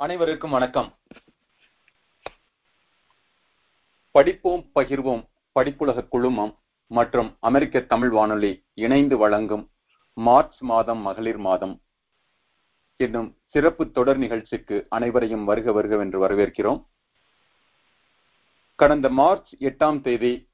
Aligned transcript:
அனைவருக்கும் 0.00 0.50
வணக்கம். 0.50 0.98
படிப்போம் 4.10 4.70
பகிர்வோம் 4.74 5.22
படிப்புலக 5.54 6.08
குழுமம் 6.08 6.58
மற்றும் 6.86 7.36
அமெரிக்க 7.40 7.80
தமிழ் 7.80 8.08
வானொலி 8.08 8.64
இணைந்து 8.74 9.16
வழங்கும் 9.16 9.70
மார்ச் 10.12 10.62
மாதம் 10.62 10.98
மகளிர் 10.98 11.36
மாதம் 11.36 11.82
என்னும் 12.96 13.36
சிறப்பு 13.46 13.90
தொடர் 13.90 14.16
நிகழ்ச்சிக்கு 14.16 14.86
அனைவரையும் 14.88 15.44
வருக 15.44 15.72
வருக 15.72 15.96
என்று 15.96 16.20
வரவேற்கிறோம். 16.26 16.84
கடந்த 18.74 19.08
மார்ச் 19.08 19.54
எட்டாம் 19.60 20.00
தேதி 20.00 20.48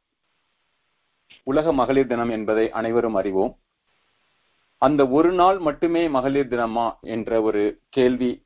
உலக 1.42 1.72
மகளிர் 1.72 2.06
தினம் 2.06 2.30
என்பதை 2.30 2.70
அனைவரும் 2.70 3.14
அறிவோம். 3.14 3.58
அந்த 4.78 5.08
ஒரு 5.08 5.32
நாள் 5.32 5.58
மட்டுமே 5.58 6.08
மகளிர் 6.08 6.48
தினமா 6.48 7.00
என்ற 7.00 7.42
ஒரு 7.42 7.80
கேள்வி 7.88 8.44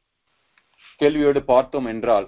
கேள்வியோடு 1.01 1.41
பார்த்தோம் 1.53 1.89
என்றால் 1.93 2.27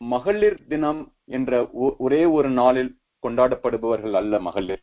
மகளிர் 0.00 0.58
தினம் 0.72 1.02
என்ற 1.36 1.60
ஒரே 2.04 2.22
ஒரு 2.36 2.48
நாளில் 2.60 2.90
கொண்டாடப்படுபவர்கள் 3.24 4.16
அல்ல 4.20 4.40
மகளிர். 4.46 4.82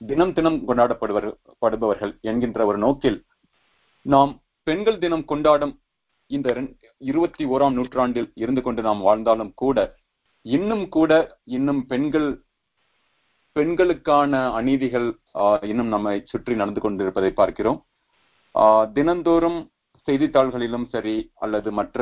தினம் 0.00 0.34
தினம் 0.36 0.58
கொண்டாடப்படுபவர்கள் 0.68 2.12
என்கின்ற 2.30 2.60
ஒரு 2.70 2.78
நோக்கில் 2.84 3.18
நாம் 4.06 4.32
பெண்கள் 4.66 5.00
தினம் 5.04 5.24
கொண்டாடும் 5.30 5.74
இந்த 6.30 6.48
இருபத்தி 7.10 7.44
ஓராம் 7.54 7.76
நூற்றாண்டில் 7.78 8.30
இருந்து 8.42 8.62
கொண்டு 8.62 8.80
நாம் 8.88 9.00
வாழ்ந்தாலும் 9.08 9.52
கூட 9.62 9.78
இன்னும் 10.46 10.86
கூட 10.96 11.12
இன்னும் 11.56 11.82
பெண்கள் 11.92 12.28
பெண்களுக்கான 13.56 14.32
அநீதிகள் 14.58 15.08
இன்னும் 15.70 15.90
நம்மை 15.94 16.14
சுற்றி 16.32 16.54
நடந்து 16.60 16.80
கொண்டிருப்பதை 16.80 17.30
பார்க்கிறோம். 17.40 17.78
தினந்தோறும் 18.96 19.58
செய்தித்தாள்களிலும் 20.08 20.86
சரி 20.92 21.16
அல்லது 21.34 21.70
மற்ற 21.72 22.00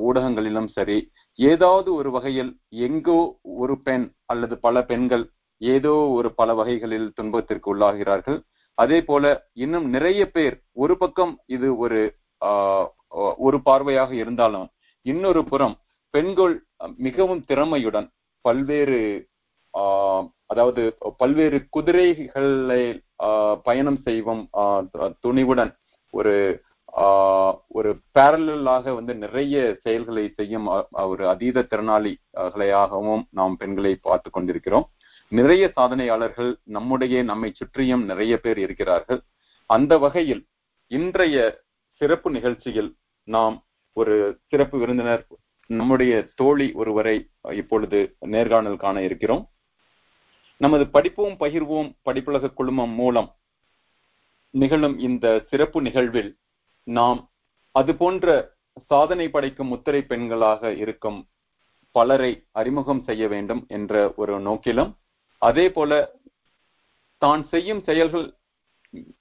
ஊடகங்களிலும் 0.00 0.70
சரி 0.76 0.98
ஏதாவது 1.38 1.88
ஒரு 1.94 2.10
வகையில் 2.10 2.50
எங்கோ 2.86 3.18
ஒரு 3.56 3.74
பெண் 3.82 4.06
அல்லது 4.24 4.54
பல 4.58 4.82
பெண்கள் 4.84 5.24
ஏதோ 5.60 5.94
ஒரு 6.10 6.28
பல 6.34 6.50
வகைகளில் 6.54 7.08
துன்பத்திற்கு 7.14 7.68
உள்ளாகிறார்கள். 7.74 8.38
அதே 8.78 8.98
போல 9.02 9.24
இன்னும் 9.54 9.86
நிறைய 9.88 10.22
பேர் 10.26 10.56
ஒரு 10.74 10.94
பக்கம் 10.96 11.32
இது 11.46 11.68
ஒரு 11.76 12.00
ஒரு 13.38 13.58
பார்வையாக 13.64 14.10
இருந்தாலும் 14.12 14.68
இன்னொரு 15.06 15.42
புறம் 15.44 15.74
பெண்கள் 16.14 16.54
மிகவும் 16.98 17.42
திறமையுடன் 17.48 18.08
பல்வேறு 18.44 19.00
அதாவது 20.46 20.82
பல்வேறு 21.18 21.58
குதிரைகளை 21.70 22.82
பயணம் 23.62 24.00
செய்வோம் 24.02 24.42
துணிவுடன் 25.24 25.72
ஒரு 26.14 26.34
ஒரு 27.68 27.90
பேரலாக 28.18 28.94
வந்து 28.94 29.14
நிறைய 29.14 29.78
செயல்களை 29.82 30.32
செய்யும் 30.36 30.66
ஒரு 30.92 31.28
அதீத 31.28 31.66
திறனாளிகளையாகவும் 31.70 33.22
நாம் 33.30 33.56
பெண்களை 33.56 33.94
பார்த்து 33.96 34.30
கொண்டிருக்கிறோம். 34.30 34.86
நிறைய 35.28 35.72
சாதனையாளர்கள் 35.76 36.52
நம்முடைய 36.64 37.22
நம்மை 37.22 37.52
சுற்றியும் 37.52 38.04
நிறைய 38.04 38.40
பேர் 38.40 38.58
இருக்கிறார்கள். 38.58 39.20
அந்த 39.66 39.98
வகையில் 39.98 40.42
இன்றைய 40.86 41.64
சிறப்பு 42.00 42.30
நிகழ்ச்சியில் 42.30 42.90
நாம் 43.24 43.56
ஒரு 43.92 44.38
சிறப்பு 44.48 44.78
விருந்தினர் 44.78 45.26
நம்முடைய 45.66 46.12
தோழி 46.34 46.72
ஒருவரை 46.72 47.16
இப்பொழுது 47.50 48.16
நேர்காணல் 48.18 48.76
காண 48.76 49.02
இருக்கிறோம். 49.02 49.44
நமது 50.56 50.86
படிப்போம் 50.88 51.36
பகிர்வோம் 51.40 51.90
படிப்புலக 52.08 52.52
குழுமம் 52.52 52.94
மூலம் 52.94 53.30
நிகழும் 54.50 54.98
இந்த 54.98 55.26
சிறப்பு 55.50 55.82
நிகழ்வில் 55.82 56.30
நாம் 56.86 57.20
அது 57.74 57.92
போன்ற 57.94 58.26
சாதனை 58.90 59.26
படைக்கும் 59.30 59.70
முத்திரை 59.72 60.00
பெண்களாக 60.02 60.72
இருக்கும் 60.76 61.18
பலரை 61.94 62.32
அறிமுகம் 62.52 63.02
செய்ய 63.04 63.24
வேண்டும் 63.28 63.62
என்ற 63.68 64.12
ஒரு 64.16 64.34
நோக்கிலும் 64.40 64.90
அதே 65.42 65.66
போல 65.70 65.92
தான் 67.22 67.42
செய்யும் 67.44 67.82
செயல்கள் 67.84 68.26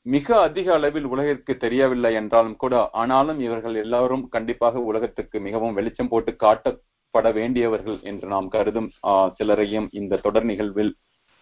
மிக 0.06 0.28
அதிக 0.42 0.68
அளவில் 0.74 1.06
உலகிற்கு 1.06 1.54
தெரியவில்லை 1.58 2.12
என்றாலும் 2.14 2.56
கூட 2.56 2.76
ஆனாலும் 2.92 3.40
இவர்கள் 3.40 3.76
எல்லாரும் 3.76 4.24
கண்டிப்பாக 4.30 4.82
உலகத்துக்கு 4.82 5.40
மிகவும் 5.40 5.74
வெளிச்சம் 5.74 6.08
போட்டு 6.08 6.32
காட்டப்பட 6.36 7.28
வேண்டியவர்கள் 7.34 8.00
என்று 8.02 8.28
நாம் 8.28 8.48
கருதும் 8.48 8.90
சிலரையும் 9.40 9.88
இந்த 9.92 10.20
தொடர் 10.26 10.44
நிகழ்வில் 10.44 10.92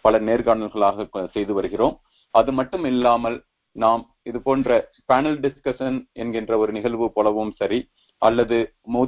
பல 0.05 0.19
நேர்காணல்களாக 0.19 1.05
செய்து 1.27 1.53
வருகிறோம். 1.53 1.95
அது 2.33 2.51
மட்டும் 2.51 2.85
இல்லாமல் 2.85 3.37
நாம் 3.75 4.03
இது 4.27 4.39
போன்ற 4.41 4.77
பேனல் 5.05 5.39
டிஸ்கஷன் 5.39 5.97
என்கின்ற 6.13 6.53
ஒரு 6.57 6.71
நிகழ்வு 6.71 7.07
போலவும் 7.11 7.53
சரி 7.55 7.79
அல்லது 8.21 8.57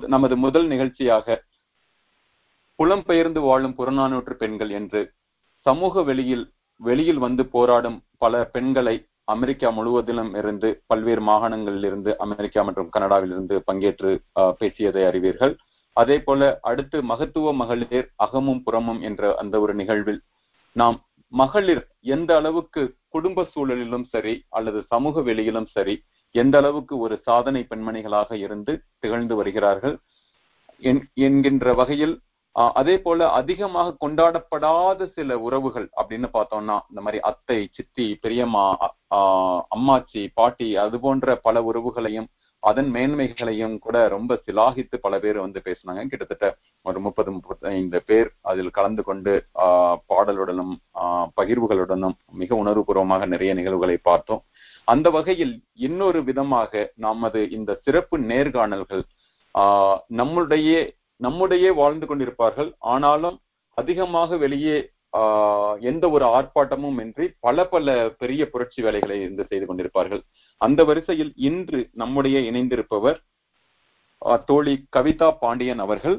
நமது 0.08 0.36
முதல் 0.38 0.68
நிகழ்ச்சியாக 0.68 1.38
புலம்பெயர்ந்து 2.80 3.42
வாழும் 3.42 3.78
புறநானூற்று 3.78 4.34
பெண்கள் 4.34 4.72
என்று 4.80 5.02
சமூக 5.66 6.04
வெளியில் 6.04 6.46
வெளியில் 6.82 7.18
வந்து 7.18 7.44
போராடும் 7.46 7.98
பல 8.18 8.44
பெண்களை 8.54 8.96
அமெரிக்கா 9.28 9.70
முழுவதிலும் 9.70 10.32
இருந்து 10.36 10.70
பல்வேறு 10.88 11.22
மாகாணங்களில் 11.22 11.88
இருந்து 11.90 12.12
அமெரிக்கா 12.18 12.62
மற்றும் 12.62 12.90
கனடாவில் 12.90 13.34
இருந்து 13.34 13.56
பங்கேற்று 13.68 14.12
பேசியதை 14.60 15.04
அறிவீர்கள். 15.06 15.54
அதே 15.96 16.18
போல 16.20 16.50
அடுத்து 16.62 16.98
மகத்துவ 17.04 17.54
மகளிர் 17.54 18.08
அகமும் 18.26 18.64
புறமும் 18.64 19.02
என்ற 19.02 19.32
அந்த 19.36 19.56
ஒரு 19.60 19.74
நிகழ்வில் 19.74 20.22
நாம் 20.76 20.98
மகளிர் 21.34 21.84
எந்த 22.08 22.32
அளவுக்கு 22.36 22.82
குடும்ப 23.10 23.46
சூழலிலும் 23.54 24.08
சரி 24.10 24.34
அல்லது 24.50 24.80
சமூக 24.88 25.22
வெளியிலும் 25.22 25.70
சரி 25.72 25.96
எந்த 26.36 26.56
அளவுக்கு 26.58 26.96
ஒரு 26.98 27.16
சாதனை 27.26 27.62
பெண்மணிகளாக 27.64 28.32
இருந்து 28.38 28.74
திகழ்ந்து 29.00 29.36
வருகிறார்கள் 29.36 29.96
என்கின்ற 31.22 31.74
வகையில் 31.74 32.16
அதே 32.76 32.96
போல 32.98 33.28
அதிகமாக 33.32 33.96
கொண்டாடப்படாத 34.00 35.08
சில 35.08 35.38
உறவுகள் 35.40 35.88
அப்படின்னு 35.96 36.28
பார்த்தோம்னா 36.34 36.78
இந்த 36.90 37.02
மாதிரி 37.02 37.20
அத்தை 37.22 37.60
சித்தி 37.74 38.06
பெரியம்மா 38.22 38.64
அம்மாச்சி 39.72 40.22
பாட்டி 40.34 40.70
அது 40.76 41.00
போன்ற 41.00 41.36
பல 41.38 41.62
உறவுகளையும் 41.64 42.30
அதன் 42.68 42.90
மேன்மைகளையும் 42.96 43.76
கூட 43.86 43.98
ரொம்ப 44.14 44.32
சிலாகித்து 44.46 44.96
பல 45.06 45.14
பேர் 45.24 45.38
வந்து 45.44 45.60
பேசினாங்க. 45.68 46.02
கிட்டத்தட்ட 46.12 46.48
ஒரு 46.88 47.00
முப்பது 47.06 47.30
முப்பத்தைந்து 47.36 48.00
பேர் 48.10 48.30
அதில் 48.52 48.76
கலந்து 48.78 49.04
கொண்டு 49.10 49.34
பாடலுடனும் 50.12 50.74
பகிர்வுகளுடனும் 51.40 52.16
மிக 52.42 52.56
உணர்வுபூர்வமாக 52.64 53.28
நிறைய 53.34 53.54
நிகழ்வுகளை 53.60 53.98
பார்த்தோம். 54.10 54.44
அந்த 54.94 55.08
வகையில் 55.18 55.56
இன்னொரு 55.88 56.20
விதமாக 56.30 56.72
நமது 57.08 57.42
இந்த 57.58 57.72
சிறப்பு 57.86 58.18
நேர்காணல்கள் 58.32 59.04
நம்முடைய 60.20 60.72
நம்முடைய 61.26 61.68
வாழ்ந்து 61.80 62.06
கொண்டிருப்பார்கள். 62.10 62.70
ஆனாலும் 62.94 63.38
அதிகமாக 63.78 64.38
வெளியே 64.44 64.78
எந்த 65.90 66.06
ஒரு 66.16 66.26
ஆர்ப்பாட்டமும் 66.38 67.00
இன்றி 67.04 67.26
பல 67.46 67.66
பல 67.74 67.96
பெரிய 68.22 68.42
புரட்சி 68.52 68.80
வேலைகளை 68.86 69.18
இருந்து 69.22 69.46
செய்து 69.52 69.66
கொண்டிருப்பார்கள். 69.68 70.22
அந்த 70.62 70.84
வரிசையில் 70.90 71.32
இன்று 71.50 71.80
நம்முடைய 72.02 72.40
இணைந்திருப்பவர் 72.52 73.20
தோழி 74.50 74.76
கவிதா 74.96 75.30
பாண்டியன் 75.44 75.82
அவர்கள் 75.86 76.18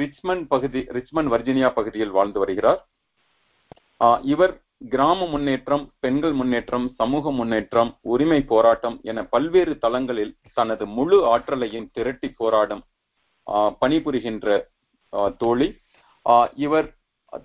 ரிச்மண்ட் 0.00 0.46
பகுதி 0.52 0.80
ரிச்மண்ட் 0.96 1.32
வர்ஜினியா 1.34 1.68
பகுதியில் 1.78 2.16
வாழ்ந்து 2.16 2.38
வருகிறார். 2.42 2.80
இவர் 4.32 4.54
கிராம 4.92 5.26
முன்னேற்றம் 5.32 5.82
பெண்கள் 6.04 6.34
முன்னேற்றம் 6.40 6.86
சமூக 7.00 7.32
முன்னேற்றம் 7.38 7.90
உரிமை 8.12 8.38
போராட்டம் 8.52 8.96
என 9.10 9.24
பல்வேறு 9.34 9.74
தளங்களில் 9.84 10.32
தனது 10.58 10.84
முழு 10.96 11.18
ஆற்றலையும் 11.32 11.90
திரட்டி 11.96 12.28
போராடும் 12.40 12.82
பணிபுரிகின்ற 13.82 14.48
தோழி. 15.42 15.68
இவர் 16.64 16.88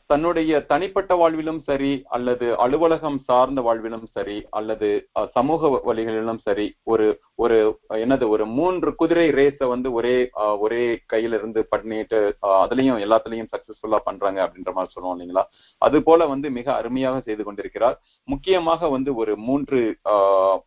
தன்னுடைய 0.08 0.52
தனிப்பட்ட 0.66 1.14
வாழ்விலும் 1.16 1.60
சரி 1.68 1.92
அல்லது 2.08 2.48
அலுவலகம் 2.56 3.18
சார்ந்த 3.28 3.60
வாழ்விலும் 3.62 4.08
சரி 4.14 4.38
அல்லது 4.50 4.88
சமூக 5.36 5.70
வழிகளிலும் 5.88 6.42
சரி 6.48 6.66
ஒரு 6.84 7.06
ஒரு 7.36 7.58
என்னது 8.04 8.26
ஒரு 8.30 8.46
மூன்று 8.58 8.90
குதிரை 8.96 9.28
ரேஸ 9.32 9.68
வந்து 9.68 9.90
ஒரே 9.92 10.16
ஒரே 10.60 10.82
கையில 11.14 11.38
இருந்து 11.40 11.62
பண்ணிட்டு 11.74 12.20
அதுலயும் 12.64 13.02
எல்லாத்துலயும் 13.06 13.52
சக்சஸ்ஃபுல்லா 13.54 14.00
பண்றாங்க 14.04 14.40
அப்படின்ற 14.46 14.74
மாதிரி 14.74 14.94
சொல்லுவோம் 14.94 15.16
இல்லைங்களா? 15.16 15.44
அது 15.82 15.98
போல 16.04 16.28
வந்து 16.34 16.50
மிக 16.52 16.68
அருமையாக 16.74 17.22
செய்து 17.22 17.44
கொண்டிருக்கிறார். 17.44 17.98
முக்கியமாக 18.28 18.90
வந்து 18.90 19.14
ஒரு 19.16 19.36
மூன்று 19.48 19.80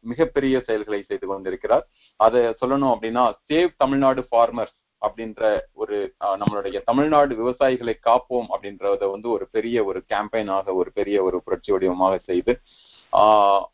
மிகப்பெரிய 0.03 0.57
செயல்களை 0.69 1.01
செய்து 1.03 1.27
கொண்டிருக்கிறார். 1.27 1.85
அதை 2.21 2.43
சொல்லணும் 2.63 2.93
அப்படின்னா 2.95 3.25
சேவ் 3.51 3.71
தமிழ்நாடு 3.77 4.23
ஃபார்மர்ஸ் 4.31 4.77
அப்படின்ற 5.03 5.43
ஒரு 5.75 5.97
நம்மளுடைய 6.39 6.79
தமிழ்நாடு 6.85 7.33
விவசாயிகளை 7.35 7.95
காப்போம் 8.01 8.49
அப்படின்றத 8.49 9.11
வந்து 9.11 9.29
ஒரு 9.31 9.45
பெரிய 9.51 9.85
ஒரு 9.85 10.01
கேம்பெயினாக 10.09 10.75
ஒரு 10.75 10.91
பெரிய 10.93 11.19
ஒரு 11.23 11.39
புரட்சி 11.45 11.73
வடிவமாக 11.73 12.17
செய்து 12.27 12.55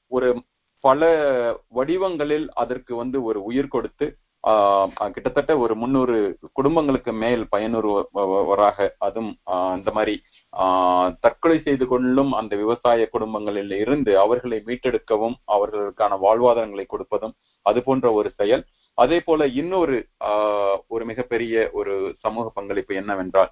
ஒரு 0.08 0.28
பல 0.84 1.02
வடிவங்களில் 1.72 2.46
அதற்கு 2.54 2.92
வந்து 2.96 3.18
ஒரு 3.24 3.38
உயிர் 3.42 3.68
கொடுத்து 3.68 4.06
கிட்டத்தட்ட 5.06 5.52
ஒரு 5.58 5.74
முன்னூறு 5.74 6.16
குடும்பங்களுக்கு 6.52 7.12
மேல் 7.14 7.44
பயனுறுவராக 7.48 8.88
அதுவும் 8.98 9.32
இந்த 9.76 9.90
மாதிரி 9.90 10.14
தற்கொலை 11.20 11.56
செய்து 11.58 11.84
கொள்ளும் 11.86 12.32
அந்த 12.32 12.54
விவசாய 12.56 13.06
குடும்பங்களில் 13.06 13.74
இருந்து 13.78 14.12
அவர்களை 14.18 14.58
மீட்டெடுக்கவும் 14.66 15.36
அவர்களுக்கான 15.46 16.18
வாழ்வாதாரங்களை 16.20 16.86
கொடுப்பதும் 16.88 17.34
அது 17.66 17.80
போன்ற 17.82 18.06
ஒரு 18.12 18.30
செயல் 18.36 18.64
அதே 18.98 19.18
போல 19.20 19.46
இன்னொரு 19.56 19.96
ஆஹ், 20.28 20.76
ஒரு 20.90 21.04
மிகப்பெரிய 21.04 21.54
ஒரு 21.74 21.94
சமூக 22.24 22.46
பங்களிப்பு 22.54 22.94
என்னவென்றால் 22.94 23.50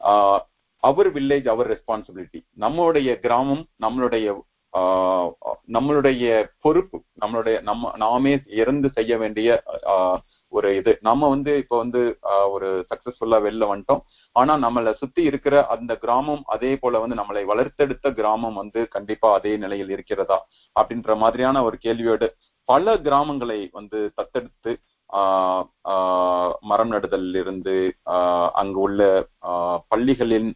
ஆஹ், 0.00 0.40
அவர் 0.82 1.08
வில்லேஜ் 1.12 1.46
அவர் 1.48 1.70
ரெஸ்பான்சிபிலிட்டி 1.70 2.40
நம்மளுடைய 2.60 3.10
கிராமம் 3.20 3.64
நம்மளுடைய 3.80 4.26
ஆஹ், 4.72 5.28
நம்மளுடைய 5.70 6.22
பொறுப்பு 6.60 6.98
நம்மளுடைய 7.22 7.56
நம்ம 7.62 7.92
நாமே 8.00 8.32
இறந்து 8.58 8.88
செய்ய 8.96 9.12
வேண்டிய 9.18 9.48
ஆஹ், 9.92 10.18
ஒரு 10.52 10.68
இது. 10.76 10.92
நம்ம 11.02 11.28
வந்து 11.28 11.52
இப்ப 11.62 11.74
வந்து 11.78 12.00
ஆஹ், 12.30 12.48
ஒரு 12.54 12.68
சக்சஸ்ஃபுல்லா 12.90 13.38
வெளில 13.44 13.68
வந்துட்டோம். 13.70 14.02
ஆனா 14.36 14.52
நம்மளை 14.64 14.92
சுத்தி 15.00 15.22
இருக்கிற 15.30 15.54
அந்த 15.74 15.92
கிராமம் 16.02 16.42
அதே 16.52 16.72
போல 16.76 17.00
வந்து 17.02 17.20
நம்மளை 17.20 17.42
வளர்த்தெடுத்த 17.50 18.10
கிராமம் 18.18 18.58
வந்து 18.60 18.82
கண்டிப்பா 18.92 19.30
அதே 19.36 19.52
நிலையில் 19.56 19.94
இருக்கிறதா? 19.96 20.38
அப்படின்ற 20.76 21.16
மாதிரியான 21.22 21.62
ஒரு 21.64 21.78
கேள்வியோடு 21.84 22.28
பல 22.68 22.96
கிராமங்களை 22.96 23.68
வந்து 23.72 24.12
தத்தெடுத்து 24.16 24.72
ஆஹ் 25.10 25.64
ஆஹ் 25.88 26.52
மரம் 26.60 26.88
நடுதலில் 26.88 27.34
இருந்து 27.34 27.74
ஆஹ் 28.06 28.50
அங்கு 28.52 28.80
உள்ள 28.80 29.00
ஆஹ் 29.42 29.78
பள்ளிகளின் 29.88 30.50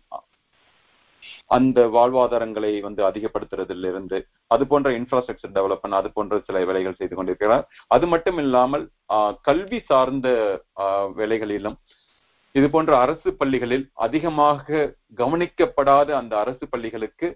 அந்த 1.47 1.87
வாழ்வாதாரங்களை 1.87 2.81
வந்து 2.81 3.03
அதிகப்படுத்துறதுல 3.05 3.89
இருந்து 3.89 4.19
அது 4.47 4.67
போன்ற 4.67 4.91
இன்ஃப்ராஸ்ட்ரக்சர் 4.91 5.55
டெவலப்மெண்ட் 5.55 5.91
அது 5.91 6.13
போன்ற 6.13 6.39
சில 6.39 6.65
வேலைகள் 6.65 6.95
செய்து 6.95 7.17
கொண்டிருக்கிறார். 7.17 7.65
அது 7.87 8.07
மட்டும் 8.07 8.39
இல்லாமல் 8.39 8.85
ஆஹ் 9.09 9.35
கல்வி 9.43 9.81
சார்ந்த 9.81 10.29
ஆஹ் 10.77 11.13
வேலைகளிலும் 11.17 11.79
இது 12.55 12.71
போன்ற 12.71 12.99
அரசு 12.99 13.37
பள்ளிகளில் 13.37 13.91
அதிகமாக 13.95 14.95
கவனிக்கப்படாத 15.17 16.11
அந்த 16.13 16.39
அரசு 16.39 16.69
பள்ளிகளுக்கு 16.69 17.29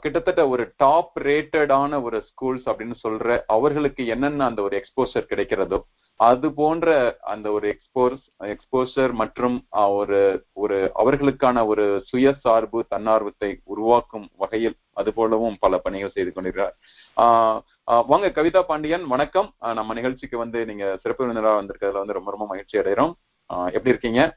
கிட்டத்தட்ட 0.00 0.48
ஒரு 0.48 0.72
டாப் 0.76 1.18
ரேட்டடான 1.18 2.02
ஒரு 2.02 2.24
ஸ்கூல்ஸ் 2.32 2.68
அப்படின்னு 2.68 2.94
சொல்ற 3.08 3.42
அவர்களுக்கு 3.46 4.06
என்னென்ன 4.06 4.44
அந்த 4.44 4.62
ஒரு 4.62 4.76
எக்ஸ்போசர் 4.76 5.26
கிடைக்கிறதோ 5.30 5.82
அது 6.16 6.52
போன்ற 6.52 7.16
அந்த 7.20 7.50
ஒரு 7.50 7.76
எக்ஸ்போர்ஸ் 7.76 8.22
எக்ஸ்போசர் 8.38 9.12
மற்றும் 9.12 9.66
ஒரு 9.70 10.44
ஒரு 10.52 10.90
அவர்களுக்கான 10.94 11.66
ஒரு 11.66 12.04
சுயசார்பு 12.12 12.80
தன்னார்வத்தை 12.88 13.60
உருவாக்கும் 13.64 14.28
வகையில் 14.36 14.76
அது 14.92 15.12
போலவும் 15.12 15.56
பல 15.60 15.78
பணிகள் 15.78 16.10
செய்து 16.10 16.32
கொண்டிருக்கிறார். 16.32 16.76
ஆஹ் 17.16 17.62
வாங்க 18.06 18.26
கவிதா 18.28 18.62
பாண்டியன் 18.62 19.06
வணக்கம். 19.06 19.54
நம்ம 19.58 19.94
நிகழ்ச்சிக்கு 19.94 20.38
வந்து 20.38 20.64
நீங்க 20.64 20.96
சிறப்பு 21.02 21.26
விருந்தினராக 21.26 21.62
வந்திருக்கிறதுல 21.62 21.98
வந்து 21.98 22.12
ரொம்ப 22.12 22.30
ரொம்ப 22.30 22.46
மகிழ்ச்சி 22.46 22.78
அடைகிறோம். 22.78 23.12
எப்படி 23.46 23.88
இருக்கீங்க? 23.88 24.36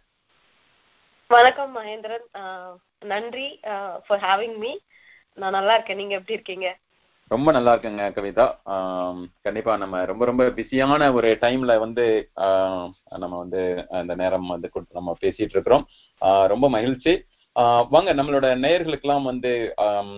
வணக்கம் 1.28 1.78
மகேந்திரன். 1.78 2.26
நன்றி 3.00 3.60
ஃபார் 4.08 4.22
ஹேவிங் 4.22 4.58
மீ 4.58 4.78
நான் 5.38 5.52
நல்லா 5.52 5.74
இருக்கேன். 5.74 5.98
நீங்க 5.98 6.14
எப்படி 6.14 6.34
இருக்கீங்க? 6.34 6.68
ரொம்ப 7.32 7.52
நல்லா 7.52 7.74
இருக்குங்க 7.74 8.04
கவிதா. 8.12 8.46
கண்டிப்பா 9.42 9.78
நம்ம 9.78 10.06
ரொம்ப 10.06 10.26
ரொம்ப 10.26 10.44
பிஸியான 10.50 11.14
ஒரு 11.14 11.38
டைம்ல 11.42 11.80
வந்து 11.80 12.06
ஆஹ், 12.38 12.86
நம்ம 13.18 13.38
வந்து 13.38 13.62
அந்த 13.92 14.16
நேரம் 14.16 14.48
வந்து 14.48 14.70
கொடுத்து 14.70 14.94
நம்ம 14.94 15.16
பேசிட்டு 15.22 15.56
இருக்கிறோம். 15.56 15.86
ரொம்ப 16.48 16.70
மகிழ்ச்சி. 16.70 17.14
ஆஹ், 17.56 17.86
வாங்க 17.90 18.14
நம்மளோட 18.14 18.48
நேயர்களுக்கெல்லாம் 18.58 19.24
வந்து 19.24 19.52
ஆஹ், 19.82 20.14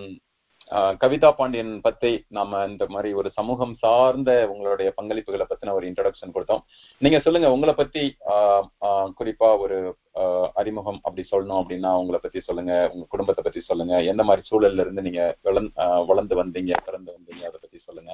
கவிதா 1.01 1.29
பாண்டியன் 1.31 1.81
பத்தி 1.81 2.09
நாம 2.29 2.65
இந்த 2.67 2.85
மாதிரி 2.89 3.13
ஒரு 3.13 3.29
சமூகம் 3.35 3.75
சார்ந்த 3.75 4.31
உங்களுடைய 4.49 4.93
பங்களிப்புகளை 4.97 5.45
பத்தின 5.47 5.73
ஒரு 5.73 5.85
இன்ட்ரடக்ஷன் 5.87 6.33
கொடுத்தோம். 6.33 6.63
நீங்க 7.01 7.19
சொல்லுங்க 7.19 7.51
உங்களை 7.51 7.73
பத்தி 7.73 8.03
ஆஹ், 8.33 8.65
ஆஹ், 8.87 9.09
குறிப்பா 9.19 9.49
ஒரு 9.59 9.77
ஆஹ், 10.15 10.47
அறிமுகம் 10.53 10.99
அப்படி 11.03 11.23
சொல்லணும் 11.31 11.61
அப்படின்னா 11.61 11.91
உங்களை 11.97 12.19
பத்தி 12.19 12.39
சொல்லுங்க 12.41 12.73
உங்க 12.93 13.05
குடும்பத்தை 13.09 13.43
பத்தி 13.43 13.61
சொல்லுங்க 13.61 14.03
எந்த 14.05 14.23
மாதிரி 14.23 14.47
சூழல்ல 14.49 14.79
இருந்து 14.79 15.01
நீங்க 15.01 15.21
வளர்ந்து 15.43 15.73
வளர்ந்து 16.07 16.35
வந்தீங்க 16.35 16.73
பிறந்து 16.85 17.11
வந்தீங்க 17.17 17.43
அதை 17.49 17.59
பத்தி 17.59 17.79
சொல்லுங்க. 17.79 18.11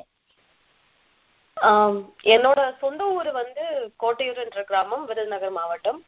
என்னோட 2.33 2.59
சொந்த 2.79 3.03
ஊர் 3.13 3.29
வந்து 3.33 3.63
கோட்டையூர் 3.99 4.41
என்ற 4.43 4.61
கிராமம் 4.63 5.05
விருதுநகர் 5.05 5.57
மாவட்டம். 5.57 5.99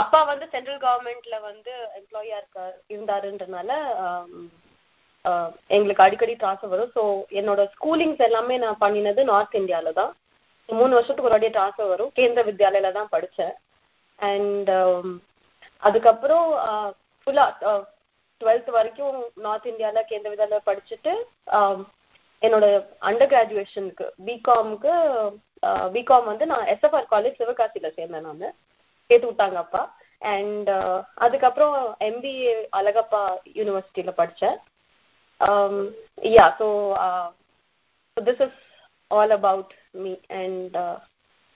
அப்பா 0.00 0.20
வந்து 0.30 0.46
சென்ட்ரல் 0.54 0.80
கவர்மெண்ட்ல 0.84 1.36
வந்து 1.48 1.72
எம்ப்ளாயியா 1.98 2.36
இருக்க 2.40 2.60
இருந்தாருன்றனால 2.94 3.70
எங்களுக்கு 5.76 6.04
அடிக்கடி 6.04 6.34
ட்ரான்ஸ்ஃபர் 6.40 6.72
வரும். 6.72 6.92
ஸோ 6.96 7.02
என்னோட 7.40 7.60
ஸ்கூலிங்ஸ் 7.74 8.22
எல்லாமே 8.28 8.56
நான் 8.64 8.82
பண்ணினது 8.84 9.20
நார்த் 9.30 9.58
இந்தியாவில 9.60 9.92
தான். 10.00 10.12
மூணு 10.68 10.92
வருஷத்துக்கு 10.96 11.28
ஒரு 11.30 11.36
வாட்டி 11.36 11.88
வரும். 11.92 12.12
கேந்திர 12.18 12.42
வித்யாலயில 12.48 12.90
தான் 12.98 13.12
படித்தேன் 13.14 13.54
அண்ட் 14.18 14.70
அதுக்கப்புறம் 15.82 16.46
ஃபுல்லா 17.22 17.46
டுவெல்த் 18.40 18.70
வரைக்கும் 18.76 19.16
நார்த் 19.44 19.68
இந்தியாவில் 19.72 20.08
கேந்திர 20.10 20.30
வித்யாலயா 20.32 20.62
படிச்சுட்டு 20.70 21.12
என்னோட 22.42 22.66
அண்டர் 23.08 23.30
கிராஜுவேஷனுக்கு 23.32 24.06
பிகாம்க்கு 24.26 24.94
பிகாம் 25.96 26.28
வந்து 26.30 26.44
நான் 26.52 26.68
எஸ்எஃப்ஆர் 26.74 27.12
காலேஜ் 27.14 27.38
சிவகாசியில் 27.40 27.94
சேர்ந்தேன் 27.96 28.26
நான். 28.28 28.44
சேர்த்து 29.09 29.29
விட்டாங்க 29.29 29.57
அப்பா 29.63 29.83
அண்ட் 30.33 30.69
அதுக்கப்புறம் 31.25 31.77
எம்பிஏ 32.09 32.53
அழகப்பா 32.79 33.23
யூனிவர்சிட்டியில 33.59 34.13
படித்தேன் 34.19 34.59
yeah 36.35 36.45
so 36.59 36.67
this 38.17 38.43
is 38.47 38.59
all 39.11 39.33
about 39.39 39.73
me 40.03 40.13
and 40.41 40.77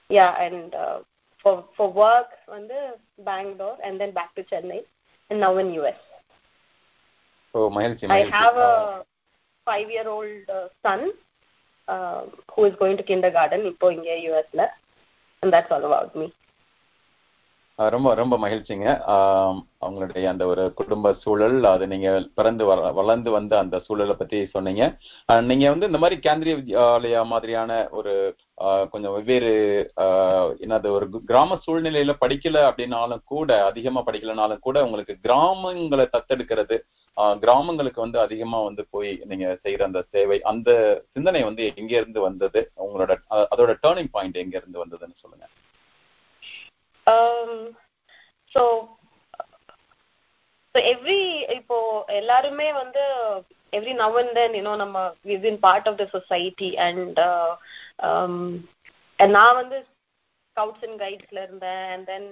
yeah 0.10 0.28
and 0.46 0.76
for 1.46 1.54
for 1.78 1.88
work 2.04 2.30
வந்து 2.54 2.78
Bangalore 3.28 3.78
and 3.88 3.96
then 4.02 4.12
back 4.12 4.30
to 4.38 4.44
Chennai 4.52 4.80
and 5.30 5.40
now 5.44 5.52
in 5.62 5.68
US. 5.82 6.00
ஓ 7.54 7.68
மகிழ்ச்சி 7.76 8.06
I 8.06 8.10
மகிழ்ச்சி 8.12 8.34
have 8.38 8.58
a 8.70 8.74
five 9.68 9.88
year 9.96 10.08
old 10.16 10.50
uh, 10.58 10.66
son 10.84 11.02
uh, 11.88 12.22
who 12.54 12.64
is 12.70 12.76
going 12.82 12.98
to 13.02 13.06
kindergarten 13.12 13.64
இப்போ 13.72 13.88
இங்க 13.98 14.10
யூஎஸ்ல 14.26 14.64
and 15.44 15.52
that's 15.54 15.72
all 15.76 15.86
about 15.90 16.12
me. 16.22 16.28
ரொம்ப 17.77 18.15
ரொம்ப 18.15 18.39
மகிழ்ச்சிங்க. 18.39 18.87
ஆஹ் 19.07 19.55
அவங்களுடைய 19.81 20.25
அந்த 20.25 20.47
ஒரு 20.47 20.73
குடும்ப 20.75 21.13
சூழல் 21.13 21.65
அது 21.65 21.87
நீங்க 21.87 22.29
பிறந்து 22.35 22.65
வள- 22.65 22.93
வளர்ந்து 22.93 23.31
வந்த 23.31 23.59
அந்த 23.59 23.79
சூழலை 23.79 24.15
பத்தி 24.15 24.47
சொன்னீங்க. 24.47 24.83
நீங்க 25.43 25.71
வந்து 25.71 25.87
இந்த 25.87 25.99
மாதிரி 25.99 26.21
கேந்திரிய 26.21 26.55
வித்யாலயா 26.55 27.25
மாதிரியான 27.25 27.89
ஒரு 27.91 28.35
ஆஹ் 28.59 28.89
கொஞ்சம் 28.89 29.13
வெவ்வேறு 29.13 29.53
ஆஹ் 29.97 30.53
என்னது 30.61 30.89
ஒரு 30.89 31.09
கிராம 31.27 31.59
சூழ்நிலையில 31.67 32.15
படிக்கல 32.21 32.59
அப்படின்னாலும் 32.69 33.23
கூட 33.25 33.65
அதிகமா 33.65 34.03
படிக்கலனாலும் 34.05 34.59
கூட 34.59 34.85
உங்களுக்கு 34.85 35.17
கிராமங்களை 35.23 36.09
தத்தெடுக்கிறது 36.13 36.79
ஆஹ் 37.17 37.39
கிராமங்களுக்கு 37.39 38.01
வந்து 38.01 38.21
அதிகமா 38.21 38.63
வந்து 38.63 38.87
போய் 38.91 39.21
நீங்க 39.25 39.59
செய்யற 39.65 39.83
அந்த 39.83 40.05
சேவை 40.11 40.43
அந்த 40.43 40.71
சிந்தனை 41.13 41.43
வந்து 41.43 41.73
எங்க 41.77 41.97
இருந்து 41.97 42.21
வந்தது? 42.21 42.71
உங்களோட 42.77 43.17
அதோட 43.31 43.75
டேர்னிங் 43.83 44.09
பாயிண்ட் 44.11 44.37
எங்க 44.37 44.57
இருந்து 44.57 44.85
வந்ததுன்னு 44.87 45.17
சொல்லுங்க. 45.17 45.47
Um, 47.07 47.53
so 48.53 48.63
so 50.75 50.79
every 50.93 51.23
இப்போ 51.57 51.79
எல்லாருமே 52.21 52.69
வந்து 52.73 53.03
every 53.73 53.95
now 53.95 54.11
and 54.17 54.31
then 54.39 54.51
you 54.55 54.65
know 54.67 54.77
நம்ம 54.83 54.99
we've 55.25 55.43
been 55.43 55.59
part 55.61 55.85
of 55.87 55.97
the 55.97 56.07
society 56.09 56.71
and 56.89 57.15
uh, 57.31 57.51
um, 58.09 58.37
and 59.19 59.31
நான் 59.39 59.59
வந்து 59.61 59.79
ஸ்கவுட்ஸ் 60.57 60.85
அண்ட் 60.87 60.99
கைட்ஸ்ல 61.03 61.39
இருந்தேன். 61.47 61.85
அண்ட் 61.93 62.07
தென் 62.13 62.29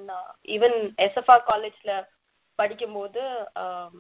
ஈவன் 0.57 0.77
எஸ்எஃப்ஆர் 1.07 1.45
காலேஜ்ல 1.51 1.93
படிக்கும்போது 2.59 3.23
um, 3.63 3.95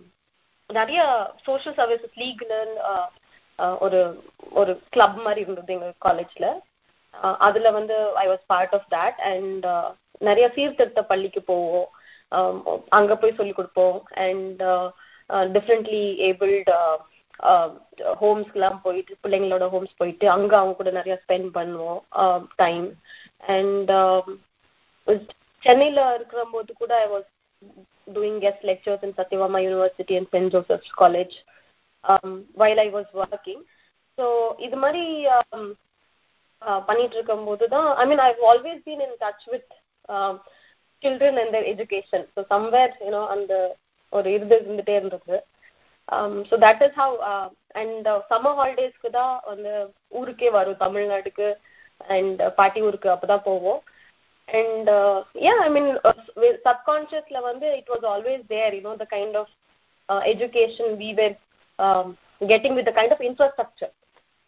நிறைய 0.71 1.01
சோஷியல் 1.47 1.79
சர்வீசஸ் 1.79 2.19
லீக்ல 2.21 2.55
ஒரு 3.85 4.01
ஒரு 4.61 4.73
கிளப் 4.95 5.17
மாதிரி 5.25 5.41
இருந்தது 5.45 5.75
எங்க 5.77 5.89
காலேஜ்ல 6.07 6.47
அதுல 7.47 7.71
வந்து 7.79 7.97
I 8.23 8.27
was 8.31 8.45
part 8.53 8.75
of 8.79 8.87
that 8.95 9.19
and 9.31 9.65
நிறைய 10.21 10.47
சீர்திருத்த 10.57 11.03
பள்ளிக்கு 11.05 11.41
போவோம். 11.43 11.89
அங்க 12.99 13.13
போய் 13.17 13.39
சொல்லி 13.39 13.55
கொடுப்போம். 13.55 13.99
அண்ட் 14.27 14.63
டிஃப்ரெண்ட்லி 15.57 16.05
ஏபிள்டு 16.29 16.75
ஹோம்ஸ்க்குலாம் 18.21 18.81
போயிட்டு 18.83 19.13
பிள்ளைங்களோட 19.25 19.67
ஹோம்ஸ் 19.75 19.99
போயிட்டு 20.01 20.27
அங்க 20.29 20.53
அவங்க 20.59 20.75
கூட 20.77 20.91
நிறைய 20.99 21.15
ஸ்பெண்ட் 21.23 21.51
பண்ணுவோம் 21.59 22.01
um, 22.23 22.43
டைம் 22.57 22.89
அண்ட் 23.55 23.91
um, 24.01 24.27
சென்னையில 25.63 26.01
இருக்கிற 26.17 26.43
போது 26.53 26.71
கூட 26.75 26.93
I 27.05 27.09
was 27.09 27.29
doing 28.09 28.39
guest 28.45 28.67
lectures 28.71 29.03
in 29.07 29.17
Satyavama 29.19 29.59
university 29.65 30.15
and 30.19 30.31
Saint 30.35 30.53
Joseph's 30.55 30.93
college 31.03 31.35
while 32.63 32.83
I 32.85 32.89
was 32.91 33.11
working 33.23 33.63
so 34.19 34.27
இது 34.67 34.77
மாதிரி 34.85 35.05
um, 35.35 35.67
uh, 36.63 36.81
பண்ணிட்டு 36.89 37.17
இருக்கும் 37.19 37.49
போது 37.51 37.67
தான் 37.77 37.89
I 38.03 38.07
mean 38.11 38.25
I 38.27 38.31
always 38.51 38.83
been 38.89 39.05
in 39.09 39.17
touch 39.25 39.47
with 39.55 39.71
children 41.04 41.40
and 41.42 41.54
their 41.56 41.68
education 41.74 42.26
so 42.36 42.42
somewhere 42.54 42.94
you know 43.06 43.24
அந்த 43.28 43.54
ஒரு 44.14 44.30
இது 44.34 44.56
இருந்துட்டே 44.58 44.96
இருந்தது 45.00 45.38
so 46.50 46.56
that 46.66 46.84
is 46.88 46.98
how 47.04 47.16
and 47.82 48.08
summer 48.32 48.58
ஹாலிடேஸ்க்கு 48.62 49.12
தான் 49.20 49.36
வந்து 49.44 49.72
ஊருக்கே 50.12 50.50
வரும் 50.58 50.82
தமிழ்நாட்டுக்கு 50.86 51.50
அண்ட் 52.16 52.42
பாட்டி 52.56 52.80
ஊருக்கு 52.82 53.10
அப்பதான் 53.16 53.48
போவோம் 53.50 53.82
and 54.48 54.88
uh, 54.90 55.24
yeah 55.36 55.60
i 55.60 55.70
mean 55.70 55.88
uh, 56.04 56.14
with 56.38 56.58
subconsciously 56.68 57.40
வந்து 57.42 57.68
it 57.80 57.88
was 57.90 58.04
always 58.04 58.42
there 58.48 58.72
you 58.74 58.82
know 58.82 58.96
the 58.96 59.08
kind 59.08 59.36
of 59.36 59.48
uh, 60.10 60.22
education 60.26 60.98
we 60.98 61.10
were 61.20 61.34
um, 61.80 62.08
getting 62.42 62.76
with 62.76 62.86
the 62.86 62.92
kind 62.92 63.12
of 63.12 63.22
infrastructure 63.22 63.92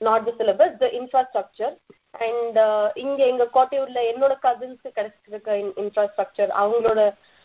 Not 0.02 0.26
the 0.28 0.32
syllabus 0.38 0.78
the 0.78 0.86
infrastructure 0.98 1.74
and 2.20 2.58
இங்க 3.02 3.20
எங்க 3.26 3.44
கோட்டையூர்ல 3.54 4.00
என்னோட 4.12 4.34
கசின்ஸ்க்கு 4.46 4.96
கிடைச்சிருக்க 4.96 5.52
infrastructure 5.82 6.50
அவங்களோட 6.62 7.02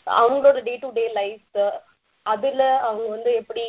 அவங்களோட 0.07 0.57
டே 0.63 0.73
to 0.77 0.89
day 0.91 1.05
life 1.13 1.59
அதுல 2.25 2.63
அவங்க 2.87 3.07
வந்து 3.15 3.31
எப்படி 3.41 3.65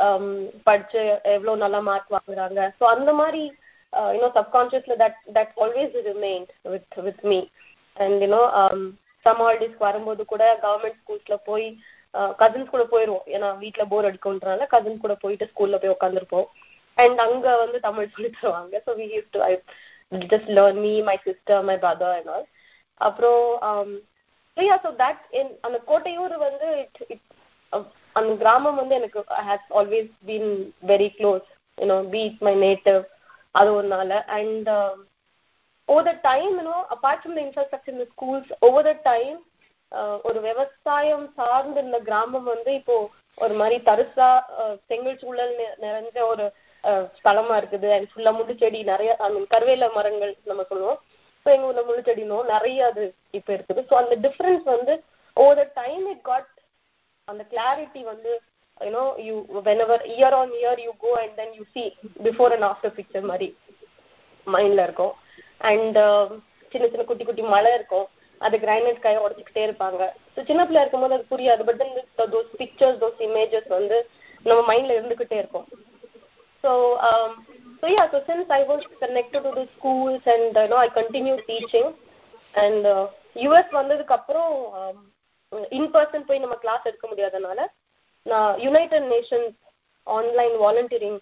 um, 0.00 0.26
படிச்சு 0.64 1.00
எவ்வளவு 1.34 1.62
நல்லா 1.62 1.80
மார்க் 1.88 2.14
வாங்குறாங்க. 2.16 2.60
ஸோ 2.78 2.84
அந்த 2.94 3.10
மாதிரி 3.12 3.42
you know 4.14 4.28
சப்கான்சியஸ்ல 4.36 4.94
that 5.02 5.18
that 5.36 5.54
always 5.62 5.94
remain 6.08 6.46
with 6.72 6.98
with 7.06 7.24
me 7.24 7.38
and 7.96 8.22
you know 8.24 8.42
some 9.26 9.40
ஹாலிடேஸ்க்கு 9.44 9.88
வரும்போது 9.88 10.22
கூட 10.24 10.44
கவர்மெண்ட் 10.64 11.00
ஸ்கூல்ஸ்ல 11.02 11.36
போய் 11.48 11.66
uh, 12.14 12.30
கசின்ஸ் 12.42 12.74
கூட 12.74 12.84
போயிடுவோம் 12.92 13.28
ஏன்னா 13.34 13.50
வீட்டுல 13.64 13.84
போர் 13.92 14.08
அடிக்கும்ன்றனால 14.10 14.68
கசின்ஸ் 14.74 15.04
கூட 15.04 15.16
போயிட்டு 15.24 15.50
ஸ்கூல்ல 15.52 15.78
போய் 15.78 15.96
உட்காந்துருப்போம் 15.96 16.48
அண்ட் 16.98 17.20
அங்க 17.20 17.46
வந்து 17.56 17.78
தமிழ் 17.80 18.12
சொல்லி 18.14 18.30
தருவாங்க. 18.30 18.74
So 18.86 18.92
we 19.00 19.06
use 19.14 19.30
to 19.30 19.42
I 19.42 19.52
just 20.12 20.50
learn 20.58 20.80
me 20.86 20.94
my 21.02 21.16
sister 21.24 21.66
my 21.68 21.76
brother 21.84 22.16
and 22.16 22.30
all 22.34 22.46
அப்புறம் 23.00 23.44
யா 24.56 24.76
ஸோ 24.82 24.90
தட் 25.02 25.22
இன் 25.40 25.52
அந்த 25.66 25.78
கோட்டையூர் 25.86 26.34
வந்து 26.38 26.68
இட் 26.80 27.00
இட் 27.08 27.26
அந்த 28.16 28.32
கிராமம் 28.42 28.80
வந்து 28.80 28.94
எனக்கு 28.94 29.20
has 29.48 29.68
always 29.78 30.10
been 30.28 30.50
very 30.86 31.08
close 31.18 31.46
you know 31.78 31.98
be it 32.10 32.40
my 32.48 32.54
native 32.64 33.00
அது 33.54 33.70
ஒருனால 33.76 34.18
and 34.38 34.68
over 35.88 36.08
the 36.08 36.14
time 36.24 36.52
you know 36.60 36.76
apart 36.94 37.22
from 37.22 37.38
the 37.38 37.42
infrastructure 37.46 37.94
இந்த 37.94 38.06
schools 38.12 38.50
over 38.68 38.88
the 38.88 38.94
time 39.04 39.38
ஒரு 40.24 40.38
விவசாயம் 40.40 41.24
சார்ந்த 41.38 41.80
இந்த 41.80 41.98
கிராமம் 42.00 42.50
வந்து 42.52 42.72
இப்போ 42.80 42.96
ஒரு 43.38 43.54
மாதிரி 43.54 43.76
தரிசா 43.88 44.28
செங்கல் 44.90 45.20
சூழல் 45.22 45.54
நிறைஞ்ச 45.84 46.18
ஒரு 46.32 46.44
ஸ்தலமா 47.18 47.54
இருக்குது. 47.60 47.88
அண்ட் 47.96 48.10
ஃபுல்லா 48.12 48.32
முள்ளு 48.36 48.54
செடி 48.62 48.80
நிறைய 48.92 49.10
ஐ 49.26 49.28
மீன் 49.34 49.48
கருவேல 49.54 49.88
மரங்கள் 49.96 50.32
நம்ம 50.50 50.64
சொல்லுவோம். 50.70 51.00
ஸோ 51.42 51.48
எங்க 51.54 51.68
ஊர்ல 51.70 51.82
முள்ளு 51.88 52.02
செடினோ 52.08 52.38
நிறைய 52.54 52.86
அது 52.90 53.04
இப்போ 53.38 53.52
இருக்குது. 53.56 53.82
ஸோ 53.90 53.94
அந்த 54.02 54.14
டிஃபரன்ஸ் 54.26 54.64
வந்து 54.74 54.94
over 55.36 55.60
the 55.62 55.66
time 55.82 56.04
it 56.12 56.24
got 56.30 56.48
அந்த 57.28 57.42
கிளாரிட்டி 57.52 58.02
வந்து 58.12 58.32
you know 58.80 59.02
you 59.26 59.34
whenever 59.66 60.04
year 60.14 60.36
on 60.40 60.52
year 60.60 60.80
you 60.86 60.92
go 61.04 61.10
and 61.22 61.34
then 61.40 61.52
you 61.58 61.64
see 61.74 61.84
before 62.26 62.54
and 62.54 62.66
after 62.70 62.94
picture 62.98 63.28
மாதிரி 63.32 63.48
மைண்ட்ல 64.46 64.86
இருக்கும். 64.88 65.14
அண்ட் 65.70 65.98
சின்ன 66.72 66.84
சின்ன 66.92 67.04
குட்டி 67.10 67.24
குட்டி 67.24 67.44
மலை 67.56 67.72
இருக்கும். 67.78 68.06
அது 68.40 68.56
கிரைனைட் 68.64 69.04
காய 69.04 69.22
உடச்சிக்கிட்டே 69.24 69.62
இருப்பாங்க. 69.66 70.02
ஸோ 70.34 70.42
சின்ன 70.50 70.60
பிள்ளை 70.66 70.82
இருக்கும்போது 70.82 71.16
அது 71.16 71.30
புரியாது. 71.32 71.62
But 71.68 71.80
then 71.82 71.94
those 72.34 72.50
pictures 72.62 73.00
those 73.02 73.20
images 73.28 73.68
வந்து 73.78 73.96
நம்ம 74.46 74.60
மைண்ட்ல 74.70 74.96
இருந்துகிட்டே 74.98 75.38
இருக்கும். 75.42 75.66
So 76.64 76.72
so 77.82 77.88
yeah 77.90 78.04
so 78.12 78.18
since 78.28 78.52
I 78.52 78.62
was 78.70 78.84
connected 79.02 79.46
to 79.46 79.52
the 79.54 79.66
schools 79.76 80.28
and 80.34 80.58
you know 80.58 80.78
I 80.86 80.90
continue 80.98 81.36
teaching 81.50 81.90
and 82.54 82.86
US 83.36 83.72
வந்ததுக்கு 83.80 84.16
அப்புறம் 84.18 84.52
இன் 85.78 85.90
பர்சன் 85.94 86.26
போய் 86.28 86.44
நம்ம 86.44 86.56
கிளாஸ் 86.56 86.86
எடுக்க 86.86 87.06
முடியாதனால 87.08 87.60
நான் 88.26 88.52
United 88.58 89.08
Nations 89.12 89.54
online 90.06 90.54
volunteering 90.64 91.20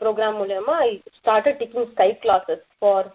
program 0.00 0.36
மூலயமா 0.40 0.74
I 0.86 0.90
started 1.18 1.58
teaching 1.60 1.90
Skype 1.92 2.10
classes 2.24 2.64
for 2.78 3.08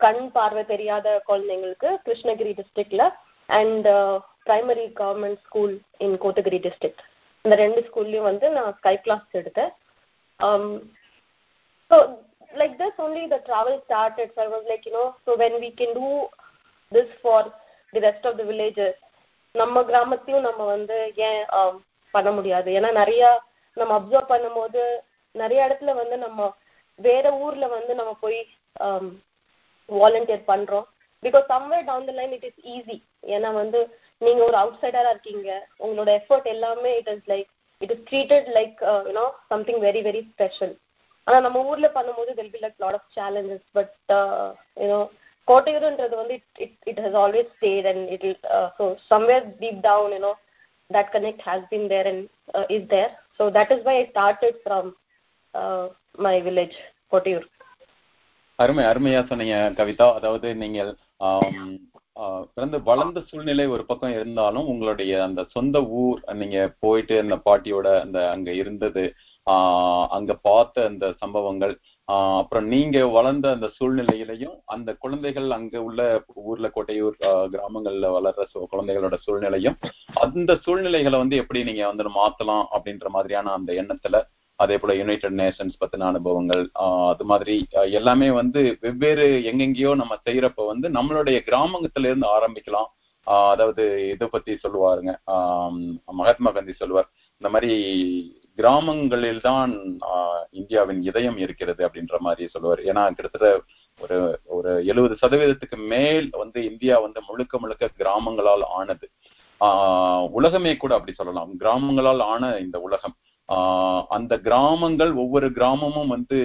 கண் 0.00 0.24
பார்வை 0.32 0.62
தெரியாத 0.64 1.08
குழந்தைங்களுக்கு 1.28 1.90
கிருஷ்ணகிரி 2.06 2.52
டிஸ்ட்ரிக்ட்ல 2.60 3.04
and 3.48 3.88
primary 4.46 4.86
government 5.00 5.40
school 5.46 5.74
in 6.06 6.16
Kotagiri 6.24 6.60
district 6.66 7.02
இந்த 7.44 7.56
ரெண்டு 7.62 7.80
ஸ்கூல்லையும் 7.88 8.28
வந்து 8.30 8.46
நான் 8.50 8.76
ஸ்கை 8.78 8.94
கிளாஸ் 9.06 9.40
எடுத்தேன். 9.40 9.72
Um, 10.40 10.66
so 11.90 11.96
like 12.52 12.74
this 12.80 12.96
only 13.04 13.22
the 13.32 13.36
travel 13.48 13.76
started 13.84 14.28
so 14.34 14.40
i 14.44 14.48
was 14.48 14.64
like 14.70 14.84
you 14.88 14.94
know 14.96 15.06
so 15.24 15.30
when 15.36 15.54
we 15.64 15.70
can 15.80 15.90
do 15.94 16.08
this 16.92 17.08
for 17.24 17.40
the 17.92 18.00
rest 18.00 18.24
of 18.30 18.34
நம்ம 19.54 19.82
கிராமத்தையும் 19.90 20.46
நம்ம 20.48 20.62
வந்து 20.74 20.96
ஏன் 21.28 21.42
um, 21.58 21.74
பண்ண 22.14 22.30
முடியாது? 22.30 22.68
ஏன்னா 22.78 22.90
நிறையா 23.00 23.28
நம்ம 23.76 23.92
அப்சர்வ் 23.98 24.32
பண்ணும்போது 24.32 24.82
நிறைய 25.34 25.66
இடத்துல 25.68 25.92
வந்து 26.00 26.16
நம்ம 26.16 26.48
வேற 26.98 27.26
ஊர்ல 27.44 27.66
வந்து 27.76 27.94
நம்ம 27.94 28.12
போய் 28.24 28.40
um, 28.86 29.06
வாலண்டியர் 29.88 30.48
பண்றோம். 30.52 30.86
Because 31.22 31.46
somewhere 31.52 31.86
down 31.90 32.08
the 32.10 32.14
line 32.20 32.34
it 32.38 32.48
is 32.50 32.60
easy 32.74 32.96
ஏன்னா 33.34 33.50
வந்து 33.62 33.80
நீங்க 34.22 34.40
ஒரு 34.44 34.56
அவுட் 34.60 34.80
சைடரா 34.82 35.10
இருக்கீங்க. 35.14 35.50
உங்களோட 35.84 36.10
எஃபர்ட் 36.20 36.48
எல்லாமே 36.52 36.90
it 37.00 37.10
is 37.14 37.26
like 37.32 37.48
it 37.80 37.92
is 37.94 38.04
treated 38.10 38.48
like 38.58 38.76
you know 39.08 39.26
something 39.52 39.80
very 39.86 40.00
very 40.08 40.22
special 40.32 40.74
ஆனா 41.26 41.36
நம்ம 41.44 41.58
ஊர்ல 41.70 41.88
பண்ணும்போது 41.96 42.32
there'll 42.38 42.54
be 42.54 42.60
like 42.64 42.80
lot 42.84 42.98
of 42.98 43.10
challenges 43.18 43.66
but 43.78 43.94
you know 44.76 45.00
கோட்டையூர்ன்றது 45.48 46.16
வந்து 46.20 46.34
it 46.64 46.76
it 46.90 47.00
has 47.04 47.18
always 47.22 47.50
stayed 47.56 47.88
and 47.92 48.10
it 48.16 48.26
so 48.78 48.84
somewhere 49.12 49.46
deep 49.62 49.80
down 49.88 50.14
you know 50.16 50.32
that 50.90 51.10
connect 51.14 51.44
has 51.48 51.66
been 51.72 51.88
there 51.94 52.08
and 52.12 52.24
is 52.76 52.88
there 52.94 53.12
so 53.38 53.46
that 53.58 53.72
is 53.76 53.84
why 53.88 53.96
I 54.02 54.04
started 54.12 54.58
from 54.64 54.90
my 56.26 56.36
village 56.46 56.76
Kottaiyur 57.12 57.46
அருமை 58.58 58.84
அருமையா 58.90 59.20
சொன்னீங்க 59.30 59.56
கவிதா. 59.78 60.06
அதாவது 60.18 60.48
நீங்கள் 60.60 60.90
um, 61.26 61.70
பிறந்து 62.16 62.82
வளர்ந்த 62.82 63.20
சூழ்நிலை 63.20 63.66
ஒரு 63.66 63.84
பக்கம் 63.84 64.10
இருந்தாலும் 64.10 64.66
உங்களுடைய 64.66 65.22
அந்த 65.24 65.46
சொந்த 65.48 65.82
ஊர் 65.82 66.34
நீங்க 66.34 66.74
போயிட்டு 66.80 67.18
அந்த 67.18 67.36
பாட்டியோட 67.44 68.00
அந்த 68.00 68.30
அங்க 68.30 68.52
இருந்தது 68.52 69.04
ஆஹ் 69.46 70.06
அங்க 70.08 70.34
பார்த்த 70.42 70.84
அந்த 70.84 71.14
சம்பவங்கள் 71.18 71.74
ஆஹ் 72.08 72.38
அப்புறம் 72.38 72.66
நீங்க 72.66 73.06
வளர்ந்த 73.06 73.50
அந்த 73.50 73.70
சூழ்நிலையிலையும் 73.78 74.54
அந்த 74.66 74.94
குழந்தைகள் 74.94 75.50
அங்க 75.50 75.82
உள்ள 75.82 76.00
ஊர்ல 76.44 76.70
கோட்டையூர் 76.74 77.16
கிராமங்கள்ல 77.50 78.10
வளர்ற 78.10 78.44
குழந்தைகளோட 78.70 79.18
சூழ்நிலையும் 79.20 79.76
அந்த 80.14 80.56
சூழ்நிலைகளை 80.56 81.18
வந்து 81.18 81.36
எப்படி 81.36 81.64
நீங்க 81.64 81.86
வந்து 81.86 82.04
மாத்தலாம் 82.10 82.64
அப்படின்ற 82.70 83.08
மாதிரியான 83.08 83.52
அந்த 83.52 83.72
எண்ணத்துல 83.72 84.22
அதே 84.56 84.78
போல 84.78 84.94
யுனைடெட் 84.94 85.34
நேஷன்ஸ் 85.34 85.80
பத்தின 85.80 86.06
அனுபவங்கள் 86.06 86.70
அது 87.08 87.24
மாதிரி 87.24 87.66
எல்லாமே 87.70 88.30
வந்து 88.30 88.78
வெவ்வேறு 88.80 89.26
எங்கெங்கேயோ 89.44 89.94
நம்ம 89.94 90.16
செய்யறப்ப 90.30 90.66
வந்து 90.66 90.88
நம்மளுடைய 90.88 91.38
கிராமத்துல 91.48 92.04
இருந்து 92.04 92.28
ஆரம்பிக்கலாம் 92.36 92.90
அதாவது 93.26 93.84
இதை 94.10 94.28
பத்தி 94.28 94.52
சொல்லுவாருங்க 94.62 95.12
மகாத்மா 96.12 96.50
காந்தி 96.50 96.72
சொல்லுவார் 96.72 97.08
இந்த 97.40 97.48
மாதிரி 97.48 97.74
கிராமங்களில் 98.58 99.40
தான் 99.40 99.70
இந்தியாவின் 100.50 101.02
இதயம் 101.02 101.36
இருக்கிறது 101.36 101.88
அப்படின்ற 101.88 102.18
மாதிரி 102.18 102.48
சொல்லுவார். 102.48 102.78
ஏன்னா 102.78 103.02
கிட்டத்தட்ட 103.06 103.48
ஒரு 104.00 104.18
ஒரு 104.44 104.70
எழுபது 104.86 105.14
சதவீதத்துக்கு 105.22 105.78
மேல் 105.88 106.28
வந்து 106.30 106.64
இந்தியா 106.70 106.98
வந்து 106.98 107.20
முழுக்க 107.28 107.58
முழுக்க 107.58 107.90
கிராமங்களால் 107.98 108.64
ஆனது. 108.68 109.06
ஆஹ் 109.60 110.28
உலகமே 110.30 110.76
கூட 110.76 110.94
அப்படி 110.94 111.12
சொல்லலாம். 111.12 111.50
கிராமங்களால் 111.60 112.22
ஆன 112.22 112.58
இந்த 112.58 112.80
உலகம். 112.80 113.16
அந்த 114.16 114.34
கிராமங்கள் 114.46 115.10
ஒவ்வொரு 115.22 115.48
கிராமமும் 115.52 116.12
வந்து 116.14 116.38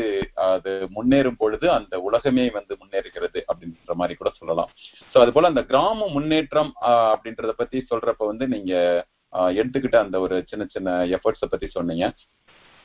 அது 0.48 0.72
முன்னேறும் 0.96 1.38
பொழுது 1.38 1.68
அந்த 1.72 1.94
உலகமே 2.08 2.46
வந்து 2.58 2.74
முன்னேறுகிறது 2.82 3.39
அப்படின்ற 3.50 3.94
மாதிரி 4.01 4.15
கூட 4.18 4.32
சொல்லலாம். 4.39 4.72
சோ 5.13 5.18
அது 5.24 5.34
போல 5.36 5.51
அந்த 5.51 5.63
கிராம 5.72 6.10
முன்னேற்றம் 6.15 6.72
அப்படின்றத 7.13 7.53
பத்தி 7.62 7.79
சொல்றப்ப 7.91 8.32
வந்து 8.32 8.48
நீங்க 8.56 8.74
எடுத்துக்கிட்ட 9.60 9.98
அந்த 10.06 10.20
ஒரு 10.20 10.36
சின்ன 10.51 10.63
சின்ன 10.75 10.98
எஃபர்ட்ஸை 11.18 11.50
பத்தி 11.50 11.68
சொன்னீங்க. 11.77 12.06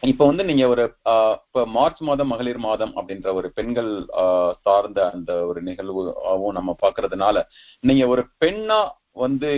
இப்ப 0.02 0.22
வந்து 0.26 0.44
நீங்க 0.44 0.64
ஒரு 0.68 0.82
இப்ப 1.46 1.62
மார்ச் 1.76 2.00
மாதம் 2.08 2.30
மகளிர் 2.32 2.58
மாதம் 2.66 2.92
அப்படின்ற 2.96 3.28
ஒரு 3.34 3.48
பெண்கள் 3.58 3.92
சார்ந்த 4.66 5.00
அந்த 5.16 5.32
ஒரு 5.50 5.60
நிகழ்வும் 5.68 6.56
நம்ம 6.58 6.70
பாக்குறதுனால 6.82 7.36
நீங்க 7.80 8.04
ஒரு 8.14 8.24
பெண்ணா 8.44 8.78
வந்து 9.16 9.50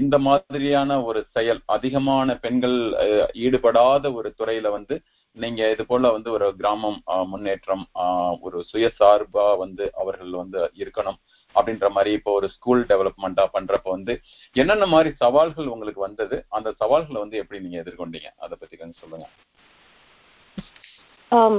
இந்த 0.00 0.16
மாதிரியான 0.18 1.02
ஒரு 1.04 1.20
செயல் 1.36 1.60
அதிகமான 1.66 2.36
பெண்கள் 2.36 2.78
ஈடுபடாத 3.46 4.12
ஒரு 4.12 4.28
துறையில 4.38 4.70
வந்து 4.70 4.96
நீங்க 5.36 5.70
இது 5.70 5.86
போல 5.86 6.10
வந்து 6.12 6.30
ஒரு 6.30 6.46
கிராமம் 6.56 6.98
முன்னேற்றம் 7.28 7.84
ஒரு 8.40 8.58
சுயசார்பா 8.70 9.46
வந்து 9.56 9.84
அவர்கள் 10.02 10.32
வந்து 10.42 10.62
இருக்கணும் 10.82 11.20
அப்படின்ற 11.54 11.86
மாதிரி 11.90 12.10
இப்போ 12.18 12.32
ஒரு 12.32 12.48
ஸ்கூல் 12.48 12.82
டெவலப்மெண்டா 12.90 13.44
பண்றப்ப 13.56 13.88
வந்து 13.90 14.12
என்னென்ன 14.56 14.86
மாதிரி 14.86 15.10
சவால்கள் 15.22 15.66
உங்களுக்கு 15.66 16.00
வந்தது? 16.00 16.36
அந்த 16.48 16.68
சவால்களை 16.80 17.18
வந்து 17.20 17.40
எப்படி 17.42 17.60
நீங்க 17.60 17.78
எதிர்கொண்டீங்க? 17.82 18.30
அதை 18.38 18.56
பத்தி 18.60 18.76
கொஞ்சம் 18.76 19.02
சொல்லுங்க. 19.02 19.26
Um, 21.32 21.56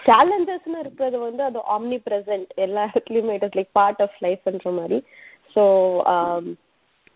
சேலஞ்சஸ்னு 0.00 0.78
இருக்கிறது 0.78 1.18
வந்து 1.18 1.42
அது 1.42 1.58
ஆம்னி 1.74 1.98
பிரசன்ட் 2.06 2.50
எல்லா 2.64 2.82
இடத்துலயுமே 2.84 3.34
it 3.36 3.46
is 3.48 3.56
like 3.58 3.72
part 3.72 4.02
of 4.02 4.16
லைஃப்ன்ற 4.26 4.72
மாதிரி. 4.80 4.98
ஸோ 5.56 5.64
um, 6.14 6.46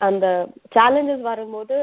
அந்த 0.01 0.27
சேலஞ்சஸ் 0.77 1.25
வரும்போது 1.31 1.77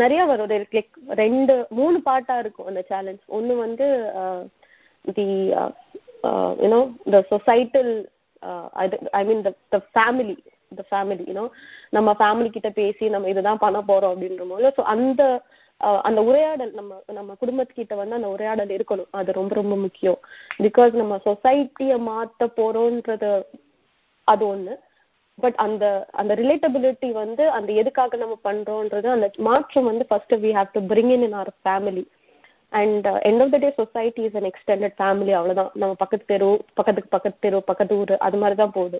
நிறைய 0.00 0.20
வரும் 0.26 0.50
லைக் 0.72 0.92
ரெண்டு 1.20 1.54
மூணு 1.78 1.98
பார்ட்டா 2.04 2.34
இருக்கும் 2.42 2.68
அந்த 2.70 2.82
சேலஞ்ச் 2.90 3.22
ஒன்று 3.38 3.54
வந்து 3.64 3.86
the 5.16 5.26
you know 6.62 6.80
the 7.14 7.18
societal 7.32 7.92
I 9.12 9.22
mean 9.24 9.42
the 9.74 9.80
family 9.88 10.36
the 10.72 10.84
family 10.90 11.24
you know 11.30 11.44
நம்ம 11.90 12.14
ஃபேமிலி 12.20 12.50
கிட்ட 12.50 12.70
பேசி 12.80 13.04
நம்ம 13.14 13.28
இதுதான் 13.28 13.62
பண்ண 13.64 13.78
போறோம் 13.90 14.12
அப்படின்ற 14.14 14.46
போது 14.52 14.68
ஸோ 14.78 14.84
அந்த 14.94 15.22
அந்த 16.04 16.20
உரையாடல் 16.28 16.72
நம்ம 16.72 16.92
நம்ம 17.12 17.34
குடும்பத்துக்கிட்ட 17.40 17.94
வந்து 17.96 18.16
அந்த 18.16 18.28
உரையாடல் 18.34 18.72
இருக்கணும். 18.76 19.10
அது 19.18 19.30
ரொம்ப 19.32 19.52
ரொம்ப 19.54 19.74
முக்கியம். 19.76 20.18
பிகாஸ் 20.64 20.92
நம்ம 21.00 21.16
சொசைட்டியை 21.26 21.96
மாற்ற 22.08 22.46
போறோன்றது 22.58 23.32
அது 24.28 24.44
ஒன்று 24.46 24.74
பட் 25.38 25.58
அந்த 25.64 25.84
அந்த 26.20 26.32
ரிலேட்டபிலிட்டி 26.40 27.08
வந்து 27.22 27.44
அந்த 27.56 27.70
எதுக்காக 27.80 28.16
நம்ம 28.22 28.36
பண்றோம்ன்றது 28.48 29.08
அந்த 29.14 29.26
மாற்றம் 29.48 29.88
வந்து 29.90 30.04
first 30.10 30.34
we 30.44 30.50
have 30.58 30.70
to 30.76 30.80
bring 30.92 31.12
in 31.16 31.24
in 31.26 31.36
our 31.40 31.52
family 31.66 32.04
and 32.72 33.06
end 33.28 33.42
of 33.44 33.52
the 33.54 33.58
day 33.64 33.70
society 33.80 34.22
is 34.28 34.38
an 34.40 34.48
extended 34.50 34.96
family 35.00 35.32
அவ்வளவுதான். 35.38 35.70
நம்ம 35.80 35.92
பக்கத்து 36.02 36.26
தெரு 36.32 36.48
பக்கத்துக்கு 36.78 37.14
பக்கத்து 37.16 37.38
தெரு 37.46 37.60
பக்கத்து 37.70 37.98
ஊர் 38.00 38.14
அது 38.26 38.40
மாதிரி 38.42 38.58
தான் 38.62 38.74
போகுது. 38.78 38.98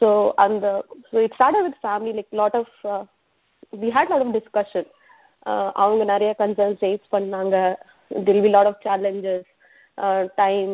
ஸோ 0.00 0.08
அந்த 0.44 0.66
so 1.10 1.16
it 1.26 1.36
start 1.38 1.64
with 1.66 1.80
family 1.84 2.14
like 2.18 2.32
lot 2.40 2.58
of 2.60 2.74
we 3.82 3.90
had 3.96 4.12
lot 4.12 4.24
of 4.26 4.34
discussion 4.38 4.88
அவங்க 5.82 6.02
நிறைய 6.14 6.30
கன்சர்ன்ஸ் 6.42 6.82
ரேஸ் 6.86 7.06
பண்ணாங்க. 7.16 7.56
Till 8.10 8.42
we 8.46 8.50
lot 8.56 8.70
of 8.70 8.82
challenges 8.88 9.48
time 10.42 10.72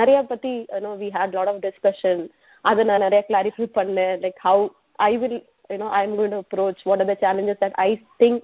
நிறைய 0.00 0.18
பத்தி 0.32 0.52
no 0.86 0.90
we 1.02 1.10
had 1.16 1.36
lot 1.38 1.50
of 1.52 1.62
discussion 1.66 2.22
அதை 2.70 2.82
நான் 2.90 3.04
நிறைய 3.06 3.22
கிளாரிஃபை 3.30 3.66
பண்ணேன். 3.78 4.14
Like 4.24 4.38
how 4.48 4.64
I 5.08 5.12
will 5.22 5.40
you know 5.72 5.88
I 5.98 6.02
am 6.06 6.16
going 6.18 6.36
approach 6.42 6.82
what 6.88 7.02
are 7.04 7.10
the 7.12 7.16
challenges 7.24 7.62
that 7.64 7.78
I 7.88 7.90
think 8.22 8.42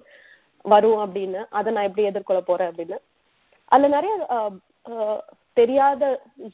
வரும் 0.65 1.00
அப்படின்னு 1.05 1.43
அதை 1.59 1.69
நான் 1.77 1.89
எப்படி 1.89 2.05
எதிர்கொள்ள 2.11 2.41
போறேன் 2.50 2.71
அப்படின்னு. 2.71 2.99
அதுல 3.73 3.89
நிறைய 3.97 4.12
தெரியாத 5.61 6.03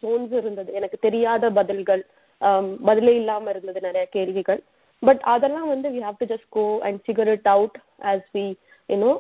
ஜோன்ஸ் 0.03 0.33
இருந்தது. 0.41 0.71
எனக்கு 0.79 0.99
தெரியாத 1.07 1.51
பதில்கள் 1.59 2.03
பதிலே 2.89 3.13
இல்லாம 3.21 3.51
இருந்தது 3.53 3.81
நிறைய 3.89 4.05
கேள்விகள். 4.17 4.61
பட் 5.03 5.23
அதெல்லாம் 5.35 5.69
வந்து 5.73 5.89
we 5.95 6.01
have 6.07 6.21
to 6.23 6.29
just 6.33 6.51
go 6.59 6.65
and 6.87 7.01
figure 7.07 7.31
it 7.35 7.49
out 7.55 7.77
as 8.13 8.27
we 8.37 8.45
you know 8.89 9.11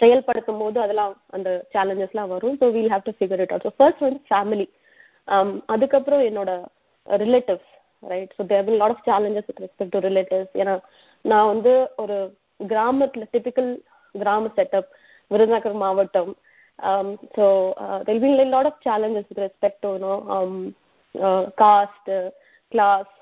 செயல்படுத்தும் 0.00 0.60
போது 0.62 0.78
அதெல்லாம் 0.84 1.12
அந்த 1.36 1.50
சேலஞ்சஸ்லாம் 1.74 2.32
வரும். 2.34 2.56
So 2.60 2.66
we'll 2.74 2.92
have 2.94 3.06
to 3.08 3.14
figure 3.18 3.42
it 3.44 3.52
out 3.54 3.66
so 3.68 3.72
first 3.78 4.04
வந்து 4.06 4.20
ஃபேமிலி 4.30 4.66
அதுக்கப்புறம் 5.74 6.22
என்னோட 6.30 6.50
relatives 7.24 7.70
right 8.02 8.32
so 8.38 8.42
there 8.52 8.64
will 8.66 8.80
lot 8.82 8.94
of 8.96 9.06
challenges 9.10 9.48
with 9.48 9.62
respect 9.66 9.94
to 9.96 10.00
relatives 10.08 10.52
ஏன்னா 10.62 10.74
நான் 11.24 11.50
வந்து 11.52 11.72
ஒரு 12.02 12.16
கிராமத்துல 12.72 13.26
டிபிக்கல் 13.34 13.70
கிராம 14.14 14.50
செட்டப் 14.58 14.90
விருதுநகர் 15.30 15.76
மாவட்டம். 15.84 16.32
So 17.36 17.46
there'll 18.08 18.22
be 18.24 18.30
lot 18.54 18.70
of 18.70 18.82
challenges 18.88 19.28
with 19.30 19.42
respect 19.46 19.82
to 19.86 19.92
no 20.04 20.12
caste 21.62 22.10
class 22.72 23.12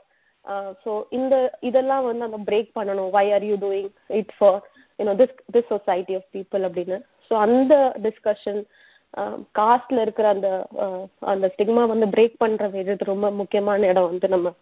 so 0.84 0.90
இந்த 1.10 1.34
இதெல்லாம் 1.68 2.04
வந்து 2.08 2.26
அந்த 2.28 2.38
பிரேக் 2.48 2.70
பண்ணணும். 2.78 3.10
Why 3.16 3.26
are 3.36 3.46
you 3.50 3.56
doing 3.66 3.90
it 4.20 4.32
for 4.38 4.58
you know 4.98 5.14
this 5.22 5.34
this 5.54 5.70
society 5.74 6.14
of 6.18 6.28
people 6.36 6.64
அப்படின்னு. 6.68 6.98
ஸோ 7.28 7.34
அந்த 7.46 7.74
டிஸ்கஷன் 8.06 8.60
காஸ்ட்ல 9.58 10.02
இருக்கிற 10.04 10.26
அந்த 10.34 10.48
அந்த 11.32 11.46
ஸ்டிக்மா 11.52 11.82
வந்து 11.92 12.06
பிரேக் 12.14 12.40
பண்ற 12.42 12.66
விதத்து 12.74 13.12
ரொம்ப 13.12 13.28
முக்கியமான 13.40 13.88
இடம் 13.92 14.08
வந்து 14.10 14.28
நம்ம 14.34 14.52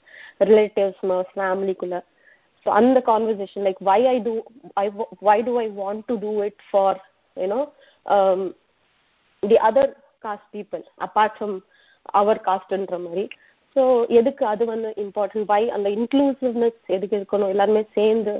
ரிலேட்டிவ்ஸ் 0.50 1.00
ஃபேமிலிக்குள்ள 1.32 1.98
ஸோ 2.66 2.70
அந்த 2.80 2.98
conversation 3.10 3.66
like 3.66 3.80
why 3.90 4.00
I 4.14 4.16
do 4.26 4.34
I 4.82 4.86
why 5.28 5.38
to 5.48 5.54
I 5.64 5.66
want 5.80 6.04
to 6.10 6.16
do 6.24 6.32
it 6.48 6.62
for 6.70 6.98
you know 7.36 7.60
the 9.42 9.58
other 9.68 9.92
caste 10.26 10.50
people 10.56 10.84
apart 11.06 11.36
from 11.38 11.56
our 12.18 12.38
காஸ்ட்ன்ற 12.48 12.96
மாதிரி. 13.06 13.24
ஸோ 13.76 13.82
எதுக்கு 14.18 14.44
அது 14.52 14.64
வந்து 14.72 14.88
இம்பார்ட்டன்ட் 15.04 15.48
வை 15.52 15.62
அந்த 15.76 15.88
இன்க்ளூசிவ்னஸ் 15.96 16.78
எதுக்கு 16.96 17.18
இருக்கணும்? 17.20 17.52
எல்லாருமே 17.54 17.82
சேர்ந்து 17.96 18.34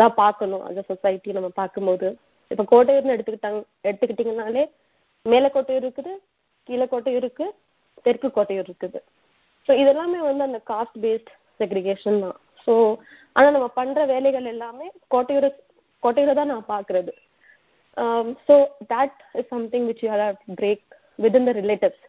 தான் 0.00 0.14
பார்க்கணும். 0.22 0.62
அந்த 0.68 0.80
சொசைட்டி 0.90 1.36
நம்ம 1.36 1.50
பார்க்கும்போது. 1.60 2.08
இப்போ 2.50 2.64
கோட்டையூர்னு 2.72 3.14
எடுத்துக்கிட்டாங்க 3.16 3.60
எடுத்துக்கிட்டிங்கனாலே 3.88 4.64
மேல 5.30 5.48
இருக்குது 5.82 6.12
கீழே 6.68 6.86
கோட்டையூர் 6.92 7.24
இருக்கு 7.24 7.46
தெற்கு 8.06 8.28
கோட்டையும் 8.36 8.64
இருக்குது. 8.66 8.98
ஸோ 9.66 9.72
இதெல்லாமே 9.82 10.20
வந்து 10.28 10.44
அந்த 10.48 10.60
காஸ்ட் 10.70 10.96
பேஸ்ட் 11.04 11.30
செக்ரிகேஷன் 11.60 12.18
தான். 12.24 12.38
ஸோ 12.64 12.72
ஆனால் 13.36 13.54
நம்ம 13.56 13.68
பண்ற 13.78 14.04
வேலைகள் 14.12 14.46
எல்லாமே 14.54 14.86
கோட்டையூர் 15.14 15.48
கோட்டையூர் 16.02 16.38
தான் 16.40 16.52
நான் 16.52 16.70
பார்க்குறது. 16.74 17.12
So 18.46 18.54
that 18.94 19.18
is 19.40 19.50
something 19.54 19.86
which 19.90 20.02
you 20.04 20.10
have 20.14 20.38
break 20.60 20.84
with 21.24 21.36
in 21.40 21.48
the 21.50 21.54
relatives 21.60 22.04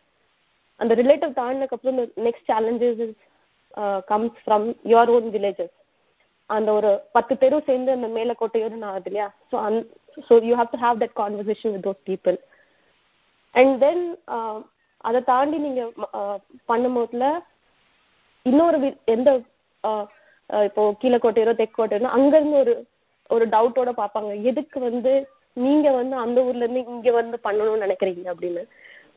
அந்த 0.80 0.94
relative 1.02 1.34
தாண்டினதுக்கப்புறம் 1.40 2.00
next 2.28 2.50
challenges 2.52 3.02
is 3.06 3.18
comes 4.12 4.40
from 4.44 4.68
your 4.92 5.12
own 5.16 5.28
villages 5.36 5.76
அந்த 6.50 6.70
ஒரு 6.78 6.90
பத்து 7.18 7.34
பேரும் 7.42 7.68
சேர்ந்து 7.68 7.92
அந்த 7.98 8.08
மேல 8.18 8.34
நான் 8.82 8.90
ஆகுது 8.94 9.10
இல்லையா? 9.12 9.28
So 9.52 9.56
and 9.68 9.78
so 10.28 10.34
you 10.48 10.56
have 10.60 10.74
to 10.74 10.80
have 10.86 10.98
that 11.04 11.16
conversation 11.22 11.74
with 11.76 11.86
those 11.88 12.02
people 12.12 12.38
and 13.56 13.74
then 13.84 14.04
uh, 14.36 14.58
அதை 15.08 15.20
தாண்டி 15.30 15.58
நீங்க 15.66 15.82
பண்ணும்போதுல 16.70 17.26
இன்னொரு 18.46 18.78
எந்த 19.14 19.30
இப்போ 20.68 20.84
கீழக்கோட்டையரோ 21.02 21.54
தெற்கோட்டையரோ 21.62 22.10
அங்கேருந்து 22.18 22.58
ஒரு 22.64 22.74
ஒரு 23.30 23.46
டவுட்டோட 23.56 23.92
பார்ப்பாங்க. 24.00 24.32
எதுக்கு 24.50 24.78
வந்து 24.88 25.14
நீங்க 25.58 25.88
வந்து 25.98 26.16
அந்த 26.24 26.40
ஊர்ல 26.48 26.66
இருந்து 26.66 26.84
இங்க 26.94 27.10
வந்து 27.20 27.38
பண்ணணும்னு 27.48 27.86
நினைக்கிறீங்க 27.86 28.26
அப்படின்னு. 28.34 28.64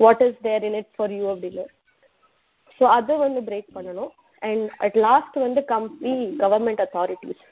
What 0.00 0.22
is 0.26 0.38
there 0.46 0.66
in 0.68 0.78
it 0.80 0.92
for 0.96 1.14
you 1.18 1.24
அப்படின்னு. 1.32 1.64
ஸோ 2.80 2.84
அதை 2.98 3.14
வந்து 3.24 3.40
பிரேக் 3.48 3.70
பண்ணணும். 3.76 4.10
அண்ட் 4.42 4.66
அட் 4.86 4.98
லாஸ்ட் 5.06 5.36
வந்து 5.46 5.60
கம்பி 5.74 6.14
கவர்மெண்ட் 6.42 6.82
அத்தாரிட்டிஸ் 6.86 7.44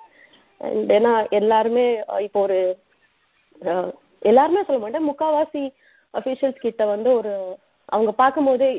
அண்ட் 0.60 0.90
ஏன்னா 0.98 1.14
எல்லாருமே 1.40 1.86
இப்போ 2.26 2.40
ஒரு 2.46 2.58
எல்லாருமே 4.32 4.60
சொல்ல 4.66 4.80
மாட்டேன். 4.82 5.08
முக்காவாசி 5.10 5.64
அஃபீஷியல்ஸ் 6.14 6.64
கிட்ட 6.64 6.82
வந்து 6.86 7.10
ஒரு 7.20 7.32
அவங்க 7.88 8.10
பார்க்கும்போதே 8.20 8.70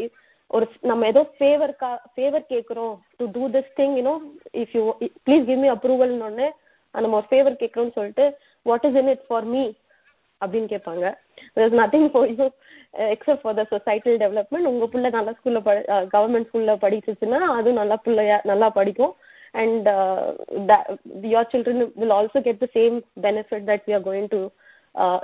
ஒரு 0.52 0.66
நம்ம 0.90 1.08
ஏதோ 1.12 1.22
ஃபேவர்க்கா 1.38 1.90
ஃபேவர் 2.14 2.44
கேட்குறோம் 2.52 2.96
to 3.20 3.26
do 3.36 3.44
this 3.56 3.72
thing 3.80 3.96
you know 4.00 4.16
if 4.62 4.76
you 4.78 4.84
please 5.28 5.48
give 5.50 5.64
me 5.64 5.70
அப்ரூவல்னு 5.76 6.48
நம்ம 6.96 7.16
ஒரு 7.20 7.28
ஃபேவர் 7.32 7.62
கேட்குறோம்னு 7.62 7.98
சொல்லிட்டு 7.98 8.26
what 8.66 8.86
is 8.90 9.00
in 9.02 9.12
it 9.14 9.26
for 9.30 9.48
me 9.54 9.64
அப்படின்னு 10.42 10.70
கேட்பாங்க 10.74 11.06
is 11.64 11.78
nothing 11.82 12.08
for 12.14 12.30
you 12.32 12.46
except 13.14 13.44
for 13.44 13.58
the 13.60 13.64
societal 13.74 14.18
development 14.24 14.70
உங்கள் 14.72 14.92
பிள்ளை 14.94 15.10
நல்ல 15.10 15.32
ஸ்கூலில் 15.38 15.66
படி 15.68 15.82
கவர்மெண்ட் 16.16 16.48
ஸ்கூலில் 16.50 16.82
படிச்சுச்சுன்னா 16.84 17.40
அதுவும் 17.58 17.80
நல்லா 17.82 17.98
பிள்ளையா 18.06 18.38
நல்லா 18.52 18.70
படிக்கும். 18.80 19.14
And 19.54 19.88
your 21.34 21.52
children 21.52 21.84
will 22.00 22.16
also 22.18 22.40
get 22.48 22.64
the 22.64 22.68
same 22.78 22.96
benefit 23.26 23.68
that 23.70 23.86
we 23.88 23.94
are 23.98 24.08
going 24.08 24.32
to 24.36 24.42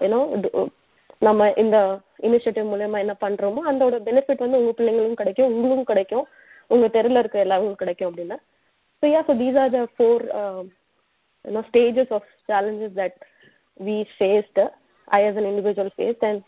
you know 0.06 0.20
நம்ம 1.22 1.48
இந்த 1.54 1.78
இனிஷியேட்டிவ் 2.28 2.70
மூலயமா 2.72 3.00
என்ன 3.00 3.14
பண்றோமோ 3.22 3.62
அதோட 3.72 3.98
பெனிஃபிட் 4.08 4.44
வந்து 4.46 4.60
உங்க 4.62 4.72
பிள்ளைங்களும் 4.78 5.20
கிடைக்கும் 5.22 5.52
உங்களுக்கும் 5.54 5.90
கிடைக்கும் 5.92 6.26
உங்க 6.68 6.88
தெருல 6.88 7.22
இருக்க 7.22 7.38
எல்லாருக்கும் 7.40 7.82
கிடைக்கும் 7.82 8.10
அப்படின்னா. 8.10 8.38
So 9.04 9.06
yeah 9.14 9.22
so 9.28 9.34
these 9.42 9.60
are 9.64 9.72
the 9.78 9.82
four 9.96 10.24
you know 11.46 11.64
stages 11.70 12.14
of 12.18 12.28
challenges 12.50 12.98
that 13.02 13.18
we 13.80 13.98
faced 14.18 14.60
I 15.08 15.22
as 15.28 15.40
an 15.42 15.50
individual 15.52 15.94
face 15.98 16.24
and 16.30 16.44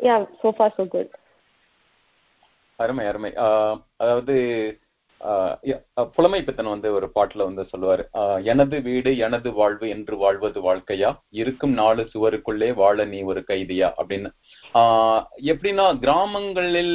yeah 0.00 0.14
so far 0.42 0.68
far 0.76 0.86
good 0.94 1.12
அருமை 2.78 3.04
அருமை. 3.06 3.32
அதாவது 4.02 4.34
புலமை 6.14 6.42
பித்தன் 6.42 6.66
வந்து 6.66 6.92
ஒரு 6.92 7.06
பாட்டுல 7.14 7.44
வந்து 7.44 7.64
சொல்லுவாரு. 7.72 8.04
எனது 8.42 8.80
வீடு 8.80 9.16
எனது 9.18 9.52
வாழ்வு 9.52 9.88
என்று 9.88 10.16
வாழ்வது 10.16 10.60
வாழ்க்கையா? 10.62 11.10
இருக்கும் 11.34 11.72
நாலு 11.72 12.08
சுவருக்குள்ளே 12.14 12.74
வாழ 12.74 13.04
நீ 13.04 13.22
ஒரு 13.22 13.44
கைதியா? 13.48 13.88
அப்படின்னு. 13.98 14.30
ஆஹ் 14.74 15.22
எப்படின்னா 15.44 15.98
கிராமங்களில் 15.98 16.94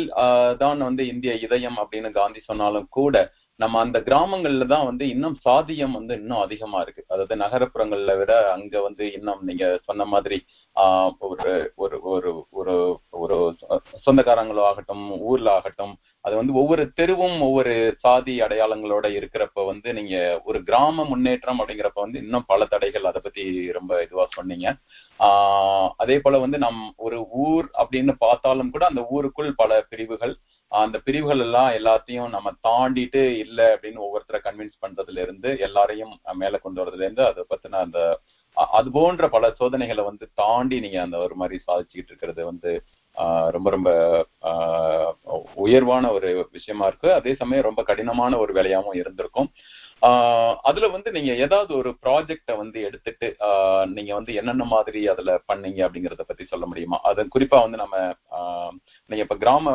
தான் 0.58 0.78
வந்து 0.82 1.08
இந்திய 1.08 1.34
இதயம் 1.38 1.78
அப்படின்னு 1.78 2.12
காந்தி 2.12 2.40
சொன்னாலும் 2.44 2.88
கூட 2.90 3.16
நம்ம 3.60 3.80
அந்த 3.80 4.00
கிராமங்கள்ல 4.00 4.66
தான் 4.66 4.86
வந்து 4.86 5.10
இன்னும் 5.10 5.38
சாதியம் 5.46 5.92
வந்து 5.92 6.14
இன்னும் 6.14 6.40
அதிகமா 6.40 6.80
இருக்கு. 6.82 7.04
அதாவது 7.08 7.36
நகரப்புறங்கள்ல 7.36 8.18
விட 8.18 8.52
அங்க 8.52 8.82
வந்து 8.82 9.14
இன்னும் 9.14 9.42
நீங்க 9.42 9.80
சொன்ன 9.84 10.06
மாதிரி 10.06 10.38
ஆஹ் 10.76 11.12
ஒரு 11.26 11.48
ஒரு 11.76 11.98
ஒரு 12.04 12.32
ஒரு 12.52 12.76
ஒரு 13.14 13.38
சொந்தக்காரங்களோ 14.06 14.64
ஆகட்டும் 14.64 15.06
ஊர்ல 15.22 15.52
ஆகட்டும் 15.52 15.96
அது 16.28 16.36
வந்து 16.36 16.54
ஒவ்வொரு 16.54 16.84
தெருவும் 16.98 17.36
ஒவ்வொரு 17.42 17.74
சாதி 18.00 18.34
அடையாளங்களோட 18.42 19.06
இருக்கிறப்ப 19.18 19.66
வந்து 19.66 19.90
நீங்க 19.94 20.16
ஒரு 20.46 20.60
கிராம 20.64 21.06
முன்னேற்றம் 21.06 21.60
அப்படிங்கிறப்ப 21.60 22.00
வந்து 22.02 22.22
இன்னும் 22.24 22.48
பல 22.48 22.66
தடைகள் 22.66 23.06
அதை 23.06 23.22
பத்தி 23.22 23.44
ரொம்ப 23.72 24.02
இதுவா 24.04 24.26
சொன்னீங்க. 24.32 24.68
ஆஹ் 25.20 25.90
அதே 25.98 26.18
போல 26.20 26.38
வந்து 26.38 26.58
நம் 26.58 26.82
ஒரு 27.00 27.20
ஊர் 27.44 27.68
அப்படின்னு 27.78 28.16
பார்த்தாலும் 28.20 28.72
கூட 28.72 28.86
அந்த 28.86 29.04
ஊருக்குள் 29.12 29.52
பல 29.56 29.80
பிரிவுகள் 29.90 30.34
அந்த 30.72 30.98
பிரிவுகள் 31.00 31.40
எல்லாம் 31.40 31.70
எல்லாத்தையும் 31.72 32.30
நம்ம 32.30 32.52
தாண்டிட்டு 32.68 33.22
இல்லை 33.44 33.68
அப்படின்னு 33.74 34.02
ஒவ்வொருத்தரை 34.06 34.42
கன்வின்ஸ் 34.44 34.82
பண்றதுல 34.82 35.22
இருந்து 35.22 35.52
எல்லாரையும் 35.60 36.14
மேல 36.36 36.58
கொண்டு 36.58 36.82
வரதுல 36.82 37.06
இருந்து 37.06 37.24
அதை 37.26 37.44
பத்தின 37.50 37.80
அந்த 37.84 38.00
அது 38.76 38.90
போன்ற 38.92 39.26
பல 39.30 39.46
சோதனைகளை 39.58 40.04
வந்து 40.04 40.26
தாண்டி 40.36 40.78
நீங்க 40.80 41.00
அந்த 41.02 41.18
ஒரு 41.26 41.36
மாதிரி 41.36 41.58
சாதிச்சுக்கிட்டு 41.68 42.12
இருக்கிறது 42.12 42.42
வந்து 42.46 42.72
ரொம்ப 43.56 43.70
ரொம்ப 43.70 43.90
உயர்வான 45.64 46.12
ஒரு 46.12 46.30
விஷயமா 46.52 46.88
இருக்கு. 46.88 47.10
அதே 47.14 47.34
சமயம் 47.36 47.68
ரொம்ப 47.70 47.82
கடினமான 47.84 48.38
ஒரு 48.38 48.52
வேலையாகவும் 48.54 49.00
இருந்திருக்கும். 49.02 49.50
அதுல 50.64 50.88
வந்து 50.88 51.10
நீங்க 51.12 51.32
ஏதாவது 51.36 51.72
ஒரு 51.76 51.90
ப்ராஜெக்ட 52.04 52.52
வந்து 52.58 52.80
எடுத்துட்டு 52.82 53.28
நீங்க 53.94 54.12
வந்து 54.14 54.32
என்னென்ன 54.34 54.66
மாதிரி 54.74 55.02
அதுல 55.08 55.32
பண்ணீங்க 55.48 55.80
அப்படிங்கறத 55.86 56.26
பத்தி 56.28 56.44
சொல்ல 56.46 56.66
முடியுமா? 56.66 56.98
அது 57.04 57.26
குறிப்பா 57.36 57.60
வந்து 57.64 57.78
நம்ம 57.78 57.96
நீங்க 59.10 59.22
இப்ப 59.26 59.36
கிராம 59.36 59.74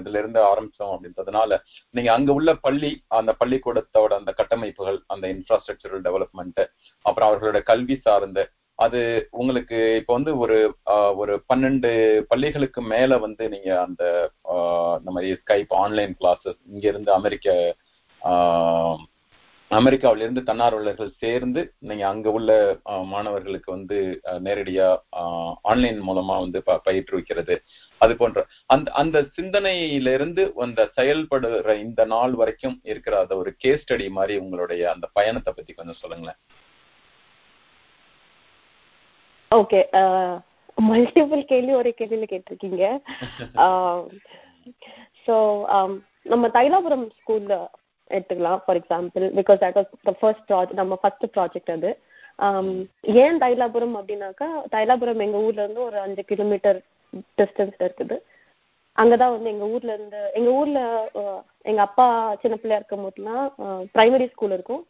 இதுல 0.00 0.20
இருந்து 0.22 0.40
ஆரம்பிச்சோம் 0.52 0.94
அப்படின்றதுனால 0.94 1.58
நீங்க 1.94 2.10
அங்க 2.12 2.32
உள்ள 2.32 2.52
பள்ளி 2.66 2.92
அந்த 3.18 3.34
பள்ளிக்கூடத்தோட 3.40 4.12
அந்த 4.20 4.32
கட்டமைப்புகள் 4.40 4.98
அந்த 5.06 5.26
இன்ஃப்ராஸ்ட்ரக்சரல் 5.34 6.04
டெவலப்மெண்ட் 6.08 6.62
அப்புறம் 7.04 7.28
அவர்களோட 7.30 7.60
கல்வி 7.62 7.98
சார்ந்த 8.00 8.42
அது 8.78 9.00
உங்களுக்கு 9.30 9.96
இப்ப 9.96 10.12
வந்து 10.12 10.38
ஒரு 10.38 10.56
ஆஹ் 10.86 11.14
ஒரு 11.14 11.44
பன்னெண்டு 11.48 11.90
பள்ளிகளுக்கு 12.28 12.82
மேல 12.88 13.18
வந்து 13.18 13.48
நீங்க 13.48 13.80
அந்த 13.80 14.04
ஆஹ் 14.52 14.98
இந்த 14.98 15.10
மாதிரி 15.10 15.40
ஸ்கைப் 15.40 15.72
ஆன்லைன் 15.76 16.16
கிளாஸஸ் 16.20 16.60
இங்க 16.66 16.88
இருந்து 16.88 17.12
அமெரிக்க 17.12 17.48
ஆஹ் 18.22 18.98
அமெரிக்காவில 19.70 20.16
இருந்து 20.16 20.40
தன்னார்வலர்கள் 20.40 21.18
சேர்ந்து 21.18 21.60
நீங்க 21.80 22.08
அங்க 22.08 22.30
உள்ள 22.30 22.50
மாணவர்களுக்கு 23.04 23.72
வந்து 23.72 23.98
ஆஹ் 24.24 24.40
நேரடியா 24.40 24.88
ஆன்லைன் 25.62 26.00
மூலமா 26.02 26.34
வந்து 26.40 26.62
ப- 26.62 26.80
பயிற்றுவிக்கிறது. 26.84 27.54
அது 28.00 28.16
போன்ற 28.16 28.40
அந்த 28.66 28.92
அந்த 28.92 29.18
சிந்தனையில 29.36 30.12
இருந்து 30.12 30.52
அந்த 30.56 30.92
செயல்படுற 30.96 31.78
இந்த 31.78 32.04
நாள் 32.04 32.30
வரைக்கும் 32.32 32.80
இருக்கிற 32.84 33.20
அந்த 33.20 33.36
ஒரு 33.36 33.54
கேஸ் 33.56 33.84
ஸ்டடி 33.84 34.10
மாதிரி 34.10 34.36
உங்களுடைய 34.38 34.90
அந்த 34.92 35.08
பயணத்தை 35.12 35.52
பத்தி 35.56 35.72
கொஞ்சம் 35.72 36.00
சொல்லுங்களேன். 36.00 36.40
ஓகே 39.58 39.80
மல்டிபிள் 40.88 41.42
கேள்வி 41.52 41.72
ஒரே 41.80 41.90
கேள்வியில 41.98 42.26
கேட்டிருக்கீங்க. 42.30 42.84
ஸோ 45.26 45.34
நம்ம 46.32 46.44
தைலாபுரம் 46.56 47.04
ஸ்கூல்ல 47.18 47.54
எடுத்துக்கலாம் 48.10 48.60
for 48.64 48.78
example 48.80 49.24
because 49.38 49.60
that 49.62 49.78
was 49.78 49.92
the 50.08 50.12
first 50.20 50.44
project 50.48 50.80
நம்ம 50.80 50.98
ஃபர்ஸ்ட் 51.02 51.26
ப்ராஜெக்ட் 51.36 51.72
அது. 51.76 51.90
Um, 52.38 52.68
ஏன் 53.22 53.38
தைலாபுரம் 53.42 53.96
அப்படின்னாக்கா 53.98 54.48
தைலாபுரம் 54.74 55.22
எங்க 55.24 55.38
ஊர்ல 55.46 55.64
இருந்து 55.64 55.82
ஒரு 55.88 55.96
அஞ்சு 56.04 56.22
கிலோமீட்டர் 56.30 56.78
டிஸ்டன்ஸ்ல 57.38 57.86
இருக்குது. 57.88 58.16
அங்கதான் 58.98 59.34
வந்து 59.34 59.52
எங்க 59.54 59.66
ஊர்ல 59.74 59.90
இருந்து 59.96 60.20
எங்க 60.38 60.50
ஊர்ல 60.60 60.80
எங்க 61.64 61.80
அப்பா 61.88 62.06
சின்ன 62.42 62.56
பிள்ளையா 62.56 62.80
இருக்கும் 62.80 63.04
போதுலாம் 63.06 63.46
பிரைமரி 63.94 64.26
ஸ்கூல் 64.32 64.56
இருக்கும். 64.58 64.82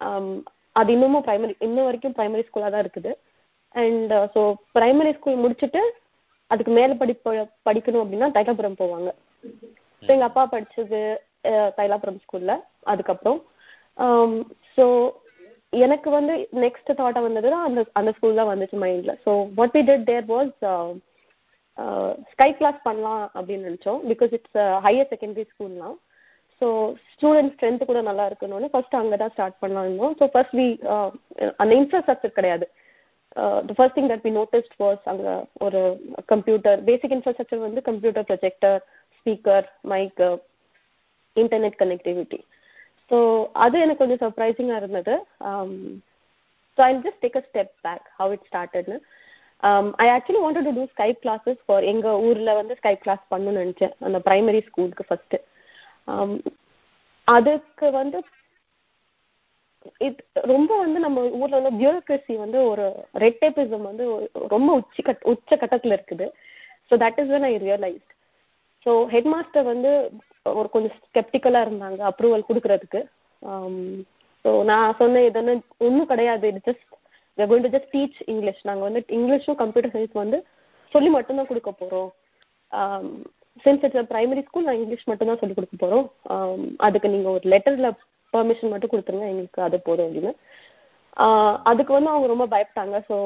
Um, 0.00 0.28
அது 0.72 0.90
இன்னமும் 0.96 1.26
பிரைமரி 1.28 1.54
இன்னும் 1.68 1.88
வரைக்கும் 1.88 2.16
பிரைமரி 2.18 2.46
ஸ்கூலா 2.48 2.70
தான் 2.70 2.84
இருக்குது. 2.86 3.12
அண்ட் 3.74 4.12
ஸோ 4.34 4.40
பிரைமரி 4.74 5.12
ஸ்கூல் 5.16 5.42
முடிச்சுட்டு 5.42 5.82
அதுக்கு 6.50 6.72
மேல 6.72 6.94
படிப்பு 6.96 7.32
படிக்கணும் 7.66 8.02
அப்படின்னா 8.02 8.28
தைலாபுரம் 8.36 8.80
போவாங்க. 8.80 9.10
ஸோ 10.02 10.08
எங்க 10.08 10.26
அப்பா 10.28 10.44
படிச்சது 10.52 11.00
அஹ், 11.50 11.70
தைலாபுரம் 11.76 12.22
ஸ்கூல்ல 12.24 12.54
அதுக்கப்புறம். 12.84 13.38
ஸோ 14.78 14.84
எனக்கு 15.78 16.08
வந்து 16.10 16.34
நெக்ஸ்ட் 16.62 16.90
தாட்டா 16.98 17.20
வந்தது 17.22 17.48
அந்த 17.66 17.80
அந்த 17.94 18.10
ஸ்கூல் 18.16 18.38
தான் 18.38 18.50
வந்துச்சு 18.50 18.78
மைண்ட்ல 18.82 19.12
so 19.24 19.30
what 19.58 19.74
we 19.76 19.82
did 19.88 20.06
there 20.08 20.26
was 20.30 20.54
Skype 22.32 22.48
class 22.52 22.80
பண்ணலாம் 22.82 23.24
அப்படின்னு 23.34 23.68
நினைச்சோம். 23.68 24.00
பிகாஸ் 24.10 24.32
இட்ஸ் 24.36 24.56
ஹையர் 24.86 25.10
செகண்டரி 25.12 25.44
ஸ்கூல்லாம் 25.50 25.96
ஸோ 26.60 26.66
ஸ்டூடெண்ட் 27.12 27.52
ஸ்ட்ரென்த் 27.54 27.88
கூட 27.88 28.00
நல்லா 28.08 28.24
இருக்கணும்னு 28.30 28.70
ஃபர்ஸ்ட் 28.72 28.96
அங்கே 28.96 29.16
தான் 29.16 29.32
ஸ்டார்ட் 29.34 29.60
பண்ணலாம் 29.60 29.86
இருந்தோம் 29.86 30.16
ஸோ 30.18 30.26
ஃபர்ஸ்ட் 30.32 30.56
வி 30.58 30.66
அந்த 31.58 31.72
இன்ஃப்ராஸ்ட்ரக்சர் 31.78 32.38
கிடையாது. 32.38 32.66
The 33.66 33.72
first 33.76 33.96
thing 33.96 34.10
that 34.12 34.24
we 34.26 34.32
noticed 34.36 34.76
was 34.78 35.02
அங்கே 35.12 35.34
ஒரு 35.66 35.80
கம்ப்யூட்டர் 36.32 36.78
பேசிக் 36.88 37.14
இன்ஃப்ராஸ்ட்ரக்சர் 37.16 37.66
வந்து 37.66 37.82
computer 37.90 38.26
projector 38.30 38.78
speaker 39.18 39.66
mic 39.92 40.22
internet 41.36 41.78
connectivity 41.82 42.40
so 43.10 43.18
அது 43.64 43.76
எனக்கு 43.84 44.02
கொஞ்சம் 44.02 44.22
சர்ப்ரைசிங்காக 44.24 44.80
இருந்தது. 44.82 45.14
So 46.78 46.80
I 46.86 46.92
just 47.06 47.22
take 47.24 47.38
a 47.40 47.44
step 47.48 47.72
back 47.86 48.06
how 48.18 48.34
it 48.36 48.46
ஸ்டார்டட்னு 48.50 48.98
I 50.04 50.06
actually 50.16 50.42
wanted 50.44 50.66
to 50.68 50.74
do 50.76 50.84
Skype 50.92 51.18
classes 51.24 51.60
for 51.64 51.86
எங்கள் 51.92 52.20
ஊரில் 52.28 52.58
வந்து 52.60 52.74
ஸ்கைப் 52.80 53.02
கிளாஸ் 53.06 53.24
பண்ணணும்னு 53.32 53.62
நினச்சேன். 53.62 53.94
அந்த 54.06 54.18
ப்ரைமரி 54.28 54.60
ஸ்கூலுக்கு 54.68 55.06
ஃபஸ்ட்டு 55.08 55.38
அதுக்கு 57.28 57.88
வந்து 57.98 58.18
இட் 60.06 60.20
ரொம்ப 60.52 60.70
வந்து 60.82 60.98
நம்ம 61.04 61.24
ஊர்ல 61.40 61.58
வந்து 61.58 61.72
பியூரோக்ரஸி 61.80 62.34
வந்து 62.44 62.58
ஒரு 62.70 62.84
ரெட்டேபிசம் 63.24 63.84
வந்து 63.90 64.04
ரொம்ப 64.54 64.70
உச்சி 64.80 65.02
கட் 65.02 65.26
உச்ச 65.32 65.50
கட்டத்துல 65.56 65.96
இருக்குது. 65.98 66.26
So 66.90 66.96
that 67.04 67.18
is 67.22 67.32
when 67.34 67.48
I 67.50 67.54
realized 67.66 68.12
so 68.86 68.92
head 69.14 69.30
master 69.34 69.66
வந்து 69.72 69.90
ஒரு 70.52 70.68
கொஞ்சம் 70.74 70.94
ஸ்கெப்டிக்கலா 71.00 71.62
இருந்தாங்க 71.66 72.00
அப்ரூவல் 72.10 72.48
கொடுக்கறதுக்கு. 72.48 73.02
ஸோ 74.44 74.50
um, 74.52 74.64
நான் 74.70 74.96
சொன்னேன் 75.00 75.26
இது 75.26 75.40
ஒன்றும் 75.86 76.10
கிடையாது. 76.12 76.44
இது 76.50 76.60
just 76.68 76.86
going 77.38 77.64
to 77.66 77.72
just 77.74 77.92
teach 77.94 78.18
English 78.32 78.62
நாங்கள் 78.68 78.86
வந்து 78.88 79.00
இங்கிலீஷும் 79.18 79.58
கம்ப்யூட்டர் 79.60 79.92
சயின்ஸ் 79.94 80.16
வந்து 80.22 80.38
சொல்லி 80.92 81.10
மட்டும்தான் 81.16 81.50
கொடுக்க 81.50 81.70
போகிறோம் 81.72 82.10
சின்ஸ் 83.64 83.84
இட்ஸ் 83.86 84.10
பிரைமரி 84.12 84.42
ஸ்கூல் 84.46 84.66
நான் 84.68 84.80
இங்கிலீஷ் 84.80 85.08
மட்டும் 85.10 85.30
தான் 85.30 85.40
சொல்லி 85.42 85.56
கொடுக்க 85.56 85.76
போகிறோம் 85.76 86.06
um, 86.34 86.62
அதுக்கு 86.86 87.12
நீங்கள் 87.14 87.34
ஒரு 87.36 87.46
லெட்டரில் 87.54 87.90
பெர்மிஷன் 88.34 88.72
மட்டும் 88.72 88.92
கொடுத்துருங்க 88.92 89.28
எங்களுக்கு 89.32 89.60
அது 89.68 89.78
போதும் 89.88 90.06
அப்படின்னு. 90.08 90.32
அதுக்கு 91.70 91.92
வந்து 91.96 92.12
அவங்க 92.12 92.26
ரொம்ப 92.32 92.46
பயப்பட்டாங்க. 92.54 92.96
So 93.08 93.16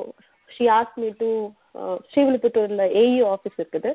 she 0.54 0.64
as 0.78 0.94
me 1.02 1.08
to 1.22 1.28
ஸ்ரீவில்லிபுத்தூர்ல 2.12 2.84
ஏஇ 3.02 3.20
ஆஃபீஸ் 3.34 3.58
இருக்குது. 3.62 3.90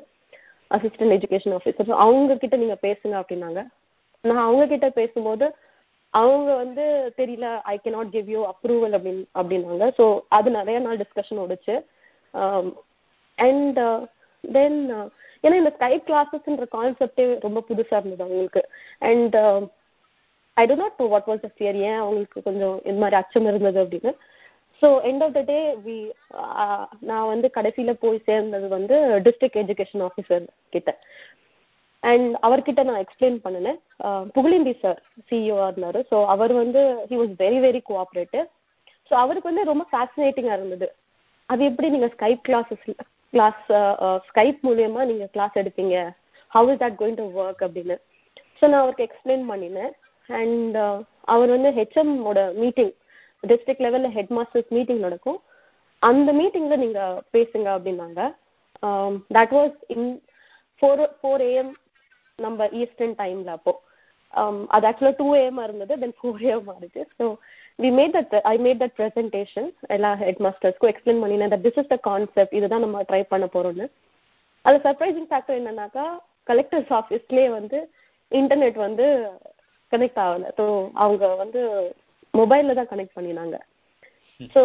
அசிஸ்டன்ட் 0.76 1.14
எஜுகேஷன் 1.16 1.54
ஆஃபீஸர் 1.58 1.88
ஸோ 1.90 1.96
அவங்க 2.04 2.36
கிட்ட 2.42 2.56
நீங்க 2.62 2.76
பேசுங்க 2.86 3.14
அப்படின்னாங்க. 3.20 3.60
நான் 4.24 4.44
அவங்க 4.46 4.64
கிட்ட 4.72 4.88
பேசும்போது 5.00 5.46
அவங்க 6.14 6.50
வந்து 6.62 6.84
தெரியல 7.18 7.48
I 7.72 7.74
can 7.82 7.90
not 7.96 8.14
give 8.14 8.28
you 8.34 8.40
approval 8.52 8.94
அப்படின்னு 8.98 9.24
அப்படின்னாங்க. 9.40 9.84
ஸோ 9.98 10.04
அது 10.38 10.48
நிறைய 10.58 10.78
நாள் 10.86 11.00
டிஸ்கஷன் 11.02 11.42
ஓடுச்சு. 11.44 11.74
அண்ட் 13.38 13.78
தென் 14.44 14.78
ஏன்னா 15.44 15.56
இந்த 15.60 15.72
ஸ்கை 15.76 15.94
கிளாஸஸ்ன்ற 16.08 16.66
கான்செப்டே 16.76 17.26
ரொம்ப 17.44 17.60
புதுசாக 17.68 18.00
இருந்தது 18.00 18.24
அவங்களுக்கு. 18.26 18.62
And 19.10 19.36
I 20.56 20.64
do 20.70 20.74
not 20.82 20.96
know 21.00 21.08
what 21.12 21.28
was 21.30 21.44
the 21.44 21.50
fear 21.54 21.76
ஏன் 21.88 21.98
அவங்களுக்கு 22.02 22.40
கொஞ்சம் 22.48 22.76
இந்த 22.84 22.98
மாதிரி 23.02 23.16
அச்சம் 23.20 23.48
இருந்தது 23.50 23.78
அப்படின்னு. 23.84 24.12
So 24.82 24.88
end 25.08 25.22
of 25.26 25.34
the 25.36 25.40
day 25.50 25.58
we 25.86 25.96
நான் 27.00 27.30
வந்து 27.32 27.50
கடைசியில் 27.50 28.00
போய் 28.04 28.24
சேர்ந்தது 28.28 28.66
வந்து 28.68 28.96
டிஸ்ட்ரிக்ட் 29.26 29.60
எஜுகேஷன் 29.62 30.04
ஆஃபீஸர் 30.08 30.44
கிட்ட. 30.74 30.90
அண்ட் 32.02 32.28
அவர்கிட்ட 32.46 32.82
நான் 32.88 33.02
எக்ஸ்பிளைன் 33.04 33.38
பண்ணினேன். 33.46 33.78
அஹ் 34.04 34.26
புகழேந்தி 34.36 34.74
சார் 34.82 35.00
சிஇஓ 35.28 35.58
இருந்தார். 35.66 35.98
ஸோ 36.10 36.18
அவர் 36.34 36.52
வந்து 36.62 36.82
he 37.10 37.18
was 37.22 37.34
very 37.44 37.58
very 37.66 37.82
cooperative 37.90 38.46
so 39.10 39.14
அவருக்கு 39.22 39.50
வந்து 39.50 39.70
ரொம்ப 39.70 39.84
ஃபேசினேட்டிங்காக 39.92 40.58
இருந்தது. 40.58 40.88
அது 41.48 41.62
எப்படி 41.70 41.88
நீங்கள் 41.94 42.12
ஸ்கைப் 42.16 42.42
கிளாஸஸ் 42.48 42.86
கிளாஸ் 43.32 43.64
ஸ்கைப் 44.28 44.60
மூலயமா 44.68 45.00
நீங்கள் 45.10 45.32
கிளாஸ் 45.34 45.58
எடுப்பீங்க? 45.62 45.96
How 46.52 46.70
is 46.72 46.82
that 46.84 46.98
going 47.00 47.18
to 47.20 47.26
work 47.42 47.64
அப்படின்னு. 47.66 47.96
ஸோ 48.58 48.64
நான் 48.68 48.82
அவருக்கு 48.84 49.06
எக்ஸ்பிளைன் 49.08 49.44
பண்ணினேன். 49.50 49.92
அண்ட் 50.38 50.76
uh, 50.84 50.96
அவர் 51.32 51.50
வந்து 51.54 51.70
ஹெச்எம் 51.78 52.12
ஓட 52.28 52.40
மீட்டிங் 52.62 52.92
டிஸ்ட்ரிக்ட் 53.44 53.84
லெவலில் 53.86 54.14
ஹெட் 54.16 54.32
மாஸ்டர்ஸ் 54.38 54.70
மீட்டிங் 54.76 55.04
நடக்கும். 55.06 55.38
அந்த 56.02 56.30
மீட்டிங்கில் 56.40 56.82
நீங்கள் 56.84 57.20
பேசுங்க 57.34 57.68
அப்படின்னாங்க. 57.76 58.20
That 59.36 59.54
was 59.58 59.76
in 59.94 60.08
four 60.82 61.02
four 61.18 61.44
AM 61.50 61.72
நம்ம 62.38 62.68
ஈஸ்டர்ன் 62.80 63.16
டைமில் 63.20 63.52
அப்போது 63.56 63.78
அது 64.74 64.86
ஆக்சுவலாக 64.88 65.16
டூ 65.20 65.28
ஏஎம் 65.40 65.60
இருந்தது 65.66 65.94
தென் 66.02 66.16
ஃபோர் 66.18 66.42
ஏஎம் 66.50 66.68
ஆயிடுச்சு. 66.72 67.02
So 67.18 67.24
we 67.84 67.90
made 67.98 68.14
that 68.18 68.34
I 68.52 68.54
made 68.66 68.80
that 68.82 68.96
presentation 69.00 69.68
எல்லா 69.96 70.10
ஹெட் 70.24 70.42
மாஸ்டர்ஸ்க்கும் 70.46 70.92
எக்ஸ்பிளைன் 70.92 71.22
பண்ணினேன் 71.24 71.52
that 71.54 71.64
this 71.66 71.80
is 71.82 71.92
the 71.94 71.98
concept 72.10 72.56
இதுதான் 72.58 72.84
நம்ம 72.86 73.04
ட்ரை 73.10 73.22
பண்ண 73.32 73.46
போகிறோன்னு 73.54 73.86
அது 74.64 74.78
சர்ப்ரைசிங் 74.86 75.28
ஃபேக்டர் 75.30 75.58
என்னன்னாக்கா 75.60 76.06
கலெக்டர்ஸ் 76.50 76.92
ஆஃபீஸ்லேயே 77.00 77.48
வந்து 77.58 77.78
இன்டர்நெட் 78.32 78.78
வந்து 78.86 79.06
கனெக்ட் 79.92 80.20
ஆகல. 80.26 80.46
ஸோ 80.58 80.64
அவங்க 81.04 81.24
வந்து 81.42 81.62
மொபைல்ல 82.34 82.74
தான் 82.78 82.90
கனெக்ட் 82.92 83.16
பண்ணினாங்க. 83.18 83.56
So 84.54 84.62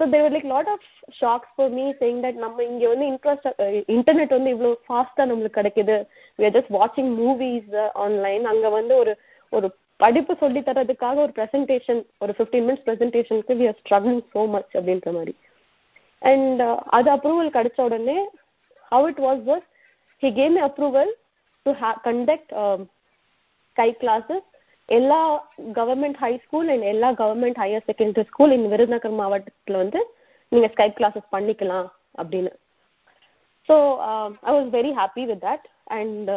so 0.00 0.06
there 0.10 0.32
like 0.34 0.48
lot 0.52 0.70
of 0.72 0.84
shocks 1.20 1.52
for 1.54 1.72
me 1.78 1.84
saying 2.00 2.20
that 2.24 2.38
நம்ம 2.42 2.64
இங்க 2.70 2.84
வந்து 2.88 3.06
இன்ஃப்ராஸ்ட்ரக்சர் 3.12 3.76
இன்டர்நெட் 3.96 4.32
uh, 4.32 4.38
வந்து 4.38 4.52
இவ்வளோ 4.54 4.70
ஃபாஸ்டா 4.86 5.24
நம்மளுக்கு 5.30 5.58
கிடைக்குது. 5.58 5.96
We 6.38 6.50
ஜஸ்ட் 6.56 6.72
வாட்சிங் 6.76 7.10
மூவிஸ் 7.20 7.72
ஆன்லைன் 8.04 8.44
அங்க 8.52 8.68
வந்து 8.68 8.94
ஒரு 9.02 9.14
ஒரு 9.52 9.68
படிப்பு 10.00 10.34
சொல்லி 10.42 10.60
தரதுக்காக 10.68 11.18
ஒரு 11.24 11.32
ப்ரெசன்டேஷன் 11.38 12.02
ஒரு 12.18 12.32
fifteen 12.36 12.66
minutes 12.66 12.86
ப்ரெசன்டேஷனுக்கு 12.88 13.56
we 13.60 13.66
are 13.70 13.78
struggling 13.82 14.20
so 14.34 14.42
much 14.54 14.72
அப்படின்ற 14.78 15.12
மாதிரி. 15.18 15.34
அண்ட் 16.22 16.62
uh, 16.68 16.76
அது 16.98 17.10
அப்ரூவல் 17.16 17.50
கிடைச்ச 17.58 17.80
உடனே 17.88 18.18
how 18.92 19.08
it 19.12 19.22
was 19.26 19.42
was 19.50 19.66
he 20.22 20.30
came 20.32 20.56
approval 20.68 21.12
to 21.66 21.72
conduct 22.08 22.54
Skype 23.78 23.90
classes 24.02 24.46
எல்லா 24.88 25.18
கவர்மெண்ட் 25.78 26.18
ஹை 26.22 26.30
ஸ்கூல் 26.44 26.68
அண்ட் 26.74 26.86
எல்லா 26.92 27.08
கவர்மெண்ட் 27.20 27.58
ஹையர் 27.62 27.84
செகண்டரி 27.88 28.28
ஸ்கூல் 28.30 28.54
இந்த 28.56 28.68
விருதுநகர் 28.72 29.20
மாவட்டத்தில் 29.20 29.78
வந்து 29.82 30.00
நீங்கள் 30.52 30.72
ஸ்கைப் 30.74 30.96
கிளாஸஸ் 30.98 31.26
பண்ணிக்கலாம் 31.34 31.88
அப்படின்னு. 32.20 32.52
So 33.68 33.74
I 34.48 34.52
was 34.56 34.68
very 34.76 34.92
happy 35.00 35.24
with 35.30 35.42
that 35.48 35.66
and 35.98 36.30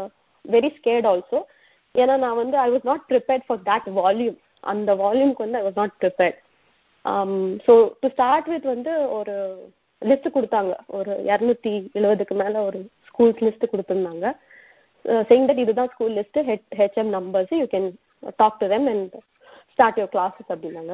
very 0.45 0.69
scared 0.77 1.07
also 1.11 1.39
ஏன்னா 1.95 2.15
நான் 2.25 2.39
வந்து 2.41 2.57
I 2.65 2.67
was 2.73 2.87
not 2.91 3.05
prepared 3.11 3.45
for 3.47 3.61
that 3.69 3.87
volume 3.99 4.37
அந்த 4.73 4.91
வால்யூம்க்கு 5.03 5.45
வந்து 5.45 5.59
I 5.61 5.65
was 5.67 5.79
not 5.81 5.95
prepared 6.03 6.39
so 7.67 7.73
to 8.01 8.09
start 8.15 8.49
with 8.53 8.67
வந்து 8.75 8.93
ஒரு 9.19 9.35
லிஸ்ட் 10.01 10.33
கொடுத்தாங்க. 10.35 10.73
ஒரு 10.97 11.11
இரநூத்தி 11.31 11.73
எழுபதுக்கு 11.97 12.35
மேலே 12.43 12.59
ஒரு 12.67 12.79
ஸ்கூல்ஸ் 13.09 13.41
லிஸ்ட் 13.45 13.71
கொடுத்துருந்தாங்க. 13.71 14.27
Uh, 15.05 15.21
சேயிங் 15.29 15.47
தட் 15.49 15.61
இதுதான் 15.61 15.91
school 15.91 16.15
list 16.17 16.39
H 16.47 16.67
HM 16.79 17.11
numbers 17.15 17.53
you 17.59 17.65
can 17.71 17.87
talk 18.41 18.59
to 18.59 18.67
them 18.73 18.87
and 18.91 19.13
start 19.73 19.97
your 19.99 20.11
classes 20.15 20.51
அப்படின்னாங்க. 20.53 20.93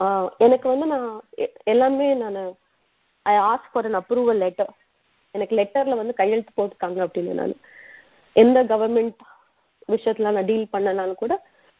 Uh, 0.00 0.24
எனக்கு 0.46 0.66
வந்து 0.72 0.86
நான் 0.94 1.10
எல்லாமே 1.72 2.08
நான் 2.22 2.38
I 3.26 3.34
ask 3.50 3.70
for 3.72 3.88
an 3.88 3.98
approval 4.00 4.40
letter 4.44 4.72
எனக்கு 5.34 5.54
லெட்டர்ல 5.60 5.96
வந்து 6.00 6.14
கையெழுத்து 6.20 6.52
போட்டுருக்காங்க 6.58 7.00
அப்படின்னு 7.06 7.34
நான் 7.40 7.54
எந்த 8.36 8.58
கவர்மெண்ட் 8.72 9.20
விஷயத்துல 9.88 10.32
நான் 10.36 10.48
டீல் 10.50 10.72
பண்ணனாலும் 10.74 11.22
கூட 11.22 11.34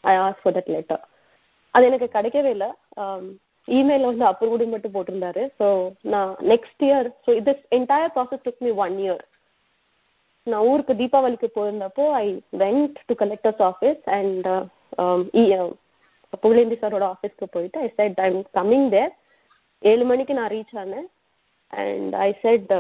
I 0.05 0.15
ask 0.25 0.43
for 0.45 0.57
that 0.59 0.73
letter 0.77 1.03
அது 1.75 1.89
எனக்கு 1.91 2.09
கிடைக்கவே 2.17 2.53
இல்லை. 2.57 2.71
இமெயிலில் 3.69 4.07
um, 4.07 4.13
வந்து 4.13 4.27
அப்ரூவ்டு 4.31 4.73
மட்டும் 4.75 4.95
போட்டிருந்தாரு. 4.95 5.43
ஸோ 5.59 5.67
நான் 6.13 6.31
நெக்ஸ்ட் 6.53 6.85
இயர் 6.89 7.09
ஸோ 7.25 7.33
இது 7.41 7.53
entire 7.79 8.15
process 8.17 8.47
took 8.47 8.65
me 8.67 8.73
one 8.85 8.97
year 9.05 9.23
நான் 10.47 10.67
ஊருக்கு 10.71 10.93
தீபாவளிக்கு 11.01 11.49
போயிருந்தப்போ 11.57 12.05
I 12.25 12.27
went 12.63 12.99
to 13.09 13.15
collectors 13.23 13.63
office 13.71 14.03
and 14.19 14.47
Pugazhendhi 16.43 16.77
சாரோட 16.83 17.05
ஆஃபீஸ்க்கு 17.15 17.47
போயிட்டு 17.55 17.79
ஐ 17.85 17.89
செட் 17.99 18.21
ஐ 18.27 18.29
கம்மிங் 18.59 18.89
தேர் 18.95 19.13
ஏழு 19.83 20.05
மணிக்கு 20.11 20.35
நான் 20.39 20.53
ரீச் 20.55 20.77
ஆனேன். 20.83 21.09
அண்ட் 21.73 22.15
ஐ 22.27 22.31
செட் 22.43 22.73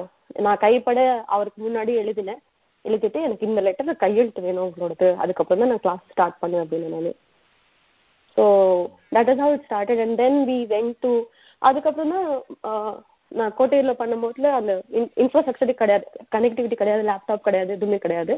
நான் 0.46 0.62
கைப்பட 0.64 1.00
அவருக்கு 1.34 1.60
முன்னாடி 1.66 1.92
எழுதினேன். 2.02 2.40
எழுதிட்டு 2.84 3.18
எனக்கு 3.26 3.48
இந்த 3.48 3.60
லெட்டரில் 3.66 4.02
கையெழுத்து 4.04 4.40
வேணும் 4.46 4.66
உங்களோடது. 4.66 5.08
அதுக்கப்புறம் 5.22 5.62
தான் 5.62 5.72
நான் 5.72 5.84
கிளாஸ் 5.86 6.04
ஸ்டார்ட் 6.12 6.40
பண்ணேன் 6.42 6.62
அப்படின்னு 6.64 6.90
நான். 6.94 7.16
So 8.36 8.44
that 9.16 9.30
is 9.32 9.42
how 9.44 9.54
it 9.56 9.66
started 9.68 10.02
and 10.04 10.16
then 10.22 10.40
we 10.50 10.58
went 10.74 10.92
to 11.04 11.12
அதுக்கப்புறம் 11.62 12.12
தான் 12.14 12.28
uh, 12.70 12.92
நான் 13.38 13.54
கோட்டையூரில் 13.58 14.00
பண்ணும்போதுல 14.00 14.48
அந்த 14.58 14.72
இன்ஃப்ராஸ்ட்ரக்சரே 15.24 15.74
கிடையாது. 15.82 16.06
கனெக்டிவிட்டி 16.34 16.76
கிடையாது 16.80 17.02
லேப்டாப் 17.10 17.46
கிடையாது 17.48 17.70
எதுவுமே 17.76 17.98
கிடையாது. 18.04 18.34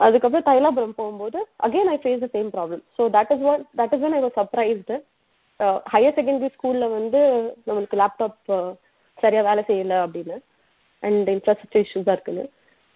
அதுக்கப்புறம் 0.00 0.48
தைலாபுரம் 0.48 0.98
போகும்போது 0.98 1.38
again 1.66 1.90
I 1.92 1.98
face 2.02 2.24
the 2.24 2.28
same 2.34 2.50
problem 2.56 2.82
so 2.96 3.02
that 3.14 3.30
is 3.34 3.44
what 3.48 3.62
that 3.80 3.94
is 3.96 4.02
when 4.04 4.16
I 4.18 4.20
was 4.24 4.36
surprised 4.40 4.96
higher 5.92 6.16
secondary 6.18 6.50
ஸ்கூலில் 6.56 6.94
வந்து 6.96 7.20
நம்மளுக்கு 7.68 8.00
லேப்டாப் 8.02 8.52
uh, 8.56 8.70
சரியாக 9.18 9.46
வேலை 9.48 9.62
செய்யல 9.70 9.94
அப்படின்னு 10.04 10.36
அண்ட் 11.02 11.28
இன்ஃப்ராஸ்ட்ரக்சர் 11.34 11.84
இஷ்யூஸாக 11.86 12.16
இருக்குன்னு. 12.16 12.44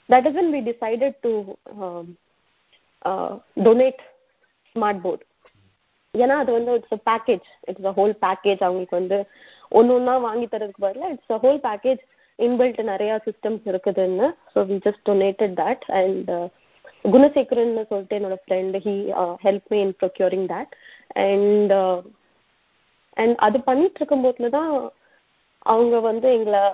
That 0.09 0.27
is 0.29 0.37
when 0.39 0.53
we 0.57 0.61
decided 0.71 1.17
to 1.27 1.33
donate 3.69 4.03
smart 4.77 5.03
board 5.07 5.25
ஏன்னா 6.15 6.37
அது 6.43 6.51
வந்து 6.53 6.73
it's 6.79 7.05
package 7.11 7.49
it's 7.71 7.89
a 7.91 7.93
whole 7.99 8.15
package 8.25 8.63
அவங்களுக்கு 8.67 8.97
வந்து 8.97 9.19
ஒன்று 9.73 9.95
ஒன்றா 9.97 10.15
வாங்கி 10.25 10.47
தரதுக்கு 10.47 10.85
பதிலாக 10.87 11.15
it's 11.15 11.35
a 11.37 11.39
whole 11.45 11.61
package 11.67 12.01
inbuilt 12.39 12.81
நிறையா 12.93 13.17
சிஸ்டம்ஸ் 13.27 13.65
இருக்குதுன்னு. 13.73 14.29
So 14.53 14.65
we 14.71 14.77
just 14.87 15.05
donated 15.11 15.55
that 15.61 15.85
and 16.01 16.31
Gunasekaran 17.05 17.75
சொல்லிட்டு 17.91 18.19
என்னோட 18.19 18.39
friend 18.45 18.77
he 18.87 18.97
help 19.45 19.69
me 19.73 19.79
in 19.85 19.95
procuring 20.03 20.47
that 20.55 20.73
and 21.27 21.75
and 23.17 23.37
அது 23.47 23.59
பண்ணிட்டு 23.69 23.99
இருக்கும்போதுல 24.01 24.51
தான் 24.59 24.73
அவங்க 25.67 25.97
வந்து 26.11 26.29
எங்களை 26.37 26.65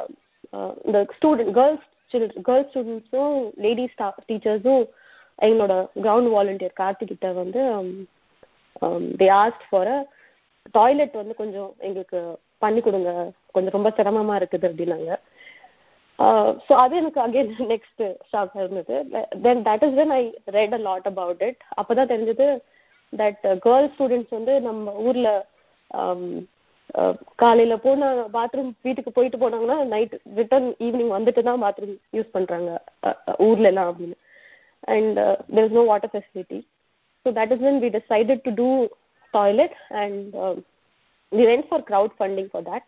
uh, 0.53 0.73
இந்த 0.87 0.99
ஸ்டூடெண்ட் 1.17 1.55
கேர்ள்ஸ் 1.59 1.87
சில்ட்ரன் 2.11 2.45
கேர்ள்ஸ் 2.49 2.69
ஸ்டூடெண்ட்ஸும் 2.73 3.39
லேடிஸ் 3.65 3.97
டீச்சர்ஸும் 4.29 4.85
எங்களோட 5.39 5.75
கிரவுண்ட் 6.05 6.31
வாலண்டியர் 6.37 6.79
கார்த்திகிட்ட 6.83 7.29
வந்து 7.41 7.63
um, 7.73 7.89
they 9.21 9.29
asked 9.43 9.65
for 9.71 9.91
a 9.95 9.99
toilet 10.75 11.17
வந்து 11.21 11.35
கொஞ்சம் 11.43 11.71
எங்களுக்கு 11.87 12.21
பண்ணி 12.65 12.81
கொடுங்க. 12.81 13.11
கொஞ்சம் 13.55 13.77
ரொம்ப 13.79 13.91
சிரமமா 13.99 14.37
இருக்குது 14.41 14.69
அப்படின்னாங்க. 14.71 15.11
Uh, 16.19 16.51
ஸோ 16.67 16.73
அது 16.83 16.95
எனக்கு 17.01 17.21
அகெயின் 17.25 17.51
நெக்ஸ்ட் 17.73 18.03
ஷாக் 18.31 18.55
இருந்தது. 18.61 18.95
Then 19.45 19.61
that 19.67 19.83
is 19.87 19.97
then 19.99 20.13
I 20.19 20.21
read 20.57 20.75
a 20.77 20.79
lot 20.87 21.09
about 21.11 21.43
it 21.49 21.59
அப்போதான் 21.81 22.11
தெரிஞ்சது 22.13 22.47
தட் 23.13 23.43
கேர்ள்ஸ் 23.65 23.93
ஸ்டூடெண்ட்ஸ் 23.95 24.37
வந்து 24.37 24.55
நம்ம 24.69 24.95
ஊர்ல 25.07 25.29
um, 25.91 26.23
uh, 27.01 27.13
காலையில 27.43 27.77
போன 27.85 28.09
பாத்ரூம் 28.37 28.71
வீட்டுக்கு 28.87 29.13
போயிட்டு 29.19 29.41
போனாங்கன்னா 29.43 29.79
நைட் 29.93 30.15
ரிட்டர்ன் 30.41 30.71
ஈவினிங் 30.87 31.13
வந்துட்டு 31.17 31.43
தான் 31.49 31.63
பாத்ரூம் 31.65 31.95
யூஸ் 32.19 32.35
பண்றாங்க 32.37 32.71
ஊர்ல 33.49 33.71
எல்லாம் 33.73 33.91
அப்படின்னு. 33.91 34.17
And 34.95 35.21
there 35.55 35.65
is 35.67 35.79
no 35.79 35.85
water 35.93 36.15
facility 36.15 36.61
So 37.26 37.32
that 37.32 37.52
is 37.52 37.60
when 37.60 37.80
we 37.82 37.90
decided 37.90 38.44
to 38.46 38.52
do 38.54 38.90
toilet 39.34 39.72
and 39.92 40.36
uh, 40.36 40.56
we 41.32 41.46
went 41.46 41.70
for 41.70 41.82
crowdfunding 41.82 42.52
for 42.52 42.62
that. 42.64 42.84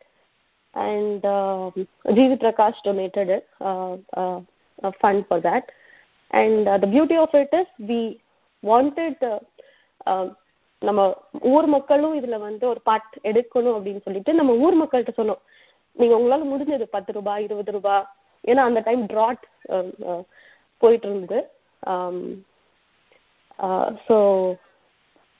And 0.74 1.24
uh, 1.24 1.72
Jeevi 2.08 2.38
Prakash 2.40 2.76
donated 2.84 3.30
it, 3.30 3.48
uh, 3.62 3.98
uh, 4.14 4.42
a 4.80 4.92
fund 4.94 5.26
for 5.28 5.40
that. 5.42 5.72
And 6.32 6.68
uh, 6.68 6.78
the 6.80 6.88
beauty 6.88 7.16
of 7.16 7.30
it 7.34 7.50
is 7.54 7.68
we 7.80 8.22
wanted 8.64 9.18
uh, 9.24 9.40
uh, 10.06 10.30
நம்ம 10.82 11.02
ஊர் 11.52 11.68
மக்களும் 11.68 12.16
இதுல 12.20 12.38
வந்து 12.40 12.66
ஒரு 12.68 12.82
part 12.84 13.14
எடுக்கணும் 13.30 13.76
அப்படின்னு 13.76 14.02
சொல்லிட்டு 14.04 14.32
நம்ம 14.34 14.54
ஊர் 14.64 14.76
மக்கள்கிட்ட 14.80 15.14
சொன்னோம் 15.20 15.40
நீங்க 15.96 16.14
உங்களால 16.18 16.46
முடிஞ்சது 16.50 16.86
பத்து 16.96 17.12
ரூபாய் 17.14 17.44
இருபது 17.44 17.72
ரூபாய் 17.72 18.04
ஏன்னா 18.44 18.64
அந்த 18.70 18.80
டைம் 18.88 19.04
ட்ராட் 19.14 19.44
போயிட்டு 20.82 21.08
இருந்தது 21.10 21.40
Uh, 23.67 23.87
ஸோ 24.07 24.17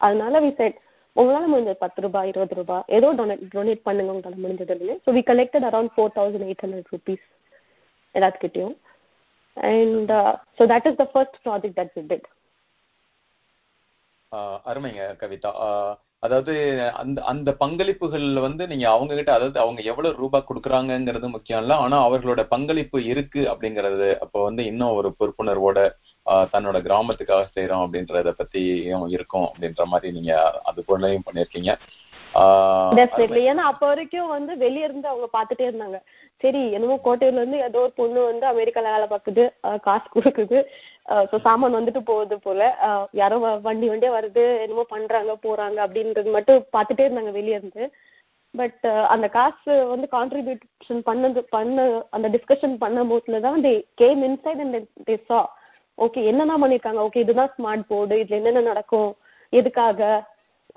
அதனால 0.01 0.41
வி 0.45 0.51
செட் 0.61 0.77
உங்களால் 1.17 1.51
முடிஞ்ச 1.53 1.73
பத்து 1.83 2.01
ரூபாய் 2.05 2.29
இருபது 2.31 2.55
ரூபாய் 2.61 2.85
ஏதோ 2.97 3.09
டொனேட் 3.21 3.45
டொனேட் 3.55 3.83
பண்ணுங்க 3.89 4.15
உங்களால் 4.15 4.43
முடிஞ்சதுன்னு 4.45 4.97
so 5.05 5.15
we 5.17 5.23
collected 5.31 5.67
around 5.71 5.93
four 5.95 6.13
thousand 6.19 6.47
eight 6.49 6.65
hundred 6.65 6.91
rupees 6.95 7.25
எல்லாத்துக்கிட்டையும். 8.15 8.77
And 9.57 10.13
so 10.59 10.65
that 10.73 10.89
is 10.91 11.01
the 11.03 11.07
first 11.13 11.39
project 11.47 11.79
that 11.81 11.95
we 11.99 12.05
did 12.13 12.29
அருமைங்க 14.71 15.05
கவிதா. 15.23 15.53
Uh, 15.67 15.93
அதாவது 16.23 16.53
அந்த 17.01 17.19
அந்த 17.25 17.51
பங்களிப்புகள்ல 17.61 18.39
வந்து 18.41 18.63
நீங்க 18.67 18.87
அவங்க 18.89 19.13
கிட்ட 19.15 19.31
அதாவது 19.35 19.59
அவங்க 19.61 19.81
எவ்வளவு 19.83 20.19
ரூபாய் 20.19 20.47
கொடுக்குறாங்கிறது 20.49 21.29
முக்கியம் 21.35 21.63
இல்ல. 21.63 21.75
ஆனா 21.77 21.97
அவர்களோட 22.07 22.43
பங்களிப்பு 22.49 23.01
இருக்கு 23.05 23.43
அப்படிங்கறது 23.53 24.09
அப்போ 24.25 24.39
வந்து 24.45 24.63
இன்னும் 24.65 24.97
ஒரு 24.99 25.11
பொறுப்புணர்வோட 25.19 25.79
தன்னோட 26.51 26.79
கிராமத்துக்காக 26.87 27.45
செய்யறோம் 27.55 27.85
அப்படின்றத 27.85 28.33
பத்தியும் 28.41 29.07
இருக்கும் 29.17 29.47
அப்படின்ற 29.49 29.85
மாதிரி 29.87 30.11
நீங்க 30.19 30.33
அது 30.69 30.83
போலயும் 30.89 31.27
பண்ணிருக்கீங்க 31.29 31.73
பண்ணிருக்கீங்க 32.35 33.51
ஏன்னா 33.53 33.65
அப்ப 33.71 33.83
வரைக்கும் 33.91 34.33
வந்து 34.35 34.53
வெளிய 34.63 34.89
இருந்து 34.89 35.07
அவங்க 35.13 35.27
பாத்துட்டே 35.37 35.65
இருந்தாங்க. 35.69 35.99
சரி 36.43 36.63
என்னமோ 36.77 36.97
கோட்டையில 37.07 37.41
இருந்து 37.41 37.59
ஏதோ 37.69 37.79
ஒரு 37.85 37.93
பொண்ணு 38.01 38.21
வந்து 38.31 38.45
அமெரிக்கால 38.51 38.93
வேலை 38.95 39.07
பார்க்குது 39.13 39.45
காசு 39.87 40.07
கொடுக்குது. 40.17 40.59
சாமான் 41.47 41.79
வந்துட்டு 41.79 42.03
போகுது 42.11 42.39
போல. 42.47 42.61
யாரோ 43.21 43.39
வண்டி 43.67 43.89
வண்டியா 43.93 44.13
வருது 44.19 44.45
என்னமோ 44.65 44.85
பண்றாங்க 44.95 45.35
போறாங்க 45.47 45.79
அப்படின்றது 45.87 46.37
மட்டும் 46.37 46.61
பாத்துட்டே 46.77 47.07
இருந்தாங்க 47.09 47.35
வெளிய 47.39 47.61
இருந்து. 47.61 47.85
பட் 48.55 48.85
அந்த 49.15 49.27
காசு 49.39 49.73
வந்து 49.93 50.07
கான்ட்ரிபியூஷன் 50.17 51.03
பண்ணது 51.09 51.41
பண்ண 51.55 51.89
அந்த 52.17 52.27
டிஸ்கஷன் 52.35 52.77
பண்ண 52.85 53.03
போதுல 53.11 53.41
தான் 53.47 53.63
they 53.67 53.73
came 54.03 54.23
inside 54.29 54.63
and 54.65 54.79
they 55.09 55.17
saw 55.31 55.41
okay 55.99 56.21
என்னென்ன 56.31 56.57
பண்ணிருக்காங்க? 56.63 57.01
ஓகே 57.07 57.23
இதுதான் 57.25 57.53
ஸ்மார்ட் 57.55 57.85
போர்டு 57.93 58.17
இதுல 58.23 58.39
என்னென்ன 58.41 58.61
நடக்கும்? 58.71 59.11
எதுக்காக? 59.53 60.01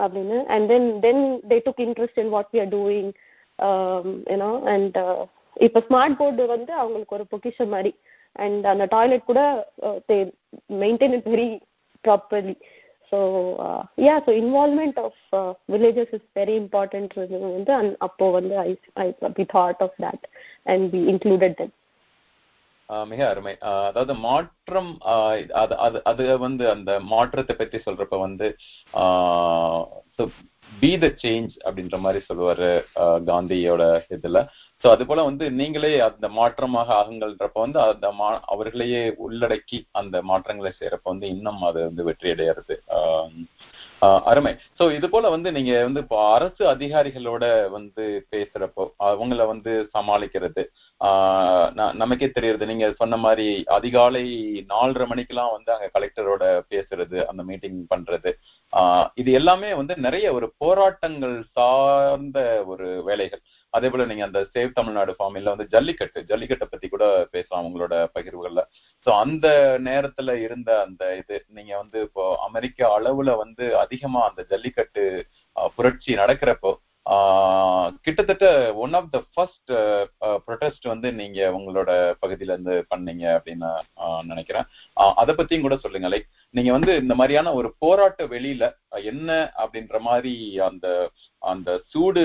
அப்படின்னு. 0.06 0.38
And 0.54 0.68
then 0.72 0.88
then 1.06 1.24
they 1.52 1.58
took 1.68 1.84
interest 1.88 2.22
in 2.24 2.34
what 2.36 2.52
we 2.54 2.62
are 2.64 2.74
doing 2.78 3.12
you know 4.34 4.52
and 4.74 4.98
இப்போ 5.58 5.80
ஸ்மார்ட் 5.88 6.20
போர்டு 6.20 6.44
வந்து 6.56 6.72
அவங்களுக்கு 6.82 7.18
ஒரு 7.18 7.26
பொக்கிஷன் 7.34 7.74
மாதிரி. 7.76 7.92
அண்ட் 8.36 8.66
அந்த 8.74 8.86
டாய்லெட் 8.94 9.30
கூட 9.30 9.42
they 10.10 10.18
maintain 10.84 11.16
it 11.18 11.28
very 11.34 11.50
properly 12.06 12.56
so 13.12 13.18
yeah 14.06 14.14
so 14.26 14.32
involvement 14.42 15.00
of 15.06 15.20
villages 15.74 16.14
is 16.18 16.28
very 16.40 16.56
important 16.62 17.14
வந்து 17.18 17.74
அப்போ 18.08 18.26
வந்து 18.38 18.56
I 18.60 18.70
I 19.04 19.08
we 19.40 19.46
thought 19.58 19.82
of 19.88 19.98
that 20.06 20.26
and 20.66 20.86
we 20.94 21.02
included 21.14 21.58
then 21.62 21.74
மிக 23.12 23.22
அருமை. 23.30 23.54
அதாவது 23.90 24.14
மாற்றம் 24.28 24.92
அது 25.62 25.76
அது 25.86 26.00
அது 26.12 26.24
வந்து 26.38 26.64
அந்த 26.70 26.92
மாற்றத்தை 27.14 27.56
பற்றி 27.56 27.80
சொல்றப்ப 27.86 28.20
வந்து 28.20 28.48
பி 30.72 30.92
த 31.00 31.08
சேஞ்ச் 31.24 31.54
அப்படின்ற 31.64 31.96
மாதிரி 32.00 32.20
சொல்லுவாரு 32.28 32.70
காந்தியோட 33.28 33.84
இதுல. 34.16 34.40
சோ 34.84 34.88
அது 34.94 35.04
போல 35.06 35.24
வந்து 35.24 35.46
நீங்களே 35.52 35.92
அந்த 36.08 36.28
மாற்றமாக 36.38 36.90
ஆகுங்கள்ன்றப்ப 37.00 37.60
வந்து 37.60 37.80
அந்த 37.86 38.08
மா 38.12 38.30
அவர்களையே 38.54 39.04
உள்ளடக்கி 39.26 39.80
அந்த 39.94 40.22
மாற்றங்களை 40.32 40.72
செய்யறப்ப 40.74 41.12
வந்து 41.14 41.28
இன்னும் 41.36 41.62
அது 41.70 41.80
வந்து 41.90 42.04
வெற்றி 42.04 42.32
அடையிறது 42.34 42.78
அருமை. 44.02 44.56
சோ 44.80 44.96
இது 44.96 45.10
போல 45.10 45.30
வந்து 45.30 45.52
நீங்க 45.52 45.84
வந்து 45.84 46.00
இப்போ 46.00 46.34
அரசு 46.34 46.66
அதிகாரிகளோட 46.66 47.70
வந்து 47.70 48.28
பேசுறப்போ 48.32 48.88
அவங்கள 49.00 49.48
வந்து 49.48 49.90
சமாளிக்கிறது. 50.00 50.66
ஆஹ் 51.00 51.94
நமக்கே 51.94 52.26
தெரியுது 52.26 52.66
நீங்க 52.66 52.92
சொன்ன 52.92 53.18
மாதிரி 53.18 53.64
அதிகாலை 53.66 54.24
நாலரை 54.70 55.08
மணிக்கெல்லாம் 55.08 55.52
வந்து 55.52 55.74
அங்க 55.74 55.90
கலெக்டரோட 56.00 56.62
பேசுறது 56.70 57.26
அந்த 57.26 57.44
மீட்டிங் 57.44 57.88
பண்றது. 57.96 58.34
ஆஹ் 58.78 59.08
இது 59.16 59.32
எல்லாமே 59.32 59.74
வந்து 59.74 59.98
நிறைய 59.98 60.34
ஒரு 60.34 60.54
போராட்டங்கள் 60.58 61.44
சார்ந்த 61.52 62.64
ஒரு 62.68 63.02
வேலைகள். 63.06 63.42
அதே 63.74 63.90
போல 63.90 64.06
நீங்க 64.06 64.24
அந்த 64.24 64.40
சேவ் 64.54 64.72
தமிழ்நாடு 64.72 65.12
ஃபார்மில் 65.18 65.52
வந்து 65.54 65.68
ஜல்லிக்கட்டு 65.68 66.20
ஜல்லிக்கட்டை 66.22 66.68
பத்தி 66.70 66.88
கூட 66.90 67.06
பேசலாம் 67.32 67.68
உங்களோட 67.68 67.96
பகிர்வுகள்ல. 68.16 68.62
சோ 69.08 69.10
அந்த 69.24 69.48
நேரத்துல 69.84 70.34
இருந்த 70.46 70.72
அந்த 70.82 71.04
இது 71.18 71.38
நீங்க 71.50 71.74
வந்து 71.78 72.00
இப்போ 72.02 72.24
அமெரிக்கா 72.48 72.88
அளவுல 72.98 73.36
வந்து 73.38 73.66
அதிகமா 73.78 74.22
அந்த 74.30 74.44
ஜல்லிக்கட்டு 74.50 75.04
புரட்சி 75.78 76.12
நடக்கிறப்போ 76.16 76.72
கிட்டத்தட்ட 78.06 78.48
one 78.84 78.94
of 78.98 79.10
the 79.14 79.20
first 79.34 79.72
protest 80.48 80.86
வந்து 80.92 81.08
நீங்க 81.14 81.40
உங்களோட 81.58 81.92
பகுதியில 82.22 82.54
இருந்து 82.56 82.76
பண்ணீங்க 82.92 83.24
அப்படின்னு 83.38 83.70
நினைக்கிறேன். 84.32 84.68
அதை 85.22 85.36
பத்தியும் 85.36 85.66
கூட 85.66 85.76
சொல்லுங்க. 85.86 86.10
லைக் 86.14 86.28
நீங்க 86.58 86.72
வந்து 86.72 86.92
இந்த 87.04 87.14
மாதிரியான 87.20 87.54
ஒரு 87.60 87.70
போராட்ட 87.84 88.26
வெளியில 88.36 88.64
என்ன 89.12 89.30
அப்படின்ற 89.64 90.00
மாதிரி 90.10 90.34
அந்த 90.70 90.88
அந்த 91.52 91.70
சூடு 91.92 92.24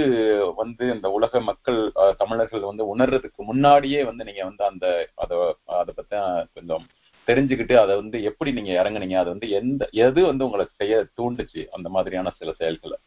வந்து 0.57 0.85
இந்த 0.95 1.11
உலக 1.19 1.41
மக்கள் 1.51 1.81
தமிழர்கள் 2.23 2.69
வந்து 2.71 2.87
உணர்றதுக்கு 2.95 3.43
முன்னாடியே 3.51 4.03
வந்து 4.11 4.29
நீங்க 4.31 4.45
வந்து 4.51 4.65
அந்த 4.71 4.87
அதை 5.25 5.39
அதை 5.81 5.95
பத்தி 5.99 6.17
கொஞ்சம் 6.59 6.87
தெரிஞ்சுக்கிட்டு 7.29 7.75
அதை 7.85 7.95
வந்து 8.01 8.19
எப்படி 8.31 8.51
நீங்க 8.53 8.73
இறங்குனீங்க 8.81 9.17
அதை 9.21 9.31
வந்து 9.35 9.49
எந்த 9.61 9.89
எது 10.07 10.21
வந்து 10.31 10.45
உங்களை 10.45 10.67
செய்ய 10.81 10.97
தூண்டுச்சு 11.21 11.63
அந்த 11.77 11.89
மாதிரியான 11.89 12.33
சில 12.41 12.53
செயல்களை? 12.61 12.99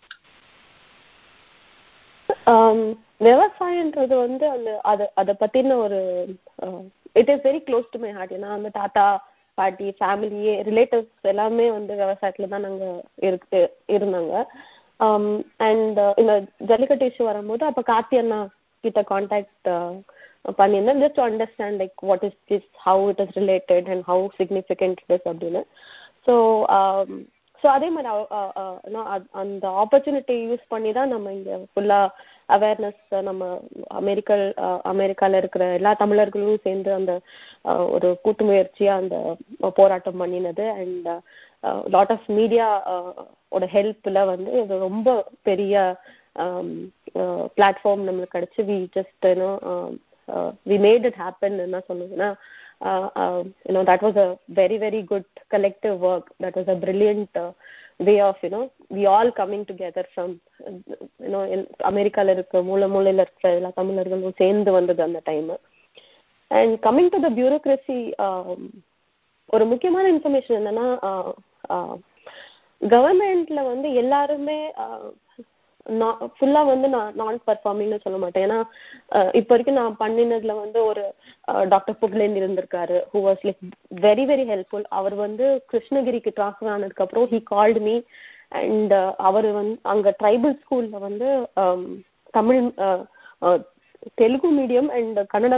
Um, 2.54 2.80
விவசாயன்றது 3.22 4.16
வந்து 4.26 4.46
அந்த 4.56 4.70
அதை 4.92 5.06
அதை 5.22 5.34
பத்தின 5.42 5.78
ஒரு 5.86 6.00
it 7.20 7.32
is 7.34 7.44
very 7.48 7.60
close 7.68 7.88
to 7.94 8.00
my 8.04 8.12
heart 8.18 8.34
ஏன்னா 8.38 8.50
அந்த 8.58 8.70
தாத்தா 8.78 9.06
பாட்டி 9.58 9.88
ஃபேமிலியே 10.00 10.54
ரிலேட்டிவ்ஸ் 10.68 11.30
எல்லாமே 11.32 11.66
வந்து 11.78 11.94
விவசாயத்துல 12.02 12.50
தான் 12.54 12.66
நாங்க 12.68 12.86
இருக்கு 13.30 13.62
இருந்தாங்க. 13.96 14.34
Um, 15.00 15.26
அண்ட் 15.68 16.00
uh, 16.06 16.14
இந்த 16.22 16.34
ஜல்லிக்கட்டு 16.70 17.10
இஷ்யூ 17.10 17.26
வரும்போது 17.32 17.66
அப்ப 17.68 17.84
கார்த்தி 17.92 18.18
அண்ணா 18.22 18.40
கிட்ட 18.84 19.02
கான்டாக்ட் 19.12 19.70
uh, 19.76 19.94
பண்ணியிருந்தேன். 20.60 21.02
Just 21.04 21.20
to 21.20 21.26
understand 21.30 21.80
like 21.84 22.06
what 22.10 22.26
is 22.30 22.40
this 22.52 22.70
how 22.86 23.04
it 23.12 23.22
is 23.26 23.36
related 23.42 23.90
and 23.94 24.06
how 24.12 24.26
significant 24.40 25.02
is 25.18 25.28
அப்படின்னு. 25.32 25.64
ஸோ 26.28 26.36
um, 26.80 27.12
ஸோ 27.62 27.68
அதே 27.76 27.88
மாதிரி 27.94 28.10
அந்த 29.42 29.66
ஆப்பர்ச்சுனிட்டி 29.82 30.36
யூஸ் 30.50 30.66
பண்ணி 30.74 30.92
தான் 30.98 31.14
நம்ம 31.14 31.32
இங்க 31.38 31.56
ஃபுல்லா 31.72 32.00
அவேர்னஸ் 32.50 33.02
நம்ம 33.28 33.44
அமெரிக்கல் 34.00 34.44
அமெரிக்கால 34.92 35.40
இருக்கிற 35.42 35.66
எல்லா 35.80 35.92
தமிழர்களும் 36.04 36.66
சேர்ந்து 36.68 36.92
அந்த 36.94 37.14
ஒரு 37.96 38.10
கூட்டு 38.24 38.46
முயற்சியா 38.50 38.94
அந்த 39.02 39.18
போராட்டம் 39.80 40.22
பண்ணினது. 40.22 40.66
அண்ட் 40.82 41.10
லாட் 41.96 42.14
ஆஃப் 42.16 42.30
மீடியா 42.40 42.68
ஓட 43.50 43.66
ஹெல்ப்ல 43.76 44.20
வந்து 44.34 44.52
இது 44.64 44.78
ரொம்ப 44.88 45.10
பெரிய 45.50 45.76
பிளாட்ஃபார்ம் 47.58 48.08
நம்மளுக்கு 48.08 48.36
கிடைச்சு. 48.38 48.62
We 48.70 48.78
just 48.98 49.28
we 50.70 50.78
made 50.88 51.06
it 51.10 51.22
happen 51.24 51.58
என்ன 51.68 51.78
சொல்லுதுன்னா 51.90 52.30
you 52.82 53.74
know 53.74 53.84
that 53.84 54.02
was 54.02 54.16
a 54.18 54.30
very 54.52 54.78
very 54.78 55.02
good 55.04 55.26
collective 55.50 56.00
work 56.00 56.26
that 56.40 56.56
was 56.56 56.68
a 56.68 56.76
brilliant 56.76 57.30
uh, 57.36 57.52
way 58.00 58.22
of 58.22 58.36
you 58.42 58.50
know 58.50 58.72
we 58.90 59.06
all 59.06 59.32
coming 59.32 59.66
together 59.66 60.06
from 60.14 60.30
you 61.20 61.30
know 61.30 61.44
in 61.54 61.62
அமெரிக்கால 61.90 62.34
இருக்க 62.36 62.62
மூல 62.62 62.88
மூலையில 62.88 63.26
இருக்கிற 63.26 63.50
எல்லா 63.54 63.72
தமிழர்களும் 63.72 64.38
சேர்ந்து 64.38 64.72
வந்தது 64.72 65.04
அந்த 65.04 65.22
time 65.24 65.52
and 66.52 66.76
coming 66.88 67.12
to 67.12 67.20
the 67.20 67.30
bureaucracy 67.30 68.00
ஒரு 69.50 69.66
முக்கியமான 69.66 70.06
இன்ஃபர்மேஷன் 70.16 70.60
என்னன்னா 70.60 70.88
கவர்மெண்ட்ல 72.82 73.62
வந்து 73.72 73.88
எல்லாருமே 73.94 74.60
ஃபுல்லா 76.34 76.62
வந்து 76.72 76.88
நான் 76.96 77.16
நான் 77.22 77.38
பர்ஃபார்மிங்னு 77.50 78.04
சொல்ல 78.04 78.18
மாட்டேன். 78.24 78.46
ஏன்னா 78.48 78.60
இப்போ 79.40 79.52
வரைக்கும் 79.54 79.80
நான் 79.82 79.96
பண்ணினதுல 80.00 80.56
வந்து 80.62 80.80
ஒரு 80.90 81.04
டாக்டர் 81.74 82.00
புகழேந்த் 82.04 82.42
இருந்திருக்காரு 82.42 82.98
who 83.14 83.22
was 83.28 83.44
like 83.48 83.64
very 84.08 84.26
very 84.32 84.46
helpful 84.52 84.86
அவர் 85.00 85.16
வந்து 85.26 85.48
கிருஷ்ணகிரிக்கு 85.74 86.34
டிரான்ஸ்ஃபர் 86.38 86.74
ஆனதுக்கு 86.76 87.06
அப்புறம் 87.06 87.28
ஹி 87.34 87.40
கால்டு 87.54 87.82
மீ 87.88 87.96
அண்ட் 88.62 88.94
அவர் 89.30 89.50
வந்து 89.60 89.76
அங்க 89.94 90.14
ட்ரைபல் 90.22 90.56
ஸ்கூல்ல 90.62 91.00
வந்து 91.08 91.28
Tamil 92.34 92.62
Telugu 94.22 94.50
medium 94.58 94.90
and 94.98 95.18
Kannada 95.34 95.58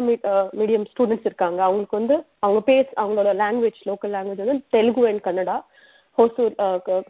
medium 0.60 0.86
students 0.91 1.28
இருக்காங்க. 1.30 1.60
அவங்களுக்கு 1.65 2.00
வந்து 2.00 2.15
அவங்க 2.46 2.62
பேஸ் 2.70 2.91
அவங்களோட 3.02 3.32
லாங்குவேஜ் 3.41 3.82
லோக்கல் 3.89 4.13
லாங்குவேஜ் 4.15 4.41
வந்து 4.44 4.63
தெலுங்கு 4.76 5.04
அண்ட் 5.10 5.24
கன்னடா. 5.28 5.58
ஹோசூர் 6.17 6.54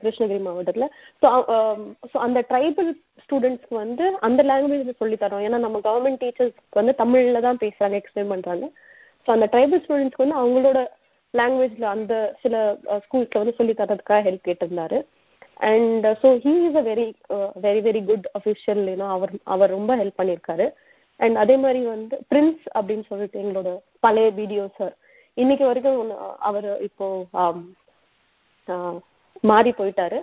கிருஷ்ணகிரி 0.02 0.40
மாவட்டத்தில். 0.48 0.88
ஸோ 1.22 1.28
ஸோ 2.12 2.18
அந்த 2.28 2.40
ட்ரைபல் 2.52 2.92
ஸ்டூடெண்ட்ஸ்க்கு 3.24 3.76
வந்து 3.84 4.06
அந்த 4.28 4.42
லாங்குவேஜ் 4.52 5.00
சொல்லி 5.02 5.18
தரோம் 5.24 5.46
ஏன்னா 5.48 5.60
நம்ம 5.66 5.82
கவர்மெண்ட் 5.88 6.22
டீச்சர்ஸ்க்கு 6.24 6.82
வந்து 6.82 6.96
தமிழில் 7.02 7.46
தான் 7.48 7.62
பேசுகிறாங்க 7.64 7.98
எக்ஸ்பிளைன் 8.02 8.34
பண்ணுறாங்க 8.34 8.68
ஸோ 9.28 9.32
அந்த 9.36 9.48
ட்ரைபல் 9.54 9.82
ஸ்டூடெண்ட்ஸ்க்கு 9.84 10.26
வந்து 10.26 10.40
அவங்களோட 10.42 10.82
லாங்குவேஜில் 11.34 11.92
அந்த 11.96 12.14
சில 12.44 12.56
ஸ்கூல்ஸில் 13.04 13.42
வந்து 13.42 13.58
சொல்லி 13.60 13.74
தரதுக்காக 13.74 14.24
ஹெல்ப் 14.28 14.48
கேட்டிருந்தாரு. 14.48 14.98
And 15.72 16.06
so 16.22 16.30
he 16.46 16.54
is 16.68 16.80
a 16.82 16.86
very 16.90 17.06
very 17.66 17.82
very 17.88 18.02
good 18.08 18.28
official 18.40 18.82
ஏன்னா 18.94 19.08
அவர் 19.16 19.34
அவர் 19.56 19.76
ரொம்ப 19.78 19.92
ஹெல்ப் 20.02 20.20
பண்ணியிருக்காரு. 20.22 20.68
அண்ட் 21.20 21.38
அதே 21.44 21.56
மாதிரி 21.64 21.82
வந்து 21.94 22.16
பிரின்ஸ் 22.32 22.64
அப்படின்னு 22.78 23.06
சொல்லிட்டு 23.10 23.42
எங்களோட 23.42 23.72
பழைய 24.06 24.28
வீடியோ 24.40 24.64
சார் 24.80 24.94
இன்னைக்கு 25.38 25.66
வரைக்கும் 25.68 26.14
அவர் 26.50 26.68
இப்போ 26.88 27.06
மாறி 29.50 29.72
போயிட்டாரு. 29.80 30.20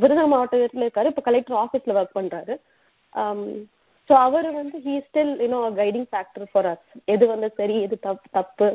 விருதுநகர் 0.00 0.32
மாவட்டத்தில் 0.34 0.84
இருக்காரு. 0.84 1.10
இப்போ 1.12 1.22
கலெக்டர் 1.28 1.60
ஆஃபீஸில் 1.64 1.96
ஒர்க் 2.00 2.18
பண்ணுறாரு 2.18 2.54
ஸோ 4.08 4.12
அவர் 4.24 4.46
வந்து 4.58 4.76
he 4.86 4.94
still 5.04 5.30
you know 5.42 5.58
guiding 5.80 6.08
factor 6.12 6.46
for 6.50 6.66
us 6.70 6.88
எது 7.12 7.24
வந்து 7.32 7.48
சரி 7.58 7.76
எது 7.84 7.96
தப்பு 8.06 8.26
தப்பு. 8.38 8.66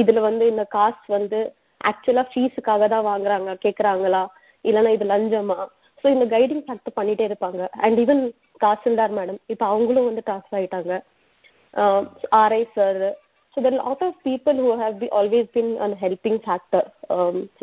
இதில் 0.00 0.20
வந்து 0.26 0.44
இந்த 0.52 0.64
காஸ்ட் 0.76 1.08
வந்து 1.16 1.40
ஆக்சுவலாக 1.90 2.30
ஃபீஸுக்காக 2.32 2.86
தான் 2.92 3.08
வாங்குறாங்க 3.10 3.50
கேட்குறாங்களா 3.64 4.22
இல்லைன்னா 4.68 4.92
இது 4.96 5.06
லஞ்சமா? 5.12 5.58
ஸோ 6.00 6.06
இந்த 6.14 6.26
கைடிங் 6.34 6.64
ஃபேக்டர் 6.66 6.96
பண்ணிட்டே 6.98 7.24
இருப்பாங்க. 7.28 7.62
அண்ட் 7.84 7.98
ஈவன் 8.04 8.22
தாசில்தார் 8.64 9.16
மேடம் 9.18 9.40
இப்போ 9.52 9.64
அவங்களும் 9.72 10.08
வந்து 10.08 10.24
ட்ரான்ஸ்ஃபர் 10.28 10.58
ஆயிட்டாங்க. 10.60 10.94
RI 12.42 12.62
sir 12.76 13.02
so 13.54 13.60
there 13.64 13.78
lot 13.80 14.04
of 14.06 14.18
people 14.28 14.58
who 14.64 14.70
have 14.82 14.96
be 15.02 15.08
always 15.18 15.48
been 15.56 15.72
an 15.86 15.96
helping 16.02 16.40
factor 16.46 16.86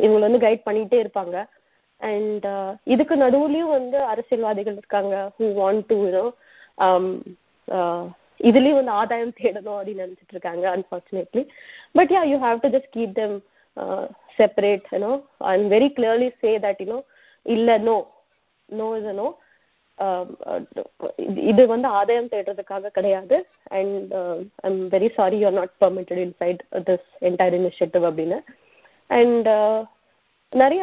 இவங்களை 0.04 0.24
வந்து 0.26 0.44
கைட் 0.46 0.66
பண்ணிகிட்டே 0.68 1.00
இருப்பாங்க. 1.04 1.36
அண்ட் 2.00 2.46
இதுக்கு 2.92 3.14
நடுவுலையும் 3.24 3.74
வந்து 3.78 3.98
அரசியல்வாதிகள் 4.12 4.78
இருக்காங்க 4.80 5.14
ஹூ 5.38 5.46
வாண்ட் 5.60 5.84
டு 5.90 5.96
யூனோ 6.04 6.24
இதுலேயும் 8.48 8.78
வந்து 8.78 8.94
ஆதாயம் 9.00 9.34
தேடணும் 9.40 9.78
அப்படின்னு 9.78 10.04
நினச்சிட்டு 10.04 10.34
இருக்காங்க 10.36 10.64
unfortunately 10.76 11.42
but 11.98 12.12
yeah 12.14 12.22
you 12.30 12.36
have 12.46 12.62
to 12.62 12.70
just 12.76 12.92
keep 12.96 13.12
them 13.18 13.34
separate 14.38 14.86
you know 14.94 15.12
and 15.50 15.66
very 15.74 15.88
clearly 15.98 16.28
say 16.42 16.52
that 16.64 16.80
you know 16.84 16.98
இல்லை 17.46 17.76
நோ 17.88 17.96
நோ 18.68 18.86
இஸ் 18.98 19.10
நோ 19.22 19.28
இது 21.50 21.62
வந்து 21.72 21.88
ஆதாயம் 21.98 22.30
தேடுறதுக்காக 22.32 22.92
கிடையாது. 22.98 23.36
And 23.78 24.12
I'm 24.68 24.80
very 24.94 25.08
sorry 25.18 25.38
you're 25.42 25.58
not 25.60 25.74
permitted 25.84 26.22
inside 26.26 26.62
this 26.88 27.08
entire 27.28 27.56
initiative 27.60 28.06
அப்படின்னு. 28.10 28.38
And 29.10 29.48
நிறைய 30.52 30.82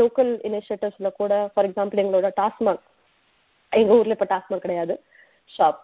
local 0.00 0.32
இனிஷியேட்டிவ்ஸ்ல 0.48 1.10
கூட 1.20 1.34
ஃபார் 1.52 1.68
எக்ஸாம்பிள் 1.68 2.02
எங்களோட 2.02 2.28
டாஸ்மாக் 2.40 2.82
எங்க 3.72 3.92
ஊர்ல 3.98 4.16
இப்போ 4.16 4.28
டாஸ்மாக் 4.34 4.66
கிடையாது. 4.66 4.94
Shop 5.50 5.82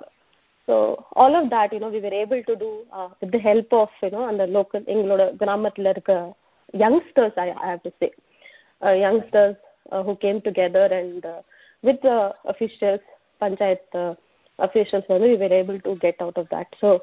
so 0.69 0.75
all 1.23 1.37
of 1.39 1.49
that 1.55 1.73
you know 1.77 1.89
we 1.95 2.01
were 2.05 2.19
able 2.21 2.41
to 2.49 2.55
do 2.61 2.69
with 3.23 3.33
the 3.35 3.41
help 3.49 3.75
of 3.81 3.97
you know 4.05 4.21
அந்த 4.31 4.45
லோக்கல் 4.57 4.85
எங்களோட 4.95 5.23
கிராமத்தில் 5.41 5.91
இருக்க 5.93 6.15
youngsters 6.75 7.39
I 7.45 7.47
have 7.63 7.81
to 7.87 7.93
say 8.03 8.09
youngsters 9.07 9.59
who 10.09 10.15
came 10.25 10.39
together 10.47 10.95
and 11.01 11.27
with 11.83 12.01
the 12.03 12.19
officials, 12.45 13.01
panchayat 13.41 13.81
uh, 13.95 14.15
officials, 14.59 15.05
we 15.11 15.37
were 15.37 15.53
able 15.53 15.81
to 15.81 15.97
get 15.97 16.21
out 16.21 16.37
of 16.37 16.49
that. 16.51 16.69
So 16.81 17.03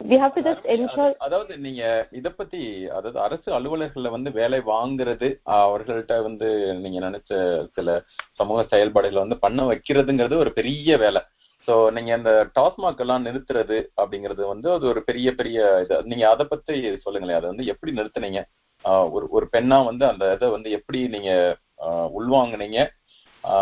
we 0.00 0.16
have 0.16 0.34
to 0.34 0.42
just 0.42 0.64
ensure. 0.66 1.12
அதாவது 1.26 1.52
நீங்க 1.56 1.82
இத 2.12 2.28
பத்தி 2.30 2.60
அதாவது 2.88 3.18
அரசு 3.20 3.48
அலுவலர்கள்ல 3.58 4.10
வந்து 4.10 4.30
வேலை 4.32 4.58
வாங்குறது 4.66 5.28
அவர்கள்ட்ட 5.60 6.16
வந்து 6.22 6.48
நீங்க 6.82 6.98
நினைச்ச 7.06 7.32
சில 7.76 7.96
சமூக 8.40 8.66
செயல்பாடுகளை 8.72 9.20
வந்து 9.22 9.38
பண்ண 9.38 9.62
வைக்கிறதுங்கிறது 9.70 10.36
ஒரு 10.36 10.52
பெரிய 10.52 10.98
வேலை 11.04 11.22
சோ 11.68 11.76
நீங்க 11.90 12.10
அந்த 12.14 12.32
டாஸ்மாக் 12.58 13.00
எல்லாம் 13.04 13.24
நிறுத்துறது 13.26 13.78
அப்படிங்கிறது 14.00 14.42
வந்து 14.46 14.68
அது 14.74 14.84
ஒரு 14.86 15.00
பெரிய 15.02 15.28
பெரிய 15.34 15.60
இது 15.84 15.96
நீங்க 16.12 16.26
அதை 16.34 16.44
பத்தி 16.46 16.74
சொல்லுங்களேன் 17.06 17.38
அதை 17.40 17.48
வந்து 17.52 17.70
எப்படி 17.72 17.92
நிறுத்துனீங்க 17.98 18.42
ஒரு 19.14 19.26
ஒரு 19.36 19.46
பெண்ணா 19.54 19.78
வந்து 19.88 20.04
அந்த 20.10 20.24
இதை 20.36 20.48
வந்து 20.50 20.70
எப்படி 20.78 21.00
நீங்க 21.14 21.30
உள்வாங்கினீங்க 22.18 22.78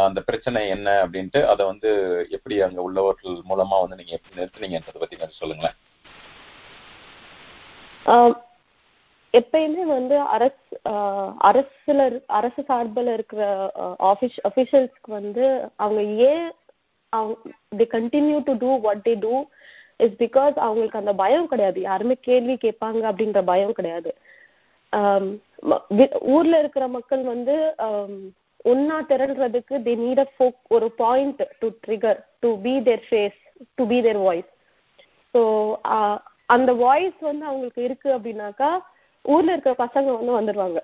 அந்த 0.07 0.21
பிரச்சனை 0.29 0.61
என்ன 0.75 0.89
அப்படின்ட்டு 1.05 1.41
அதை 1.53 1.63
வந்து 1.67 1.91
எப்படி 2.37 2.57
அங்க 2.67 2.81
உள்ளவர்கள் 2.87 3.37
மூலமா 3.51 3.77
வந்து 3.83 3.99
நீங்க 4.01 4.15
எப்படி 4.17 4.39
நிறுத்துனீங்கன்றத 4.39 5.01
பத்தி 5.01 5.17
கொஞ்சம் 5.17 5.41
சொல்லுங்களேன். 5.41 5.79
எப்பயுமே 9.35 9.85
வந்து 9.97 10.17
அரசு 10.35 10.77
அரசுல 11.49 12.03
அரசு 12.39 12.61
சார்பில் 12.69 13.11
இருக்கிற 13.15 13.43
ஆஃபீஸ் 14.11 14.37
அஃபீஷியல்ஸ்க்கு 14.49 15.11
வந்து 15.19 15.45
அவங்க 15.85 16.03
ஏன் 16.29 16.47
the 17.81 17.87
continue 17.97 18.39
to 18.49 18.55
do 18.65 18.71
what 18.87 19.03
they 19.09 19.15
do 19.25 19.35
is 20.05 20.17
because 20.23 20.57
அவங்களுக்கு 20.67 21.01
அந்த 21.01 21.15
பயம் 21.23 21.51
கிடையாது. 21.53 21.81
யாருமே 21.89 22.17
கேள்வி 22.29 22.57
கேட்பாங்க 22.65 23.03
அப்படின்ற 23.11 23.43
பயம் 23.53 23.77
கிடையாது. 23.79 24.13
ஊர்ல 26.35 26.55
இருக்கிற 26.63 26.87
மக்கள் 26.97 27.23
வந்து 27.35 27.57
ஒன்னா 28.65 28.97
திரள்றதுக்கு 29.11 29.77
தி 29.87 29.95
நீட் 30.03 30.23
அ 30.25 30.29
ஃபோக் 30.35 30.59
ஒரு 30.77 30.87
point 31.03 31.43
to 31.61 31.69
trigger 31.87 32.21
to 32.45 32.51
be 32.67 32.75
their 32.89 33.05
face 33.09 33.39
to 33.79 33.85
be 33.93 33.99
their 34.07 34.21
voice 34.27 34.51
so 35.35 35.41
அந்த 36.49 36.71
வாய்ஸ் 36.83 37.19
வந்து 37.29 37.45
அவங்களுக்கு 37.51 37.83
இருக்கு 37.89 38.09
அப்படின்னாக்கா 38.17 38.71
ஊர்ல 39.25 39.55
இருக்கிற 39.55 39.75
பசங்க 39.85 40.09
வந்து 40.17 40.39
வந்துடுவாங்க 40.39 40.81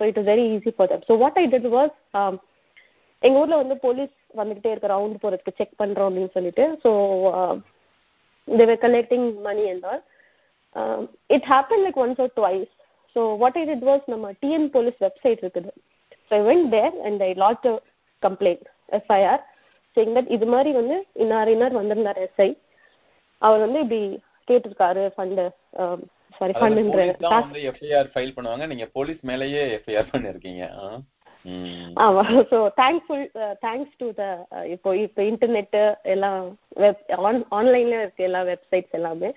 so 0.00 0.08
it 0.10 0.18
is 0.20 0.28
very 0.30 0.44
easy 0.54 0.72
for 0.76 0.90
them 0.92 1.06
so 1.10 1.16
what 1.22 1.38
I 1.42 1.46
did 1.52 1.68
was 1.76 1.94
எங்க 3.22 3.36
ஊர்ல 3.42 3.58
வந்து 3.60 3.76
போலீஸ் 3.84 4.14
வந்துகிட்டே 4.40 4.72
இருக்க 4.72 4.88
ரவுண்ட் 4.92 5.22
போறதுக்கு 5.22 5.58
செக் 5.60 5.78
பண்றோம் 5.82 6.08
அப்படின்னு 6.08 6.34
சொல்லிட்டு 6.38 6.64
so 6.84 6.90
they're 8.48 8.82
collecting 8.84 9.28
money 9.46 9.64
and 9.72 9.86
all 9.92 10.02
it 11.30 11.46
happen 11.52 11.84
like 11.86 12.00
once 12.04 12.22
or 12.24 12.32
twice 12.40 12.72
so 13.16 13.22
what 13.42 13.58
I 13.60 13.64
did 13.70 13.86
was 13.90 14.04
நம்ம 14.14 14.32
டிஎன் 14.42 14.68
போலீஸ் 14.76 14.98
வெப்சைட் 15.06 15.42
இருக்குது. 15.44 15.70
I 16.36 16.40
went 16.50 16.68
there 16.76 16.94
and 17.08 17.22
I 17.28 17.30
lodged 17.44 17.68
complaint 18.22 18.66
FIR 18.98 19.42
saying 19.96 20.14
that 20.18 20.30
இது 20.36 20.46
மாதிரி 20.54 20.70
வந்து 20.80 20.96
இன்னார் 21.24 21.52
இன்னார் 21.54 21.80
வந்திருந்தார் 21.80 22.20
எஸ்ஐ 22.26 22.50
அவர் 23.42 23.64
வந்து 23.66 23.80
இப்படி 23.84 24.02
கேட்டிருக்காரு 24.48 25.02
ஃபண்டு 25.16 25.44
சாரி 26.38 26.54
ஃபண்டுன்ற 26.60 27.02
வந்து 27.32 27.60
எஃப்ஐஆர் 27.70 28.08
ஃபைல் 28.12 28.32
பண்ணுவாங்க. 28.36 28.64
நீங்க 28.70 28.86
போலீஸ் 28.96 29.20
மேலேயே 29.30 29.60
எஃப்ஐஆர் 29.76 30.12
பண்ணிருக்கீங்க. 30.12 30.64
ஆமா. 32.04 32.22
So 32.50 32.58
thankful 32.80 33.24
thanks 33.64 33.94
to 34.00 34.06
the 34.20 34.24
இப்போ 34.74 34.90
இப்போ 35.04 35.20
இன்டர்நெட்டு 35.30 35.82
எல்லாம் 36.14 36.40
வெப் 36.82 37.02
ஆன் 37.28 37.40
ஆன்லைன்ல 37.58 37.96
இருக்கு 38.02 38.26
எல்லா 38.28 38.40
வெப்சைட்ஸ் 38.50 38.96
எல்லாமே. 38.98 39.30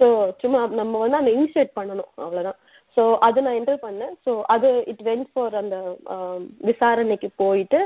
ஸோ 0.00 0.06
சும்மா 0.42 0.60
நம்ம 0.80 0.98
வந்து 1.04 1.20
அந்த 1.20 1.32
இனிஷியேட் 1.36 1.72
பண்ணணும் 1.78 2.10
அவ்வளவுதான். 2.24 2.58
ஸோ 2.96 3.02
அது 3.26 3.38
நான் 3.44 3.58
என்டர் 3.58 3.84
பண்ணேன். 3.86 4.14
ஸோ 4.24 4.32
அது 4.54 4.68
இட் 4.92 5.02
வென்ட் 5.08 5.28
ஃபார் 5.32 5.54
அந்த 5.62 5.76
um, 6.14 6.40
விசாரணைக்கு 6.70 7.28
போயிட்டு 7.42 7.80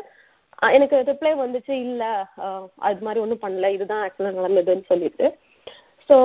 எனக்கு 0.76 0.96
ரிப்ளை 1.08 1.32
வந்துச்சு 1.42 1.74
இல்லை 1.86 2.10
அது 2.88 3.00
மாதிரி 3.06 3.22
ஒன்றும் 3.24 3.42
பண்ணல 3.44 3.70
இதுதான் 3.76 4.04
ஆக்சுவலாக 4.04 4.38
நடந்ததுன்னு 4.40 4.86
சொல்லிட்டு. 4.92 5.26
ஸோ 6.10 6.16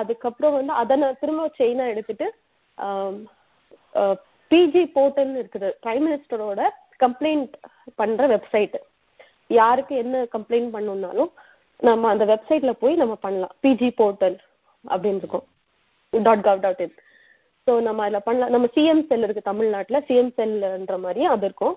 அதுக்கப்புறம் 0.00 0.56
வந்து 0.58 0.74
அதை 0.82 0.96
நான் 1.02 1.20
திரும்ப 1.22 1.48
செயினாக 1.60 1.92
எடுத்துட்டு 1.94 2.28
um, 2.78 3.16
பிஜி 4.50 4.82
போர்ட்டல்னு 4.96 5.40
இருக்குது 5.42 5.70
பிரைம் 5.84 6.04
மினிஸ்டரோட 6.06 6.60
கம்ப்ளைண்ட் 7.00 7.56
பண்ணுற 8.00 8.24
வெப்சைட்டு 8.34 8.78
யாருக்கு 9.50 9.94
என்ன 10.04 10.22
கம்ப்ளைண்ட் 10.36 10.70
பண்ணணும்னாலும் 10.74 11.30
நம்ம 11.80 12.08
அந்த 12.12 12.24
வெப்சைட்ல 12.30 12.72
போய் 12.82 13.00
நம்ம 13.02 13.14
பண்ணலாம். 13.24 13.54
பிஜி 13.64 13.88
போர்ட்டல் 14.00 14.36
அப்படின்னு 14.84 15.20
இருக்கும் 15.22 15.46
dot 16.12 16.46
gov 16.46 16.64
dot 16.64 16.82
in 16.84 16.96
so 17.68 17.74
நம்ம 17.86 18.02
அதில் 18.04 18.24
பண்ணலாம் 18.26 18.52
நம்ம 18.54 18.66
சிஎம் 18.74 19.02
செல் 19.08 19.24
இருக்கு 19.26 19.48
தமிழ்நாட்டில் 19.48 20.04
சிஎம் 20.08 20.32
செல்ன்ற 20.38 20.96
மாதிரி 21.02 21.22
அது 21.32 21.46
இருக்கும். 21.48 21.74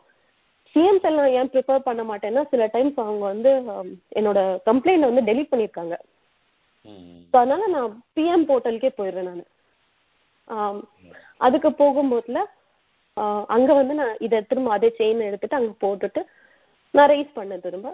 சிஎம் 0.76 1.00
செல் 1.04 1.20
நான் 1.20 1.36
ஏன் 1.40 1.50
ப்ரிஃபர் 1.54 1.88
பண்ண 1.88 2.02
மாட்டேன்னா 2.10 2.42
சில 2.52 2.66
டைம்ஸ் 2.76 3.02
அவங்க 3.04 3.24
வந்து 3.34 3.52
என்னோட 4.20 4.40
கம்ப்ளைண்ட் 4.70 5.10
வந்து 5.10 5.24
டெலீட் 5.30 5.52
பண்ணியிருக்காங்க. 5.52 5.96
ஸோ 7.34 7.36
அதனால 7.42 7.68
நான் 7.76 7.90
பிஎம் 8.16 8.48
போர்ட்டலுக்கே 8.50 8.92
போயிடுறேன் 9.00 9.30
நான். 9.32 10.80
அதுக்கு 11.42 11.70
போகும்போதுல 11.82 12.40
அங்க 13.56 13.70
வந்து 13.80 13.94
நான் 14.02 14.16
இதை 14.26 14.38
திரும்ப 14.50 14.72
அதே 14.78 14.90
செயின் 15.00 15.28
எடுத்துட்டு 15.28 15.60
அங்க 15.60 15.74
போட்டுட்டு 15.84 16.22
நான் 16.94 17.12
ரைஸ் 17.14 17.38
பண்ணேன் 17.38 17.66
திரும்ப. 17.68 17.90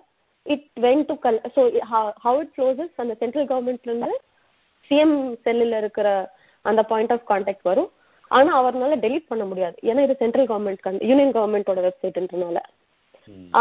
It 0.45 0.67
went 0.85 1.05
to 1.09 1.15
call 1.25 1.39
so 1.55 1.61
how 2.23 2.39
it 2.43 2.53
closes 2.57 3.01
அந்த 3.03 3.13
சென்ட்ரல் 3.21 3.49
கவர்மெண்ட்ல 3.51 3.91
இருந்து 3.91 4.17
சிஎம் 4.91 5.15
செல்லில் 5.45 5.79
இருக்கிற 5.81 6.09
அந்த 6.69 6.81
பாயிண்ட் 6.91 7.13
ஆஃப் 7.15 7.25
கான்டாக்ட் 7.31 7.69
வரும். 7.69 7.89
ஆனா 8.37 8.51
அவர்னால 8.59 8.95
டெலீட் 9.05 9.29
பண்ண 9.31 9.43
முடியாது. 9.49 9.77
ஏன்னா 9.89 10.01
இது 10.05 10.15
சென்ட்ரல் 10.21 10.49
கவர்மெண்ட் 10.51 11.03
யூனியன் 11.09 11.35
கவர்மெண்டோட 11.37 11.81
வெப்சைட்ன்றனால. 11.87 12.61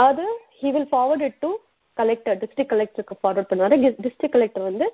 அது 0.04 0.24
he 0.61 0.70
will 0.76 0.90
forward 0.92 1.24
it 1.28 1.40
to 1.44 1.50
collector 1.96 2.38
district 2.42 2.72
கலெக்டருக்கு 2.72 3.20
forward 3.20 3.50
பண்ணுவாரு. 3.50 3.76
டிஸ்ட்ரிக்ட் 4.04 4.36
கலெக்டர் 4.36 4.68
வந்து 4.70 4.86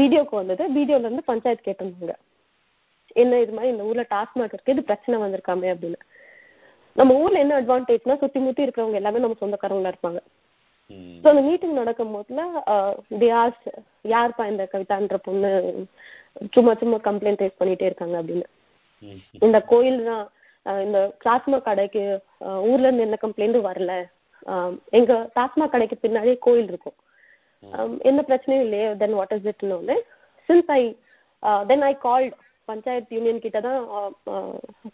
வீடியோக்கு 0.00 0.34
வந்தது. 0.40 0.62
வீடியோல 0.76 1.06
இருந்து 1.08 1.24
பஞ்சாயத்து 1.30 1.66
கேட்டிருந்தாங்க. 1.66 2.14
என்ன 3.22 3.40
இது 3.44 3.52
மாதிரி 3.56 3.72
இந்த 3.72 3.86
ஊர்ல 3.88 4.04
டாஸ்மாக் 4.14 4.54
இருக்கு 4.54 4.74
இது 4.74 4.82
பிரச்சனை 4.90 5.16
வந்திருக்காமே 5.22 5.68
அப்படின்னு. 5.74 5.98
நம்ம 6.98 7.16
ஊர்ல 7.22 7.42
என்ன 7.44 7.54
அட்வான்டேஜ்னா 7.62 8.14
சுத்தி 8.22 8.38
முத்தி 8.44 8.64
இருக்கிறவங்க 8.66 9.00
எல்லாமே 9.00 9.22
நம்ம 9.24 9.36
சொந்தக்காரங்களா 9.42 9.92
இருப்பாங்க. 9.92 10.20
ஸோ 11.22 11.26
அந்த 11.32 11.42
மீட்டிங் 11.48 11.80
நடக்கும் 11.80 12.14
போதுல 12.16 12.42
தியாஸ் 13.22 13.64
யார்ப்பா 14.12 14.44
இந்த 14.52 14.64
கவிதான்ற 14.72 15.16
பொண்ணு? 15.26 15.50
சும்மா 16.54 16.72
சும்மா 16.80 16.98
கம்ப்ளைண்ட் 17.08 17.42
ரைஸ் 17.42 17.60
பண்ணிட்டே 17.60 17.88
இருக்காங்க 17.90 18.16
அப்படின்னு. 18.20 18.46
இந்த 19.46 19.58
கோயில் 19.72 20.00
தான் 20.10 20.24
இந்த 20.86 20.98
டாஸ்மாக் 21.26 21.68
கடைக்கு 21.68 22.02
ஊர்ல 22.70 22.86
இருந்து 22.88 23.06
எந்த 23.08 23.18
கம்ப்ளைண்ட்டும் 23.24 23.68
வரல. 23.70 23.92
எங்க 24.98 25.12
டாஸ்மாக் 25.38 25.74
கடைக்கு 25.74 25.96
பின்னாடியே 26.04 26.36
கோயில் 26.46 26.70
இருக்கும். 26.72 26.98
எந்த 28.10 28.20
பிரச்சனையும் 28.28 28.64
இல்லையே 28.66 28.86
then 29.02 29.16
what 29.18 29.34
is 29.36 29.48
இட்னு 29.52 29.96
since 30.48 30.70
I 30.78 30.82
then 31.70 31.84
I 31.90 31.92
called 32.06 32.36
panchayat 32.68 33.16
union 33.16 33.44
கிட்ட 33.44 33.60
தான் 33.66 33.80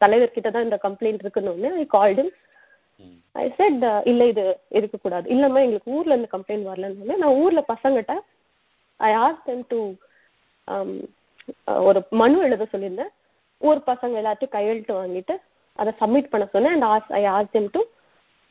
தலைவர் 0.02 0.36
கிட்ட 0.36 0.48
தான் 0.50 0.66
இந்த 0.66 0.78
கம்ப்ளைண்ட் 0.86 1.22
இருக்குன்னு 1.24 1.70
ஐ 1.82 1.86
கால்டு. 1.96 2.24
ஐ 3.34 3.46
செட் 3.56 3.82
இல்ல 4.10 4.22
இது 4.32 4.44
இருக்கக்கூடாது 4.70 5.26
இல்லம்மா 5.34 5.62
எங்களுக்கு 5.64 5.94
ஊர்ல 5.96 6.14
இருந்து 6.14 6.34
கம்ப்ளைண்ட் 6.34 6.68
வரலன்னு 6.70 7.20
நான் 7.22 7.38
ஊர்ல 7.42 7.62
பசங்கிட்ட 7.72 8.14
ஐ 9.00 9.10
ஆஸ் 9.24 9.42
them 9.46 9.60
டு 9.70 9.78
ஒரு 11.86 12.00
மனு 12.20 12.36
எழுத 12.46 12.64
சொல்லியிருந்தேன். 12.70 13.12
ஊர் 13.62 13.80
பசங்க 13.88 14.14
எல்லாத்தையும் 14.20 14.54
கையெழுத்து 14.54 14.92
வாங்கிட்டு 14.94 15.34
அதை 15.78 15.90
சப்மிட் 16.00 16.32
பண்ண 16.32 16.44
சொன்னேன். 16.54 16.74
And 16.76 16.86
as 16.92 17.10
I 17.18 17.22
ask 17.34 17.52
them 17.54 17.66
to 17.74 17.80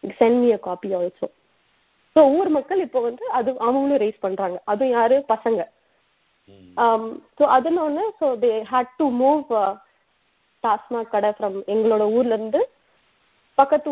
send 0.04 0.39
me 0.41 0.50
a 0.54 0.60
copy 0.68 0.89
also 0.98 1.28
so 2.16 2.22
ஊர் 2.38 2.50
மக்கள் 2.58 2.84
இப்போ 2.86 3.00
வந்து 3.02 3.24
அது 3.38 3.50
அவங்களும் 3.60 4.02
ரைஸ் 4.04 4.24
பண்றாங்க. 4.26 4.58
அதுவும் 4.72 4.93
யாரு? 4.93 5.16
பசங்க. 5.32 5.62
ஸோ 7.38 7.43
அதனால 7.58 7.98
so 8.20 8.28
they 8.43 8.52
had 8.72 8.93
to 9.00 9.06
move 9.22 9.41
TASMAC 10.64 11.14
கடை 11.14 11.32
ஃப்ரம் 11.38 11.58
எங்களோட 11.74 12.04
ஊர்ல 12.16 12.38
இருந்து 12.38 12.62
பக்கத்து 13.58 13.89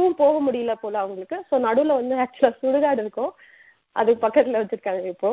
ஊருக்கும் 0.00 0.22
போக 0.24 0.38
முடியல 0.46 0.74
போல 0.82 0.98
அவங்களுக்கு. 1.04 1.38
ஸோ 1.50 1.54
நடுவுல 1.66 2.00
வந்து 2.00 2.16
ஆக்சுவலா 2.24 2.58
சுடுகாடு 2.62 3.02
இருக்கும். 3.04 3.32
அது 3.96 4.10
பக்கத்துல 4.24 4.60
வச்சிருக்காங்க 4.60 5.06
இப்போ. 5.14 5.30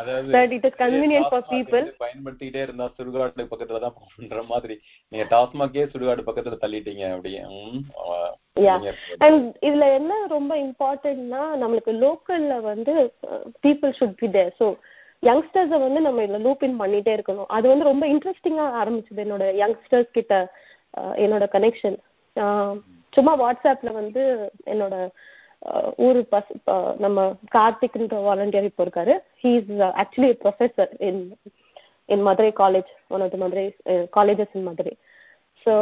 அதாவது 0.00 0.32
that 0.34 0.52
it 0.56 0.66
is 0.68 0.78
convenient 0.80 1.28
for 1.30 1.46
people 1.52 1.78
வந்து 1.78 2.02
பயன்படுத்திக்கிட்டே 2.02 2.62
இருந்தா 2.64 2.86
சுடுகாடு 2.96 3.46
பக்கத்துல 3.52 3.80
தான் 3.84 3.94
போகணுன்ற 4.00 4.40
மாதிரி. 4.50 4.74
நீங்க 5.12 5.24
டாஸ்மாக்கே 5.30 5.84
சுடுகாடு 5.92 6.26
பக்கத்துல 6.26 6.58
தள்ளிட்டீங்க 6.64 7.04
அப்படியே. 7.14 7.40
அண்ட் 9.26 9.46
இதுல 9.68 9.86
என்ன 9.98 10.12
ரொம்ப 10.36 10.52
இம்பார்ட்டன்ட்னா 10.66 11.42
நம்மளுக்கு 11.62 11.94
லோக்கல்ல 12.04 12.56
வந்து 12.70 12.94
people 13.66 13.96
should 14.00 14.18
be 14.22 14.30
there 14.36 14.52
so 14.60 14.68
யங்ஸ்டர்ஸை 15.22 15.78
வந்து 15.86 16.00
நம்ம 16.06 16.24
இதுல 16.24 16.40
லூப் 16.44 16.66
இன் 16.66 16.80
பண்ணிட்டே 16.82 17.12
இருக்கணும். 17.16 17.48
அது 17.56 17.66
வந்து 17.72 17.88
ரொம்ப 17.90 18.04
இன்ட்ரெஸ்டிங்கா 18.14 18.66
ஆரம்பிச்சது 18.82 19.24
என்னோட 19.26 19.46
யங்ஸ்டர்ஸ் 19.62 20.16
கிட்ட 20.18 20.34
என்னோட 21.24 21.44
கனெக்ஷன் 21.56 21.98
சும்மா 23.12 23.32
வாட்ஸ்அப்ல 23.42 23.90
வந்து 24.00 24.22
என்னோட 24.72 24.94
ஊரு 26.06 26.20
பஸ் 26.32 26.50
நம்ம 27.04 27.20
கார்த்திக்ன்ற 27.54 28.18
வாலண்டியர் 28.26 28.68
இப்போ 28.70 28.82
இருக்காரு. 28.86 29.14
He 29.42 29.50
is 29.60 29.70
actually 30.02 30.32
professor 30.42 30.92
in 31.08 31.22
in 32.08 32.24
Madurai 32.28 32.50
college 32.62 32.90
one 33.14 33.24
of 33.24 33.32
the 33.34 33.38
Madurai 33.44 33.64
colleges 34.16 34.54
in 34.58 34.68
Madurai 34.68 34.94
so 35.66 35.72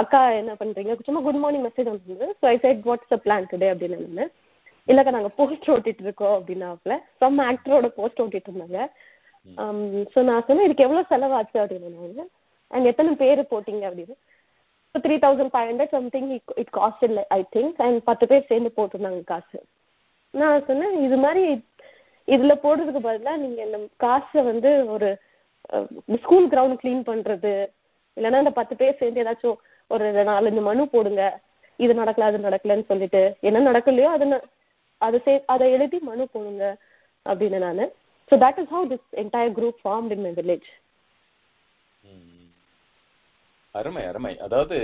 அக்கா 0.00 0.20
என்ன 0.40 0.52
பண்றீங்க? 0.60 0.92
சும்மா 1.06 1.20
குட் 1.24 1.40
மார்னிங் 1.42 1.66
மெசேஜ் 1.66 1.90
வந்தது. 1.92 2.26
So 2.38 2.44
I 2.52 2.56
said 2.62 2.86
what's 2.88 3.14
a 3.16 3.18
plan 3.24 3.50
today 3.52 3.68
அப்படின்னு 3.72 3.98
நான் 4.18 4.32
இல்லக்கா 4.88 5.12
நாங்க 5.16 5.30
போஸ்ட் 5.38 5.70
ஓட்டிட்டு 5.74 6.04
இருக்கோம் 6.06 6.36
அப்படின்னாப்ல. 6.36 6.94
சம் 7.20 7.38
ஆக்டரோட 7.50 7.88
போஸ்ட் 7.98 8.22
ஓட்டிட்டு 8.24 8.50
இருந்தாங்க. 8.50 8.78
ஸோ 10.12 10.18
நான் 10.28 10.46
சொன்னேன் 10.48 10.66
இதுக்கு 10.68 10.86
எவ்வளவு 10.86 11.10
செலவாச்சு? 11.12 11.56
அப்படின்னு 11.64 12.24
அண்ட் 12.70 12.88
எத்தனை 12.90 13.12
பேர் 13.22 13.50
போட்டீங்க? 13.52 13.84
அப்படின்னு. 13.90 14.16
So 14.94 15.00
three 15.04 15.16
thousand 15.24 15.52
five 15.54 15.68
hundred 15.70 15.94
something 15.96 16.30
it 16.62 16.72
cost 16.78 17.04
இல்லை 17.08 17.24
ஐ 17.38 17.40
திங்க் 17.56 17.80
அண்ட் 17.86 17.98
பத்து 18.10 18.24
பேர் 18.30 18.48
சேர்ந்து 18.50 18.70
போட்டிருந்தாங்க 18.78 19.22
காசு. 19.32 19.58
நான் 20.34 20.64
சொன்னேன் 20.68 20.96
இது 21.06 21.16
மாதிரி 21.24 21.44
இதில் 22.28 22.62
போடுறதுக்கு 22.64 23.00
பதிலாக 23.06 23.42
நீங்கள் 23.44 23.66
இந்த 23.68 23.78
காசை 24.04 24.40
வந்து 24.50 24.70
ஒரு 24.94 25.08
ஸ்கூல் 26.24 26.48
கிரவுண்ட் 26.52 26.80
க்ளீன் 26.82 27.04
பண்ணுறது 27.10 27.54
இல்லைன்னா 28.16 28.42
இந்த 28.44 28.52
பத்து 28.58 28.74
பேர் 28.80 29.00
சேர்ந்து 29.00 29.22
ஏதாச்சும் 29.24 29.58
ஒரு 29.90 30.04
நாலஞ்சு 30.30 30.62
மனு 30.68 30.82
போடுங்க. 30.94 31.22
இது 31.78 31.92
நடக்கல 32.00 32.28
அது 32.30 32.38
நடக்கலன்னு 32.46 32.90
சொல்லிட்டு 32.90 33.22
என்ன 33.48 33.64
நடக்கலையோ 33.70 34.08
அதை 34.16 34.26
அதை 35.06 35.18
சே 35.26 35.34
அதை 35.52 35.66
எழுதி 35.76 35.98
மனு 36.08 36.24
போடுங்க 36.34 36.64
அப்படின்னு 37.26 37.58
நான். 37.66 37.84
So 38.30 38.34
that 38.44 38.58
is 38.62 38.72
how 38.74 38.86
this 38.92 39.06
entire 39.22 39.54
group 39.58 39.78
form 39.84 40.08
in 40.14 40.24
my 40.26 40.32
village 40.40 40.68
அருமை 43.74 44.04
அருமை. 44.04 44.38
அதாவது 44.38 44.76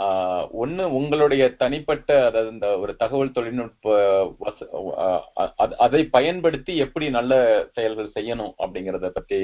ஆஹ் 0.00 0.46
ஒண்ணு 0.56 0.84
உங்களுடைய 0.92 1.54
தனிப்பட்ட 1.54 2.24
அதாவது 2.26 2.52
இந்த 2.52 2.78
ஒரு 2.78 2.96
தகவல் 2.96 3.32
தொழில்நுட்ப 3.32 3.86
வச- 4.40 4.68
ஆஹ் 5.00 5.22
அதை 5.78 6.04
பயன்படுத்தி 6.08 6.76
எப்படி 6.76 7.10
நல்ல 7.10 7.32
செயல்கள் 7.72 8.14
செய்யணும் 8.14 8.52
அப்படிங்கறத 8.58 9.08
பத்தி 9.08 9.40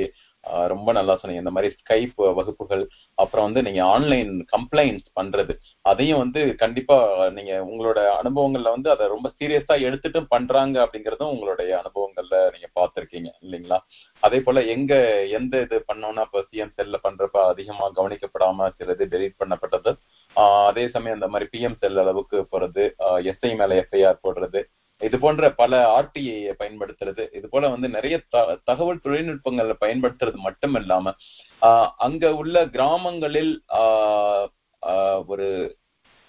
ரொம்ப 0.73 0.91
நல்லா 0.93 1.15
சொன்னீங்க. 1.17 1.43
இந்த 1.43 1.55
மாதிரி 1.55 1.69
ஸ்கைப் 1.75 2.15
வகுப்புகள் 2.31 2.83
அப்புறம் 3.19 3.47
வந்து 3.47 3.61
நீங்க 3.63 3.81
ஆன்லைன் 3.93 4.33
கம்ப்ளைண்ட்ஸ் 4.53 5.09
பண்றது 5.19 5.53
அதையும் 5.85 6.23
வந்து 6.23 6.41
கண்டிப்பா 6.63 6.97
நீங்க 7.37 7.53
உங்களோட 7.69 8.01
அனுபவங்கள்ல 8.21 8.75
வந்து 8.75 8.91
அதை 8.91 9.07
ரொம்ப 9.07 9.29
சீரியஸா 9.37 9.77
எடுத்துட்டு 9.87 10.23
பண்றாங்க 10.27 10.77
அப்படிங்கறதும் 10.85 11.33
உங்களுடைய 11.35 11.71
அனுபவங்கள்ல 11.81 12.37
நீங்க 12.55 12.69
பார்த்திருக்கீங்க 12.77 13.31
இல்லைங்களா? 13.45 13.79
அதே 14.23 14.41
போல 14.41 14.61
எங்க 14.75 14.93
எந்த 15.39 15.55
இது 15.67 15.79
பண்ணோம்னா 15.89 16.25
இப்போ 16.27 16.43
சிஎம் 16.49 16.77
செல்ல 16.77 16.99
பண்றப்ப 17.05 17.39
அதிகமா 17.53 17.87
கவனிக்கப்படாம 17.97 18.69
சிலது 18.77 19.07
டெலீட் 19.15 19.41
பண்ணப்பட்டது 19.41 19.93
ஆஹ் 20.37 20.67
அதே 20.69 20.85
சமயம் 20.95 21.19
இந்த 21.19 21.29
மாதிரி 21.29 21.49
பிஎம் 21.55 21.81
செல் 21.81 22.03
அளவுக்கு 22.03 22.39
போறது 22.53 22.85
எஸ்ஐ 23.31 23.53
மேல 23.55 23.75
எஃப்ஐஆர் 23.83 24.23
போடுறது 24.23 24.61
இது 25.03 25.17
போன்ற 25.19 25.51
பல 25.53 25.73
ஆர்டிஐ 25.95 26.33
பயன்படுத்துறது 26.59 27.25
இது 27.33 27.47
போல 27.49 27.69
வந்து 27.69 27.89
நிறைய 27.89 28.17
த- 28.31 28.59
தகவல் 28.65 29.05
தொழில்நுட்பங்களை 29.05 29.77
பயன்படுத்துறது 29.81 30.39
மட்டும் 30.39 30.75
இல்லாம 30.75 31.15
ஆஹ் 31.63 31.91
அங்க 31.99 32.35
உள்ள 32.35 32.67
கிராமங்களில் 32.69 33.53
ஆஹ் 33.79 34.47
ஆஹ் 34.83 35.23
ஒரு 35.27 35.47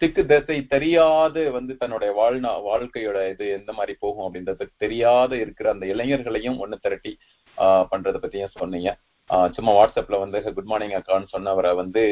திக்கு 0.02 0.24
திசை 0.26 0.58
தெரியாது 0.68 1.52
வந்து 1.52 1.78
தன்னுடைய 1.78 2.12
வாழ்நா 2.12 2.52
வாழ்க்கையோட 2.66 3.30
இது 3.30 3.46
எந்த 3.50 3.72
மாதிரி 3.74 3.98
போகும் 4.00 4.26
அப்படின்றது 4.26 4.66
தெரியாத 4.78 5.36
இருக்கிற 5.38 5.70
அந்த 5.72 5.86
இளைஞர்களையும் 5.86 6.60
ஒண்ணு 6.60 6.78
திரட்டி 6.82 7.14
ஆஹ் 7.58 7.86
பண்றதை 7.92 8.20
பத்தியும் 8.20 8.56
சொன்னீங்க. 8.56 8.90
ஆஹ் 9.30 9.52
சும்மா 9.52 9.72
வாட்ஸ்அப்ல 9.74 10.20
வந்து 10.20 10.54
குட் 10.54 10.66
மார்னிங் 10.66 10.92
அக்கான்னு 10.92 11.34
சொன்னவரை 11.34 11.72
வந்து 11.76 12.04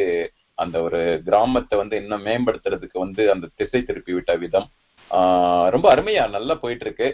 அந்த 0.58 0.82
ஒரு 0.82 1.00
கிராமத்தை 1.26 1.78
வந்து 1.78 1.98
இன்னும் 1.98 2.26
மேம்படுத்துறதுக்கு 2.26 2.98
வந்து 3.00 3.32
அந்த 3.32 3.50
திசை 3.56 3.82
திருப்பி 3.82 4.14
விட்ட 4.14 4.36
விதம். 4.36 4.68
ரொம்ப 5.70 5.96
அருமையா 5.96 6.30
நல்லா 6.30 6.56
போயிட்டு 6.56 6.86
இருக்கு 6.86 7.08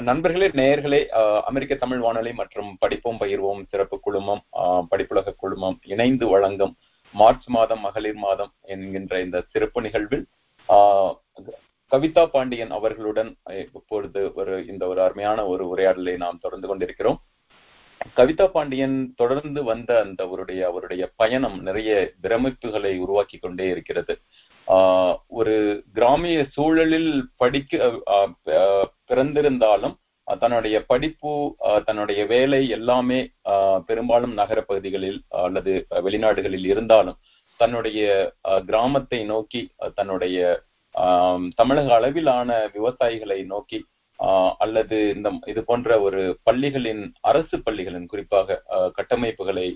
நண்பர்களே 0.00 0.48
நேயர்களே 0.48 1.00
அமெரிக்க 1.40 1.74
தமிழ் 1.74 1.98
வானொலி 1.98 2.32
மற்றும் 2.32 2.76
படிப்போம் 2.78 3.20
பயிர்வோம் 3.20 3.62
சிறப்பு 3.68 4.00
குழுமம் 4.00 4.42
ஆஹ் 4.52 4.86
படிப்புலக 4.90 5.34
குழுமம் 5.36 5.78
இணைந்து 5.84 6.28
வழங்கும் 6.28 6.76
மார்ச் 7.12 7.48
மாதம் 7.48 7.80
மகளிர் 7.80 8.14
மாதம் 8.14 8.52
என்கின்ற 8.62 9.20
இந்த 9.20 9.44
சிறப்பு 9.48 9.80
நிகழ்வில் 9.80 10.24
ஆஹ் 10.68 11.14
கவிதா 11.90 12.26
பாண்டியன் 12.26 12.70
அவர்களுடன் 12.70 13.36
இப்பொழுது 13.74 14.32
ஒரு 14.34 14.66
இந்த 14.66 14.86
ஒரு 14.86 15.00
அருமையான 15.02 15.46
ஒரு 15.46 15.68
உரையாடலை 15.68 16.16
நாம் 16.16 16.38
தொடர்ந்து 16.40 16.68
கொண்டிருக்கிறோம். 16.68 17.18
கவிதா 18.16 18.46
பாண்டியன் 18.46 19.12
தொடர்ந்து 19.16 19.64
வந்த 19.64 20.00
அந்த 20.00 20.24
அவருடைய 20.24 20.66
அவருடைய 20.66 21.10
பயணம் 21.16 21.62
நிறைய 21.62 22.12
பிரமிப்புகளை 22.22 22.98
உருவாக்கி 22.98 23.38
கொண்டே 23.38 23.66
இருக்கிறது. 23.68 24.14
ஒரு 25.28 25.54
கிராமிய 25.92 26.46
சூழலில் 26.50 27.10
படிக்க 27.36 27.76
பிறந்திருந்தாலும் 29.08 29.94
தன்னுடைய 30.38 30.84
படிப்பு 30.86 31.32
தன்னுடைய 31.84 32.26
வேலை 32.26 32.68
எல்லாமே 32.68 33.30
ஆஹ் 33.48 33.80
பெரும்பாலும் 33.80 34.32
நகர 34.32 34.62
பகுதிகளில் 34.62 35.22
அல்லது 35.28 35.72
வெளிநாடுகளில் 35.90 36.66
இருந்தாலும் 36.66 37.18
தன்னுடைய 37.60 38.02
கிராமத்தை 38.66 39.24
நோக்கி 39.24 39.68
அஹ் 39.78 39.92
தன்னுடைய 39.94 40.38
ஆஹ் 40.94 41.48
தமிழக 41.56 41.94
அளவிலான 41.94 42.70
விவசாயிகளை 42.74 43.44
நோக்கி 43.44 43.78
அல்லது 44.58 44.96
இந்த 45.14 45.28
இது 45.46 45.60
போன்ற 45.64 45.90
ஒரு 46.00 46.22
பள்ளிகளின் 46.42 47.02
அரசு 47.30 47.56
பள்ளிகளின் 47.66 48.06
குறிப்பாக 48.06 48.58
கட்டமைப்புகளை 48.98 49.66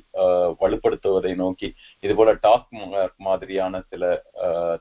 வலுப்படுத்துவதை 0.63 1.35
நோக்கி 1.35 1.69
இது 2.01 2.15
போல 2.15 2.33
டாக் 2.47 2.69
மாதிரியான 3.17 3.83
சில 3.91 4.23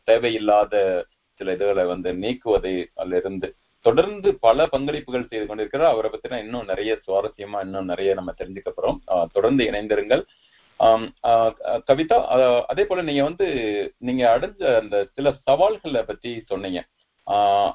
தேவையில்லாத 0.03 1.05
சில 1.39 1.53
இதுகளை 1.57 1.85
வந்து 1.85 2.09
நீக்குவதை 2.13 2.73
அதிலிருந்து 2.93 3.49
தொடர்ந்து 3.85 4.29
பல 4.45 4.65
பங்களிப்புகள் 4.73 5.29
செய்து 5.29 5.45
கொண்டிருக்கிறார். 5.47 5.93
அவரை 5.93 6.09
பத்தின 6.11 6.37
இன்னும் 6.43 6.69
நிறைய 6.71 6.91
சுவாரஸ்யமா 7.05 7.59
இன்னும் 7.65 7.89
நிறைய 7.91 8.11
நம்ம 8.13 8.33
தெரிஞ்சுக்க 8.41 8.71
போறோம். 8.75 8.99
தொடர்ந்து 9.31 9.63
இணைந்திருங்கள். 9.69 10.23
கவிதா 11.87 12.17
அதே 12.71 12.83
போல 12.85 13.01
நீங்க 13.01 13.23
வந்து 13.23 13.47
நீங்க 14.07 14.23
அடைஞ்ச 14.35 14.61
அந்த 14.81 14.97
சில 15.15 15.33
சவால்களை 15.47 16.03
பத்தி 16.03 16.31
சொன்னீங்க. 16.51 16.81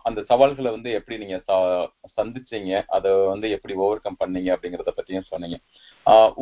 அந்த 0.02 0.22
சவால்களை 0.22 0.70
வந்து 0.70 0.90
எப்படி 0.92 1.18
நீங்க 1.18 1.42
ச- 1.48 1.86
சந்திச்சீங்க? 2.16 2.84
அதை 2.86 3.26
வந்து 3.26 3.50
எப்படி 3.50 3.74
ஓவர் 3.74 4.00
கம் 4.00 4.16
பண்ணீங்க? 4.24 4.48
அப்படிங்கறத 4.48 4.88
பத்தியும் 4.96 5.22
சொன்னீங்க. 5.22 5.58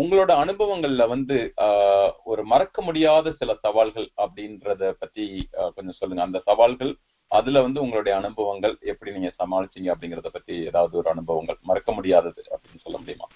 உங்களோட 0.01 0.33
அனுபவங்கள்ல 0.45 1.09
வந்து 1.09 1.53
ஆஹ் 1.57 2.13
ஒரு 2.25 2.45
மறக்க 2.45 2.83
முடியாத 2.83 3.33
சில 3.33 3.55
சவால்கள் 3.55 4.11
அப்படின்றத 4.17 4.91
பத்தி 4.91 5.49
கொஞ்சம் 5.51 5.97
சொல்லுங்க. 5.97 6.25
அந்த 6.25 6.39
சவால்கள் 6.45 6.97
அதுல 7.29 7.63
வந்து 7.63 7.81
உங்களுடைய 7.81 8.19
அனுபவங்கள் 8.19 8.77
எப்படி 8.81 9.11
நீங்க 9.13 9.33
சமாளிச்சீங்க 9.39 9.95
அப்படிங்கறத 9.95 10.27
பத்தி 10.29 10.65
ஏதாவது 10.65 10.97
ஒரு 10.97 11.11
அனுபவங்கள் 11.11 11.57
மறக்க 11.63 11.93
முடியாதது 11.93 12.43
அப்படின்னு 12.51 12.81
சொல்ல 12.83 12.99
முடியுமா? 12.99 13.27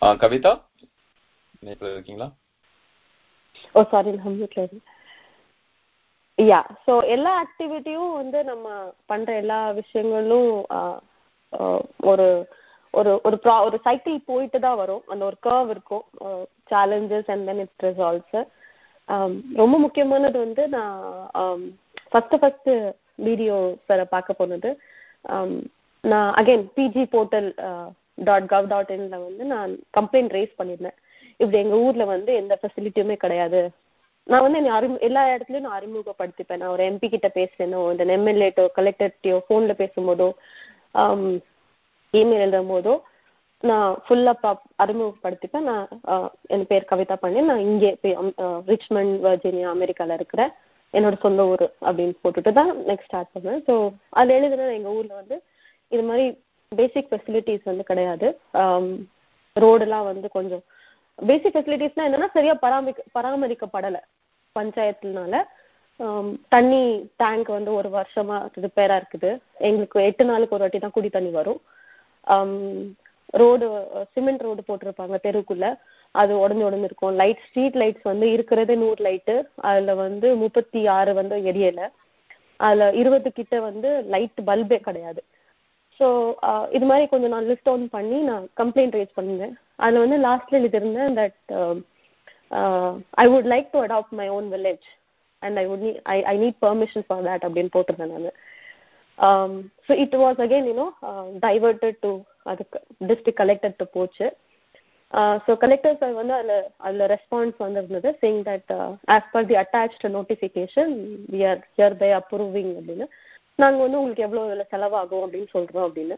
ஆஹ் 0.00 0.16
கவிதா? 0.22 0.52
இருக்கீங்களா? 1.66 2.28
ஓ 3.74 3.82
சாரி 3.92 4.10
நான் 4.18 4.82
யா 6.38 6.60
ஸோ 6.86 6.92
எல்லா 7.14 7.32
ஆக்டிவிட்டியும் 7.42 8.12
வந்து 8.20 8.38
நம்ம 8.44 8.68
பண்ற 9.06 9.34
எல்லா 9.42 9.58
விஷயங்களும் 9.72 10.50
ஒரு 12.10 12.26
ஒரு 12.94 13.12
ஒரு 13.26 13.36
ப்ரா 13.44 13.54
ஒரு 13.66 13.76
சைக்கிள் 13.84 14.16
போயிட்டு 14.30 14.58
தான் 14.60 14.80
வரும். 14.80 15.04
அந்த 15.12 15.22
ஒரு 15.24 15.36
கர்வ் 15.46 15.70
இருக்கும். 15.74 16.04
Challenges 16.72 17.30
and 17.34 17.46
then 17.48 17.62
it 17.64 17.84
resolves 17.88 18.36
ரொம்ப 19.60 19.74
முக்கியமானது 19.78 20.38
வந்து 20.38 20.62
நான் 20.68 21.62
ஃபர்ஸ்ட் 22.10 22.36
ஃபர்ஸ்ட் 22.42 22.70
வீடியோ 23.26 23.56
சாரை 23.88 24.04
பார்க்க 24.14 24.40
போனது. 24.40 24.70
நான் 26.04 26.30
again 26.40 26.64
PG 26.76 27.04
portal 27.14 27.48
dot 28.28 28.48
gov 28.54 28.70
dot 28.72 28.92
இன்ல 28.96 29.18
வந்து 29.28 29.44
நான் 29.54 29.70
கம்ப்ளைண்ட் 29.98 30.34
ரேஸ் 30.38 30.58
பண்ணியிருந்தேன். 30.58 30.98
இப்படி 31.40 31.58
எங்க 31.62 31.76
ஊர்ல 31.86 32.04
வந்து 32.14 32.30
எந்த 32.40 32.54
ஃபெசிலிட்டியுமே 32.60 33.16
கிடையாது. 33.24 33.60
நான் 34.26 34.44
வந்து 34.44 34.58
என்னை 34.60 34.72
அறிமு 34.76 34.96
எல்லா 35.08 35.22
இடத்துலயும் 35.34 35.66
நான் 35.66 35.78
அறிமுகப்படுத்திப்பேன். 35.78 36.60
நான் 36.60 36.74
ஒரு 36.74 36.84
எம்பி 36.90 37.08
கிட்ட 37.14 37.28
பேசுறேனோ 37.38 37.80
இந்த 37.94 38.04
எம்எல்ஏட்டோ 38.18 38.64
கலெக்டர்கிட்டயோ 38.78 39.38
ஃபோன்ல 39.46 39.74
பேசும்போதோ 39.82 40.28
இமெயில் 42.14 42.44
எழுதும் 42.46 42.72
போதோ 42.72 42.94
நான் 43.62 43.90
ஃபுல்லா 44.04 44.32
அறிமுகப்படுத்திப்பேன். 44.82 45.68
நான் 45.70 45.86
என் 46.54 46.68
பேர் 46.70 46.90
கவிதா 46.92 47.16
பண்ணி 47.24 47.42
நான் 47.50 47.64
இங்கே 47.70 47.90
ரிச்மண்ட் 48.72 49.14
வர்ஜீனியா 49.26 49.68
அமெரிக்கால 49.76 50.16
இருக்கிறேன் 50.20 50.52
என்னோட 50.94 51.16
சொந்த 51.24 51.44
ஊர் 51.52 51.64
அப்படின்னு 51.86 52.14
போட்டுட்டு 52.24 52.50
தான் 52.58 52.72
நெக்ஸ்ட் 52.90 53.08
ஸ்டார்ட் 53.10 53.32
பண்ணேன் 53.34 53.62
ஸோ 53.68 53.74
அதில் 54.18 54.36
எழுதுனா 54.38 54.66
எங்க 54.78 54.90
ஊர்ல 54.98 55.14
வந்து 55.20 55.36
இது 55.92 56.02
மாதிரி 56.10 56.26
பேசிக் 56.72 57.10
ஃபெசிலிட்டிஸ் 57.10 57.70
வந்து 57.70 57.84
கிடையாது. 57.90 58.26
ரோடெல்லாம் 59.56 60.06
வந்து 60.10 60.28
கொஞ்சம் 60.36 60.62
பேசிக் 61.18 61.54
ஃபெசிலிட்டிஸ்னா 61.54 62.06
என்னன்னா 62.08 62.28
சரியா 62.36 62.54
பராமரிக்க 62.64 63.02
பராமரிக்கப்படலை. 63.16 64.00
பஞ்சாயத்துனால. 64.56 65.34
தண்ணி 66.54 66.82
டேங்க் 67.22 67.48
வந்து 67.56 67.70
ஒரு 67.78 67.88
வருஷமா 67.96 68.36
ரிப்பேரா 68.64 68.94
இருக்குது. 69.00 69.30
எங்களுக்கு 69.68 69.98
எட்டு 70.08 70.24
நாளுக்கு 70.30 70.56
ஒரு 70.56 70.64
வாட்டி 70.64 70.78
தான் 70.84 70.96
குடி 70.96 71.08
தண்ணி 71.16 71.30
வரும். 71.40 71.60
ரோடு 73.42 73.66
சிமெண்ட் 74.14 74.44
ரோடு 74.46 74.62
போட்டிருப்பாங்க 74.68 75.16
தெருவுக்குள்ள. 75.26 75.68
அது 76.14 76.32
உடஞ்சு 76.42 76.66
உடஞ்சு 76.68 76.88
இருக்கும். 76.90 77.14
லைட் 77.20 77.44
ஸ்ட்ரீட் 77.46 77.78
லைட்ஸ் 77.82 78.10
வந்து 78.10 78.26
இருக்கிறதே 78.34 78.74
நூறு 78.82 79.00
லைட்டு 79.06 79.34
அதுல 79.70 79.94
வந்து 80.04 80.28
முப்பத்தி 80.42 80.80
ஆறு 80.96 81.12
வந்து 81.20 81.36
எரியல. 81.50 81.80
அதுல 82.66 82.84
இருபது 83.00 83.28
கிட்ட 83.38 83.54
வந்து 83.68 83.88
லைட் 84.14 84.40
பல்பே 84.48 84.78
கிடையாது. 84.88 85.20
ஸோ 86.00 86.06
இது 86.76 86.86
மாதிரி 86.90 87.06
கொஞ்சம் 87.12 87.32
நான் 87.34 87.48
லிஸ்ட் 87.50 87.70
ஆன் 87.72 87.84
பண்ணி 87.96 88.18
நான் 88.30 88.44
கம்ப்ளைண்ட் 88.60 88.96
ரைஸ் 88.98 89.16
பண்ணிருந்தேன் 89.18 89.56
அதில் 89.78 90.02
வந்து 90.02 90.18
லாஸ்ட்ல 90.26 90.58
எழுதியிருந்தேன் 90.60 91.16
that 91.20 91.38
I 93.22 93.24
would 93.32 93.48
like 93.52 93.68
to 93.74 93.80
adopt 93.86 94.14
my 94.20 94.26
own 94.36 94.48
village 94.54 94.86
and 95.42 95.58
I 95.62 95.64
would 95.70 95.84
need 95.86 95.92
I 96.14 96.16
I 96.32 96.34
need 96.42 96.58
permission 96.66 97.04
for 97.06 97.24
that 97.28 97.44
அப்படின்னு 97.46 97.74
போட்டிருந்தேன் 97.76 98.14
நான். 98.16 99.56
So 99.86 99.92
it 100.04 100.16
was 100.22 100.40
again 100.44 100.68
you know 100.70 100.86
diverted 101.46 101.98
to 102.06 102.12
அதுக்கு 102.52 102.80
டிஸ்ட்ரிக்ட் 103.10 103.40
கலெக்டர்கிட்ட 103.42 103.86
போச்சு. 103.96 104.26
ஸோ 105.46 105.52
கலெக்டர் 105.64 105.98
சார் 106.00 106.14
வந்து 106.20 106.34
அதில் 106.38 106.64
அதில் 106.86 107.10
response 107.14 107.58
வந்திருந்தது 107.64 108.10
saying 108.22 108.40
that 108.50 108.72
as 109.16 109.28
per 109.34 109.48
the 109.50 109.58
attached 109.62 110.10
notification 110.18 110.94
we 111.34 111.42
are 111.50 111.60
hereby 112.04 112.10
approving 112.20 112.72
அப்படின்னு. 112.78 113.06
நாங்கள் 113.62 113.84
வந்து 113.84 113.98
உங்களுக்கு 113.98 114.26
எவ்வளோ 114.26 114.46
இதில் 114.48 114.70
செலவாகும் 114.72 115.24
அப்படின்னு 115.24 115.50
சொல்கிறோம் 115.56 115.86
அப்படின்னு. 115.88 116.16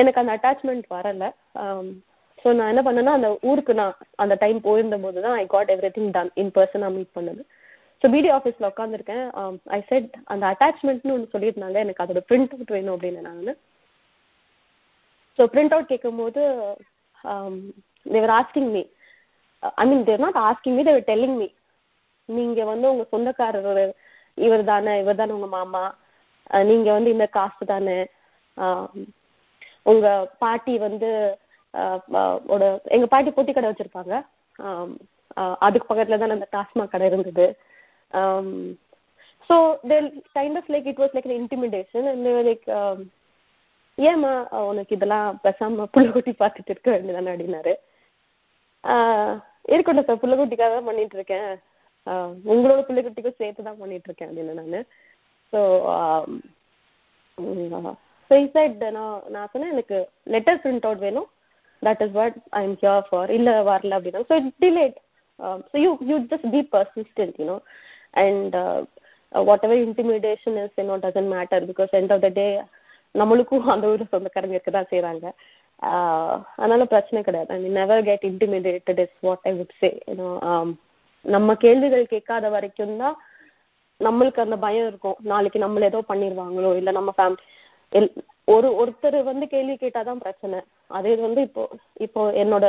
எனக்கு 0.00 0.20
அந்த 0.20 0.32
அட்டாச்மெண்ட் 0.36 0.86
வரலை. 0.96 1.28
Um, 1.62 1.86
ஸோ 2.42 2.48
நான் 2.58 2.70
என்ன 2.72 2.82
பண்ணேன்னா 2.84 3.14
அந்த 3.18 3.28
ஊருக்கு 3.48 3.72
நான் 3.80 3.96
அந்த 4.16 4.34
டைம் 4.42 4.58
போயிருந்த 4.66 4.96
போது 4.98 5.18
தான் 5.26 5.38
I 5.40 5.46
got 5.54 5.72
everything 5.96 6.12
done 6.16 6.30
in 6.42 6.52
பர்சனாக 6.58 6.94
மீட் 6.96 7.16
பண்ணது 7.18 7.42
ஸோ 8.02 8.08
பிடிஓ 8.12 8.34
ஆஃபீஸில் 8.36 8.70
உட்காந்துருக்கேன் 8.70 9.24
ஐ 9.70 9.78
um, 9.78 9.84
செட் 9.90 10.10
அந்த 10.32 10.44
அட்டாச்மெண்ட்னு 10.52 11.14
ஒன்று 11.16 11.32
சொல்லியிருந்தாங்க. 11.34 11.78
எனக்கு 11.84 12.02
அதோட 12.04 12.20
பிரிண்ட் 12.30 12.52
அவுட் 12.54 12.72
வேணும் 12.76 12.94
அப்படின்னு 12.94 13.22
நான். 13.26 13.58
ஸோ 15.38 15.42
பிரிண்ட் 15.52 15.74
அவுட் 15.74 15.90
கேட்கும்போது 15.92 16.42
they're 18.06 18.34
asking 18.38 18.70
me 18.76 18.82
I 19.82 19.84
mean 19.90 20.06
they're 20.08 20.24
not 20.24 20.40
asking 20.48 20.76
me 20.78 20.84
they're 20.88 21.08
telling 21.10 21.36
me 21.42 21.48
நீங்கள் 22.28 22.70
வந்து 22.72 22.86
உங்கள் 22.92 23.10
சொந்தக்காரர் 23.14 23.84
இவர் 24.38 24.64
தானே 24.72 24.92
இவர் 25.02 25.20
தானே 25.20 25.36
உங்கள் 25.38 25.54
மாமா. 25.58 25.84
நீங்கள் 26.70 26.96
வந்து 26.96 27.10
இந்த 27.16 27.26
காசு 27.36 27.64
தானே 27.74 27.98
உங்கள் 29.90 30.28
பாட்டி 30.42 30.74
வந்து 30.86 31.10
ஒரு 32.54 32.66
எங்க 32.96 33.06
பாட்டி 33.14 33.30
பொட்டி 33.36 33.52
கடை 33.52 33.70
வச்சிருப்பாங்க. 33.70 34.14
அதுக்கு 35.66 35.88
பக்கத்துல 35.88 36.18
தான் 36.20 36.36
அந்த 36.36 36.48
டாஸ்மாக் 36.54 36.94
கடை 36.94 37.08
இருந்தது. 37.10 37.46
So 39.50 39.56
then 39.90 40.08
kind 40.36 40.58
of 40.60 40.70
like 40.74 40.88
it 40.90 41.02
was 41.02 41.14
like 41.16 41.30
intimidation 41.42 42.08
like 42.48 42.66
ஏம்மா 43.98 44.32
உனக்கு 44.70 44.96
இதெல்லாம் 44.96 45.38
பெசாம 45.44 45.86
புள்ளகுட்டி 45.94 46.32
பார்த்துட்டு 46.42 46.72
இருக்க 46.72 46.90
வேண்டியதானே 46.92 47.32
அப்படின்னாரு. 47.32 47.72
இருக்கட்டும் 49.74 50.06
சார் 50.08 50.22
புள்ளகுட்டிக்காக 50.22 50.74
தான் 50.76 50.88
பண்ணிட்டு 50.88 51.16
இருக்கேன். 51.18 51.50
உங்களோட 52.52 52.80
புள்ளைக்குட்டிக்கும் 52.88 53.40
சேர்த்து 53.40 53.66
தான் 53.66 53.80
பண்ணிட்டு 53.80 54.08
இருக்கேன் 54.08 54.30
அப்படின்னு 54.30 54.54
நான். 54.60 54.86
ஸோ 55.52 55.60
ஸோ 58.30 58.36
இசைட் 58.46 58.82
நான் 58.96 59.22
நான் 59.34 59.50
சொன்னேன் 59.52 59.74
எனக்கு 59.74 59.98
லெட்டர் 60.34 60.60
பிரிண்ட் 60.62 60.86
அவுட் 60.88 61.04
வேணும். 61.06 61.28
That 61.82 62.02
is 62.06 62.16
what 62.18 62.36
I 62.60 62.62
am 62.68 62.76
here 62.82 63.04
for 63.10 63.30
இல்லை 63.38 63.54
வரல 63.70 63.98
அப்படின்னா. 63.98 64.22
So 64.30 64.36
it's 64.40 64.58
delayed 64.66 64.98
so 65.70 65.76
you 65.84 65.90
you 66.10 66.16
just 66.32 66.48
be 66.56 66.60
persistent 66.76 67.38
you know 67.42 67.56
and 68.24 68.56
whatever 69.66 69.82
intimidation 69.86 70.58
is 70.64 70.76
you know 70.80 70.96
doesn't 71.06 71.32
matter 71.36 71.64
because 71.70 71.92
end 72.00 72.12
of 72.16 72.24
the 72.26 72.30
day 72.40 72.46
நம்மளுக்கும் 73.14 73.72
அந்த 73.74 73.86
ஊர் 73.92 74.12
சொந்தக்காரங்க 74.14 74.56
இருக்க 74.56 74.72
தான் 74.76 74.90
செய்கிறாங்க 74.92 75.26
uh, 75.82 76.34
அதனால 76.60 76.82
பிரச்சனை 76.92 77.20
கிடையாது. 77.28 77.50
I 77.54 77.58
mean 77.62 77.78
never 77.80 78.02
get 78.08 78.26
intimidated 78.30 79.00
is 79.04 79.16
what 79.26 79.46
I 79.50 79.52
would 79.58 79.74
say 79.82 79.90
நம்ம 81.24 81.54
கேள்விகள் 81.64 82.04
கேட்காத 82.12 82.48
வரைக்கும் 82.56 83.00
தான் 83.02 83.16
நம்மளுக்கு 84.00 84.40
அந்த 84.44 84.56
பயம் 84.66 84.86
இருக்கும். 84.90 85.18
நாளைக்கு 85.32 85.58
நம்மள 85.64 85.88
ஏதோ 85.90 86.00
பண்ணிடுவாங்களோ 86.10 86.70
இல்லை 86.80 86.92
நம்ம 86.98 87.10
ஃபேமிலி 87.16 87.42
ஒரு 88.54 88.68
ஒருத்தர் 88.80 89.18
வந்து 89.30 89.46
கேள்வி 89.54 89.74
கேட்டாதான் 89.80 90.22
பிரச்சனை. 90.24 90.58
அதே 90.96 91.12
இது 91.14 91.22
வந்து 91.28 91.42
இப்போ 91.48 91.62
இப்போ 92.06 92.22
என்னோட 92.42 92.66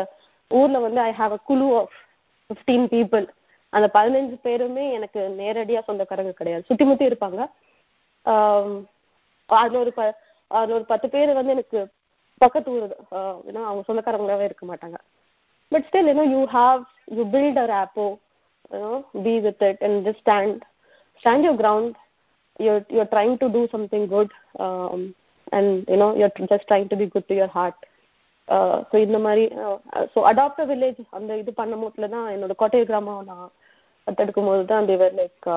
ஊர்ல 0.51 0.79
வந்து 0.87 1.01
ஐ 1.09 1.11
ஹாவ் 1.19 1.33
அ 1.37 1.39
குழு 1.49 1.67
ஆஃப் 1.81 1.95
ஃபிஃப்டீன் 2.49 2.87
பீப்புள் 2.95 3.25
அந்த 3.73 3.87
பதினஞ்சு 3.97 4.35
பேருமே 4.47 4.85
எனக்கு 4.97 5.21
நேரடியா 5.41 5.81
சொந்தக்காரங்க 5.89 6.33
கிடையாது. 6.39 6.63
சுத்தி 6.69 6.85
முத்தி 6.89 7.09
இருப்பாங்க. 7.09 7.39
அதுல 9.49 9.79
ஒரு 9.83 9.91
ப 9.99 10.01
அதுல 10.51 10.75
ஒரு 10.79 10.85
பத்து 10.91 11.07
பேர் 11.13 11.39
வந்து 11.39 11.55
எனக்கு 11.55 11.79
பக்கத்து 12.41 12.71
ஊர் 12.75 12.93
ஏன்னா 13.49 13.61
அவங்க 13.69 13.83
சொந்தக்காரங்களாவே 13.87 14.47
இருக்க 14.49 14.65
மாட்டாங்க. 14.71 14.97
But 15.71 15.85
still 15.89 16.09
you know 16.11 16.25
you 16.35 16.41
have 16.57 16.81
you 17.17 17.23
build 17.35 17.59
our 17.63 17.73
ஆப்போ 17.83 18.05
you know 18.73 18.93
be 19.27 19.35
with 19.47 19.63
it 19.69 19.83
and 19.87 19.99
just 20.07 20.23
stand 20.25 20.59
stand 21.23 21.45
your 21.47 21.57
ground. 21.61 21.91
You 22.65 22.71
you're 22.95 23.09
trying 23.13 23.35
to 23.41 23.47
do 23.55 23.61
something 23.73 24.07
good 24.13 24.31
and 25.51 25.85
you 25.87 25.97
know 25.97 26.09
you're 26.15 26.33
just 26.51 26.67
trying 26.67 26.89
to 26.89 26.95
be 26.95 27.07
good 27.07 27.27
to 27.29 27.35
your 27.35 27.51
heart. 27.57 27.79
Uh, 28.47 28.77
so 28.89 28.95
இந்த 29.05 29.17
மாதிரி 29.25 29.43
so 30.13 30.19
adapt 30.29 30.63
village 30.69 31.01
அந்த 31.17 31.31
இது 31.41 31.51
பண்ணும் 31.59 31.83
போதுல 31.83 32.07
தான் 32.13 32.25
என்னோட 32.35 32.53
கோட்டை 32.61 32.79
கிராமம் 32.89 33.27
நான் 33.29 33.51
தடுக்கும் 34.19 34.49
போது 34.49 34.63
தான் 34.71 34.87
they're 34.89 35.13
like 35.19 35.47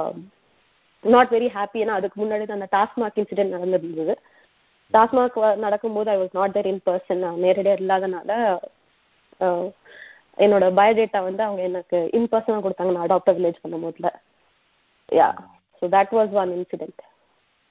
not 1.05 1.33
very 1.37 1.49
happy 1.57 1.83
ஏன்னா 1.85 1.97
அதுக்கு 2.01 2.19
முன்னாடி 2.23 2.45
தான் 2.47 2.59
அந்த 2.59 2.69
டாஸ்மாக் 2.77 3.19
இன்சிடென்ட் 3.23 3.55
நடந்திருந்தது. 3.57 4.15
டாஸ்மாக் 4.93 5.39
நடக்கும்போது 5.65 6.11
I 6.15 6.17
was 6.21 6.37
not 6.39 6.55
there 6.57 6.71
in 6.73 6.85
person 6.89 7.25
நான் 7.25 7.43
நேரடியாக 7.47 7.83
இல்லாதனால 7.85 8.31
uh, 9.47 9.65
என்னோட 10.45 10.67
பயோடேட்டா 10.81 11.23
வந்து 11.29 11.43
அவங்க 11.47 11.63
எனக்கு 11.71 11.99
இன் 12.19 12.31
பர்சனாக 12.35 12.63
கொடுத்தாங்க. 12.67 12.95
நான் 12.95 13.07
அடாப்ட் 13.09 13.35
வில்லேஜ் 13.39 13.63
பண்ணும் 13.65 13.85
போதுல 13.87 14.11
yeah 15.21 15.29
so 15.83 15.85
that 15.97 16.15
was 16.19 16.33
one 16.43 16.55
incident 16.61 17.03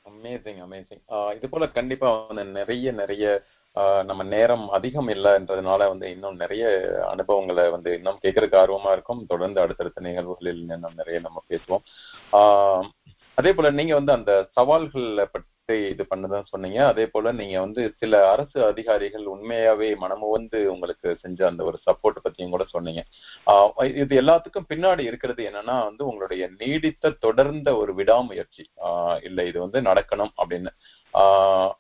amazing 0.10 0.62
amazing 0.68 1.36
இது 1.36 1.50
போல 1.50 1.68
கண்டிப்பா 1.68 2.26
வந்து 2.28 2.46
நிறைய 2.46 2.92
நிறைய 2.92 3.44
ஆஹ் 3.76 4.04
நம்ம 4.04 4.24
நேரம் 4.24 4.70
அதிகம் 4.70 5.08
இல்லைன்றதுனால 5.08 5.78
வந்து 5.78 6.12
இன்னும் 6.12 6.36
நிறைய 6.36 6.94
அனுபவங்களை 7.08 7.70
வந்து 7.70 7.96
இன்னும் 7.96 8.20
கேட்கறதுக்கு 8.24 8.60
ஆர்வமா 8.64 8.92
இருக்கும். 8.92 9.26
தொடர்ந்து 9.26 9.62
அடுத்தடுத்த 9.62 10.02
நிகழ்வுகளில் 10.02 10.60
இன்னும் 10.60 10.94
நிறைய 10.96 11.20
நம்ம 11.20 11.44
பேசுவோம். 11.50 11.84
ஆஹ் 12.32 12.90
அதே 13.36 13.54
போல 13.54 13.72
நீங்க 13.72 13.94
வந்து 13.94 14.12
அந்த 14.12 14.48
சவால்களை 14.52 15.26
பற்றி 15.26 15.90
இது 15.90 16.06
பண்ணதான் 16.16 16.44
சொன்னீங்க. 16.44 16.88
அதே 16.88 17.08
போல 17.08 17.32
நீங்க 17.32 17.60
வந்து 17.60 17.94
சில 17.98 18.32
அரசு 18.32 18.66
அதிகாரிகள் 18.66 19.26
உண்மையாவே 19.26 19.96
மனமு 19.96 20.32
வந்து 20.32 20.72
உங்களுக்கு 20.72 21.18
செஞ்ச 21.20 21.48
அந்த 21.48 21.64
ஒரு 21.64 21.80
சப்போர்ட் 21.92 22.18
பத்தியும் 22.24 22.50
கூட 22.50 22.64
சொன்னீங்க. 22.64 23.04
ஆஹ் 23.48 23.96
இது 23.96 24.22
எல்லாத்துக்கும் 24.22 24.72
பின்னாடி 24.74 25.00
இருக்கிறது 25.00 25.52
என்னன்னா 25.52 25.84
வந்து 25.84 26.06
உங்களுடைய 26.06 26.50
நீடித்த 26.58 27.10
தொடர்ந்த 27.10 27.76
ஒரு 27.76 27.96
விடாமுயற்சி. 27.96 28.70
ஆஹ் 28.86 29.24
இல்ல 29.24 29.44
இது 29.44 29.60
வந்து 29.60 29.82
நடக்கணும் 29.82 30.32
அப்படின்னு. 30.44 30.68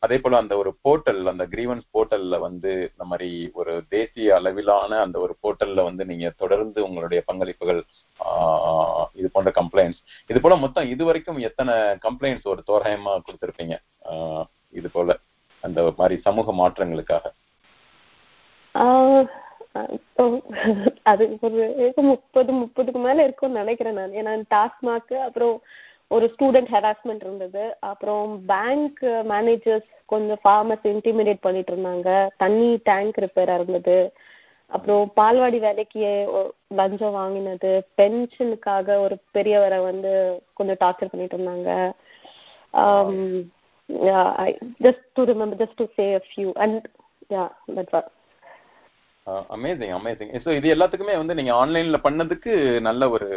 அதே 0.02 0.18
போல 0.18 0.38
அந்த 0.38 0.54
ஒரு 0.58 0.72
போர்ட்டல் 0.84 1.22
அந்த 1.32 1.46
கிரீவன்ஸ் 1.46 1.86
போர்ட்டல்ல 1.94 2.40
வந்து 2.40 2.72
இந்த 2.90 3.04
மாதிரி 3.04 3.30
ஒரு 3.54 3.74
தேசிய 3.90 4.36
அளவிலான 4.36 5.00
அந்த 5.00 5.18
ஒரு 5.20 5.34
போர்ட்டல்ல 5.44 5.84
வந்து 5.84 6.04
நீங்க 6.06 6.30
தொடர்ந்து 6.38 6.80
உங்களுடைய 6.88 7.22
பங்களிப்புகள் 7.28 7.82
ஆஹ் 8.20 9.08
இது 9.16 9.30
போன்ற 9.32 9.52
கம்ப்ளைண்ட்ஸ் 9.52 10.02
இது 10.30 10.42
போல 10.42 10.56
மொத்தம் 10.56 10.90
இது 10.90 11.06
வரைக்கும் 11.06 11.40
எத்தனை 11.40 11.76
கம்ப்ளைண்ட்ஸ் 12.08 12.52
ஒரு 12.54 12.64
தோராயமா 12.68 13.14
கொடுத்திருப்பீங்க? 13.28 13.78
இது 14.74 14.90
போல 14.90 15.16
அந்த 15.64 15.82
மாதிரி 15.98 16.16
சமூக 16.22 16.54
மாற்றங்களுக்காக. 16.54 17.26
ஆஹ் 18.76 19.26
அது 21.04 21.24
ஒரு 21.42 21.62
முப்பது 22.10 22.52
முப்பதுக்கு 22.54 23.00
மேல 23.06 23.24
இருக்கும்னு 23.24 23.62
நினைக்கிறேன் 23.62 23.98
நான். 24.00 24.18
ஏன்னா 24.20 24.34
டாஸ்மாக் 24.54 25.14
அப்புறம் 25.28 25.56
ஒரு 26.16 26.26
ஸ்டூடெண்ட் 26.34 26.70
ஹெராஸ்மெண்ட் 26.76 27.24
இருந்தது. 27.28 27.64
அப்புறம் 27.92 28.28
பேங்க் 28.52 29.02
மேனேஜர்ஸ் 29.34 29.90
கொஞ்சம் 30.14 30.42
ஃபார்மர்ஸ் 30.44 30.86
இன்டிமிடேட் 30.94 31.46
பண்ணிட்டு 31.46 31.72
இருந்தாங்க. 31.74 32.10
தண்ணி 32.44 32.70
டேங்க் 32.90 33.18
ரிப்பேரா 33.26 33.56
இருந்தது. 33.60 33.98
அப்புறம் 34.72 35.04
பால்வாடி 35.20 35.58
வேலைக்கு 35.66 36.00
லஞ்சம் 36.80 37.18
வாங்கினது. 37.20 37.72
பென்ஷனுக்காக 38.00 38.98
ஒரு 39.06 39.16
பெரியவரை 39.36 39.80
வந்து 39.90 40.12
கொஞ்சம் 40.60 40.80
டார்ச்சர் 40.84 41.12
பண்ணிட்டு 41.12 41.38
இருந்தாங்க. 41.38 41.70
Just 44.86 45.06
to 45.18 45.24
remember 45.32 45.62
just 45.64 45.80
to 45.82 45.88
say 45.98 46.06
a 46.20 46.22
few 46.30 46.50
and 46.66 46.86
yeah 47.34 47.44
that 47.78 47.92
was 47.96 48.02
amazing 49.56 49.94
amazing 49.98 50.32
so 50.46 50.52
இது 50.58 50.68
எல்லாத்துக்குமே 50.76 51.16
வந்து 51.20 51.38
நீங்க 51.40 51.52
ஆன்லைன்ல 51.60 51.98
பண்ணதுக்கு 52.06 52.54
நல்ல 52.88 53.10
ஒரு 53.16 53.28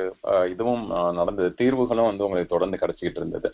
இதுவும் 0.53 0.85
நடந்தது. 1.19 1.49
தீர்வுகளும் 1.61 2.11
வந்து 2.11 2.27
உங்களுக்கு 2.27 2.55
தொடர்ந்து 2.55 2.81
கிடைச்சிக்கிட்டு 2.83 3.21
இருந்தது. 3.23 3.51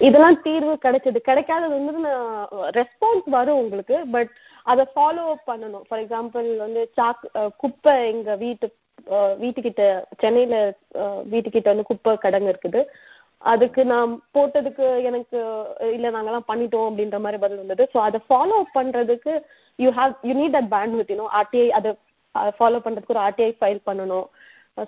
இதெல்லாம் 0.00 0.38
தீர்வு 0.46 0.72
கிடைச்சது. 0.84 1.18
கிடைக்காதது 1.28 1.74
வந்து 1.78 1.92
நான் 2.06 2.48
ரெஸ்பான்ஸ் 2.78 3.28
வரும் 3.36 3.60
உங்களுக்கு 3.62 3.98
பட் 4.14 4.32
அதை 4.72 4.84
ஃபாலோ 4.94 5.24
அப் 5.34 5.48
பண்ணணும். 5.50 5.84
ஃபார் 5.88 6.02
எக்ஸாம்பிள் 6.04 6.48
வந்து 6.64 6.82
சாக் 6.98 7.22
குப்பை 7.62 7.94
எங்க 8.12 8.36
வீட்டு 8.42 8.68
வீட்டுக்கிட்ட 9.42 9.84
சென்னையில 10.22 10.56
வீட்டுக்கிட்ட 11.32 11.68
வந்து 11.72 11.90
குப்பை 11.90 12.12
கடங்கு 12.24 12.52
இருக்குது. 12.52 12.80
அதுக்கு 13.44 13.82
நான் 13.92 14.12
போட்டதுக்கு 14.36 14.86
எனக்கு 15.08 15.38
இல்ல 15.96 16.10
நாங்கெல்லாம் 16.14 16.48
பண்ணிட்டோம் 16.50 16.88
அப்படின்ற 16.90 17.18
மாதிரி 17.24 17.38
பதில் 17.42 17.62
வந்தது. 17.62 17.84
ஸோ 17.92 17.98
அதை 18.06 18.18
ஃபாலோ 18.28 18.56
அப் 18.62 18.74
பண்றதுக்கு 18.78 19.32
you 19.78 19.90
have 19.98 20.12
you 20.28 20.34
need 20.40 20.56
that 20.56 20.70
bandwidth 21.00 21.12
you know 21.14 21.26
RTI 21.40 21.66
அதை 21.78 21.90
ஃபாலோ 22.58 22.80
பண்றதுக்கு 22.84 23.14
ஒரு 23.16 23.24
ஆர்டிஐ 23.26 23.50
ஃபைல் 23.58 23.82
பண்ணணும். 23.88 24.26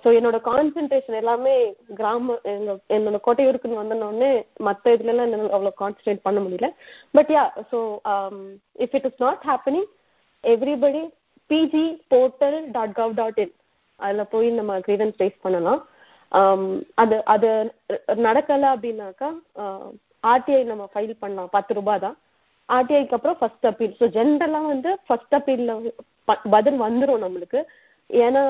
ஸோ 0.03 0.07
என்னோட 0.17 0.37
கான்சென்ட்ரேஷன் 0.47 1.17
எல்லாமே 1.19 1.53
கிராம 1.99 2.33
என்னோட 2.95 3.19
கோட்டையூருக்குன்னு 3.27 3.81
வந்தோடனே 3.81 4.31
மற்ற 4.67 4.95
இதுலலாம் 4.95 5.27
என்னால 5.27 5.53
அவ்வளோ 5.57 5.73
கான்சென்ட்ரேட் 5.83 6.25
பண்ண 6.25 6.39
முடியல. 6.45 6.69
But 7.13 7.31
yeah 7.35 7.43
so 7.71 7.79
if 8.85 8.95
it 8.99 9.07
is 9.11 9.21
not 9.25 9.45
happening 9.51 9.87
everybody 10.43 11.03
PG 11.49 11.85
portal 12.13 12.57
dot 12.71 12.97
gov 12.99 13.13
dot 13.21 13.39
in 13.45 13.53
அதில் 13.99 14.31
போய் 14.33 14.49
நம்ம 14.59 14.73
கிரீவன்ஸ் 14.87 15.21
ரேஸ் 15.23 15.39
பண்ணலாம். 15.45 15.79
அது 17.01 17.17
அது 17.33 17.49
நடக்கலை 18.27 18.67
அப்படின்னாக்கா 18.75 19.29
ஆர்டிஐ 20.31 20.61
நம்ம 20.71 20.85
ஃபைல் 20.93 21.13
பண்ணலாம். 21.23 21.51
பத்து 21.57 21.73
ரூபாய் 21.79 22.03
தான். 22.05 22.17
ஆர்டிஐக்கு 22.69 23.15
அப்புறம் 23.17 23.37
ஃபர்ஸ்ட் 23.41 23.67
அப்பீல் 23.69 23.93
ஸோ 23.99 24.07
ஜென்ரலாக 24.17 24.71
வந்து 24.73 24.91
ஃபர்ஸ்ட் 25.07 25.35
அப்பீல்ல 25.37 25.73
பதில் 26.55 26.79
வந்துடும் 26.85 27.23
நம்மளுக்கு. 27.25 27.59
ஏன்னா 28.09 28.41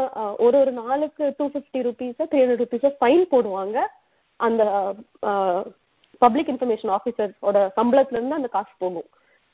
ஒரு 0.46 0.56
ஒரு 0.62 0.72
நாளுக்கு 0.82 1.26
டூ 1.38 1.46
ஃபிஃப்டி 1.54 1.80
ருபீஸோ 1.88 2.26
த்ரீ 2.32 2.40
ஹண்ட்ரட் 2.42 2.64
ருபீஸோ 2.64 2.90
ஃபைன் 3.00 3.24
போடுவாங்க. 3.34 3.78
அந்த 4.40 4.64
பப்ளிக் 6.22 6.50
இன்ஃபர்மேஷன் 6.54 6.92
ஆஃபீஸரோட 6.98 7.60
சம்பளத்துல 7.78 8.18
இருந்து 8.18 8.40
அந்த 8.40 8.50
காசு 8.58 8.74
போகும். 8.84 9.08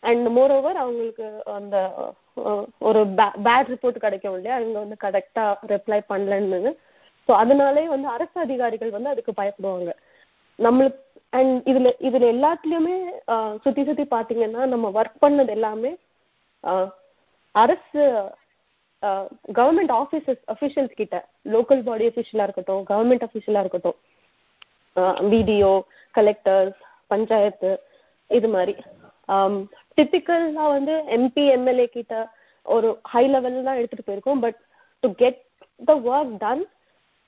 அண்ட் 0.03 0.25
மோர் 0.37 0.53
ஓவர் 0.57 0.81
அவங்களுக்கு 0.83 1.27
அந்த 1.57 1.75
ஒரு 2.89 3.01
பேட் 3.45 3.71
ரிப்போர்ட் 3.73 4.03
கிடைக்கும் 4.05 4.35
இல்லையா? 4.37 4.55
அவங்க 4.59 4.77
வந்து 4.83 4.97
கரெக்டா 5.05 5.45
ரிப்ளை 5.73 5.99
பண்ணலன்னு 6.11 6.71
ஸோ 7.29 7.31
அதனாலே 7.41 7.83
வந்து 7.93 8.07
அரசு 8.07 8.37
அதிகாரிகள் 8.45 8.95
வந்து 8.95 9.11
அதுக்கு 9.13 9.33
பயப்படுவாங்க. 9.39 9.91
நம்மளுக்கு 10.59 11.01
அண்ட் 11.33 11.53
இதுல 11.71 11.89
இதுல 12.07 12.25
எல்லாத்துலயுமே 12.35 12.95
சுத்தி 13.63 13.83
சுத்தி 13.83 14.03
பாத்தீங்கன்னா 14.15 14.63
நம்ம 14.73 14.89
ஒர்க் 14.99 15.21
பண்ணது 15.23 15.53
எல்லாமே 15.57 15.91
அரசு 17.55 18.03
கவர்மெண்ட் 19.59 19.93
ஆபீசஸ் 20.01 20.41
அபிஷியல்ஸ் 20.53 20.99
கிட்ட 20.99 21.15
லோக்கல் 21.53 21.81
பாடி 21.87 22.05
அபிஷியலா 22.11 22.45
இருக்கட்டும் 22.47 22.83
கவர்மெண்ட் 22.91 23.25
அபிஷியலா 23.27 23.63
இருக்கட்டும் 23.63 23.97
விடிஓ 25.31 25.73
கலெக்டர்ஸ் 26.13 26.77
பஞ்சாயத்து 27.11 27.71
இது 28.29 28.47
மாதிரி. 28.47 28.73
டிப்பிக்கலா 29.97 30.65
வந்து 30.75 30.93
எம்பி 31.17 31.43
எம்எல்ஏ 31.55 31.87
கிட்ட 31.87 32.13
ஒரு 32.65 32.89
ஹை 33.13 33.23
லெவல்ல 33.33 33.65
தான் 33.67 33.79
எடுத்துட்டு 33.79 34.07
போயிருக்கோம் 34.07 34.43
but 34.45 34.59
to 35.03 35.09
get 35.21 35.41
the 35.79 35.93
work 36.11 36.33
done 36.43 36.63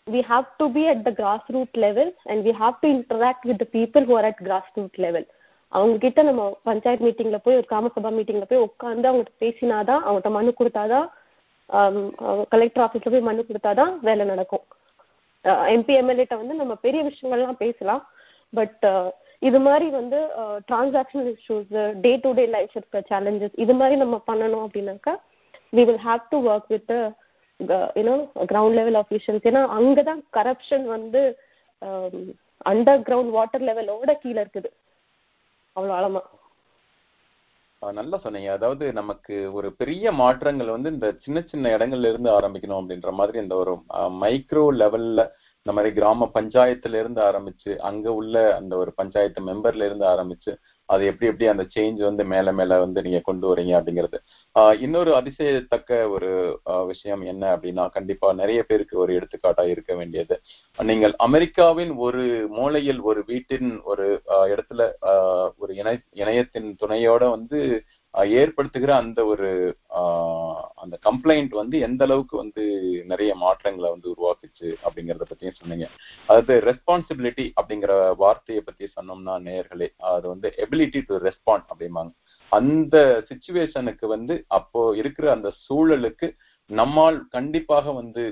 we 0.08 0.22
have 0.22 0.46
to 0.60 0.70
be 0.70 0.88
at 0.88 1.04
the 1.04 1.12
grassroots 1.12 1.76
level 1.76 2.12
and 2.28 2.46
we 2.46 2.52
have 2.52 2.80
to 2.82 2.88
interact 2.88 3.44
with 3.44 3.58
the 3.58 3.66
people 3.66 4.06
who 4.06 4.16
are 4.16 4.26
at 4.32 4.38
grassroots 4.48 4.98
level. 5.06 5.24
அவங்க 5.72 5.96
கிட்ட 6.04 6.20
நம்ம 6.28 6.42
பஞ்சாயத்து 6.68 7.06
மீட்டிங்ல 7.06 7.38
போய் 7.46 7.58
ஒரு 7.60 7.66
கிராம 7.70 7.90
சபா 7.96 8.10
மீட்டிங்ல 8.18 8.46
போய் 8.50 8.62
உட்காந்து 8.66 9.08
அவங்ககிட்ட 9.10 9.42
பேசினாதான் 9.44 10.04
அவங்ககிட்ட 10.06 10.32
மனு 10.36 10.54
கொடுத்தாதான் 10.60 11.08
கலெக்டர் 12.54 12.84
ஆபீஸ்ல 12.86 13.12
போய் 13.14 13.26
மனு 13.30 13.46
கொடுத்தாதான் 13.50 13.94
வேலை 14.08 14.26
நடக்கும். 14.32 14.64
எம்பி 15.76 15.94
எம்எல்ஏட்ட 16.02 16.36
வந்து 16.42 16.60
நம்ம 16.62 16.76
பெரிய 16.86 17.02
விஷயங்கள்லாம் 17.10 17.62
பேசலாம். 17.66 18.04
பட் 18.54 18.86
இது 19.50 19.60
மாதிரி 19.68 19.88
வந்து 20.00 20.20
transactional 20.70 21.30
issues 21.36 21.74
day 22.06 22.14
to 22.24 22.30
day 22.40 22.46
life 22.56 22.76
இருக்க 22.80 23.04
சேலஞ்சஸ் 23.12 23.60
இது 23.66 23.74
மாதிரி 23.82 23.96
நம்ம 24.04 24.22
பண்ணணும் 24.32 24.66
அப்படின்னாக்கா 24.68 25.16
we 25.78 25.84
will 25.90 26.04
have 26.10 26.24
to 26.34 26.40
work 26.52 26.72
with 26.76 26.96
you know 27.60 28.16
ground 28.52 28.78
level 28.80 28.98
officials 29.02 29.48
ஏன்னா 29.50 29.62
அங்கதான் 29.78 30.22
கரப்ஷன் 30.38 30.86
வந்து 30.96 31.22
அண்டர் 32.66 33.04
கிரவுண்ட் 33.08 33.32
வாட்டர் 33.38 33.64
லெவலோட 33.70 34.12
கீழே 34.22 34.40
இருக்குது. 34.44 34.70
அவ்வளவு 35.76 35.96
ஆழமா. 35.98 36.22
நல்லா 37.82 38.18
சொன்னீங்க. 38.18 38.52
அதாவது 38.52 38.86
நமக்கு 38.94 39.36
ஒரு 39.54 39.68
பெரிய 39.74 40.12
மாற்றங்கள் 40.12 40.70
வந்து 40.76 40.92
இந்த 40.92 41.08
சின்ன 41.26 41.40
சின்ன 41.52 41.72
இடங்கள்ல 41.78 42.10
இருந்து 42.12 42.30
ஆரம்பிக்கணும் 42.38 42.80
அப்படின்ற 42.82 43.12
மாதிரி 43.12 43.38
இந்த 43.40 43.56
ஒரு 43.56 43.74
மைக்ரோ 44.24 44.64
லெவல்ல 44.82 45.24
இந்த 45.66 45.74
மாதிரி 45.76 45.92
கிராம 45.98 46.30
பஞ்சாயத்துல 46.34 47.00
இருந்து 47.00 47.22
ஆரம்பிச்சு 47.22 47.72
அங்க 47.90 48.14
உள்ள 48.14 48.56
அந்த 48.56 48.74
ஒரு 48.78 48.94
பஞ்சாயத்து 48.94 49.42
மெம்பர்ல 49.42 49.88
இருந்து 49.90 50.06
ஆரம்பிச்சு 50.06 50.54
அது 50.90 51.04
எப்படி 51.06 51.30
எப்படி 51.32 51.46
அந்த 51.52 51.64
சேஞ்ச் 51.76 52.00
வந்து 52.08 52.24
மேல 52.34 52.54
மேல 52.54 52.78
வந்து 52.80 53.00
நீங்க 53.06 53.20
கொண்டு 53.24 53.46
வரீங்க 53.52 53.74
அப்படிங்கிறது. 53.78 54.18
இன்னொரு 54.80 55.12
அதிசயத்தக்க 55.16 55.98
ஒரு 56.10 56.30
விஷயம் 56.88 57.24
என்ன 57.32 57.44
அப்படின்னா 57.56 57.86
கண்டிப்பா 57.98 58.28
நிறைய 58.34 58.60
பேருக்கு 58.64 58.96
ஒரு 59.04 59.14
எடுத்துக்காட்டா 59.18 59.66
இருக்க 59.70 59.92
வேண்டியது. 59.96 60.36
நீங்கள் 60.80 61.16
அமெரிக்காவின் 61.28 61.94
ஒரு 62.08 62.24
மூலையில் 62.58 63.02
ஒரு 63.12 63.24
வீட்டின் 63.28 63.70
ஒரு 63.84 64.08
இடத்துல 64.54 64.82
ஒரு 65.58 65.74
இணை 65.82 65.96
இணையத்தின் 66.24 66.70
துணையோட 66.84 67.24
வந்து 67.30 67.60
ஏற்படுத்துகிற 68.24 68.92
அந்த 68.96 69.26
ஒரு 69.26 69.50
அந்த 70.84 70.96
கம்ப்ளைண்ட் 71.08 71.54
வந்து 71.60 71.80
எந்த 71.80 72.04
அளவுக்கு 72.04 72.38
வந்து 72.38 72.64
நிறைய 73.06 73.36
மாற்றங்களை 73.36 73.90
வந்து 73.90 74.08
உருவாக்குச்சு 74.14 74.68
அப்படிங்கறத 74.86 75.26
பத்தியும் 75.30 75.60
சொன்னீங்க. 75.60 75.88
அதாவது 76.26 76.54
ரெஸ்பான்சிபிலிட்டி 76.70 77.46
அப்படிங்கிற 77.62 78.16
வார்த்தையை 78.16 78.64
பத்தி 78.64 78.90
சொன்னோம்னா 78.98 79.36
நேர்களே 79.50 79.90
அது 79.98 80.28
வந்து 80.28 80.50
எபிலிட்டி 80.66 81.02
டு 81.08 81.18
ரெஸ்பாண்ட் 81.28 81.68
அப்படிம்பாங்க. 81.74 82.12
அந்த 82.52 83.26
சுச்சுவேஷனுக்கு 83.30 84.06
வந்து 84.08 84.46
அப்போ 84.48 84.82
இருக்கிற 84.96 85.32
அந்த 85.32 85.52
சூழலுக்கு 85.68 86.30
நம்மால் 86.70 87.18
கண்டிப்பாக 87.36 87.92
வந்து 87.92 88.24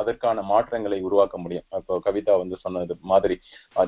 அதற்கான 0.00 0.42
மாற்றங்களை 0.50 0.98
உருவாக்க 1.08 1.36
முடியும். 1.38 1.66
இப்போ 1.78 1.94
கவிதா 2.06 2.34
வந்து 2.42 2.56
சொன்னது 2.64 2.94
மாதிரி 3.12 3.36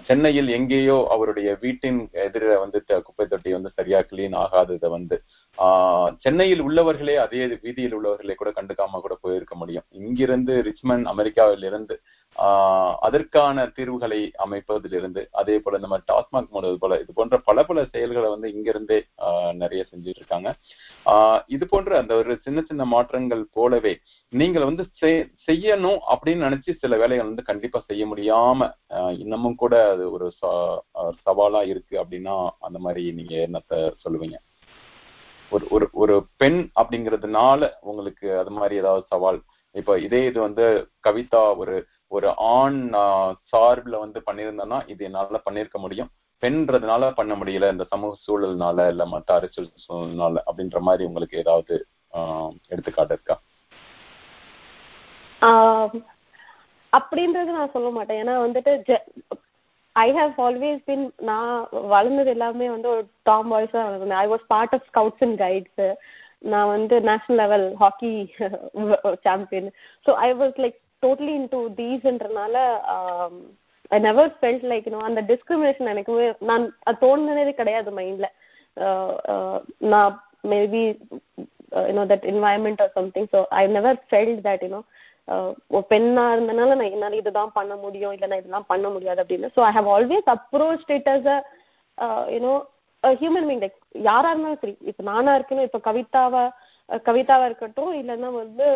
சென்னையில் 0.08 0.50
எங்கேயோ 0.58 0.96
அவருடைய 1.14 1.50
வீட்டின் 1.64 2.00
எதிர 2.26 2.52
வந்து 2.64 2.80
குப்பை 3.06 3.26
தொட்டி 3.26 3.52
வந்து 3.56 3.70
சரியா 3.78 4.00
கிளீன் 4.10 4.36
ஆகாததை 4.44 4.90
வந்து 4.96 5.18
சென்னையில் 6.24 6.64
உள்ளவர்களே 6.68 7.16
அதே 7.24 7.46
வீதியில் 7.64 7.96
உள்ளவர்களே 7.98 8.36
கூட 8.40 8.50
கண்டுக்காம 8.58 9.00
கூட 9.06 9.16
போயிருக்க 9.24 9.54
முடியும். 9.62 9.86
இங்கிருந்து 10.00 10.54
ரிச்மண்ட் 10.68 11.08
அமெரிக்காவில் 11.14 11.66
இருந்து 11.70 11.96
அதற்கான 13.02 13.64
தீர்வுகளை 13.68 14.20
அமைப்பதிலிருந்து 14.44 15.22
அதே 15.32 15.56
போல 15.58 15.76
இந்த 15.76 15.88
மாதிரி 15.88 16.06
டாஸ்மாக் 16.12 16.52
மூடுவது 16.52 16.78
போல 16.78 16.98
இது 17.00 17.12
போன்ற 17.12 17.38
பல 17.38 17.62
பல 17.62 17.84
செயல்களை 17.84 18.28
வந்து 18.30 18.48
இங்கிருந்தே 18.48 18.98
நிறைய 19.52 19.82
செஞ்சுட்டு 19.90 20.20
இருக்காங்க 20.20 20.50
இது 21.48 21.66
போன்ற 21.66 21.98
அந்த 21.98 22.14
ஒரு 22.14 22.34
சின்ன 22.44 22.60
சின்ன 22.60 22.84
மாற்றங்கள் 22.84 23.44
போலவே 23.52 23.94
நீங்கள் 24.32 24.64
வந்து 24.64 24.86
செய்யணும் 25.48 26.00
அப்படின்னு 26.12 26.46
நினைச்சு 26.46 26.78
சில 26.80 26.96
வேலைகள் 26.96 27.30
வந்து 27.30 27.42
கண்டிப்பா 27.42 27.80
செய்ய 27.86 28.06
முடியாம 28.06 28.70
இன்னமும் 29.18 29.56
கூட 29.56 29.74
அது 29.92 30.06
ஒரு 30.12 30.28
சவாலா 31.26 31.62
இருக்கு 31.64 31.96
அப்படின்னா 31.98 32.36
அந்த 32.60 32.78
மாதிரி 32.78 33.04
நீங்க 33.12 33.34
என்னத்த 33.46 33.74
சொல்லுவீங்க? 34.04 34.38
ஒரு 35.52 35.64
ஒரு 35.70 35.86
ஒரு 35.92 36.14
பெண் 36.36 36.60
அப்படிங்கிறதுனால 36.76 37.70
உங்களுக்கு 37.82 38.26
அது 38.36 38.50
மாதிரி 38.50 38.74
ஏதாவது 38.76 39.04
சவால் 39.08 39.40
இப்ப 39.74 39.98
இதே 39.98 40.20
இது 40.26 40.38
வந்து 40.40 40.64
கவிதா 41.04 41.42
ஒரு 41.56 41.74
ஒரு 42.12 42.28
ஆண் 42.54 42.80
சார்பில் 43.52 44.02
வந்து 44.04 44.18
பண்ணியிருந்தேன்னா 44.26 44.78
இது 44.92 45.02
என்னால 45.08 45.40
பண்ணிருக்க 45.46 45.78
முடியும். 45.84 46.10
பெண்றதுனால 46.42 47.10
பண்ண 47.18 47.32
முடியல 47.40 47.70
இந்த 47.72 47.84
சமூக 47.92 48.16
சூழல்னால 48.26 48.86
இல்ல 48.92 49.02
மற்ற 49.12 49.28
அரசியல் 49.38 49.68
சூழல்னால 49.86 50.42
அப்படின்ற 50.48 50.80
மாதிரி 50.88 51.06
உங்களுக்கு 51.08 51.36
ஏதாவது 51.42 51.74
எடுத்துக்காட்டு 52.72 53.14
இருக்கா? 53.16 53.36
அப்படின்றது 56.92 57.50
நான் 57.58 57.74
சொல்ல 57.76 57.90
மாட்டேன். 57.90 58.20
ஏன்னா 58.22 58.34
வந்துட்டு 58.46 58.96
ஐ 59.96 60.08
ஹவ் 60.18 60.34
ஆல்வேஸ் 60.46 60.82
பின் 60.90 61.06
நான் 61.30 61.54
வளர்ந்தது 61.94 62.30
எல்லாமே 62.34 62.66
வந்து 62.74 62.88
ஒரு 62.94 63.02
டாம் 63.30 63.48
வாய்ஸா 63.54 63.80
வளர்ந்தேன். 63.86 64.20
I 64.24 64.28
was 64.34 64.44
part 64.52 64.74
of 64.76 64.86
scouts 64.90 65.24
and 65.26 65.38
guides 65.44 65.82
நான் 66.52 66.72
வந்து 66.76 66.94
national 67.08 67.40
level 67.42 67.66
hockey 67.82 68.12
champion 69.26 69.68
so 70.06 70.12
I 70.26 70.30
was 70.40 70.56
like 70.64 70.78
totally 71.02 71.32
into 71.50 71.60
தீஸ்ன்றனால 71.80 72.56
I 73.90 73.98
never 74.00 74.30
felt 74.38 74.66
like 74.72 74.86
no 74.94 75.00
அந்த 75.08 75.22
டிஸ்கிரிமினேஷன் 75.30 75.92
எனக்கு 75.94 76.12
நான் 76.50 76.64
அது 76.84 77.00
தோணுனதே 77.02 77.54
கிடையாது 77.60 77.90
மைண்ட்ல 77.98 78.28
uh, 78.76 79.12
uh, 79.32 79.56
நான் 79.92 80.12
maybe 80.52 80.84
you know 81.88 82.04
that 82.10 82.26
environment 82.32 82.82
or 82.84 82.94
something 82.94 83.28
so 83.34 83.40
I 83.60 83.62
never 83.68 83.98
felt 84.10 84.42
that 84.46 84.64
you know 84.66 84.80
பெண்ணா 85.90 86.24
இருந்தனால 86.34 86.74
நான் 86.78 86.92
என்னால 86.94 87.18
இதுதான் 87.20 87.52
பண்ண 87.52 87.72
முடியும் 87.76 88.14
இல்லை 88.14 88.28
நான் 88.28 88.40
இதெல்லாம் 88.40 88.70
பண்ண 88.72 88.86
முடியாது 88.88 89.20
அப்படின்னு. 89.22 89.50
So 89.56 89.60
I 89.68 89.72
have 89.72 89.88
always 89.88 90.28
approach 90.34 90.90
it 90.96 91.10
as 91.14 91.28
a 91.28 91.38
you know 92.34 92.54
human 93.02 93.46
being 93.48 93.62
like 93.64 93.78
யாரா 94.08 94.30
இருந்தாலும் 94.30 94.62
சரி 94.62 94.74
இப்ப 94.90 95.02
நானா 95.02 95.32
இருக்கணும் 95.38 95.68
இப்ப 95.68 95.80
கவிதாவா 95.88 96.44
கவிதாவா 97.08 97.44
இருக்கட்டும் 97.44 97.92
இல்லைன்னா 98.00 98.30
வந்து 98.34 98.66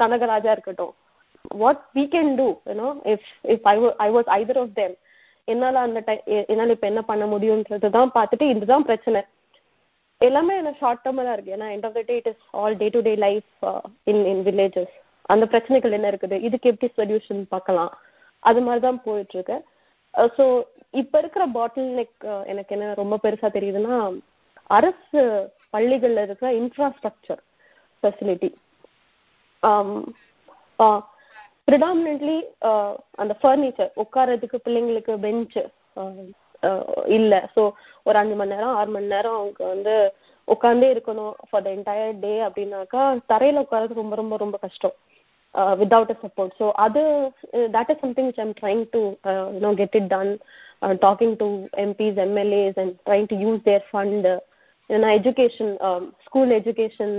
கனகராஜா 0.00 0.50
இருக்கட்டும். 0.52 0.92
What 1.62 1.82
we 1.96 2.04
can 2.14 2.32
do 2.40 2.48
you know 2.70 2.88
if 3.12 3.28
if 3.54 3.66
I 3.72 3.74
I 4.06 4.08
was 4.16 4.30
either 4.38 4.60
of 4.62 4.72
them 4.80 4.94
என்னால 5.48 5.80
அந்த 5.86 6.00
டைம் 6.08 6.22
என்னால 6.52 6.74
இப்ப 6.76 6.86
என்ன 6.92 7.02
பண்ண 7.10 7.24
முடியும்ன்றது 7.34 7.90
தான் 7.98 8.14
பார்த்துட்டு 8.16 8.46
இதுதான் 8.54 8.86
பிரச்சனை. 8.88 9.20
எல்லாமே 10.20 10.54
எனக்கு 10.60 10.80
ஷார்ட் 10.82 11.02
டேர்மா 11.04 11.22
தான் 11.26 11.36
இருக்கு. 11.36 11.54
ஏன்னா 11.56 11.68
end 11.74 11.86
of 11.88 11.96
the 11.98 12.02
day 12.08 12.16
it 12.20 12.30
is 12.32 12.42
all 12.60 12.76
day 12.82 12.88
to 12.96 13.00
day 13.08 13.14
life 13.26 13.50
in 14.12 14.22
in 14.32 14.42
villages 14.48 14.94
அந்த 15.32 15.44
பிரச்சனைகள் 15.52 15.96
என்ன 15.98 16.08
இருக்குது? 16.12 16.36
இதுக்கு 16.46 16.70
எப்படி 16.72 16.88
சொல்யூஷன் 16.98 17.40
பார்க்கலாம்? 17.54 17.92
அது 18.42 18.60
மாதிரி 18.66 18.82
தான் 18.86 19.00
போயிட்டு 19.06 19.36
இருக்கு 19.36 19.56
ஸோ 20.36 20.44
இப்ப 21.00 21.14
இருக்கிற 21.22 21.44
பாட்டில் 21.56 21.90
நெக் 21.98 22.26
எனக்கு 22.52 22.74
என்ன 22.76 22.86
ரொம்ப 23.02 23.16
பெருசா 23.24 23.48
தெரியுதுன்னா 23.56 23.96
அரசு 24.78 25.20
பள்ளிகள்ல 25.74 26.24
இருக்கிற 26.26 26.48
இன்ஃப்ராஸ்ட்ரக்சர் 26.60 27.42
ஃபெசிலிட்டி 28.02 28.50
ப்ரிடாமினென்ட்லி 31.70 32.36
அந்த 33.22 33.32
ஃபர்னிச்சர் 33.40 33.92
உட்காரதுக்கு 34.02 34.58
பிள்ளைங்களுக்கு 34.64 35.14
பெஞ்சு 35.24 35.62
இல்ல. 37.16 37.34
ஸோ 37.54 37.62
ஒரு 38.06 38.16
அஞ்சு 38.20 38.34
மணி 38.38 38.54
நேரம் 38.54 38.76
ஆறு 38.78 38.90
மணி 38.90 39.12
நேரம் 39.12 39.36
அவங்க 39.36 39.60
வந்து 39.66 39.94
உட்காந்தே 40.48 40.88
இருக்கணும் 40.94 41.34
ஃபார் 41.48 41.64
த 41.66 41.70
என்டையர் 41.76 42.18
டே 42.24 42.32
அப்படின்னாக்கா 42.46 43.02
தரையில 43.32 43.62
உட்காரது 43.64 44.00
ரொம்ப 44.00 44.16
ரொம்ப 44.20 44.36
ரொம்ப 44.36 44.56
கஷ்டம். 44.64 44.96
வித்வுட் 45.80 46.12
அ 46.12 46.18
சப்போர்ட் 46.18 46.52
ஸோ 46.58 46.66
அது 46.84 47.02
that 47.76 47.90
is 47.92 48.02
something 48.02 48.28
which 48.28 48.42
I'm 48.44 48.54
trying 48.60 48.84
to 48.92 49.00
you know 49.54 49.72
get 49.80 49.96
it 50.00 50.10
done 50.12 50.32
talking 51.02 51.34
to 51.40 51.48
MPs 51.84 52.20
MLAs 52.26 52.78
and 52.82 52.94
trying 53.06 53.28
to 53.32 53.38
use 53.44 53.62
their 53.68 53.84
fund 53.88 54.28
ஏன்னா 54.90 55.08
எஜுகேஷன் 55.18 55.72
ஸ்கூல் 56.26 56.52
எஜுகேஷன் 56.58 57.16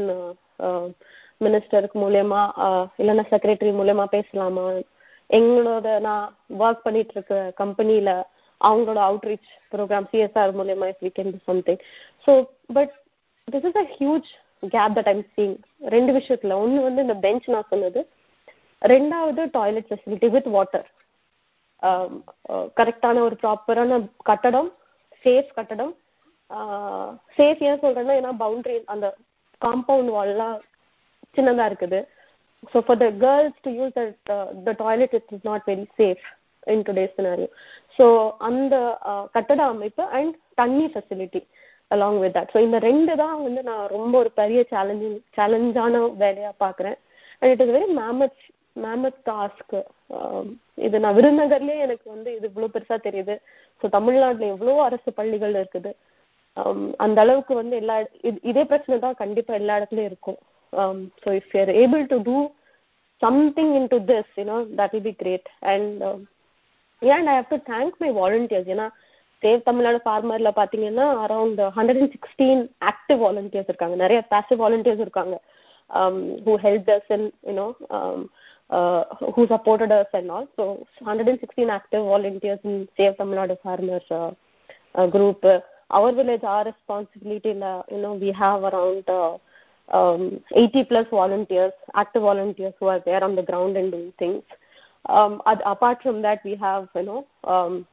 மினிஸ்டருக்கு 1.41 1.97
மூலயமா 2.03 2.41
இல்லைன்னா 2.99 3.25
செக்ரட்டரி 3.31 3.71
மூலயமா 3.79 4.05
பேசலாமா? 4.15 4.65
எங்களோட 5.29 5.87
நான் 5.99 6.25
ஒர்க் 6.59 6.85
பண்ணிட்டு 6.85 7.13
இருக்க 7.15 7.35
கம்பெனியில 7.61 8.09
அவங்களோட 8.61 8.99
அவுட்ரீச் 9.07 9.51
ப்ரோக்ராம் 9.71 10.07
சிஎஸ்ஆர் 10.11 10.57
மூலயமா 10.59 10.87
if 10.91 11.03
we 11.05 11.11
can 11.17 11.31
do 11.33 11.39
something 11.49 11.79
so 12.27 12.31
but 12.77 12.93
this 13.47 13.67
is 13.69 13.79
a 13.83 13.85
huge 13.95 14.29
gap 14.73 14.95
that 14.97 15.11
I'm 15.13 15.23
seeing 15.35 15.55
ரெண்டு 15.95 16.11
விஷயத்துல. 16.17 16.57
ஒன்று 16.63 16.81
வந்து 16.87 17.05
இந்த 17.05 17.15
பெஞ்ச் 17.25 17.47
நான் 17.53 17.71
சொன்னது. 17.71 18.01
ரெண்டாவது 18.81 19.41
டாய்லெட் 19.57 19.89
ஃபெசிலிட்டி 19.89 20.27
வித் 20.35 20.49
வாட்டர் 20.55 20.87
கரெக்டான 22.77 23.21
ஒரு 23.27 23.35
ப்ராப்பரான 23.43 23.97
கட்டடம் 24.29 24.69
சேஃப் 25.23 25.51
கட்டடம். 25.57 25.93
சேஃப் 27.37 27.61
ஏன் 27.67 27.83
சொல்றேன்னா 27.83 28.15
ஏன்னா 28.19 28.31
பவுண்டரி 28.43 28.77
அந்த 28.93 29.07
காம்பவுண்ட் 29.61 30.11
வால்லாம் 30.17 30.55
சின்னதா 31.35 31.65
இருக்குது. 31.71 31.99
So 32.71 32.79
for 32.85 32.99
the 33.03 33.07
girls 33.25 33.59
to 33.65 33.71
use 33.79 33.95
the 34.67 34.73
toilet 34.83 35.13
it 35.19 35.33
is 35.37 35.47
not 35.49 35.65
very 35.71 35.85
safe 35.99 36.23
in 36.73 36.83
today 36.87 37.05
scenario 37.15 37.49
so 37.97 38.05
அந்த 38.47 38.75
uh, 39.11 39.23
கட்டட 39.35 39.61
அமைப்பு 39.73 40.03
அண்ட் 40.17 40.33
தண்ணி 40.61 40.85
facility 40.93 41.41
along 41.91 42.19
with 42.23 42.35
that 42.37 42.51
so 42.53 42.59
இந்த 42.67 42.77
ரெண்டு 42.89 43.13
தான் 43.21 43.37
வந்து 43.45 43.61
நான் 43.69 43.85
ரொம்ப 43.95 44.13
ஒரு 44.23 44.31
பெரிய 44.41 44.59
சேலஞ்சிங் 44.73 45.17
சேலஞ்சான 45.37 46.03
வேலையாக 46.23 46.53
பார்க்குறேன். 46.65 46.97
And 47.39 47.51
it 47.53 47.63
is 47.65 47.73
very 47.77 47.89
mammoth 48.01 48.41
mammoth 48.75 49.19
task 49.29 49.75
இது 50.87 51.01
நான் 51.03 51.17
விருதுநகர்லயே 51.17 51.79
எனக்கு 51.87 52.07
வந்து 52.15 52.29
இது 52.37 52.45
இவ்வளோ 52.51 52.69
பெருசாக 52.75 52.99
தெரியுது. 53.07 53.35
ஸோ 53.81 53.87
தமிழ்நாட்டில் 53.97 54.53
எவ்வளோ 54.55 54.77
அரசு 54.87 55.11
பள்ளிகள் 55.19 55.59
இருக்குது. 55.61 55.91
Um, 56.57 56.79
அந்த 57.03 57.17
அளவுக்கு 57.23 57.53
வந்து 57.59 57.75
எல்லா 57.81 57.97
இதே 58.51 58.63
பிரச்சனை 58.71 58.95
தான் 59.03 59.19
கண்டிப்பாக 59.21 59.59
எல்லா 59.61 59.75
இடத்துலையும் 59.79 60.09
இருக்கும். 60.11 60.39
So 61.23 61.29
if 61.39 61.53
you're 61.55 61.71
able 61.83 62.03
to 62.13 62.17
do 62.29 62.37
something 63.21 63.73
in 63.79 63.89
to 63.93 63.99
this 64.11 64.31
you know 64.41 64.57
that 64.79 64.93
will 64.95 65.07
be 65.09 65.15
great 65.23 65.47
and 65.73 66.03
and 67.01 67.31
I 67.33 67.35
have 67.39 67.51
to 67.55 67.59
thank 67.73 67.95
my 68.03 68.11
volunteers 68.21 68.69
ஏன்னா 68.75 68.87
சேவ் 69.43 69.65
தமிழ்நாடு 69.69 69.99
ஃபார்மர்ல 70.05 70.49
பாத்தீங்கன்னா 70.59 71.07
around 71.25 71.61
hundred 71.77 72.01
and 72.01 72.15
sixteen 72.17 72.61
active 72.91 73.19
volunteers 73.25 73.71
இருக்காங்க 73.71 73.97
நிறைய 74.03 74.21
passive 74.33 74.63
volunteers 74.65 75.03
இருக்காங்க 75.07 75.37
who 76.47 76.55
help 76.67 76.91
us 76.97 77.11
in 77.17 77.27
you know 77.49 77.67
who 79.33 79.45
supported 79.47 79.91
us 79.91 80.07
and 80.13 80.31
all. 80.31 80.47
So 80.57 80.63
116 81.01 81.69
active 81.69 82.03
volunteers 82.03 82.59
in 82.63 82.75
Save 82.97 83.17
Tamil 83.17 83.39
Nadu 83.39 83.57
Farmers 83.61 84.05
uh, 84.11 84.31
uh, 84.95 85.07
group. 85.07 85.43
our 85.89 86.13
village, 86.13 86.43
our 86.43 86.65
responsibility, 86.65 87.49
you 87.49 87.97
know, 87.97 88.13
we 88.15 88.31
have 88.33 88.63
around 88.63 89.03
um, 89.91 90.41
80 90.51 90.85
plus 90.85 91.07
volunteers, 91.11 91.73
active 91.93 92.21
volunteers 92.21 92.73
who 92.79 92.87
are 92.87 93.01
there 93.05 93.23
on 93.23 93.35
the 93.35 93.43
ground 93.43 93.77
and 93.77 93.91
doing 93.91 94.13
things. 94.17 94.43
Um, 95.05 95.41
ad- 95.45 95.63
apart 95.65 96.01
from 96.01 96.21
that, 96.21 96.39
we 96.43 96.55
have, 96.55 96.87
you 96.95 97.03
know, 97.03 97.25
um, 97.45 97.85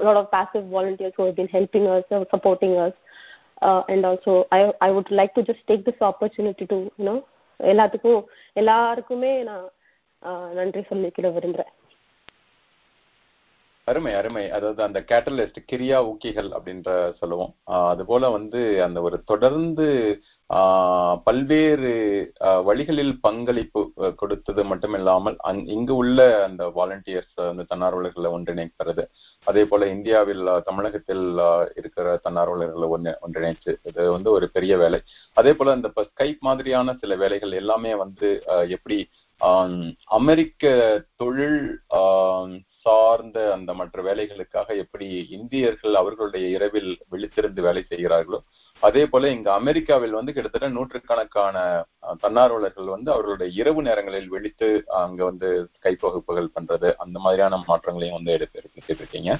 a 0.00 0.04
lot 0.04 0.16
of 0.16 0.30
passive 0.30 0.66
volunteers 0.68 1.12
who 1.16 1.26
have 1.26 1.36
been 1.36 1.48
helping 1.48 1.86
us, 1.86 2.04
uh, 2.10 2.24
supporting 2.30 2.76
us. 2.76 2.92
Uh, 3.62 3.82
and 3.88 4.04
also, 4.04 4.46
I, 4.52 4.72
I 4.80 4.90
would 4.90 5.10
like 5.10 5.34
to 5.34 5.42
just 5.42 5.66
take 5.66 5.84
this 5.84 6.00
opportunity 6.00 6.66
to, 6.66 6.76
you 6.98 7.04
know, 7.04 7.20
எல்லாத்துக்கும் 7.60 8.22
எல்லாருக்குமே 8.52 9.32
நான் 9.42 9.66
நன்றி 10.54 10.82
சொல்லிக்கிட 10.88 11.28
விரும்புறேன் 11.36 11.72
அருமை 13.86 14.12
அருமை 14.14 14.50
அதாவது 14.50 14.80
அந்த 14.82 15.00
catalyst 15.00 15.58
கிரியா 15.72 15.98
ஊக்கிகள் 16.10 16.48
அப்படின்ற 16.56 16.90
சொல்லுவோம் 17.14 17.52
அது 17.90 18.02
போல 18.04 18.30
வந்து 18.30 18.60
அந்த 18.82 18.98
ஒரு 19.00 19.16
தொடர்ந்து 19.24 19.86
பல்வேறு 21.26 21.90
வழிகளில் 22.64 23.20
பங்களிப்பு 23.20 23.80
கொடுத்தது 24.16 24.62
மட்டுமில்லாமல் 24.64 25.36
இங்கு 25.66 25.94
உள்ள 25.96 26.18
அந்த 26.44 26.64
வாலண்டியர்ஸ் 26.76 27.38
அந்த 27.48 27.66
தன்னார்வலர்களை 27.70 28.30
ஒன்றிணைக்கிறது 28.36 29.04
அதே 29.46 29.64
போல 29.64 29.86
இந்தியாவில் 29.86 30.44
தமிழகத்தில் 30.64 31.24
இருக்கிற 31.74 32.20
தன்னார்வலர்களை 32.24 32.88
ஒன்று 32.88 33.14
ஒன்றிணைச்சு 33.26 33.72
இது 33.82 34.10
வந்து 34.10 34.30
ஒரு 34.30 34.48
பெரிய 34.50 34.76
வேலை. 34.76 35.00
அதே 35.36 35.52
போல 35.52 35.74
இந்த 35.74 35.90
ஸ்கைப் 36.08 36.40
மாதிரியான 36.40 36.94
சில 36.94 37.14
வேலைகள் 37.16 37.52
எல்லாமே 37.52 37.94
வந்து 37.94 38.30
எப்படி 38.68 38.98
அமெரிக்க 40.10 40.64
தொழில் 41.16 41.62
சார்ந்த 42.86 43.38
அந்த 43.52 43.74
மற்ற 43.74 44.02
வேலைகளுக்காக 44.02 44.76
எப்படி 44.76 45.06
இந்தியர்கள் 45.30 45.94
அவர்களுடைய 45.94 46.46
இரவில் 46.48 46.90
விழித்திருந்து 47.10 47.60
வேலை 47.60 47.82
செய்கிறார்களோ 47.82 48.38
அதே 48.78 49.06
போல 49.06 49.30
இங்க 49.30 49.52
அமெரிக்காவில் 49.52 50.10
வந்து 50.10 50.32
கிட்டத்தட்ட 50.32 50.68
நூற்றுக்கணக்கான 50.68 51.84
தன்னார்வலர்கள் 52.22 52.84
வந்து 52.84 53.12
அவர்களுடைய 53.12 53.52
இரவு 53.60 53.82
நேரங்களில் 53.82 54.28
விழித்து 54.28 54.84
அங்க 54.86 55.24
வந்து 55.24 55.70
கைப்பகுப்புகள் 55.82 56.48
பண்றது 56.60 56.94
அந்த 56.96 57.18
மாதிரியான 57.18 57.64
மாற்றங்களையும் 57.66 58.14
வந்து 58.14 58.32
எடுத்து 58.32 58.58
எடுத்துட்டு 58.58 58.94
இருக்கீங்க 58.94 59.38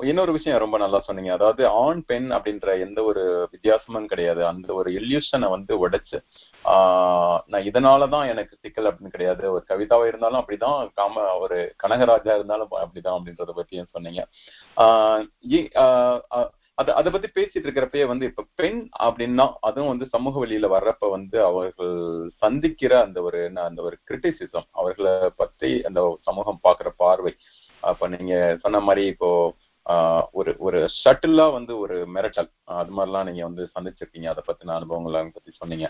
இன்னொரு 0.00 0.32
விஷயம் 0.32 0.58
ரொம்ப 0.58 0.78
நல்லா 0.78 1.00
சொன்னீங்க. 1.00 1.32
அதாவது 1.32 1.66
ஆண் 1.66 2.04
பெண் 2.04 2.32
அப்படின்ற 2.32 2.80
எந்த 2.80 3.02
ஒரு 3.02 3.48
வித்தியாசமும் 3.50 4.06
கிடையாது. 4.06 4.46
அந்த 4.46 4.74
ஒரு 4.74 4.90
எல்யூஷனை 4.90 5.50
வந்து 5.50 5.88
உடைச்சு 5.88 6.24
ஆஹ் 6.64 7.38
நான் 7.46 7.62
இதனாலதான் 7.62 8.28
எனக்கு 8.28 8.56
சிக்கல் 8.60 8.84
அப்படின்னு 8.84 9.08
கிடையாது. 9.08 9.52
ஒரு 9.52 9.64
கவிதாவா 9.68 10.06
இருந்தாலும் 10.06 10.40
அப்படிதான் 10.40 10.90
காம 10.94 11.36
ஒரு 11.36 11.74
கனகராஜா 11.82 12.34
இருந்தாலும் 12.34 12.68
அப்படிதான் 12.70 13.20
அப்படின்றத 13.20 13.48
பத்தியும் 13.56 13.90
சொன்னீங்க. 13.90 14.26
ஆஹ் 14.76 15.28
அத 16.78 16.94
அதை 16.94 17.08
பத்தி 17.12 17.28
பேசிட்டு 17.36 17.66
இருக்கிறப்பயே 17.66 18.06
வந்து 18.10 18.24
இப்ப 18.30 18.44
பெண் 18.54 18.80
அப்படின்னா 19.06 19.44
அதுவும் 19.60 19.92
வந்து 19.92 20.06
சமூக 20.14 20.34
வழியில 20.38 20.66
வர்றப்ப 20.74 21.08
வந்து 21.10 21.38
அவர்கள் 21.42 21.94
சந்திக்கிற 22.44 22.92
அந்த 23.02 23.18
ஒரு 23.22 23.38
என்ன 23.44 23.62
அந்த 23.62 23.80
ஒரு 23.82 23.96
கிரிட்டிசிசம் 24.08 24.66
அவர்களை 24.72 25.14
பத்தி 25.36 25.70
அந்த 25.82 26.00
சமூகம் 26.22 26.64
பாக்குற 26.66 26.90
பார்வை. 27.04 27.32
அப்ப 27.82 28.08
நீங்க 28.08 28.34
சொன்ன 28.64 28.80
மாதிரி 28.80 29.04
இப்போ 29.06 29.30
ஒரு 30.32 30.52
ஒரு 30.58 30.78
ஷட்டிலா 31.02 31.44
வந்து 31.56 31.72
ஒரு 31.78 31.96
மிரட்டல். 32.14 32.48
அது 32.80 32.92
மாதிரிலாம் 32.96 33.26
நீங்க 33.28 33.42
வந்து 33.44 33.64
சந்திச்சிருக்கீங்க. 33.74 34.28
அதை 34.32 34.42
பத்தின 34.46 34.74
அனுபவங்களை 34.78 35.20
பத்தி 35.36 35.50
சொன்னீங்க. 35.60 35.86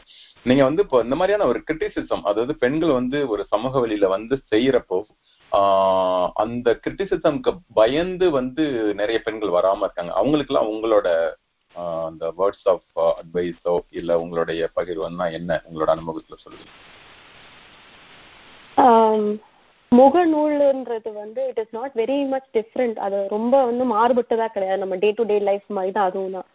நீங்க 0.46 0.62
வந்து 0.64 0.82
இப்போ 0.86 0.98
இந்த 1.06 1.16
மாதிரியான 1.20 1.46
ஒரு 1.52 1.60
கிரிட்டிசிசம் 1.68 2.26
அதாவது 2.30 2.54
பெண்கள் 2.64 2.98
வந்து 3.00 3.20
ஒரு 3.34 3.44
சமூக 3.54 3.80
வழியில 3.84 4.08
வந்து 4.16 4.36
செய்யறப்போ 4.52 4.98
அந்த 6.42 6.68
கிரிட்டிசிசம்க்கு 6.84 7.50
பயந்து 7.78 8.26
வந்து 8.38 8.64
நிறைய 9.00 9.18
பெண்கள் 9.26 9.56
வராம 9.58 9.84
இருக்காங்க. 9.86 10.12
அவங்களுக்குலாம் 10.20 10.70
உங்களோட 10.74 11.08
அந்த 12.08 12.24
வேர்ட்ஸ் 12.38 12.68
ஆஃப் 12.72 13.00
அட்வைஸோ 13.20 13.74
இல்ல 14.00 14.12
உங்களுடைய 14.24 14.70
பகிர்வுன்னா 14.78 15.26
என்ன? 15.38 15.60
உங்களோட 15.68 15.90
அனுபவத்துல 15.96 16.38
சொல்லுங்க. 16.44 16.70
முகநூல்ன்றது 19.92 21.10
வந்து 21.20 21.40
it 21.50 21.60
is 21.62 21.74
not 21.76 21.92
very 22.00 22.16
much 22.32 22.48
different 22.56 22.96
அது 23.04 23.18
ரொம்ப 23.34 23.54
வந்து 23.68 23.84
மாறுபட்டதா 23.92 24.46
கிடையாது. 24.54 24.80
நம்ம 24.82 24.96
டே 25.04 25.10
டு 25.18 25.24
டே 25.30 25.36
லைஃப் 25.48 25.66
மாதிரி 25.76 25.92
தான் 25.96 26.08
அதுவும் 26.08 26.36
தான். 26.36 26.48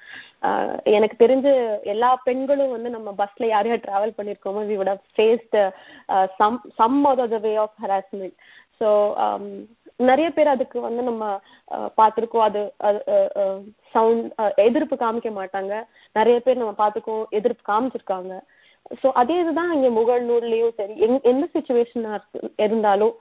எனக்கு 0.98 1.16
தெரிஞ்சு 1.22 1.52
எல்லா 1.94 2.10
பெண்களும் 2.28 2.74
வந்து 2.76 2.90
நம்ம 2.96 3.10
பஸ்ல 3.22 3.48
யார் 3.54 3.70
யார் 3.70 3.86
travel 3.86 4.16
பண்ணிருக்கோமோ 4.18 4.64
we 4.72 4.78
would 4.80 4.92
faced 5.16 5.58
some 6.40 6.58
some 6.80 7.00
other 7.12 7.34
the 7.36 7.40
way 7.48 7.54
of 7.66 7.78
harassment 7.86 8.36
so 8.82 8.90
um, 9.26 9.46
நிறைய 10.10 10.28
பேர் 10.36 10.50
அதுக்கு 10.54 10.78
வந்து 10.86 11.02
நம்ம 11.08 11.24
பார்த்துருக்கோம். 12.00 12.46
அது 12.48 12.62
சவுண்ட் 13.96 14.26
எதிர்ப்பு 14.68 14.96
காமிக்க 15.02 15.30
மாட்டாங்க. 15.40 15.74
நிறைய 16.20 16.38
பேர் 16.46 16.62
நம்ம 16.62 16.74
பார்த்துக்கோம் 16.80 17.24
எதிர்ப்பு 17.40 17.64
காமிச்சிருக்காங்க. 17.72 18.34
ஸோ 19.02 19.08
அதே 19.22 19.36
இதுதான் 19.42 19.74
இங்க 19.76 19.90
முகநூல்லையும் 19.98 20.78
சரி. 20.80 20.96
எந்த 21.32 21.46
சுச்சுவேஷனா 21.56 22.14
இருந்தாலும் 22.66 23.14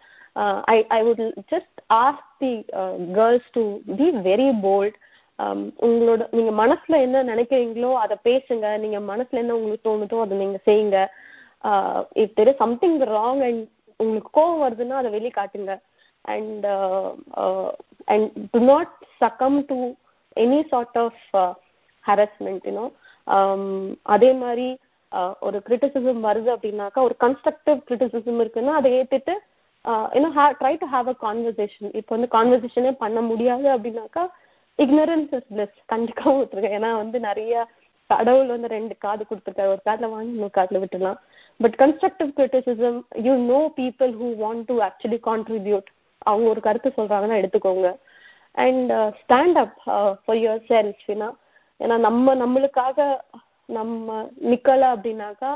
I 0.75 0.79
I 0.97 1.01
would 1.09 1.23
just 1.53 1.79
ask 2.05 2.31
the 2.45 2.53
girls 3.19 3.51
to 3.59 3.65
be 4.01 4.09
very 4.29 4.49
bold 4.67 4.97
உங்களோட 5.89 6.23
நீங்க 6.37 6.53
மனசுல 6.63 6.97
என்ன 7.07 7.23
நினைக்கிறீங்களோ 7.33 7.91
அதை 8.05 8.17
பேசுங்க. 8.29 8.67
நீங்க 8.85 8.99
மனசுல 9.13 9.43
என்ன 9.43 9.57
உங்களுக்கு 9.59 9.89
தோணுதோ 9.89 10.23
அதை 10.25 10.37
நீங்க 10.43 10.59
செய்யுங்க. 10.69 10.99
If 12.23 12.35
there 12.39 12.51
is 12.53 12.63
something 12.65 12.99
wrong 13.15 13.43
and 13.49 13.63
உங்களுக்கு 14.01 14.31
கோவம் 14.39 14.63
வருதுன்னா 14.65 15.01
அதை 15.01 15.11
வெளியே 15.11 15.33
காட்டுங்க. 15.37 15.75
And 16.25 16.67
and 18.13 18.31
to 18.53 18.61
not 18.71 18.95
succumb 19.21 19.59
to 19.71 19.79
any 20.37 20.61
sort 20.73 20.99
of 20.99 21.23
harassment 22.05 22.67
you know 22.69 22.87
அதே 24.15 24.31
மாதிரி 24.43 24.69
uh, 25.13 25.33
ஒரு 25.41 25.59
கிரிட்டிசிசம் 25.67 26.21
வருது 26.29 26.51
அப்படின்னாக்கா 26.55 27.01
ஒரு 27.09 27.15
கன்ஸ்ட்ரக்டிவ் 27.25 27.79
கிரிட்டிசிசம் 27.89 28.41
இருக்குன்னா 28.43 28.75
அதை 28.79 28.91
ஏத்துட்டு 28.99 29.35
இன்னும் 30.15 30.37
try 30.61 30.73
to 30.79 30.87
have 30.95 31.09
a 31.09 31.17
conversation 31.27 31.91
இப்போ 31.99 32.13
வந்து 32.17 32.31
கான்வர்சேஷனே 32.37 32.93
பண்ண 33.03 33.19
முடியாது 33.23 33.67
அப்படின்னாக்கா 33.75 34.25
இக்னரன்ஸ் 34.79 35.33
இஸ் 35.39 35.49
பிளஸ் 35.53 35.77
கண்டிப்பாக 35.87 36.35
விட்டுருக்கேன் 36.37 36.77
ஏன்னா 36.79 36.91
வந்து 36.97 37.19
நிறைய 37.21 37.55
கடவுள் 38.13 38.53
வந்து 38.55 38.69
ரெண்டு 38.75 38.95
காது 39.05 39.23
கொடுத்துருக்காரு. 39.29 39.73
ஒரு 39.75 39.83
காதுல 39.89 40.11
வாங்கி 40.13 40.33
இன்னொரு 40.35 40.55
காதுல 40.59 40.81
விட்டுலாம் 40.85 41.19
but 41.61 41.77
constructive 41.83 42.31
criticism 42.39 42.99
you 43.27 43.35
know 43.53 43.61
people 43.81 44.13
who 44.21 44.29
want 44.45 44.65
to 44.71 44.77
actually 44.89 45.19
contribute 45.29 45.89
அவங்க 46.31 46.47
ஒரு 46.55 46.61
கருத்து 46.67 46.91
சொல்றாங்கன்னா 46.97 47.39
எடுத்துக்கோங்க. 47.41 47.91
And 48.65 48.93
stand 49.21 49.59
up 49.65 49.77
for 50.23 50.41
yourself 50.71 51.05
ஏன்னா 51.15 51.29
ஏன்னா 51.81 51.97
நம்ம 52.07 52.35
நம்மளுக்காக 52.43 52.99
நம்ம 53.69 54.17
நிக்கல 54.51 54.85
அப்படின்னாக்கா 54.95 55.51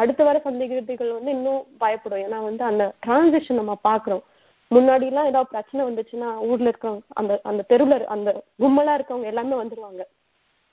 அடுத்த 0.00 0.20
வர 0.24 0.36
சந்தேகத்துகள் 0.44 1.10
வந்து 1.16 1.30
இன்னும் 1.36 1.62
பயப்படும். 1.82 2.22
ஏன்னா 2.26 2.38
வந்து 2.48 2.62
அந்த 2.70 2.84
டிரான்சிஷன் 3.06 3.60
நம்ம 3.60 3.74
பாக்குறோம் 3.88 4.24
முன்னாடி 4.70 5.06
எல்லாம் 5.10 5.28
ஏதாவது 5.30 5.52
பிரச்சனை 5.52 5.80
வந்துச்சுன்னா 5.88 6.28
ஊர்ல 6.48 6.70
இருக்கவங்க 6.72 7.04
அந்த 7.20 7.32
அந்த 7.50 7.62
தெருவில் 7.72 8.04
அந்த 8.14 8.30
கும்மலா 8.62 8.94
இருக்கவங்க 8.98 9.32
எல்லாமே 9.32 9.56
வந்துருவாங்க. 9.62 10.02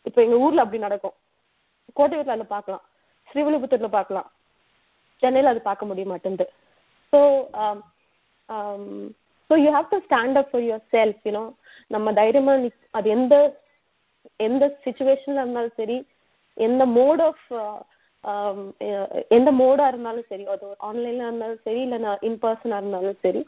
இப்ப 0.06 0.18
எங்க 0.22 0.38
ஊர்ல 0.46 0.64
அப்படி 0.64 0.80
நடக்கும். 0.80 1.16
கோட்டையூர்ல 1.98 2.36
அதை 2.38 2.48
பார்க்கலாம். 2.48 2.84
ஸ்ரீவில்லிபுத்தூர்ல 3.28 3.90
பார்க்கலாம். 3.90 4.30
சென்னையில 5.24 5.52
அது 5.54 5.62
பார்க்க 5.62 5.90
முடிய 5.90 6.06
மாட்டேங்குது 6.06 6.46
so 7.14 7.20
so 9.50 9.54
you 9.64 9.70
have 9.72 9.92
to 9.92 9.98
stand 10.06 10.38
up 10.40 10.50
for 10.52 10.66
yourself 10.94 11.22
you know 11.28 11.44
நம்ம 11.92 12.14
தைரியமா 12.14 12.54
அது 12.92 13.08
எந்த 13.10 13.36
எந்த 14.40 14.64
சுச்சுவேஷன்ல 14.86 15.42
இருந்தாலும் 15.42 15.78
சரி 15.78 15.98
எந்த 16.58 16.84
மோட் 16.98 17.22
ஆஃப் 17.22 17.46
uh, 17.54 17.78
um, 18.24 18.60
எந்த 19.38 19.50
மோடா 19.60 19.86
இருந்தாலும் 19.92 20.28
சரி 20.30 20.46
அது 20.54 20.68
ஆன்லைன்ல 20.90 21.26
இருந்தாலும் 21.28 21.64
சரி 21.66 21.82
இல்ல 21.82 21.98
நான் 21.98 22.24
இன் 22.28 22.40
பர்சனா 22.44 22.78
இருந்தாலும் 22.82 23.20
சரி 23.26 23.42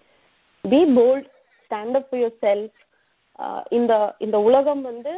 be 0.64 0.82
bold 0.98 1.28
stand 1.62 1.98
up 2.00 2.14
yourself 2.44 2.80
இந்த 3.70 3.94
இந்த 4.20 4.38
உலகம் 4.40 4.84
வந்து 4.84 5.14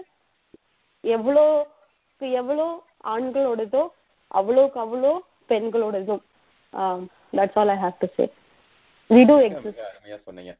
எவ்வளோக்கு 1.15 2.27
எவ்வளோ 2.41 2.67
ஆண்களோடதோ 3.13 3.83
அவ்வளோக்கு 4.31 4.77
அவ்வளோ 4.85 5.11
பெண்களோடதும் 5.51 6.23
that's 7.37 7.59
all 7.61 7.73
I 7.75 7.79
have 7.83 7.97
to 8.03 8.09
say 8.17 8.25
we 9.09 9.23
to 9.31 9.37
exist 9.47 9.83
அருமையா 9.89 10.17
சொன்னீங்க. 10.27 10.53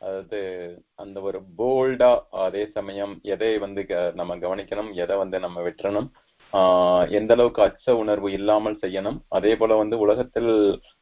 அதாவது 0.00 0.40
அந்த 1.02 1.18
ஒரு 1.28 1.38
போல்டா 1.58 2.10
அதே 2.46 2.62
சமயம் 2.76 3.14
எதை 3.34 3.52
வந்து 3.64 3.82
நம்ம 4.20 4.36
கவனிக்கணும் 4.44 4.90
எதை 5.04 5.14
வந்து 5.22 5.38
நம்ம 5.44 5.62
வெற்றணும் 5.66 6.08
எந்த 7.18 7.32
அளவுக்கு 7.36 7.60
அச்ச 7.64 7.94
உணர்வு 8.02 8.28
இல்லாமல் 8.36 8.78
செய்யணும் 8.84 9.18
அதே 9.38 9.50
போல 9.60 9.76
வந்து 9.80 9.96
உலகத்தில் 10.04 10.52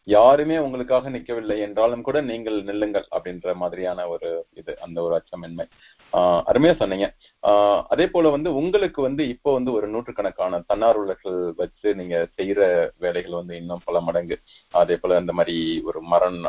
யாருமே 0.09 0.57
உங்களுக்காக 0.65 1.11
நிற்கவில்லை 1.17 1.57
என்றாலும் 1.67 2.05
கூட 2.09 2.21
நீங்கள் 2.31 2.59
நில்லுங்கள் 2.69 3.07
அப்படின்ற 3.17 3.55
மாதிரியான 3.63 4.07
ஒரு 4.15 4.31
இது 4.61 4.73
அந்த 4.87 4.99
ஒரு 5.07 5.15
அச்சமின்மை. 5.19 5.67
அருமையா 6.13 6.77
சொன்னீங்க. 6.77 7.07
ஆஹ் 7.43 7.83
அதே 7.89 8.07
போல 8.07 8.29
வந்து 8.29 8.55
உங்களுக்கு 8.55 9.03
வந்து 9.03 9.29
இப்போ 9.29 9.53
வந்து 9.53 9.73
ஒரு 9.73 9.89
நூற்றுக்கணக்கான 9.89 10.63
தன்னார்வலர்கள் 10.69 11.53
வச்சு 11.57 11.95
நீங்க 11.95 12.29
செய்யற 12.37 12.91
வேலைகள் 12.99 13.33
வந்து 13.33 13.57
இன்னும் 13.57 13.85
பல 13.85 14.01
மடங்கு. 14.01 14.39
அதே 14.71 14.97
போல 14.97 15.19
இந்த 15.19 15.33
மாதிரி 15.33 15.83
ஒரு 15.85 16.01
மரம் 16.03 16.41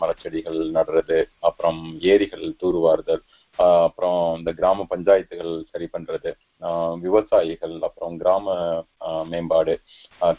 மரச்செடிகள் 0.00 0.60
நடுறது 0.70 1.24
அப்புறம் 1.40 1.96
ஏரிகள் 2.00 2.56
தூர்வாறுதல் 2.62 3.22
அப்புறம் 3.56 4.38
இந்த 4.38 4.52
கிராம 4.52 4.86
பஞ்சாயத்துகள் 4.90 5.62
சரி 5.70 5.88
பண்றது 5.92 6.30
விவசாயிகள் 7.00 7.80
அப்புறம் 7.80 8.16
கிராம 8.16 8.54
மேம்பாடு 9.24 9.80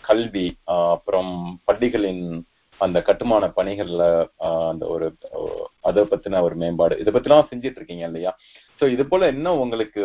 கல்வி 0.01 0.57
அப்புறம் 0.63 1.59
பள்ளிகளின் 1.65 2.25
அந்த 2.85 2.97
கட்டுமான 3.07 3.45
பணிகள்ல 3.57 4.03
அந்த 4.71 4.85
ஒரு 4.93 5.07
அதை 5.89 6.03
பத்தின 6.11 6.41
ஒரு 6.47 6.55
மேம்பாடு 6.61 6.95
இதை 7.01 7.11
பத்திலாம் 7.13 7.49
செஞ்சிட்டு 7.51 7.79
இருக்கீங்க 7.79 8.05
இல்லையா? 8.09 8.31
சோ 8.79 8.87
இது 8.93 9.03
போல 9.09 9.27
இன்னும் 9.33 9.59
உங்களுக்கு 9.63 10.01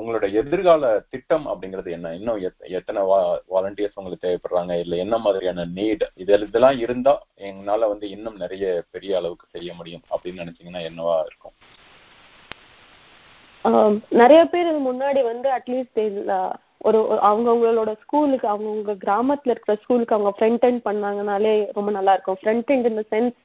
உங்களோட 0.00 0.26
எதிர்கால 0.40 0.90
திட்டம் 1.12 1.46
அப்படிங்கிறது 1.52 1.90
என்ன? 1.96 2.12
இன்னும் 2.18 2.40
எத்தனை 2.78 3.00
வா 3.10 3.18
வாலண்டியர்ஸ் 3.54 3.98
உங்களுக்கு 4.00 4.24
தேவைப்படுறாங்க? 4.26 4.72
இல்ல 4.84 4.96
என்ன 5.04 5.18
மாதிரியான 5.24 5.66
நீட் 5.78 6.04
இது 6.22 6.38
இதெல்லாம் 6.48 6.78
இருந்தா 6.84 7.14
எங்களால 7.50 7.88
வந்து 7.92 8.08
இன்னும் 8.16 8.40
நிறைய 8.44 8.66
பெரிய 8.96 9.18
அளவுக்கு 9.20 9.46
செய்ய 9.56 9.72
முடியும் 9.80 10.04
அப்படின்னு 10.12 10.42
நினைச்சீங்கன்னா 10.44 10.84
என்னவா 10.90 11.16
இருக்கும்? 11.28 11.56
நிறைய 14.22 14.42
பேர் 14.52 14.68
முன்னாடி 14.88 15.22
வந்து 15.32 15.48
அட்லீஸ்ட் 15.56 15.98
ஒரு 16.80 16.98
அவங்கவுங்களோட 17.28 17.90
ஸ்கூலுக்கு 18.02 18.46
அவங்கவுங்க 18.48 18.92
கிராமத்துல 19.04 19.54
இருக்கிற 19.54 19.74
ஸ்கூலுக்கு 19.82 20.16
அவங்க 20.16 20.32
ஃப்ரண்ட் 20.36 20.64
எண்ட் 20.68 20.82
பண்ணாங்கனாலே 20.88 21.54
ரொம்ப 21.78 21.90
நல்லா 21.90 22.14
இருக்கும் 22.14 22.40
ஃப்ரண்ட் 22.42 22.70
எண்ட் 22.74 22.90
இந்த 22.92 23.04
சென்ஸ் 23.12 23.36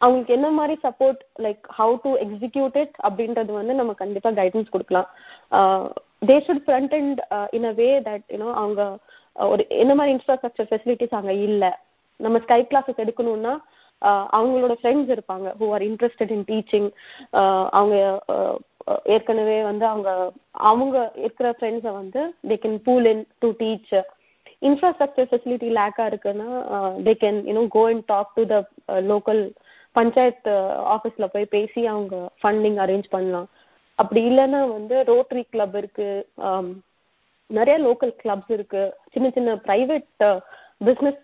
அவங்களுக்கு 0.00 0.34
என்ன 0.36 0.48
மாதிரி 0.50 0.74
support 0.84 1.22
like 1.44 1.62
how 1.78 1.94
to 2.04 2.10
execute 2.24 2.76
it 2.82 2.94
அப்படின்றது 3.06 3.52
வந்து 3.52 3.74
நம்ம 3.74 3.92
கண்டிப்பா 4.02 4.30
கைடன்ஸ் 4.40 4.74
கொடுக்கலாம். 4.74 5.08
They 6.28 6.36
should 6.46 6.64
front 6.66 6.94
and 6.98 7.20
in 7.58 7.68
a 7.72 7.74
way 7.80 7.88
that 8.08 8.26
you know 8.34 8.50
அவங்க 8.62 8.82
uh, 9.36 9.48
ஒரு 9.52 9.62
என்ன 9.82 9.92
மாதிரி 9.94 10.14
இன்ஃப்ராஸ்ட்ரக்சர் 10.16 10.68
ஃபெசிலிட்டிஸ் 10.70 11.18
அங்க 11.18 11.32
இல்ல. 11.48 11.64
நம்ம 12.20 12.36
ஸ்கை 12.44 12.60
கிளாஸஸ் 12.70 13.02
எடுக்கணும்னா 13.04 13.54
uh, 14.02 14.24
அவங்களோட 14.38 14.74
ஃப்ரெண்ட்ஸ் 14.80 15.12
இருப்பாங்க 15.16 15.48
who 15.60 15.68
are 15.76 15.86
interested 15.90 16.34
in 16.36 16.46
teaching 16.52 16.88
அவங்க 17.72 17.96
uh, 18.34 18.56
ஏற்கனவே 19.14 19.56
வந்து 19.68 19.84
அவங்க 19.92 20.10
அவங்க 20.70 20.96
இருக்கிற 21.24 21.48
ஃப்ரெண்ட்ஸை 21.56 21.92
வந்து 22.00 22.20
they 22.50 22.56
can 22.64 22.78
pool 22.86 23.08
in 23.12 23.24
to 23.44 23.48
teach 23.60 23.92
infrastructure 24.68 25.28
facility 25.30 25.68
லேக்கா 25.78 26.04
இருக்குன்னா 26.10 26.48
they 27.06 27.14
can 27.22 27.38
you know 27.50 27.64
go 27.76 27.82
and 27.90 28.04
talk 28.12 28.36
to 28.38 28.44
the 28.52 28.56
local 29.12 29.42
panchayat 29.96 30.54
ஆஃபீஸ்ல 30.94 31.26
போய் 31.34 31.52
பேசி 31.56 31.82
அவங்க 31.92 32.16
ஃபண்டிங் 32.40 32.78
அரேஞ்ச் 32.84 33.08
பண்ணலாம். 33.14 33.48
அப்படி 33.98 34.20
இல்லைன்னா 34.30 34.60
வந்து 34.76 34.96
ரோட்டரி 35.10 35.42
கிளப் 35.54 35.76
இருக்கு 35.80 36.08
நிறைய 37.50 37.76
லோக்கல் 37.86 38.12
கிளப்ஸ் 38.22 38.52
இருக்கு. 38.56 38.82
சின்ன 39.14 39.26
சின்ன 39.36 39.54
பிரைவேட் 39.68 40.08
பிஸ்னஸ் 40.88 41.22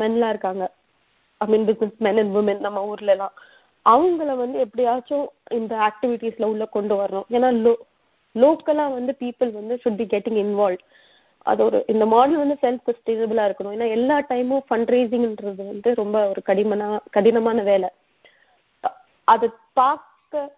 மென்லாம் 0.00 0.32
இருக்காங்க. 0.34 0.64
I 1.40 1.46
mean 1.52 1.66
business 1.70 1.96
men 2.06 2.20
and 2.22 2.36
women 2.40 2.64
நம்ம 2.66 2.82
ஊர்ல 2.90 3.14
எல்லாம் 3.16 3.34
அவங்கள 3.86 4.30
வந்து 4.42 4.58
எப்படியாச்சும் 4.64 5.26
இந்த 5.58 5.74
ஆக்டிவிட்டீஸ்ல 5.88 6.48
உள்ள 6.52 6.64
கொண்டு 6.76 6.94
வரணும். 7.00 7.26
ஏன்னா 7.36 7.48
லோ 7.64 7.74
லோக்கலா 8.34 8.84
வந்து 8.98 9.12
பீப்புள் 9.22 9.50
வந்து 9.58 9.74
ஷுட் 9.82 10.00
பி 10.00 10.06
கெட்டிங் 10.12 10.40
இன்வால்வ் 10.44 10.82
அது 11.46 11.60
ஒரு 11.68 11.78
இந்த 11.92 12.04
மாடல் 12.12 12.42
வந்து 12.42 12.56
செல்ஃப் 12.64 12.86
சஸ்டைனபிளா 12.88 13.44
இருக்கணும். 13.48 13.74
ஏன்னா 13.76 13.88
எல்லா 13.96 14.16
டைமும் 14.30 14.64
ஃபண்ட் 14.68 14.92
ரேசிங்ன்றது 14.94 15.62
வந்து 15.72 15.90
ரொம்ப 16.02 16.16
ஒரு 16.32 16.42
கடிமனா 16.48 16.88
கடினமான 17.16 17.62
வேலை. 17.70 17.88
அது 19.28 19.46
பார்க்க 19.80 20.50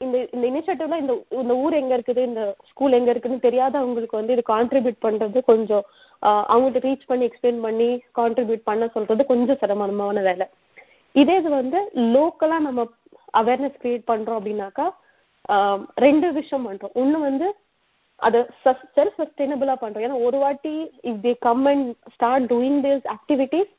இந்த 0.00 0.18
இந்த 0.34 0.44
இனிஷியேட்டிவ்ல 0.50 0.98
இந்த 1.02 1.14
இந்த 1.42 1.54
ஊர் 1.62 1.74
எங்க 1.80 1.92
இருக்குது 1.96 2.20
இந்த 2.28 2.42
ஸ்கூல் 2.70 2.96
எங்க 2.98 3.10
இருக்குன்னு 3.12 3.46
தெரியாதவங்களுக்கு 3.46 4.20
வந்து 4.20 4.34
இது 4.36 4.42
கான்ட்ரிபியூட் 4.54 4.98
பண்றது 5.06 5.38
கொஞ்சம் 5.50 5.84
அவங்கள்ட்ட 6.52 6.80
ரீச் 6.86 7.08
பண்ணி 7.10 7.26
எக்ஸ்பிளைன் 7.28 7.60
பண்ணி 7.66 7.88
கான்ட்ரிபியூட் 8.20 8.62
பண்ண 8.70 8.86
சொல்றது 8.96 9.24
கொஞ்சம் 9.32 9.60
சிரமமான 9.62 10.20
வேலை. 10.28 10.46
இதே 11.14 11.34
இது 11.40 11.50
வந்து 11.60 11.78
லோக்கலா 12.14 12.58
நம்ம 12.68 12.84
அவேர்னஸ் 13.40 13.80
கிரியேட் 13.82 14.10
பண்றோம் 14.12 14.38
அப்படின்னாக்கா 14.38 14.86
ரெண்டு 16.06 16.26
விஷயம் 16.38 16.66
பண்றோம். 16.68 16.94
ஒண்ணு 17.00 17.18
வந்து 17.28 17.46
அதை 18.20 18.40
செல்ஃப் 18.96 19.18
சஸ்டைனபிளா 19.20 19.74
பண்றோம். 19.82 20.04
ஏன்னா 20.06 20.18
ஒரு 20.26 20.38
வாட்டி 20.44 20.74
if 21.10 21.20
they 21.26 21.32
come 21.46 21.62
and 21.72 21.86
start 22.14 22.48
doing 22.52 22.80
this 22.86 23.06
activities 23.16 23.70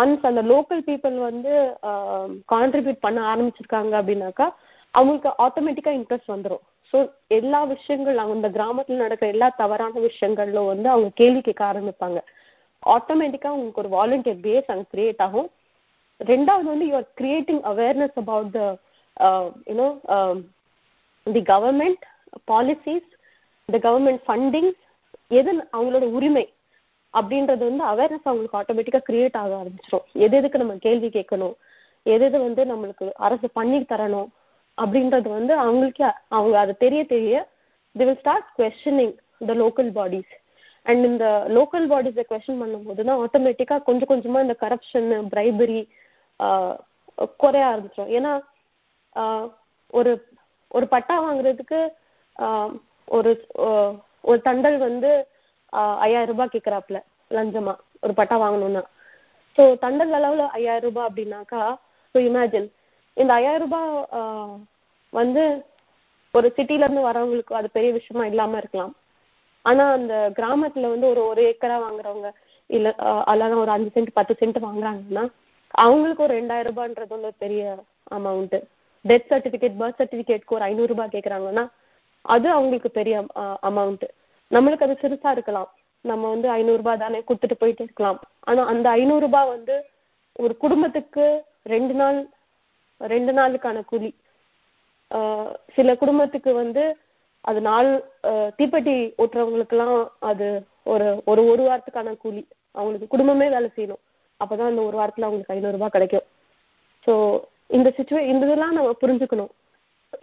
once 0.00 0.26
அந்த 0.28 0.42
லோக்கல் 0.50 0.82
பீப்புள் 0.88 1.16
வந்து 1.28 1.52
கான்ட்ரிபியூட் 2.52 3.04
பண்ண 3.06 3.18
ஆரம்பிச்சிருக்காங்க 3.32 3.92
அப்படின்னாக்கா 4.00 4.46
அவங்களுக்கு 4.94 5.30
ஆட்டோமேட்டிக்கா 5.44 5.92
இன்ட்ரெஸ்ட் 5.98 6.32
வந்துடும் 6.34 6.62
ஸோ 6.92 6.98
எல்லா 7.38 7.60
விஷயங்கள் 7.74 8.18
இந்த 8.36 8.48
கிராமத்தில் 8.56 9.02
நடக்கிற 9.04 9.28
எல்லா 9.34 9.48
தவறான 9.62 10.00
விஷயங்களும் 10.08 10.70
வந்து 10.72 10.88
அவங்க 10.94 11.10
கேள்வி 11.20 11.40
கேட்க 11.46 11.62
ஆரம்பிப்பாங்க. 11.72 12.18
ஆட்டோமேட்டிக்கா 12.82 13.50
உங்களுக்கு 13.56 13.82
ஒரு 13.84 13.90
வாலண்டியர் 13.98 14.40
பேஸ் 14.46 14.72
அங்கே 14.74 14.86
கிரியேட் 14.94 15.22
ஆகும். 15.26 15.48
ரெண்டாவது 16.30 16.68
வந்து 16.72 16.86
you 16.88 16.94
are 16.94 17.08
creating 17.20 17.62
awareness 17.70 18.16
about 18.22 18.50
the 18.56 18.60
you know 19.70 19.88
the 21.26 21.42
government 21.52 22.02
policies 22.50 23.08
the 23.68 23.78
government 23.86 24.22
funding 24.26 24.70
எது 25.38 25.52
அவங்களோட 25.76 26.06
உரிமை 26.16 26.44
அப்படின்றது 27.14 27.62
வந்து 27.68 27.84
அவேர்னஸ் 27.92 28.28
அவங்களுக்கு 28.28 28.58
ஆட்டோமேட்டிக்கா 28.60 29.00
கிரியேட் 29.08 29.40
ஆக 29.40 29.52
ஆரம்பிச்சிடும் 29.60 30.06
எது 30.24 30.36
எதுக்கு 30.40 30.60
நம்ம 30.62 30.74
கேள்வி 30.86 31.08
கேட்கணும்? 31.16 31.54
எது 32.06 32.24
எது 32.28 32.38
வந்து 32.44 32.62
நம்மளுக்கு 32.70 33.06
அரசு 33.26 33.48
பண்ணி 33.58 33.78
தரணும்? 33.92 34.30
அப்படின்றது 34.78 35.28
வந்து 35.38 35.52
அவங்களுக்கே 35.64 36.06
அவங்க 36.36 36.54
அதை 36.62 36.74
தெரிய 36.84 37.00
தெரிய 37.14 37.34
they 37.94 38.04
will 38.04 38.20
start 38.22 38.48
questioning 38.58 39.12
the 39.48 39.54
local 39.62 39.90
bodies 39.98 40.32
and 40.86 41.02
இந்த 41.10 41.24
லோக்கல் 41.56 41.86
பாடிஸை 41.92 42.24
கொஸ்டின் 42.30 42.62
பண்ணும்போது 42.62 43.02
தான் 43.08 43.20
ஆட்டோமேட்டிக்காக 43.24 43.84
கொஞ்சம் 43.88 44.10
கொஞ்சமாக 44.12 44.44
இந்த 44.46 44.56
கரப்ஷன் 44.62 45.10
பிரைபரி 45.34 45.80
குறைய 47.40 47.64
ஆரம்பிச்சிடும் 47.66 48.14
ஏன்னா 48.16 48.32
ஒரு 49.92 50.12
ஒரு 50.70 50.86
பட்டா 50.94 51.16
வாங்குறதுக்கு 51.20 51.80
ஒரு 53.08 53.30
ஒரு 54.24 54.38
தண்டல் 54.44 54.78
வந்து 54.78 55.10
ஐயாயிரம் 56.00 56.32
ரூபாய் 56.32 56.52
கேட்கறாப்புல 56.54 56.98
லஞ்சமா 57.30 57.74
ஒரு 58.02 58.12
பட்டா 58.14 58.36
வாங்கணும்னா. 58.38 58.82
ஸோ 59.58 59.62
தண்டல் 59.82 60.14
அளவுல 60.18 60.44
ஐயாயிரம் 60.58 60.86
ரூபாய் 60.86 61.08
அப்படின்னாக்கா 61.08 61.62
ஸோ 62.14 62.18
இமேஜின் 62.28 62.68
இந்த 63.16 63.32
ஐயாயிரம் 63.34 63.64
ரூபாய் 63.64 63.90
வந்து 65.12 65.42
ஒரு 66.34 66.48
சிட்டில 66.56 66.84
இருந்து 66.84 67.08
வரவங்களுக்கு 67.08 67.54
அது 67.54 67.68
பெரிய 67.70 67.90
விஷயமா 67.92 68.24
இல்லாம 68.26 68.56
இருக்கலாம். 68.58 68.92
ஆனா 69.64 69.84
அந்த 69.96 70.14
கிராமத்துல 70.38 70.90
வந்து 70.92 71.06
ஒரு 71.08 71.22
ஒரு 71.30 71.42
ஏக்கரா 71.50 71.76
வாங்குறவங்க 71.84 72.28
இல்ல 72.70 72.88
அல்லது 73.32 73.54
ஒரு 73.62 73.70
அஞ்சு 73.70 73.90
சென்ட் 73.94 74.16
பத்து 74.18 74.34
சென்ட் 74.40 74.58
வாங்குறாங்கன்னா 74.64 75.24
அவங்களுக்கு 75.84 76.22
ஒரு 76.22 76.34
ரெண்டாயிரம் 76.40 76.68
ரூபான்றது 76.70 77.14
ஒரு 77.18 77.32
பெரிய 77.44 77.62
அமௌண்ட் 78.16 78.56
டெத் 79.04 79.30
சர்டிபிகேட் 79.32 79.78
பர்த் 79.80 80.00
சர்டிபிகேட்க்கு 80.00 80.56
ஒரு 80.56 80.64
ஐநூறு 80.70 80.90
ரூபாய் 80.92 81.14
கேக்குறாங்கன்னா 81.14 81.64
அது 82.34 82.48
அவங்களுக்கு 82.50 82.90
பெரிய 82.90 83.24
அமௌண்ட் 83.68 84.04
நம்மளுக்கு 84.50 84.86
அது 84.86 84.96
சிறுசா 85.02 85.30
இருக்கலாம். 85.30 85.70
நம்ம 86.00 86.28
வந்து 86.30 86.48
ஐநூறு 86.56 86.80
ரூபாய் 86.82 87.02
தானே 87.02 87.18
கொடுத்துட்டு 87.28 87.56
போயிட்டு 87.58 87.82
இருக்கலாம். 87.82 88.18
ஆனா 88.40 88.62
அந்த 88.72 88.86
ஐநூறு 88.98 89.24
ரூபாய் 89.26 89.48
வந்து 89.48 89.74
ஒரு 90.42 90.54
குடும்பத்துக்கு 90.56 91.24
ரெண்டு 91.74 91.94
நாள் 91.94 92.18
ரெண்டு 93.00 93.32
நாளுக்கான 93.32 93.84
கூலி. 93.84 94.10
சில 95.76 95.96
குடும்பத்துக்கு 96.02 96.54
வந்து 96.54 96.84
அது 97.40 97.60
நாள் 97.60 97.90
தீப்பெட்டி 98.58 98.96
ஓட்டுறவங்களுக்குலாம் 99.22 100.08
அது 100.30 100.48
ஒரு 100.92 101.08
ஒரு 101.24 101.42
ஒரு 101.52 101.62
வாரத்துக்கான 101.68 102.16
கூலி. 102.24 102.42
அவங்களுக்கு 102.72 103.12
குடும்பமே 103.14 103.48
வேலை 103.48 103.70
செய்யணும். 103.76 104.02
அப்பதான் 104.42 104.70
இந்த 104.72 104.82
ஒரு 104.88 104.96
வாரத்துல 105.00 105.26
அவங்களுக்கு 105.28 105.54
ஐநூறுரூபா 105.56 105.88
கிடைக்கும். 105.96 106.26
ஸோ 107.06 107.12
இந்த 107.76 107.88
சுச்சுவே 107.96 108.22
இந்த 108.32 108.42
இதெல்லாம் 108.48 108.76
நம்ம 108.78 108.92
புரிஞ்சுக்கணும். 109.02 109.52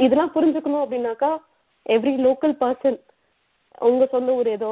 இதெல்லாம் 0.05 0.33
புரிஞ்சுக்கணும் 0.35 0.83
அப்படின்னாக்கா 0.83 1.31
எவ்ரி 1.95 2.13
லோக்கல் 2.27 2.55
பர்சன் 2.63 2.97
உங்க 3.89 4.05
சொந்த 4.13 4.31
ஊர் 4.39 4.49
ஏதோ 4.57 4.71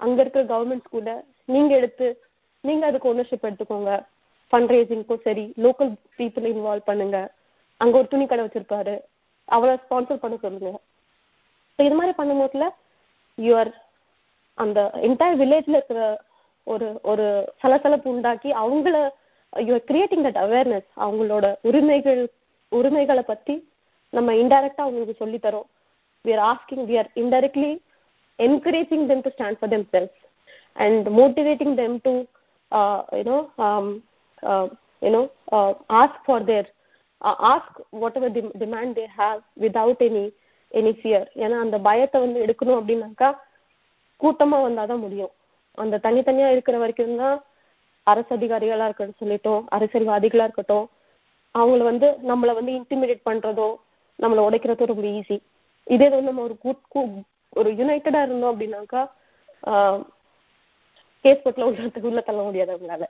அங்க 0.00 0.18
இருக்கிற 0.22 0.42
கவர்மெண்ட் 0.52 0.84
ஸ்கூல்ல 0.86 1.12
நீங்க 1.54 1.72
எடுத்து 1.80 2.06
நீங்க 2.64 2.84
அதுக்கு 2.88 3.10
ஓனர்ஷிப் 3.10 3.46
எடுத்துக்கோங்க. 3.48 3.92
ஃபண்ட் 4.52 4.72
ரேசிங்க்கும் 4.74 5.24
சரி 5.26 5.44
லோக்கல் 5.64 5.92
பீப்புள் 6.18 6.46
இன்வால்வ் 6.52 6.88
பண்ணுங்க. 6.90 7.18
அங்க 7.80 7.94
ஒரு 8.00 8.08
துணி 8.12 8.24
கடை 8.26 8.42
வச்சிருப்பாரு. 8.44 8.94
அவரை 9.56 9.74
ஸ்பான்சர் 9.84 10.22
பண்ண 10.22 10.36
சொல்லுங்க. 10.44 10.70
ஸோ 11.74 11.80
இது 11.86 11.96
மாதிரி 11.98 12.14
பண்ணும்போதுல 12.20 12.66
யூஆர் 13.38 13.72
அந்த 14.58 14.80
என்டையர் 15.06 15.40
வில்லேஜ்ல 15.42 15.78
இருக்கிற 15.78 16.02
ஒரு 16.66 16.88
ஒரு 17.02 17.26
சலசலப்பு 17.60 18.08
உண்டாக்கி 18.10 18.50
அவங்கள 18.62 18.96
யூஆர் 19.52 19.86
கிரியேட்டிங் 19.88 20.24
தட் 20.26 20.40
அவேர்னஸ் 20.44 20.88
அவங்களோட 21.00 21.46
உரிமைகள் 21.62 22.22
உரிமைகளை 22.72 23.24
பத்தி 23.24 23.54
நம்ம 24.12 24.32
இன்டைரக்டா 24.34 24.84
அவங்களுக்கு 24.84 25.14
சொல்லி 25.14 25.38
தரோம் 25.40 25.68
we 26.24 26.32
are 26.32 26.44
asking 26.48 26.84
we 26.88 26.96
are 26.98 27.10
indirectly 27.16 27.72
encouraging 28.38 29.06
them 29.10 29.22
to 29.22 29.32
stand 29.36 29.58
for 29.60 29.72
themselves 29.92 30.18
and 30.76 31.06
motivating 31.18 31.76
them 31.76 31.96
to 32.04 32.14
you know 33.18 33.38
you know 35.02 35.22
ask 36.00 36.20
for 36.26 36.44
their 36.44 36.68
ask 37.50 37.78
whatever 38.20 38.34
demand 38.58 38.94
they 38.98 39.06
have 39.18 39.40
without 39.60 40.04
any 40.08 40.24
any 40.72 40.92
fear 40.98 41.26
ஏன்னா 41.36 41.56
அந்த 41.60 41.76
பயத்தை 41.80 42.18
வந்து 42.20 42.42
எடுக்கணும் 42.44 42.78
அப்படின்னாக்கா 42.80 43.30
கூட்டமா 44.20 44.58
வந்தாதான் 44.62 45.04
முடியும் 45.04 45.32
அந்த 45.78 46.00
தனித்தனியா 46.02 46.48
இருக்கிற 46.50 46.76
வரைக்கும் 46.78 47.20
தான் 47.22 47.36
அரசு 48.06 48.30
அதிகாரிகளா 48.36 48.86
இருக்கட்டும் 48.88 49.20
சொல்லிட்டோம். 49.22 49.62
அரசியல்வாதிகளா 49.76 50.46
இருக்கட்டும். 50.48 50.86
அவங்கள 51.54 51.82
வந்து 51.82 52.08
நம்மள 52.30 52.50
வந்து 52.54 52.72
இன்டிமிடேட் 52.80 53.28
பண்றதோ 53.28 53.68
நம்மள 54.18 54.40
உடைக்கிறதோ 54.48 54.90
ரொம்ப 54.90 55.06
ஈஸி 55.18 55.36
இதே 55.86 56.08
வந்து 56.08 56.30
நம்ம 56.30 56.44
ஒரு 56.48 56.56
கூட் 56.64 56.82
ஒரு 57.52 57.68
யுனைட்டடா 57.80 58.20
இருந்தோம் 58.24 58.52
அப்படின்னாக்கா 58.52 59.02
கேஸ் 61.24 61.44
பட்டில 61.44 61.66
உள்ள 61.68 62.08
உள்ள 62.08 62.20
தள்ள 62.22 62.40
முடியாது 62.42 62.72
அவங்களால 62.74 63.06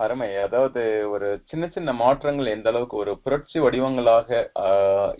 அருமை. 0.00 0.28
அதாவது 0.44 0.80
ஒரு 1.12 1.28
சின்ன 1.50 1.64
சின்ன 1.66 1.90
மாற்றங்கள் 2.00 2.52
எந்த 2.54 2.68
அளவுக்கு 2.68 2.96
ஒரு 2.96 3.12
புரட்சி 3.24 3.58
வடிவங்களாக 3.58 4.28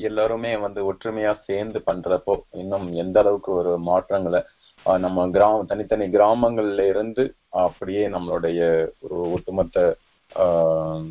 எல்லாருமே 0.09 0.51
வந்து 0.65 0.81
ஒற்றுமையா 0.91 1.33
சேர்ந்து 1.49 1.81
பண்றப்போ 1.87 2.35
இன்னும் 2.63 2.87
எந்த 3.03 3.17
அளவுக்கு 3.21 3.51
ஒரு 3.53 3.73
மாற்றங்களை 3.89 4.41
நம்ம 4.99 5.31
கிராம 5.31 5.65
தனித்தனி 5.65 6.05
கிராமங்கள்ல 6.07 6.89
இருந்து 6.89 7.35
அப்படியே 7.49 8.09
நம்மளுடைய 8.09 8.87
ஒரு 9.01 9.31
ஒட்டுமொத்த 9.31 9.97
ஆஹ் 10.35 11.05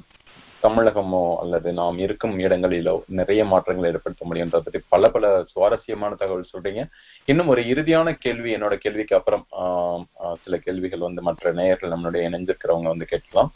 தமிழகமோ 0.63 1.35
அல்லது 1.35 1.73
நாம் 1.73 1.97
இருக்கும் 1.97 2.39
இடங்களிலோ 2.39 3.01
நிறைய 3.07 3.45
மாற்றங்களை 3.45 3.91
ஏற்படுத்த 3.91 4.25
முடியுன்றதை 4.29 4.49
பற்றி 4.49 4.79
பல 4.87 5.09
பல 5.09 5.43
சுவாரஸ்யமான 5.47 6.15
தகவல் 6.15 6.51
சொல்றீங்க. 6.57 6.87
இன்னும் 7.25 7.47
ஒரு 7.47 7.61
இறுதியான 7.61 8.17
கேள்வி 8.19 8.55
என்னோட 8.55 8.75
கேள்விக்கு 8.75 9.15
அப்புறம் 9.15 9.47
ஆஹ் 9.51 10.03
சில 10.43 10.57
கேள்விகள் 10.57 10.99
வந்து 10.99 11.21
மற்ற 11.21 11.51
நேயர்கள் 11.51 11.89
நம்மளுடைய 11.89 12.23
இணைஞ்சிருக்கிறவங்க 12.29 12.83
வந்து 12.83 13.05
கேட்கலாம். 13.05 13.53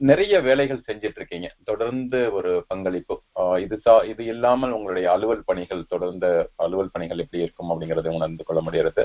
நிறைய 0.00 0.40
வேலைகள் 0.40 0.86
செஞ்சிட்டு 0.86 1.18
இருக்கீங்க 1.18 1.48
தொடர்ந்து 1.64 2.32
ஒரு 2.32 2.64
பங்களிப்பு. 2.68 3.14
இது 3.60 3.76
சா 3.80 3.94
இது 4.04 4.22
இல்லாமல் 4.24 4.72
உங்களுடைய 4.72 5.06
அலுவல் 5.12 5.44
பணிகள் 5.44 5.82
தொடர்ந்த 5.84 6.26
அலுவல் 6.56 6.92
பணிகள் 6.92 7.18
எப்படி 7.18 7.42
இருக்கும் 7.42 7.70
அப்படிங்கறத 7.70 8.14
உணர்ந்து 8.14 8.44
கொள்ள 8.44 8.60
முடிகிறது. 8.60 9.02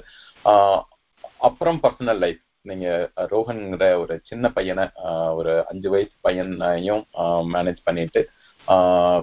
அப்புறம் 1.41 1.79
பர்சனல் 1.83 2.17
லைஃப் 2.17 2.41
நீங்க 2.61 2.87
அஹ், 3.17 3.27
ரோஹன்ங்கிற 3.31 3.87
ஒரு 3.99 4.21
சின்ன 4.23 4.49
பையனை 4.51 4.85
ஒரு 5.31 5.65
அஞ்சு 5.65 5.89
வயசு 5.89 6.15
பையனையும் 6.21 7.03
மேனேஜ் 7.53 7.81
பண்ணிட்டு 7.83 8.21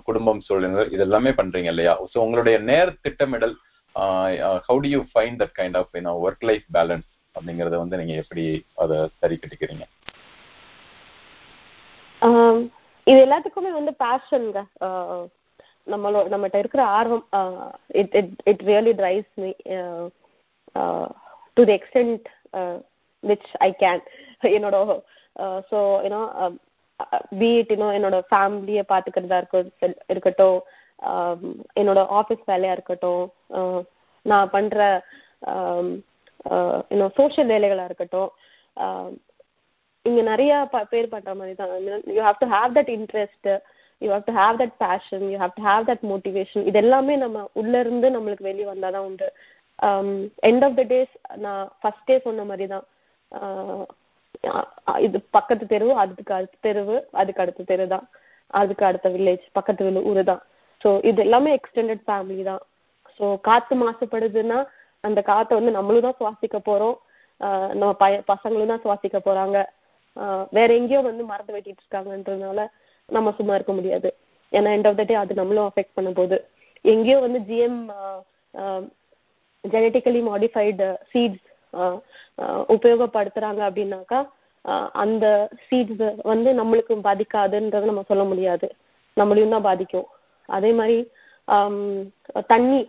குடும்பம் 0.06 0.40
சூழ்நிலை 0.40 0.84
இதெல்லாமே 0.96 1.32
பண்றீங்க 1.38 1.70
இல்லையா? 1.70 1.94
ஸோ 2.12 2.18
உங்களுடைய 2.18 2.56
நேர் 2.68 2.90
திட்டமிடல் 3.02 3.54
how 4.66 4.78
do 4.80 4.90
you 4.90 5.00
find 5.10 5.40
that 5.42 5.56
kind 5.58 5.78
of 5.80 5.96
work 6.22 6.46
life 6.50 6.66
balance 6.72 7.08
அப்படிங்கறத 7.36 7.76
வந்து 7.78 7.98
நீங்க 8.00 8.14
எப்படி 8.22 8.44
அதை 8.76 8.98
சரி 9.20 9.36
கட்டிக்கிறீங்க? 9.36 9.84
இது 13.06 13.18
எல்லாத்துக்குமே 13.26 13.70
வந்து 13.70 13.92
பேஷன்ங்க 14.00 14.60
நம்மளோட 15.86 16.26
நம்மகிட்ட 16.28 16.58
இருக்கிற 16.58 16.82
ஆர்வம் 16.96 17.24
it 18.00 18.12
it 18.16 18.34
it 18.44 18.62
really 18.68 18.92
drives 19.00 19.32
me 19.36 19.50
to 21.56 21.62
the 21.64 21.74
extent 21.78 22.28
which 23.24 23.48
I 23.60 23.70
can 23.80 24.02
என்னோட 24.52 24.76
so 25.70 25.78
you know 26.04 26.20
beat 27.40 27.72
you know 27.72 27.88
என்னோட 27.96 28.16
ஃபேமிலியை 28.30 28.84
பார்த்துக்கிறதா 28.88 29.40
இருக்கட்டும் 29.42 29.98
இருக்கட்டும் 30.08 30.58
என்னோட 31.76 32.00
ஆஃபீஸ் 32.18 32.44
வேலையா 32.46 32.74
இருக்கட்டும் 32.74 33.24
நான் 34.26 34.50
பண்ற 34.50 34.78
இன்னும் 36.90 37.16
சோஷியல் 37.16 37.52
வேலைகளா 37.52 37.86
இருக்கட்டும் 37.86 38.30
இங்க 40.04 40.20
நிறைய 40.28 40.52
ப- 40.72 40.86
பேர் 40.92 41.12
பண்ற 41.12 41.32
மாதிரி 41.38 41.54
தான் 41.54 41.72
you 42.14 42.22
have 42.26 42.40
to 42.40 42.48
have 42.54 42.70
that 42.78 42.90
interest 42.96 43.48
you 44.02 44.08
have 44.12 44.24
to 44.28 44.34
have 44.38 44.56
that 44.62 44.76
passion 44.82 45.24
you 45.32 45.36
have 45.42 45.54
to 45.58 45.64
have 45.68 45.84
that 45.90 46.04
motivation 46.12 46.64
இது 46.70 46.78
எல்லாமே 46.82 47.14
நம்ம 47.22 47.44
உள்ள 47.60 47.74
இருந்து 47.84 48.08
நம்மளுக்கு 48.16 48.48
வெளியே 48.48 48.68
வந்தாதான் 48.72 49.06
உண்டு. 49.08 49.28
எண்ட் 50.48 50.64
ஆஃப் 50.66 50.78
த 50.78 50.84
டேஸ் 50.90 51.12
நான் 51.44 51.62
ஃபர்ஸ்டே 51.80 52.16
சொன்ன 52.26 52.44
மாதிரி 52.50 52.66
தான் 52.74 52.86
uh, 53.32 53.82
இது 54.98 55.18
பக்கத்து 55.36 55.64
தெரு 55.72 55.88
அதுக்கு 56.02 56.32
அடுத்த 56.36 56.56
தெருவு 56.66 56.96
அதுக்கு 57.20 57.42
அடுத்த 57.44 57.66
தெரு 57.70 57.84
தான் 57.92 58.06
அதுக்கு 58.50 58.84
அடுத்த 58.88 59.08
வில்லேஜ் 59.14 59.44
பக்கத்து 59.58 59.82
வில்லு 59.86 60.02
ஊரு 60.10 60.22
தான் 60.30 60.42
ஸோ 60.80 60.90
இது 61.08 61.20
எல்லாமே 61.26 61.50
எக்ஸ்டெண்டட் 61.58 62.02
ஃபேமிலி 62.06 62.42
தான். 62.48 62.62
ஸோ 63.20 63.24
காற்று 63.46 63.74
மாசுபடுதுன்னா 63.82 64.58
அந்த 65.04 65.20
காற்றை 65.28 65.54
வந்து 65.58 65.76
நம்மளும் 65.76 66.06
தான் 66.08 66.18
சுவாசிக்க 66.20 66.58
போறோம். 66.68 66.96
Uh, 67.40 67.68
நம்ம 67.72 67.92
பய 68.02 68.16
பசங்களும் 68.28 68.72
தான் 68.72 68.82
சுவாசிக்க 68.84 69.18
போறாங்க. 69.28 69.56
வேற 70.50 70.68
எங்கேயோ 70.74 71.00
வந்து 71.00 71.24
மறந்து 71.24 71.54
வெட்டிட்டு 71.56 71.82
இருக்காங்கன்றதுனால 71.84 72.60
நம்ம 73.08 73.32
சும்மா 73.36 73.54
இருக்க 73.54 73.72
முடியாது. 73.72 74.08
ஏன்னா 74.52 74.70
எண்ட் 74.76 74.88
ஆஃப் 74.88 74.98
த 75.00 75.02
டே 75.02 75.14
அது 75.14 75.34
நம்மளும் 75.34 75.68
அஃபெக்ட் 75.68 75.96
பண்ண 75.98 76.10
போது 76.10 76.36
எங்கேயோ 76.84 77.18
வந்து 77.18 77.40
ஜிஎம் 77.50 77.80
ஜெனட்டிக்கலி 79.64 80.20
மாடிஃபைடு 80.28 80.86
சீட்ஸ் 81.12 81.44
உபயோகப்படுத்துறாங்க 82.74 83.60
அப்படின்னாக்கா 83.68 84.20
அந்த 85.02 85.26
சீட்ஸ் 85.68 86.02
வந்து 86.22 86.50
நம்மளுக்கு 86.60 86.94
பாதிக்காதுன்றதை 87.08 87.86
நம்ம 87.90 88.02
சொல்ல 88.10 88.24
முடியாது. 88.24 88.66
நம்மளையும் 89.16 89.54
தான் 89.54 89.68
பாதிக்கும். 89.68 90.08
அதே 90.48 90.70
மாதிரி 90.78 90.98
தண்ணி 92.52 92.80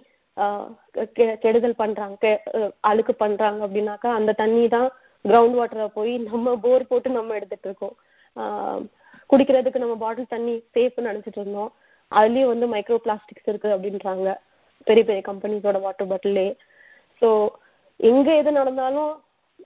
கெ- 1.17 1.37
கெடுதல் 1.43 1.79
பண்றாங்க 1.81 2.15
கெ- 2.23 2.71
அழுக்கு 2.89 3.13
பண்றாங்க 3.23 3.59
அப்படின்னாக்கா 3.67 4.09
அந்த 4.19 4.31
தண்ணி 4.41 4.63
தான் 4.67 4.89
கிரவுண்ட் 5.25 5.57
வாட்டரை 5.59 5.85
போய் 5.97 6.13
நம்ம 6.29 6.55
போர் 6.65 6.89
போட்டு 6.91 7.09
நம்ம 7.19 7.35
எடுத்துட்டு 7.39 7.67
இருக்கோம். 7.69 7.95
குடிக்கிறதுக்கு 9.31 9.83
நம்ம 9.83 9.95
பாட்டில் 10.03 10.33
தண்ணி 10.33 10.55
சேஃப்னு 10.75 11.09
நினைச்சிட்டு 11.09 11.39
இருந்தோம். 11.41 11.71
அதுலயும் 12.11 12.51
வந்து 12.53 12.65
மைக்ரோ 12.73 12.97
பிளாஸ்டிக்ஸ் 13.05 13.49
இருக்கு 13.51 13.69
அப்படின்றாங்க. 13.75 14.29
பெரிய 14.87 15.03
பெரிய 15.09 15.21
கம்பெனிஸோட 15.29 15.77
வாட்டர் 15.85 16.09
பாட்டிலே 16.11 16.47
ஸோ 17.21 17.29
எங்க 17.99 18.27
எது 18.41 18.51
நடந்தாலும் 18.59 19.11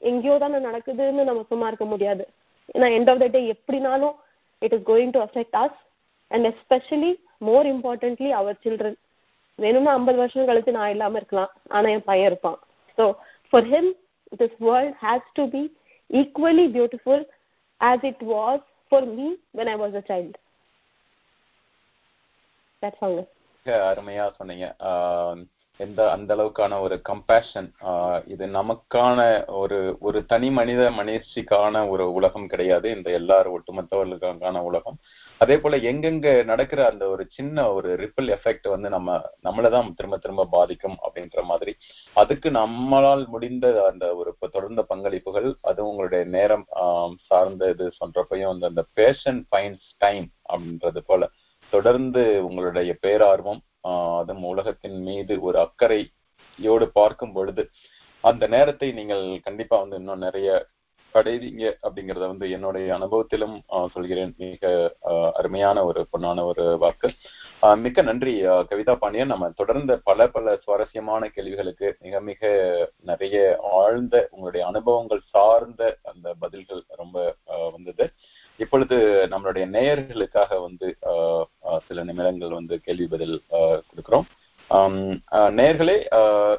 எங்கேயோ 0.10 0.36
தானே 0.44 0.58
நடக்குதுன்னு 0.68 1.24
நம்ம 1.30 1.44
சும்மா 1.52 1.68
இருக்க 1.70 1.86
முடியாது. 1.92 2.24
ஏன்னா 2.76 2.88
எண்ட் 2.98 3.10
ஆஃப் 3.12 3.22
த 3.24 3.28
டே 3.36 3.42
எப்படினாலும் 3.54 4.16
it 4.62 4.76
is 4.78 4.88
going 4.92 5.14
to 5.16 5.22
affect 5.28 5.58
us 5.64 5.80
and 6.32 6.48
especially 6.52 7.12
more 7.50 7.68
importantly 7.74 8.30
our 8.40 8.58
children 8.66 8.98
வேணும்னா 9.60 9.94
ஐம்பது 10.00 10.18
வருஷம் 10.22 10.50
கழிச்சு 10.50 10.78
நான் 10.78 10.94
இல்லாம 10.96 11.18
இருக்கலாம். 11.20 11.52
ஆனா 11.76 11.88
என் 11.96 12.08
பையன் 12.10 12.30
இருப்பான். 12.32 12.60
So 12.98 13.06
for 13.50 13.70
him 13.74 13.92
this 14.41 14.57
world 14.61 14.97
has 15.03 15.29
to 15.35 15.45
be 15.51 15.63
equally 16.11 16.67
beautiful 16.77 17.25
as 17.81 18.05
it 18.05 18.25
was 18.33 18.65
for 18.93 19.07
me 19.15 19.29
when 19.55 19.69
I 19.69 19.77
was 19.77 19.97
a 19.97 20.05
child 20.09 20.37
that's 22.83 23.05
அவங்க 23.05 23.23
மிக 23.67 23.75
அருமையா 23.89 24.25
சொன்னீங்க 24.39 24.67
ஆஹ் 24.89 25.43
எந்த 25.78 26.12
அந்த 26.12 26.36
அளவுக்கான 26.36 26.80
ஒரு 26.82 27.02
கம்பேஷன் 27.10 27.68
இது 28.28 28.46
நமக்கான 28.46 29.20
ஒரு 29.56 29.98
ஒரு 30.00 30.26
தனி 30.26 30.50
மனித 30.52 30.90
மனுஷிக்கான 30.90 31.90
ஒரு 31.90 32.14
உலகம் 32.14 32.48
கிடையாது. 32.48 32.96
இந்த 32.96 33.12
எல்லாரும் 33.12 33.56
ஒட்டுமொத்தவர்களுக்கான 33.60 34.60
உலகம். 34.60 34.98
அதே 35.38 35.58
போல 35.58 35.78
எங்கெங்க 35.78 36.44
நடக்கிற 36.44 36.90
அந்த 36.92 37.08
ஒரு 37.08 37.28
சின்ன 37.32 37.74
ஒரு 37.74 37.90
ரிப்பிள் 37.96 38.30
எஃபெக்ட் 38.36 38.70
வந்து 38.70 38.90
நம்ம 38.90 39.18
நம்மளதான் 39.44 39.94
திரும்ப 39.94 40.18
திரும்ப 40.18 40.46
பாதிக்கும் 40.46 40.98
அப்படின்ற 41.08 41.44
மாதிரி 41.44 41.76
அதுக்கு 42.14 42.50
நம்மளால் 42.50 43.26
முடிந்த 43.28 43.86
அந்த 43.92 44.16
ஒரு 44.16 44.36
தொடர்ந்த 44.40 44.86
பங்களிப்புகள் 44.90 45.54
அது 45.62 45.88
உங்களுடைய 45.88 46.26
நேரம் 46.26 46.66
ஆஹ் 46.76 47.14
சார்ந்த 47.26 47.70
இது 47.70 47.92
சொல்றப்பையும் 48.00 48.50
அந்த 48.50 48.68
அந்த 48.68 48.86
பேஷன் 48.94 49.48
ஃபைன்ஸ் 49.52 49.88
டைம் 49.98 50.28
அப்படின்றது 50.54 51.02
போல 51.06 51.30
தொடர்ந்து 51.70 52.46
உங்களுடைய 52.46 52.98
பேரார்வம் 53.02 53.62
அதுவும் 54.20 54.44
உலகத்தின் 54.44 55.02
மீது 55.02 55.42
ஒரு 55.42 55.60
அக்கறையோடு 55.60 56.86
பார்க்கும் 56.94 57.34
பொழுது 57.34 57.70
அந்த 58.22 58.48
நேரத்தை 58.48 58.92
நீங்கள் 58.92 59.40
கண்டிப்பா 59.44 59.80
வந்து 59.80 59.96
இன்னும் 59.96 60.20
நிறைய 60.20 60.66
கடைவீங்க 61.14 61.66
அப்படிங்கறத 61.84 62.28
வந்து 62.28 62.52
என்னுடைய 62.52 62.88
அனுபவத்திலும் 62.96 63.62
ஆஹ் 63.70 63.86
சொல்கிறேன். 63.86 64.34
மிக 64.38 64.96
அருமையான 65.34 65.86
ஒரு 65.86 66.08
பொன்னான 66.12 66.44
ஒரு 66.46 66.78
வாக்கு. 66.78 67.12
ஆஹ் 67.62 67.80
மிக்க 67.80 68.02
நன்றி 68.02 68.46
ஆஹ் 68.46 68.66
கவிதா 68.70 68.96
பாண்டியன். 68.96 69.28
நம்ம 69.28 69.50
தொடர்ந்த 69.56 70.00
பல 70.04 70.28
பல 70.28 70.56
சுவாரஸ்யமான 70.56 71.28
கேள்விகளுக்கு 71.28 71.98
மிக 72.00 72.20
மிக 72.22 72.42
நிறைய 73.04 73.60
ஆழ்ந்த 73.74 74.28
உங்களுடைய 74.32 74.66
அனுபவங்கள் 74.68 75.22
சார்ந்த 75.26 75.98
அந்த 76.04 76.34
பதில்கள் 76.40 76.84
ரொம்ப 76.88 77.36
வந்தது. 77.72 78.12
இப்பொழுது 78.58 78.96
நம்மளுடைய 79.32 79.66
நேயர்களுக்காக 79.68 80.62
வந்து 80.62 80.98
ஆஹ் 81.02 81.78
சில 81.88 82.04
நிமிடங்கள் 82.04 82.50
வந்து 82.50 82.80
கேள்வி 82.80 83.08
பதில் 83.08 83.44
ஆஹ் 83.52 83.82
கொடுக்கிறோம். 83.90 84.24
நேர்களே 84.70 85.98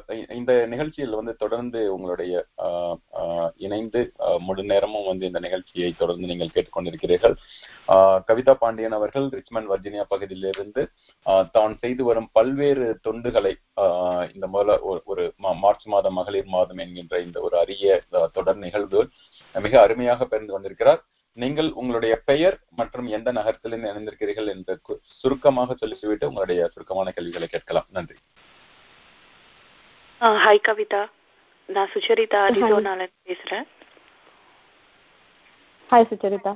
நேயர்களே 0.07 0.31
இந்த 0.31 0.65
நிகழ்ச்சியில் 0.65 1.13
வந்து 1.13 1.35
தொடர்ந்து 1.35 1.93
உங்களுடைய 1.93 2.45
இணைந்து 3.57 4.13
முழு 4.39 4.63
நேரமும் 4.63 5.05
வந்து 5.05 5.25
இந்த 5.25 5.39
நிகழ்ச்சியை 5.39 5.93
தொடர்ந்து 5.97 6.27
நீங்கள் 6.27 6.49
கேட்டுக்கொண்டிருக்கிறீர்கள். 6.53 7.35
ஆஹ் 7.87 8.19
கவிதா 8.27 8.53
பாண்டியன் 8.53 8.91
அவர்கள் 8.91 9.23
ரிச்மண்ட் 9.23 9.69
வர்ஜினியா 9.69 10.01
பகுதியிலிருந்து 10.07 10.89
ஆஹ் 11.25 11.49
தான் 11.51 11.77
செய்து 11.77 12.03
வரும் 12.03 12.29
பல்வேறு 12.31 12.99
தொண்டுகளை 13.03 13.53
ஆஹ் 13.81 14.33
இந்த 14.33 14.47
முதல்ல 14.53 14.79
ஒரு- 14.89 15.03
ஒரு 15.05 15.33
மா- 15.43 15.55
மார்ச் 15.55 15.87
மாதம் 15.87 16.13
மகளிர் 16.13 16.45
மாதம் 16.45 16.77
என்கின்ற 16.77 17.19
இந்த 17.19 17.41
ஒரு 17.41 17.57
அரிய 17.57 18.01
தொடர் 18.33 18.57
நிகழ்வு 18.57 19.09
மிக 19.53 19.81
அருமையாக 19.81 20.25
பிறந்து 20.25 20.51
கொண்டிருக்கிறார் 20.51 21.03
நீங்கள் 21.39 21.71
உங்களுடைய 21.71 22.19
பெயர் 22.25 22.57
மற்றும் 22.75 23.07
எந்த 23.07 23.31
நகரத்திலிருந்து 23.31 23.91
இணைந்திருக்கிறீர்கள் 23.91 24.47
என்று 24.47 24.79
சுருக்கமாக 25.05 25.73
சொல்லிவிட்டு 25.73 26.27
உங்களுடைய 26.27 26.67
சுருக்கமான 26.67 27.11
கேள்விகளை 27.11 27.47
கேட்கலாம். 27.47 27.85
நன்றி. 27.89 28.15
ஹாய் 30.21 30.61
கவிதா. 30.67 31.09
நான் 31.65 31.89
சுச்சரிதா 31.93 32.39
அரிசோனால 32.47 33.07
பேசுறேன். 33.25 33.67
ஹாய் 35.91 36.07
சுச்சரிதா. 36.11 36.53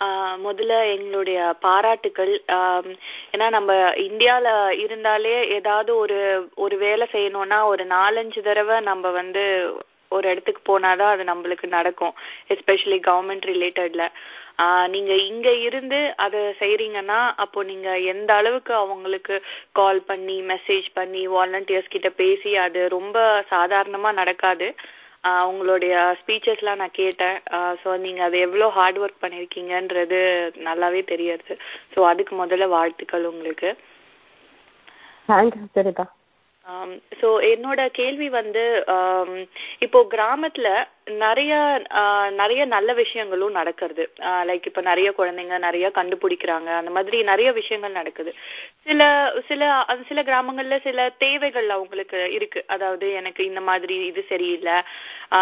ஆஹ் 0.00 0.38
முதல்ல 0.44 0.96
எங்களுடைய 0.96 1.56
பாராட்டுக்கள். 1.60 2.42
ஆம், 2.46 2.90
ஏன்னா 3.32 3.48
நம்ம 3.48 3.74
இந்தியால 3.90 4.70
இருந்தாலே 4.70 5.48
ஏதாவது 5.48 5.96
ஒரு 5.96 6.48
ஒரு 6.54 6.76
வேலை 6.76 7.08
செய்யணும்னா 7.12 7.64
ஒரு 7.64 7.84
நாலஞ்சு 7.84 8.42
தடவை 8.42 8.80
நம்ம 8.80 9.10
வந்து 9.10 9.44
ஒரு 10.08 10.26
இடத்துக்கு 10.30 10.62
போனாதான் 10.70 11.12
அது 11.14 11.24
நம்மளுக்கு 11.24 11.68
நடக்கும் 11.68 12.14
எஸ்பெஷலி 12.54 12.98
கவர்மெண்ட் 13.08 13.46
ரிலேட்டட்ல 13.52 14.04
நீங்க 14.88 15.12
இங்க 15.30 15.48
இருந்து 15.68 15.98
அதை 16.24 16.40
செய்யறீங்கன்னா 16.60 17.18
அப்போ 17.44 17.62
நீங்க 17.62 17.88
எந்த 18.12 18.30
அளவுக்கு 18.34 18.72
அவங்களுக்கு 18.74 19.34
கால் 19.72 20.00
பண்ணி 20.10 20.36
மெசேஜ் 20.52 20.86
பண்ணி 20.94 21.22
வாலண்டியர்ஸ் 21.28 21.92
கிட்ட 21.94 22.10
பேசி 22.22 22.52
அது 22.66 22.82
ரொம்ப 22.88 23.18
சாதாரணமா 23.54 24.12
நடக்காது. 24.20 24.68
உங்களுடைய 25.50 25.94
ஸ்பீச்சஸ்லாம் 26.18 26.80
நான் 26.82 26.98
கேட்டேன். 27.00 27.36
ஸோ 27.82 27.88
நீங்க 28.04 28.20
அது 28.26 28.36
எவ்வளோ 28.46 28.66
ஹார்ட் 28.76 29.00
ஒர்க் 29.04 29.22
பண்ணிருக்கீங்கன்றது 29.22 30.20
நல்லாவே 30.66 31.02
தெரியாது. 31.12 31.52
ஸோ 31.94 32.00
அதுக்கு 32.10 32.34
முதல்ல 32.42 32.68
வாழ்த்துக்கள் 32.76 33.30
உங்களுக்கு. 33.32 33.70
தேங்க்யூ 35.28 35.60
சுச்சரிதா 35.64 36.06
ஸோ 37.20 37.28
என்னோட 37.52 37.80
கேள்வி 37.98 38.28
வந்து 38.36 38.62
இப்போ 39.86 39.98
கிராமத்துல 40.14 40.68
நிறைய 41.22 41.52
நிறைய 42.40 42.62
நல்ல 42.74 42.90
விஷயங்களும் 43.00 43.56
நடக்கிறது. 43.58 44.04
லைக் 44.48 44.64
இப்போ 44.70 44.82
நிறைய 44.88 45.08
குழந்தைங்க 45.18 45.56
நிறைய 45.66 45.86
கண்டுபிடிக்கிறாங்க. 45.98 46.70
அந்த 46.78 46.90
மாதிரி 46.96 47.18
நிறைய 47.30 47.48
விஷயங்கள் 47.58 47.98
நடக்குது. 47.98 48.30
சில 48.86 49.00
சில 49.50 49.68
சில 50.08 50.22
கிராமங்கள்ல 50.30 50.78
சில 50.88 51.08
தேவைகள் 51.24 51.68
அவங்களுக்கு 51.76 52.18
இருக்கு. 52.38 52.62
அதாவது 52.76 53.06
எனக்கு 53.20 53.44
இந்த 53.50 53.62
மாதிரி 53.70 53.98
இது 54.10 54.24
சரியில்லை. 54.32 54.76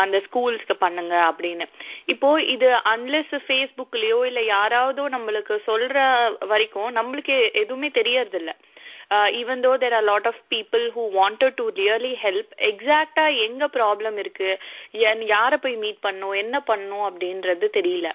அந்த 0.02 0.18
ஸ்கூல்ஸ்க்கு 0.26 0.76
பண்ணுங்க 0.84 1.16
அப்படின்னு. 1.30 1.66
இப்போ 2.14 2.30
இது 2.56 2.70
அன்லெஸ் 2.94 3.34
ஃபேஸ்புக்லயோ 3.46 4.20
இல்ல 4.32 4.42
யாராவதோ 4.54 5.06
நம்மளுக்கு 5.16 5.56
சொல்ற 5.70 5.96
வரைக்கும் 6.52 6.92
நம்மளுக்கு 7.00 7.38
எதுவுமே 7.64 7.90
தெரியறதில்லை. 8.00 8.56
Uh, 9.14 9.28
even 9.32 9.62
though 9.62 9.76
there 9.76 9.94
are 9.94 10.02
a 10.02 10.06
lot 10.06 10.26
of 10.26 10.36
people 10.48 10.84
who 10.94 11.04
wanted 11.12 11.52
to 11.56 11.66
really 11.76 12.14
help 12.16 12.48
எக்ஸாக்டா 12.70 13.24
எங்க 13.46 13.64
ப்ராப்ளம் 13.76 14.16
இருக்கு? 14.16 14.50
என்- 15.08 15.26
யார 15.28 15.56
போய் 15.56 15.76
மீட் 15.76 16.00
பண்ணும் 16.00 16.32
என்ன 16.32 16.56
பண்ணும் 16.60 17.04
அப்படின்றது 17.08 17.66
தெரியல. 17.78 18.08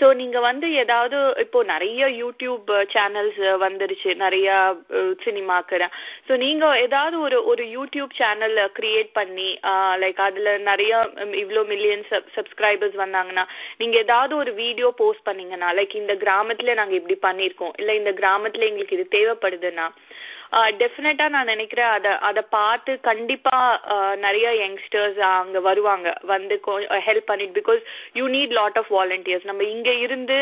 ஸோ 0.00 0.06
நீங்க 0.14 0.38
வந்து 0.40 0.66
ஏதாவது 0.74 1.18
இப்போ 1.38 1.62
நிறைய 1.64 2.06
யூடியூப் 2.22 2.66
சேனல்ஸ் 2.94 3.40
வந்துருச்சு. 3.66 4.10
நிறைய 4.16 4.48
uh, 4.98 5.12
சினிமாக்கு 5.24 5.64
ஸோ 6.28 6.36
நீங்க 6.36 6.64
ஏதாவது 6.78 7.16
ஒரு 7.20 7.38
ஒரு 7.44 7.64
யூடியூப் 7.76 8.12
சேனல் 8.12 8.58
கிரியேட் 8.78 9.10
பண்ணி 9.12 9.48
uh, 9.64 9.92
லைக் 10.02 10.20
அதுல 10.26 10.56
நிறைய 10.70 10.92
இவ்வளோ 11.42 11.62
மில்லியன் 11.66 12.04
சப்ஸ்கிரைபர்ஸ் 12.36 12.96
வந்தாங்கன்னா 13.04 13.44
நீங்க 13.78 13.96
ஏதாவது 13.98 14.36
ஒரு 14.36 14.52
வீடியோ 14.54 14.88
போஸ்ட் 14.96 15.26
பண்ணீங்கன்னா 15.28 15.68
லைக் 15.78 15.94
இந்த 15.94 16.14
கிராமத்துல 16.24 16.74
நாங்க 16.74 16.94
இப்படி 16.94 17.18
பண்ணிருக்கோம் 17.22 17.74
இல்ல 17.78 17.94
இந்த 17.94 18.12
கிராமத்துல 18.12 18.68
எங்களுக்கு 18.70 18.96
இது 18.98 19.06
தேவைப்படுதுன்னா 19.18 19.86
டெஃபினட்டா 20.80 21.26
நான் 21.28 21.46
நினைக்கிறேன் 21.46 21.90
அதை 21.90 22.12
அத 22.28 22.42
பார்த்து 22.56 22.92
கண்டிப்பா 23.00 23.56
நிறைய 24.16 24.48
யங்ஸ்டர்ஸ் 24.62 25.20
அங்க 25.32 25.60
வருவாங்க. 25.60 26.08
வந்து 26.24 26.56
ஹெல்ப் 27.08 27.30
பண்ணிட்டு 27.30 27.60
because 27.60 27.82
you 28.12 28.26
need 28.28 28.56
lot 28.60 28.78
of 28.78 28.92
volunteers 28.92 29.44
நம்ம 29.44 29.64
இங்க 29.74 29.92
இருந்து 30.06 30.38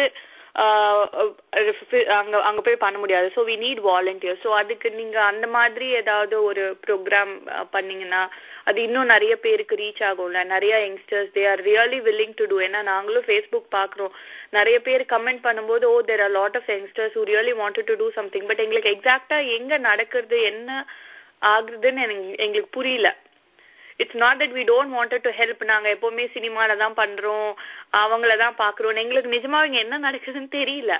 அங்க 2.19 2.37
அங்க 2.49 2.61
போய் 2.67 2.83
பண்ண 2.83 2.97
முடியாது. 3.03 3.29
So 3.37 3.41
we 3.49 3.55
need 3.63 3.81
volunteer 3.89 4.39
so 4.43 4.51
அதுக்கு 4.61 4.89
நீங்க 4.99 5.17
அந்த 5.31 5.47
மாதிரி 5.57 5.87
ஏதாவது 6.01 6.37
ஒரு 6.49 6.65
ப்ரோக்ராம் 6.85 7.33
பண்ணீங்கன்னா 7.75 8.21
அது 8.69 8.79
இன்னும் 8.87 9.13
நிறைய 9.15 9.35
பேருக்கு 9.47 9.81
ரீச் 9.83 10.03
ஆகும்ல. 10.11 10.43
நிறைய 10.55 10.75
youngsters 10.85 11.33
they 11.37 11.45
are 11.53 11.63
really 11.71 11.99
willing 12.07 12.37
to 12.41 12.47
do 12.53 12.59
ஏன்னா 12.67 12.83
நாங்களும் 12.93 13.27
ஃபேஸ்புக் 13.29 13.69
பார்க்குறோம். 13.79 14.15
நிறைய 14.59 14.79
பேர் 14.89 15.05
கமெண்ட் 15.15 15.45
பண்ணும்போது 15.49 15.87
ஓ 15.95 15.97
there 16.11 16.25
are 16.27 16.35
lot 16.39 16.59
of 16.61 16.71
youngsters 16.75 17.17
who 17.19 17.25
really 17.33 17.55
wanted 17.63 17.91
to 17.91 17.97
do 18.03 18.09
something 18.21 18.49
but 18.51 18.65
எங்களுக்கு 18.67 18.95
எக்ஸாக்டா 18.97 19.41
எங்க 19.59 19.79
நடக்கிறது 19.91 20.39
என்ன 20.53 20.71
ஆகுதுன்னு 21.55 22.03
எங்களுக்கு 22.47 22.77
புரியல. 22.79 23.09
It's 23.97 24.17
not 24.17 24.41
that 24.41 24.55
we 24.59 24.63
don't 24.71 24.95
wanted 24.97 25.27
to 25.27 25.31
help 25.31 25.63
நாங்க 25.65 25.89
எப்பவுமே 25.95 26.25
சினிமால 26.35 26.77
தான் 26.77 26.97
பண்றோம். 26.97 27.51
அவங்கள 28.05 28.37
தான் 28.37 28.59
பாக்குறோம் 28.59 29.03
எங்களுக்கு 29.05 29.35
நிஜமா 29.37 29.61
இங்க 29.65 29.79
என்ன 29.79 29.99
நடக்குதுன்னு 29.99 30.51
தெரியல. 30.61 30.95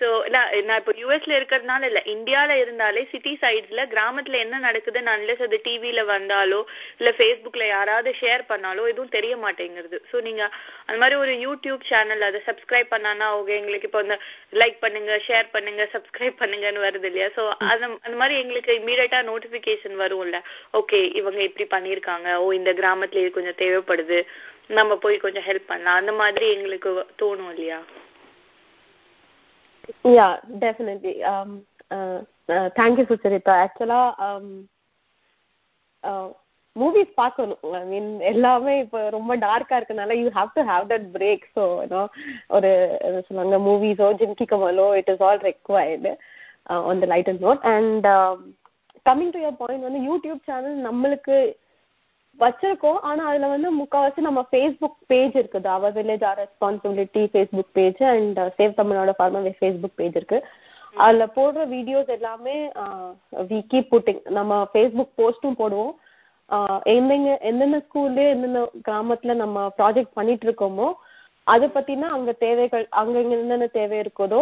சோ 0.00 0.08
நான் 0.34 0.78
இப்போ 0.80 0.92
யூஎஸ்ல 1.00 1.32
இருக்கிறதுனால 1.38 1.88
இல்ல 1.90 2.00
இந்தியால 2.12 2.52
இருந்தாலே 2.62 3.02
சிட்டி 3.10 3.32
சைட்ஸ்ல 3.42 3.82
கிராமத்துல 3.92 4.38
என்ன 4.44 4.60
நடக்குதுன்னு 4.66 5.12
அன்லெஸ் 5.14 5.44
அது 5.46 5.58
டிவில 5.66 6.02
வந்தாலோ 6.12 6.60
இல்ல 7.00 7.10
ஃபேஸ்புக்ல 7.18 7.66
யாராவது 7.68 8.12
ஷேர் 8.20 8.42
பண்ணாலோ 8.50 8.82
எதுவும் 8.92 9.12
தெரிய 9.16 9.34
மாட்டேங்கிறது. 9.44 9.98
சோ 10.10 10.16
நீங்க 10.28 10.42
அந்த 10.86 10.98
மாதிரி 11.02 11.18
ஒரு 11.24 11.34
யூடியூப் 11.46 11.82
சேனல் 11.90 12.26
அதை 12.28 12.40
சப்ஸ்கிரைப் 12.48 12.92
பண்ணானா 12.94 13.28
ஓகே 13.38 13.56
எங்களுக்கு 13.60 13.88
இப்போ 13.90 14.02
வந்து 14.04 14.18
லைக் 14.62 14.78
பண்ணுங்க 14.84 15.18
ஷேர் 15.28 15.48
பண்ணுங்க 15.56 15.82
சப்ஸ்கிரைப் 15.94 16.40
பண்ணுங்கன்னு 16.42 16.86
வருது 16.86 17.08
இல்லையா? 17.10 17.28
சோ 17.36 17.44
அது 17.72 17.84
அந்த 18.06 18.16
மாதிரி 18.22 18.36
எங்களுக்கு 18.42 18.78
இமீடியட்டா 18.80 19.20
நோட்டிபிகேஷன் 19.30 19.96
வரும்ல. 20.04 20.40
ஓகே 20.80 21.00
இவங்க 21.20 21.42
இப்படி 21.48 21.66
பண்ணிருக்காங்க 21.76 22.38
ஓ 22.44 22.46
இந்த 22.60 22.72
கிராமத்துல 22.80 23.22
இது 23.24 23.36
கொஞ்சம் 23.38 23.60
தேவைப்படுது. 23.62 24.20
நம்ம 24.78 24.96
போய் 25.04 25.24
கொஞ்சம் 25.26 25.46
ஹெல்ப் 25.48 25.70
பண்ணலாம். 25.70 26.00
அந்த 26.02 26.12
மாதிரி 26.22 26.48
எங்களுக்கு 26.56 26.90
தோணும் 27.22 27.52
இல்லையா? 27.54 27.80
Yeah, 30.04 30.36
definitely. 30.58 31.22
Um, 31.24 31.62
uh, 31.90 32.20
uh, 32.48 32.70
thank 32.76 32.98
you, 32.98 33.06
Sucharita. 33.06 33.48
Actually, 33.64 34.00
um, 34.20 34.46
uh, 36.04 36.28
movies 36.76 37.10
பார்க்கணும் 37.14 37.72
ஐ 37.78 37.82
மீன் 37.84 38.06
எல்லாமே 38.28 38.74
இப்போ 38.82 39.00
ரொம்ப 39.14 39.32
டார்க்கா 39.42 39.78
இருக்கனால 39.78 40.14
you 40.20 40.28
have 40.36 40.54
to 40.54 40.62
have 40.70 40.84
that 40.92 41.04
break 41.16 41.44
so 41.56 41.64
ஏன்னா 41.82 42.02
ஒரு 42.56 42.70
என்ன 43.06 43.18
சொல்லுவாங்க 43.26 43.56
மூவிஸோ 43.66 44.06
ஜிம்கி 44.20 44.46
கமலோ 44.52 44.86
it 45.00 45.10
is 45.14 45.22
all 45.26 45.42
required 45.48 46.12
on 46.88 47.02
the 47.02 47.08
light 47.12 47.28
and 47.32 47.44
note 47.46 47.66
and 47.72 48.06
coming 49.06 49.34
to 49.34 49.42
your 49.44 49.58
point 49.60 49.86
வந்து 49.88 50.00
யூடியூப் 50.08 50.40
சேனல் 50.50 50.78
நம்மளுக்கு 50.88 51.36
வச்சிருக்கோம். 52.40 52.98
ஆனா 53.08 53.22
அதுல 53.30 53.48
வந்து 53.54 53.68
முக்காவாசி 53.80 54.20
நம்ம 54.26 54.40
ஃபேஸ்புக் 54.50 54.98
பேஜ் 55.12 55.34
இருக்குது. 55.40 55.68
Our 55.76 55.94
village 55.98 56.24
our 56.28 56.40
responsibility 56.44 57.22
Facebook 57.32 57.72
page 57.78 58.00
and 58.12 58.38
save 58.58 58.78
Tamil Nadu 58.80 59.14
farmer 59.18 59.58
Facebook 59.60 59.98
page 60.00 60.18
இருக்கு. 60.20 60.38
அதுல 60.96 61.24
போடுற 61.36 61.60
வீடியோஸ் 61.74 62.10
எல்லாமே 62.16 62.56
வி 63.50 63.58
கீப் 63.72 63.92
புட்டிங் 63.92 64.22
நம்ம 64.38 64.58
ஃபேஸ்புக் 64.72 65.14
போஸ்டும் 65.20 65.58
போடுவோம். 65.60 65.94
எந்தெங்க 66.94 67.30
எந்தெந்த 67.50 67.78
ஸ்கூல்ல 67.84 68.22
எந்தெந்த 68.32 68.60
கிராமத்துல 68.88 69.34
நம்ம 69.42 69.58
ப்ராஜெக்ட் 69.78 70.16
பண்ணிட்டு 70.18 70.46
இருக்கோமோ 70.48 70.88
அதை 71.46 71.66
பத்தினா 71.76 72.08
அங்க 72.16 72.32
தேவைகள் 72.42 72.84
அங்க 73.00 73.14
இங்க 73.22 73.34
என்னென்ன 73.36 73.66
தேவை 73.78 73.96
இருக்குதோ 74.02 74.40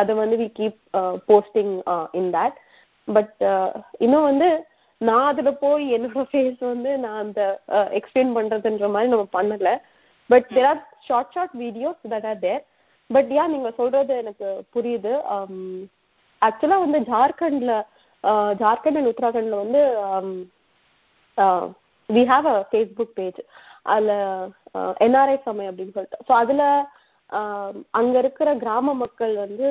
அதை 0.00 0.12
வந்து 0.20 0.36
we 0.42 0.48
keep 0.58 0.78
posting 1.30 1.74
in 2.20 2.30
that 2.36 2.56
but 3.08 3.34
இன்னும் 4.04 4.28
வந்து 4.30 4.48
நான் 5.08 5.28
அதுல 5.30 5.50
போய் 5.64 5.84
என்னோட 5.96 6.24
ஃபேஸ் 6.30 6.60
வந்து 6.72 6.90
நான் 7.04 7.22
அந்த 7.24 7.40
எக்ஸ்பிளைன் 7.98 8.34
பண்றதுன்ற 8.36 8.88
மாதிரி 8.94 9.12
நம்ம 9.12 9.26
பண்ணல. 9.38 9.70
But 10.30 10.48
there 10.56 10.68
are 10.70 10.82
short 11.08 11.34
short 11.36 11.56
videos 11.64 12.12
that 12.12 12.28
are 12.32 12.42
there 12.46 12.62
but 13.10 13.32
yeah 13.36 13.44
நீங்க 13.54 13.70
சொல்றது 13.80 14.12
எனக்கு 14.22 14.48
புரியுது. 14.76 15.12
Um, 15.34 15.56
ஆக்சுவலா 16.42 16.78
வந்து 16.84 16.98
ஜார்க்கண்ட்ல 17.10 17.72
ஜார்க்கண்ட் 18.62 18.98
அண்ட் 18.98 19.10
உத்தராகண்ட்ல 19.10 19.56
வந்து 19.64 19.80
we 22.08 22.22
have 22.30 22.46
a 22.52 22.56
Facebook 22.70 23.12
page 23.18 23.40
அதுல 23.92 24.12
என்ஆர்ஐ 25.06 25.36
சமயம் 25.44 25.70
அப்படின்னு 25.70 25.94
சொல்லிட்டு. 25.96 26.24
ஸோ 26.28 26.32
அதுல 26.42 26.62
அங்க 28.00 28.14
இருக்கிற 28.22 28.48
கிராம 28.62 28.94
மக்கள் 29.02 29.34
வந்து 29.44 29.66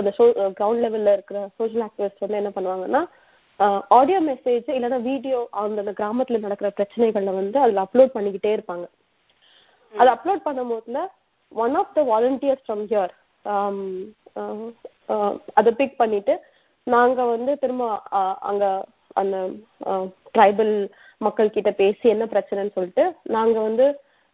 அந்த 0.00 0.10
கிரவுண்ட் 0.58 0.82
லெவல்ல 0.84 1.14
இருக்கிற 1.16 1.38
சோஷியல் 1.60 1.86
ஆக்டிவிஸ்ட் 1.86 2.24
வந்து 2.24 2.40
என்ன 2.42 2.52
பண்ணுவாங்கன்னா 2.56 3.02
ஆடியோ 3.90 4.18
மெசேஜ் 4.22 4.68
இல்லைன்னா 4.76 5.00
வீடியோ 5.02 5.38
அந்த 5.60 5.92
கிராமத்துல 6.00 6.38
நடக்கிற 6.38 6.70
பிரச்சனைகள்ல 6.78 7.34
வந்து 7.34 7.58
அதுல 7.60 7.84
அப்லோட் 7.84 8.14
பண்ணிக்கிட்டே 8.16 8.52
இருப்பாங்க. 8.56 8.86
அது 9.94 10.10
அப்லோட் 10.14 10.46
பண்ணும் 10.46 10.72
போதுல 10.72 11.00
one 11.52 11.74
of 11.80 11.94
the 11.94 12.02
volunteers 12.04 12.64
from 12.64 12.84
here 12.86 13.12
அதை 15.56 15.70
பிக் 15.72 15.96
பண்ணிட்டு 15.96 16.34
நாங்க 16.86 17.20
வந்து 17.26 17.52
திரும்ப 17.56 17.84
அங்க 18.50 18.64
அந்த 19.16 19.36
ட்ரைபல் 20.34 20.74
மக்கள் 21.20 21.54
கிட்ட 21.56 21.70
பேசி 21.72 22.06
என்ன 22.08 22.24
பிரச்சனைன்னு 22.26 22.76
சொல்லிட்டு 22.76 23.04
நாங்க 23.34 23.56
வந்து 23.60 23.86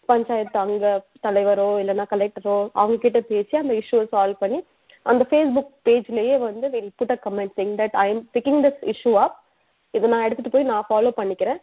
பஞ்சாயத்து 0.09 0.59
அங்க 0.59 0.87
தலைவரோ 1.23 1.69
இல்லைன்னா 1.83 2.07
கலெக்டரோ 2.11 2.57
அவங்க 2.75 2.97
கிட்ட 2.99 3.21
பேசி 3.29 3.55
அந்த 3.57 3.75
இஷ்யூ 3.75 4.01
சால்வ் 4.13 4.41
பண்ணி 4.41 4.59
அந்த 5.07 5.23
ஃபேஸ்புக் 5.31 5.73
பேஜ்லயே 5.87 6.37
வந்து 6.49 6.67
will 6.75 6.93
put 7.01 7.15
a 7.17 7.19
comment 7.27 7.55
saying 7.59 7.75
that 7.81 7.97
I 8.05 8.07
am 8.13 8.23
picking 8.37 8.61
this 8.67 8.81
issue 8.93 9.13
up 9.25 9.37
இதை 9.95 10.09
நான் 10.13 10.25
எடுத்துட்டு 10.27 10.55
போய் 10.55 10.71
நான் 10.73 10.89
ஃபாலோ 10.89 11.11
பண்ணிக்கிறேன். 11.21 11.61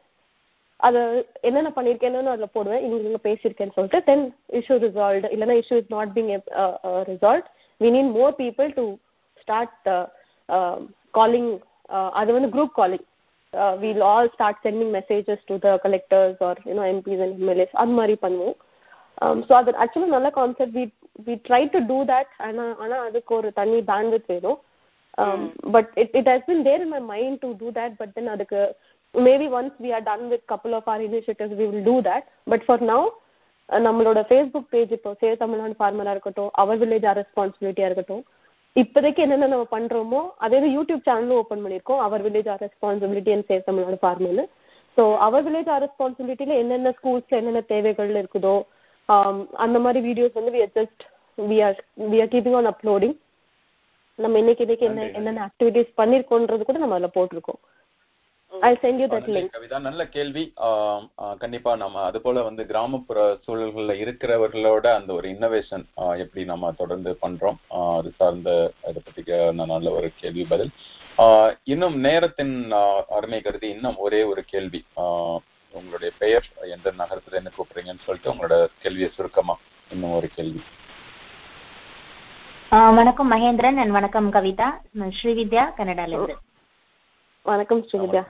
அதை 0.80 1.02
என்னென்ன 1.48 1.70
பண்ணியிருக்கேன்னு 1.76 2.34
அதில் 2.34 2.56
போடுவேன் 2.56 2.84
இங்க 2.86 2.98
இங்க 3.10 3.20
பேசியிருக்கேன்னு 3.28 3.76
சொல்லிட்டு 3.78 4.00
தென் 4.10 4.26
இஷ்யூ 4.60 4.76
ரிசால்வ் 4.86 5.28
இல்லைன்னா 5.36 5.56
issue 5.62 5.78
is 5.82 5.94
not 5.96 6.12
being 6.18 6.32
resolve 7.12 7.46
we 7.82 7.90
need 7.96 8.12
more 8.20 8.36
people 8.44 8.70
to 8.80 8.86
start 9.44 9.88
calling 11.20 11.52
அது 12.22 12.30
வந்து 12.38 12.52
group 12.56 12.76
calling 12.80 13.06
we'll 13.84 14.04
all 14.12 14.30
start 14.36 14.62
sending 14.66 14.94
messages 14.98 15.44
to 15.50 15.56
the 15.66 15.70
collectors 15.86 16.42
or 16.48 16.60
you know 16.70 16.86
MPs 16.94 17.22
and 17.26 17.38
MLAs 17.42 17.76
அது 17.84 17.98
மாதிரி 18.00 18.16
பண்ணுவோம். 18.26 18.58
So 19.48 19.54
அது 19.60 19.78
actually 19.84 20.10
நல்ல 20.16 20.30
concept 20.40 20.76
we 20.80 20.84
we 21.20 21.36
try 21.48 21.62
to 21.72 21.80
do 21.90 21.98
that 22.10 22.32
ஆனால் 22.48 22.74
ஆனால் 22.84 23.04
அதுக்கு 23.08 23.34
ஒரு 23.38 23.50
தனி 23.60 23.80
பேண்ட்வித் 23.90 24.30
வேணும். 24.32 24.60
But 25.76 25.92
it 26.02 26.16
it 26.20 26.30
has 26.32 26.48
been 26.50 26.64
there 26.68 26.84
in 26.84 26.94
my 26.96 27.02
mind 27.12 27.40
to 27.44 27.50
do 27.62 27.70
that 27.78 27.96
but 28.02 28.14
then 28.18 28.32
அதுக்கு 28.34 28.62
maybe 29.16 29.48
once 29.60 29.78
we 29.84 29.92
are 29.98 30.06
done 30.08 30.26
with 30.34 30.46
couple 30.52 30.76
of 30.80 30.90
our 30.94 31.04
initiatives 31.08 31.58
we 31.60 31.68
will 31.70 31.88
do 31.88 31.96
that 32.08 32.26
but 32.52 32.66
for 32.68 32.84
now 32.90 33.08
நம்மளோட 33.70 34.20
Facebook 34.28 34.70
page 34.74 34.92
இப்போ 34.98 35.12
save 35.22 35.42
Tamil Nadu 35.42 35.78
ஃபார்மரா 35.80 36.12
இருக்கட்டும் 36.16 36.52
our 36.62 36.80
village 36.84 37.08
R 37.10 37.20
ரெஸ்பான்சிபிலிட்டியா 37.22 37.88
இருக்கட்டும் 37.90 38.24
இப்போதைக்கு 38.76 39.22
என்னென்ன 39.26 39.48
நம்ம 39.48 39.68
பண்றோமோ 39.72 40.22
அதே 40.46 40.58
யூடியூப் 40.76 41.06
சேனலும் 41.08 41.40
ஓப்பன் 41.42 41.64
பண்ணியிருக்கோம் 41.64 42.02
our 42.06 42.24
village 42.26 42.50
our 42.54 42.64
responsibility 42.66 43.32
and 43.36 43.48
save 43.50 43.68
Tamil Nadu 43.68 44.00
ஃபார்மர்னு 44.04 44.46
so 44.98 45.04
our 45.26 45.44
village 45.48 45.72
our 45.74 45.84
ரெஸ்பான்சிபிலிட்டியில 45.86 46.56
என்னென்ன 46.62 46.92
ஸ்கூல்ஸ்ல 46.98 47.40
என்னென்ன 47.40 47.62
தேவைகள் 47.72 48.12
இருக்குதோ 48.22 48.56
அந்த 49.66 49.78
மாதிரி 49.86 50.00
வீடியோஸ் 50.08 50.38
வந்து 50.40 50.54
we 50.56 50.62
are 50.66 50.76
just 50.80 51.04
we 51.38 51.58
are 51.68 51.80
we 52.12 52.20
are 52.24 52.34
keeping 52.36 52.60
on 52.60 52.70
uploading 52.74 53.16
நம்ம 54.20 54.38
இன்னைக்கு 54.42 54.64
இன்னைக்கு 54.66 54.86
என்ன 54.90 55.08
என்னென்ன 55.18 55.42
ஆக்டிவிட்டிஸ் 55.50 55.98
பண்ணிருக்கோன்றது 56.02 56.68
கூட 56.70 56.80
நம்ம 56.84 56.96
அதில் 56.98 57.16
போட்டிருக்கோம். 57.18 57.60
I 58.54 58.72
sent 58.84 59.00
you 59.02 59.08
that 59.12 59.28
link 59.36 59.56
Kavitha 59.56 59.80
நல்ல 59.88 60.02
கேள்வி. 60.16 60.44
கண்டிப்பா 61.42 61.72
நம்ம 61.82 62.02
அது 62.10 62.20
போல 62.26 62.44
வந்து 62.48 62.64
கிராமப்புற 62.70 63.26
சூழல்கள்ல 63.46 63.96
இருக்கிறவர்களோட 64.04 64.86
அந்த 65.00 65.12
ஒரு 65.18 65.28
இன்னோவேஷன் 65.34 65.84
எப்படி 66.24 66.44
நம்ம 66.52 66.72
தொடர்ந்து 66.82 67.14
பண்றோம் 67.24 67.60
அது 67.98 68.12
சார்ந்த 68.20 68.52
இதை 68.90 69.02
பத்தி 69.08 69.24
நல்ல 69.74 69.92
ஒரு 69.98 70.10
கேள்வி 70.22 70.46
பதில். 70.54 70.72
இன்னும் 71.74 71.98
நேரத்தின் 72.08 72.56
அருமை 73.18 73.42
கருதி 73.42 73.70
இன்னும் 73.76 74.00
ஒரே 74.08 74.24
ஒரு 74.32 74.44
கேள்வி. 74.54 74.82
உங்களுடைய 75.80 76.12
பெயர் 76.24 76.46
எந்த 76.76 76.94
நகரத்துல 77.02 77.40
என்ன 77.42 77.52
கூப்பிடுறீங்கன்னு 77.58 78.06
சொல்லிட்டு 78.08 78.32
உங்களோட 78.34 78.58
கேள்வியை 78.84 79.10
சுருக்கமா 79.16 79.56
இன்னும் 79.94 80.18
ஒரு 80.20 80.28
கேள்வி. 80.38 80.62
வணக்கம் 83.00 83.32
மகேந்திரன் 83.32 83.80
அண்ட் 83.82 83.96
வணக்கம் 83.98 84.28
கவிதா. 84.36 84.68
ஸ்ரீவித்யா 85.20 85.64
கனடால 85.80 86.14
இருந்து 86.16 86.36
வணக்கம் 87.46 87.82
Srividya. 87.90 88.24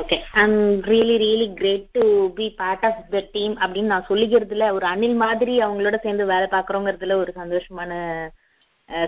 Okay 0.00 0.16
I'm 0.42 0.58
really 0.90 1.16
really 1.24 1.46
great 1.60 1.86
to 1.96 2.04
be 2.38 2.46
part 2.60 2.84
of 2.88 3.00
the 3.14 3.22
team 3.32 3.54
அப்படின்னு 3.62 3.92
நான் 3.92 4.08
சொல்லிக்கிறதுல 4.10 4.66
ஒரு 4.76 4.86
அணில் 4.92 5.16
மாதிரி 5.24 5.54
அவங்களோட 5.66 5.96
சேர்ந்து 6.04 6.26
வேலை 6.32 6.46
பார்க்குறோங்கிறதுல 6.52 7.16
ஒரு 7.22 7.32
சந்தோஷமான 7.40 7.92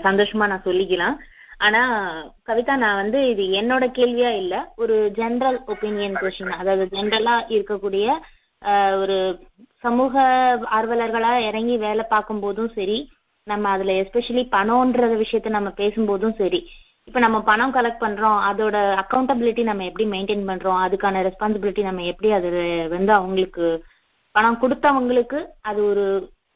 சந்தோஷமா 0.07 0.47
நான் 0.53 0.66
சொல்லிக்கலாம். 0.66 1.16
ஆனா 1.61 1.81
கவிதா 2.47 2.74
நான் 2.81 3.01
வந்து 3.01 3.19
இது 3.31 3.45
என்னோட 3.59 3.85
கேள்வியா 3.97 4.31
இல்ல. 4.39 4.55
ஒரு 4.78 4.97
ஜென்ரல் 5.19 5.59
ஒப்பீனியன் 5.69 6.19
கொஸ்டின் 6.20 6.59
அதாவது 6.59 6.85
ஜென்ரலா 6.95 7.35
இருக்கக்கூடிய 7.55 8.07
ஒரு 9.03 9.16
சமூக 9.85 10.15
ஆர்வலர்களா 10.77 11.32
இறங்கி 11.47 11.77
வேலை 11.85 12.05
பார்க்கும் 12.09 12.41
போதும் 12.41 12.73
சரி 12.74 12.99
நம்ம 13.47 13.69
அதுல 13.74 13.93
எஸ்பெஷலி 14.01 14.43
பணம்ன்ற 14.53 15.05
விஷயத்த 15.16 15.51
நம்ம 15.55 15.70
பேசும்போதும் 15.78 16.35
சரி 16.41 16.61
இப்ப 17.09 17.20
நம்ம 17.24 17.39
பணம் 17.47 17.74
கலெக்ட் 17.77 18.03
பண்றோம் 18.03 18.39
அதோட 18.49 18.74
அக்கௌண்டபிலிட்டி 19.03 19.62
நம்ம 19.69 19.87
எப்படி 19.87 20.07
மெயின்டைன் 20.12 20.45
பண்றோம் 20.51 20.81
அதுக்கான 20.82 21.23
ரெஸ்பான்சிபிலிட்டி 21.28 21.85
நம்ம 21.87 22.05
எப்படி 22.11 22.31
அது 22.37 22.51
வந்து 22.93 23.12
அவங்களுக்கு 23.15 23.66
பணம் 24.35 24.61
கொடுத்தவங்களுக்கு 24.62 25.39
அது 25.65 25.81
ஒரு 25.89 26.05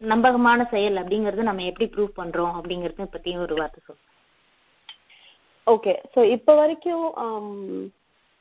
நம்பகமான 0.07 0.61
செயல் 0.71 1.01
அப்படிங்கறது 1.01 1.49
நம்ம 1.49 1.65
எப்படி 1.71 1.89
ப்ரூவ் 1.93 2.13
பண்றோம் 2.19 2.55
அப்படிங்கறத 2.59 3.07
பத்தியும் 3.13 3.45
ஒரு 3.47 3.57
வார்த்தை 3.57 3.81
சொல்லுங்க 3.83 4.11
ஓகே 5.67 5.93
ஸோ 6.15 6.21
இப்போ 6.35 6.53
வரைக்கும் 6.57 7.05
um, 7.23 7.47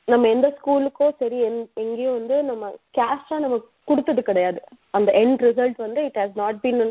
நம்ம 0.08 0.24
எந்த 0.28 0.48
ஸ்கூலுக்கோ 0.56 1.06
சரி 1.20 1.38
எங்கேயும் 1.82 2.16
வந்து 2.16 2.36
நம்ம 2.48 2.64
கேஷா 2.98 3.36
நம்ம 3.44 3.56
கொடுத்தது 3.88 4.22
கிடையாது. 4.22 4.60
அந்த 4.96 5.10
எண்ட் 5.20 5.44
ரிசல்ட் 5.46 5.78
வந்து 5.78 6.00
இட் 6.08 6.18
ஹாஸ் 6.20 6.36
நாட் 6.36 6.60
பீன் 6.64 6.82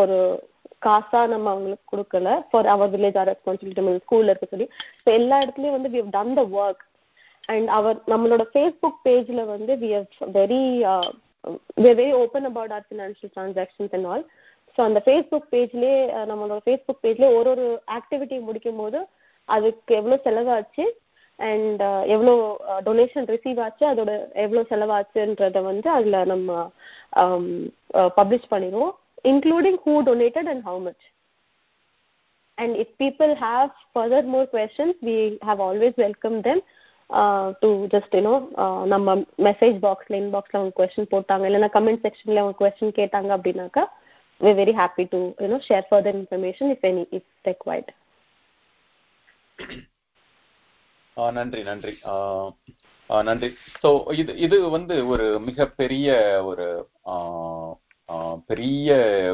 ஒரு 0.00 0.18
காசா 0.82 1.20
நம்ம 1.26 1.48
அவங்களுக்கு 1.52 1.86
கொடுக்கல. 1.92 2.28
For 2.48 2.68
our 2.74 2.92
village 2.94 3.18
our 3.20 3.30
responsibility 3.30 3.80
நம்ம 3.80 4.02
ஸ்கூல்ல 4.04 4.32
இருக்க 4.32 4.48
சொல்லி 4.52 4.66
ஸோ 5.02 5.08
எல்லா 5.18 5.38
இடத்துலயும் 5.44 5.76
வந்து 5.78 5.92
we 5.94 6.00
have 6.02 6.14
done 6.16 6.34
the 6.40 6.44
work 6.58 6.82
and 7.48 7.70
our 7.78 7.98
நம்மளோட 8.12 8.44
ஃபேஸ்புக் 8.52 9.00
பேஜ்ல 9.06 9.42
வந்து 9.54 9.74
we 9.82 9.90
have 9.94 10.08
very 10.36 10.62
we 11.82 11.90
very 11.94 12.12
open 12.22 12.48
about 12.50 12.74
our 12.76 12.86
financial 12.88 13.32
transactions 13.36 13.94
and 13.98 14.08
all 14.12 14.24
so 14.78 14.80
அந்த 14.80 15.00
ஃபேஸ்புக் 15.06 15.48
பேஜ்லேயே 15.54 15.96
uh, 16.10 16.26
நம்மளோட 16.30 16.60
ஃபேஸ்புக் 16.66 17.02
பேஜ்லேயே 17.04 17.32
ஒரு 17.38 17.50
ஒரு 17.54 17.66
ஆக்டிவிட்டி 17.98 18.36
முடிக்கும் 18.44 18.80
போது 18.82 19.00
அதுக்கு 19.44 19.94
எவ்வளோ 20.00 20.18
செலவாச்சு? 20.26 20.86
அண்ட் 21.38 21.82
எவ்வளோ 22.14 22.34
டொனேஷன் 22.88 23.30
ரிசீவ் 23.34 23.60
ஆச்சு? 23.66 23.84
அதோட 23.92 24.12
எவ்வளோ 24.46 24.64
செலவாச்சுன்றத 24.72 25.62
வந்து 25.70 25.90
அதில் 25.98 26.28
நம்ம 26.34 26.70
பப்ளிஷ் 28.20 28.52
பண்ணிடுவோம். 28.56 28.96
Including 29.30 29.76
who 29.82 29.92
donated 30.06 30.46
and 30.52 30.60
how 30.68 30.74
much. 30.84 31.02
And 32.58 32.70
if 32.82 32.88
people 33.02 33.32
have 33.42 33.68
further 33.96 34.22
more 34.32 34.46
questions, 34.54 34.94
we 35.08 35.14
have 35.48 35.60
always 35.66 35.92
welcomed 36.02 36.42
them 36.48 36.58
uh, 37.10 37.52
to 37.62 37.68
just, 37.92 38.10
you 38.18 38.24
know, 38.26 38.38
நம்ம 38.92 39.14
மெசேஜ் 39.48 39.78
பாக்ஸ்ல 39.86 40.18
இன்பாக்ஸ்ல 40.22 40.58
அவங்க 40.60 40.74
கொஸ்டின் 40.80 41.10
போட்டாங்க. 41.12 41.44
இல்லைன்னா 41.48 41.70
கமெண்ட் 41.76 42.04
செக்ஷன்ல 42.06 42.42
அவங்க 42.44 42.58
கொஸ்டின் 42.62 42.96
கேட்டாங்க 42.98 43.30
அப்படின்னாக்கா 43.36 43.84
we 44.40 44.54
very 44.62 44.74
happy 44.82 45.06
to 45.14 45.20
you know 45.44 45.60
share 45.68 45.88
further 45.90 46.18
information 46.22 46.72
if 46.74 46.86
any 46.90 47.04
if 47.18 47.30
required 47.50 47.92
நன்றி 51.16 51.62
நன்றி. 51.62 51.92
நன்றி. 53.10 53.48
ஸோ 53.82 53.88
இது 54.12 54.32
இது 54.36 54.56
வந்து 54.70 54.94
ஒரு 55.06 55.26
மிகப்பெரிய 55.40 56.06
ஒரு 56.44 56.66
பெரிய 58.48 58.88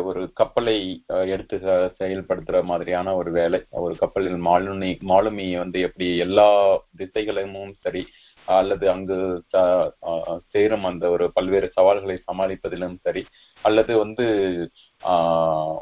ஒரு 0.04 0.20
கப்பலை 0.32 0.76
எடுத்து 1.26 1.56
செயல்படுத்துற 2.00 2.58
மாதிரியான 2.62 3.14
ஒரு 3.14 3.30
வேலை. 3.30 3.60
ஒரு 3.84 3.94
கப்பலில் 3.96 4.38
மாலுமி 4.46 4.90
மாலுமி 5.08 5.46
வந்து 5.58 5.78
எப்படி 5.80 6.08
எல்லா 6.18 6.48
திசைகளிலும் 6.96 7.72
சரி 7.80 8.02
அல்லது 8.48 8.84
அங்கு 8.90 9.16
சேரும் 10.46 10.84
அந்த 10.84 11.04
ஒரு 11.10 11.24
பல்வேறு 11.32 11.68
சவால்களை 11.72 12.16
சமாளிப்பதிலும் 12.28 12.96
சரி 13.02 13.22
அல்லது 13.64 13.98
வந்து 13.98 14.26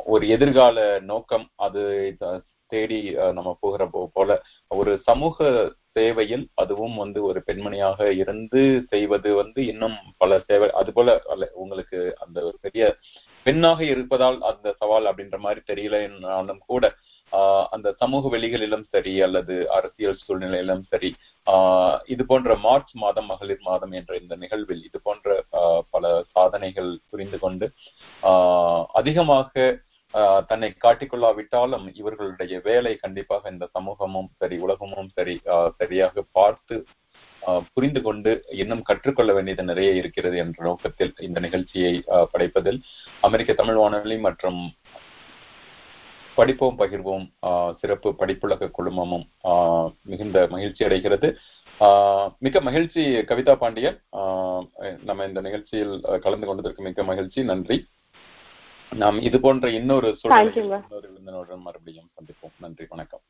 ஒரு 0.06 0.24
எதிர்கால 0.28 0.78
நோக்கம் 1.04 1.46
அது 1.66 1.82
தேடி 2.70 3.00
நம்ம 3.32 3.50
போகிற 3.60 3.84
போல 4.14 4.30
ஒரு 4.70 4.92
சமூக 5.04 5.44
சேவையில் 5.96 6.44
அதுவும் 6.54 6.96
வந்து 6.96 7.20
ஒரு 7.22 7.40
பெண்மணியாக 7.46 8.08
இருந்து 8.14 8.62
செய்வது 8.90 9.30
வந்து 9.34 9.60
இன்னும் 9.66 9.98
பல 10.18 10.38
சேவை 10.40 10.68
அது 10.72 10.90
போல 10.92 11.14
அல்ல 11.26 11.46
உங்களுக்கு 11.54 12.00
அந்த 12.18 12.38
ஒரு 12.42 12.56
பெரிய 12.60 12.84
பெண்ணாக 13.46 13.80
இருப்பதால் 13.84 14.38
அந்த 14.42 14.68
சவால் 14.80 15.08
அப்படின்ற 15.10 15.38
மாதிரி 15.38 15.60
தெரியலனாலும் 15.66 16.62
கூட 16.66 16.84
அந்த 17.72 17.88
சமூக 17.98 18.28
வெளிகளிலும் 18.28 18.84
சரி 18.90 19.12
அல்லது 19.20 19.54
அரசியல் 19.68 20.20
சூழ்நிலையிலும் 20.24 20.84
சரி 20.88 21.10
இது 22.06 22.22
போன்ற 22.26 22.54
மார்ச் 22.56 22.92
மாதம் 22.94 23.26
மகளிர் 23.26 23.62
மாதம் 23.62 23.92
என்ற 23.92 24.12
இந்த 24.16 24.34
நிகழ்வில் 24.36 24.84
இது 24.84 25.00
போன்ற 25.02 25.36
பல 25.90 26.12
சாதனைகள் 26.34 26.90
புரிந்து 27.10 27.38
கொண்டு 27.38 27.68
அதிகமாக 28.92 29.66
தன்னை 30.46 30.74
காட்டிக்கொள்ளாவிட்டாலும் 30.84 31.90
இவர்களுடைய 31.94 32.60
வேலை 32.64 32.96
கண்டிப்பாக 32.96 33.50
இந்த 33.50 33.68
சமூகமும் 33.72 34.28
சரி 34.36 34.58
உலகமும் 34.58 35.08
சரி 35.08 35.40
சரியாக 35.76 36.24
பார்த்து 36.32 36.84
புரிந்து 37.72 38.02
கொண்டு 38.02 38.44
இன்னும் 38.50 38.82
கற்றுக்கொள்ள 38.82 39.32
வேண்டியது 39.32 39.62
நிறைய 39.62 39.90
இருக்கிறது 39.90 40.36
என்ற 40.36 40.64
நோக்கத்தில் 40.64 41.14
இந்த 41.18 41.40
நிகழ்ச்சியை 41.40 42.02
ஆஹ் 42.06 42.24
படைப்பதில் 42.32 42.80
அமெரிக்க 43.20 43.52
தமிழ் 43.52 43.74
வானொலி 43.74 44.18
மற்றும் 44.18 44.72
படிப்போம் 46.34 46.78
பகிர்வோம் 46.78 47.26
ஆஹ் 47.46 47.74
சிறப்பு 47.76 48.14
படிப்புலக 48.18 48.70
குழுமமும் 48.70 49.28
ஆஹ் 49.44 49.94
மிகுந்த 50.02 50.46
மகிழ்ச்சி 50.50 50.84
அடைகிறது. 50.84 51.38
ஆஹ் 51.80 52.36
மிக்க 52.38 52.60
மகிழ்ச்சி 52.60 53.00
கவிதா 53.00 53.54
பாண்டியன். 53.54 54.02
ஆஹ் 54.16 54.66
நம்ம 55.04 55.24
இந்த 55.24 55.40
நிகழ்ச்சியில் 55.40 56.00
கலந்து 56.20 56.46
கொண்டதற்கு 56.46 56.82
மிக்க 56.82 57.04
மகிழ்ச்சி. 57.04 57.44
நன்றி. 57.44 57.86
நாம் 58.92 59.20
இது 59.20 59.40
போன்ற 59.40 59.70
இன்னொரு 59.70 60.08
ma'am. 60.08 60.18
இன்னொரு 60.82 61.08
விருந்தினருடன் 61.08 61.58
மறுபடியும் 61.58 62.10
சந்திப்போம் 62.16 62.54
நன்றி 62.58 62.86
வணக்கம் 62.88 63.22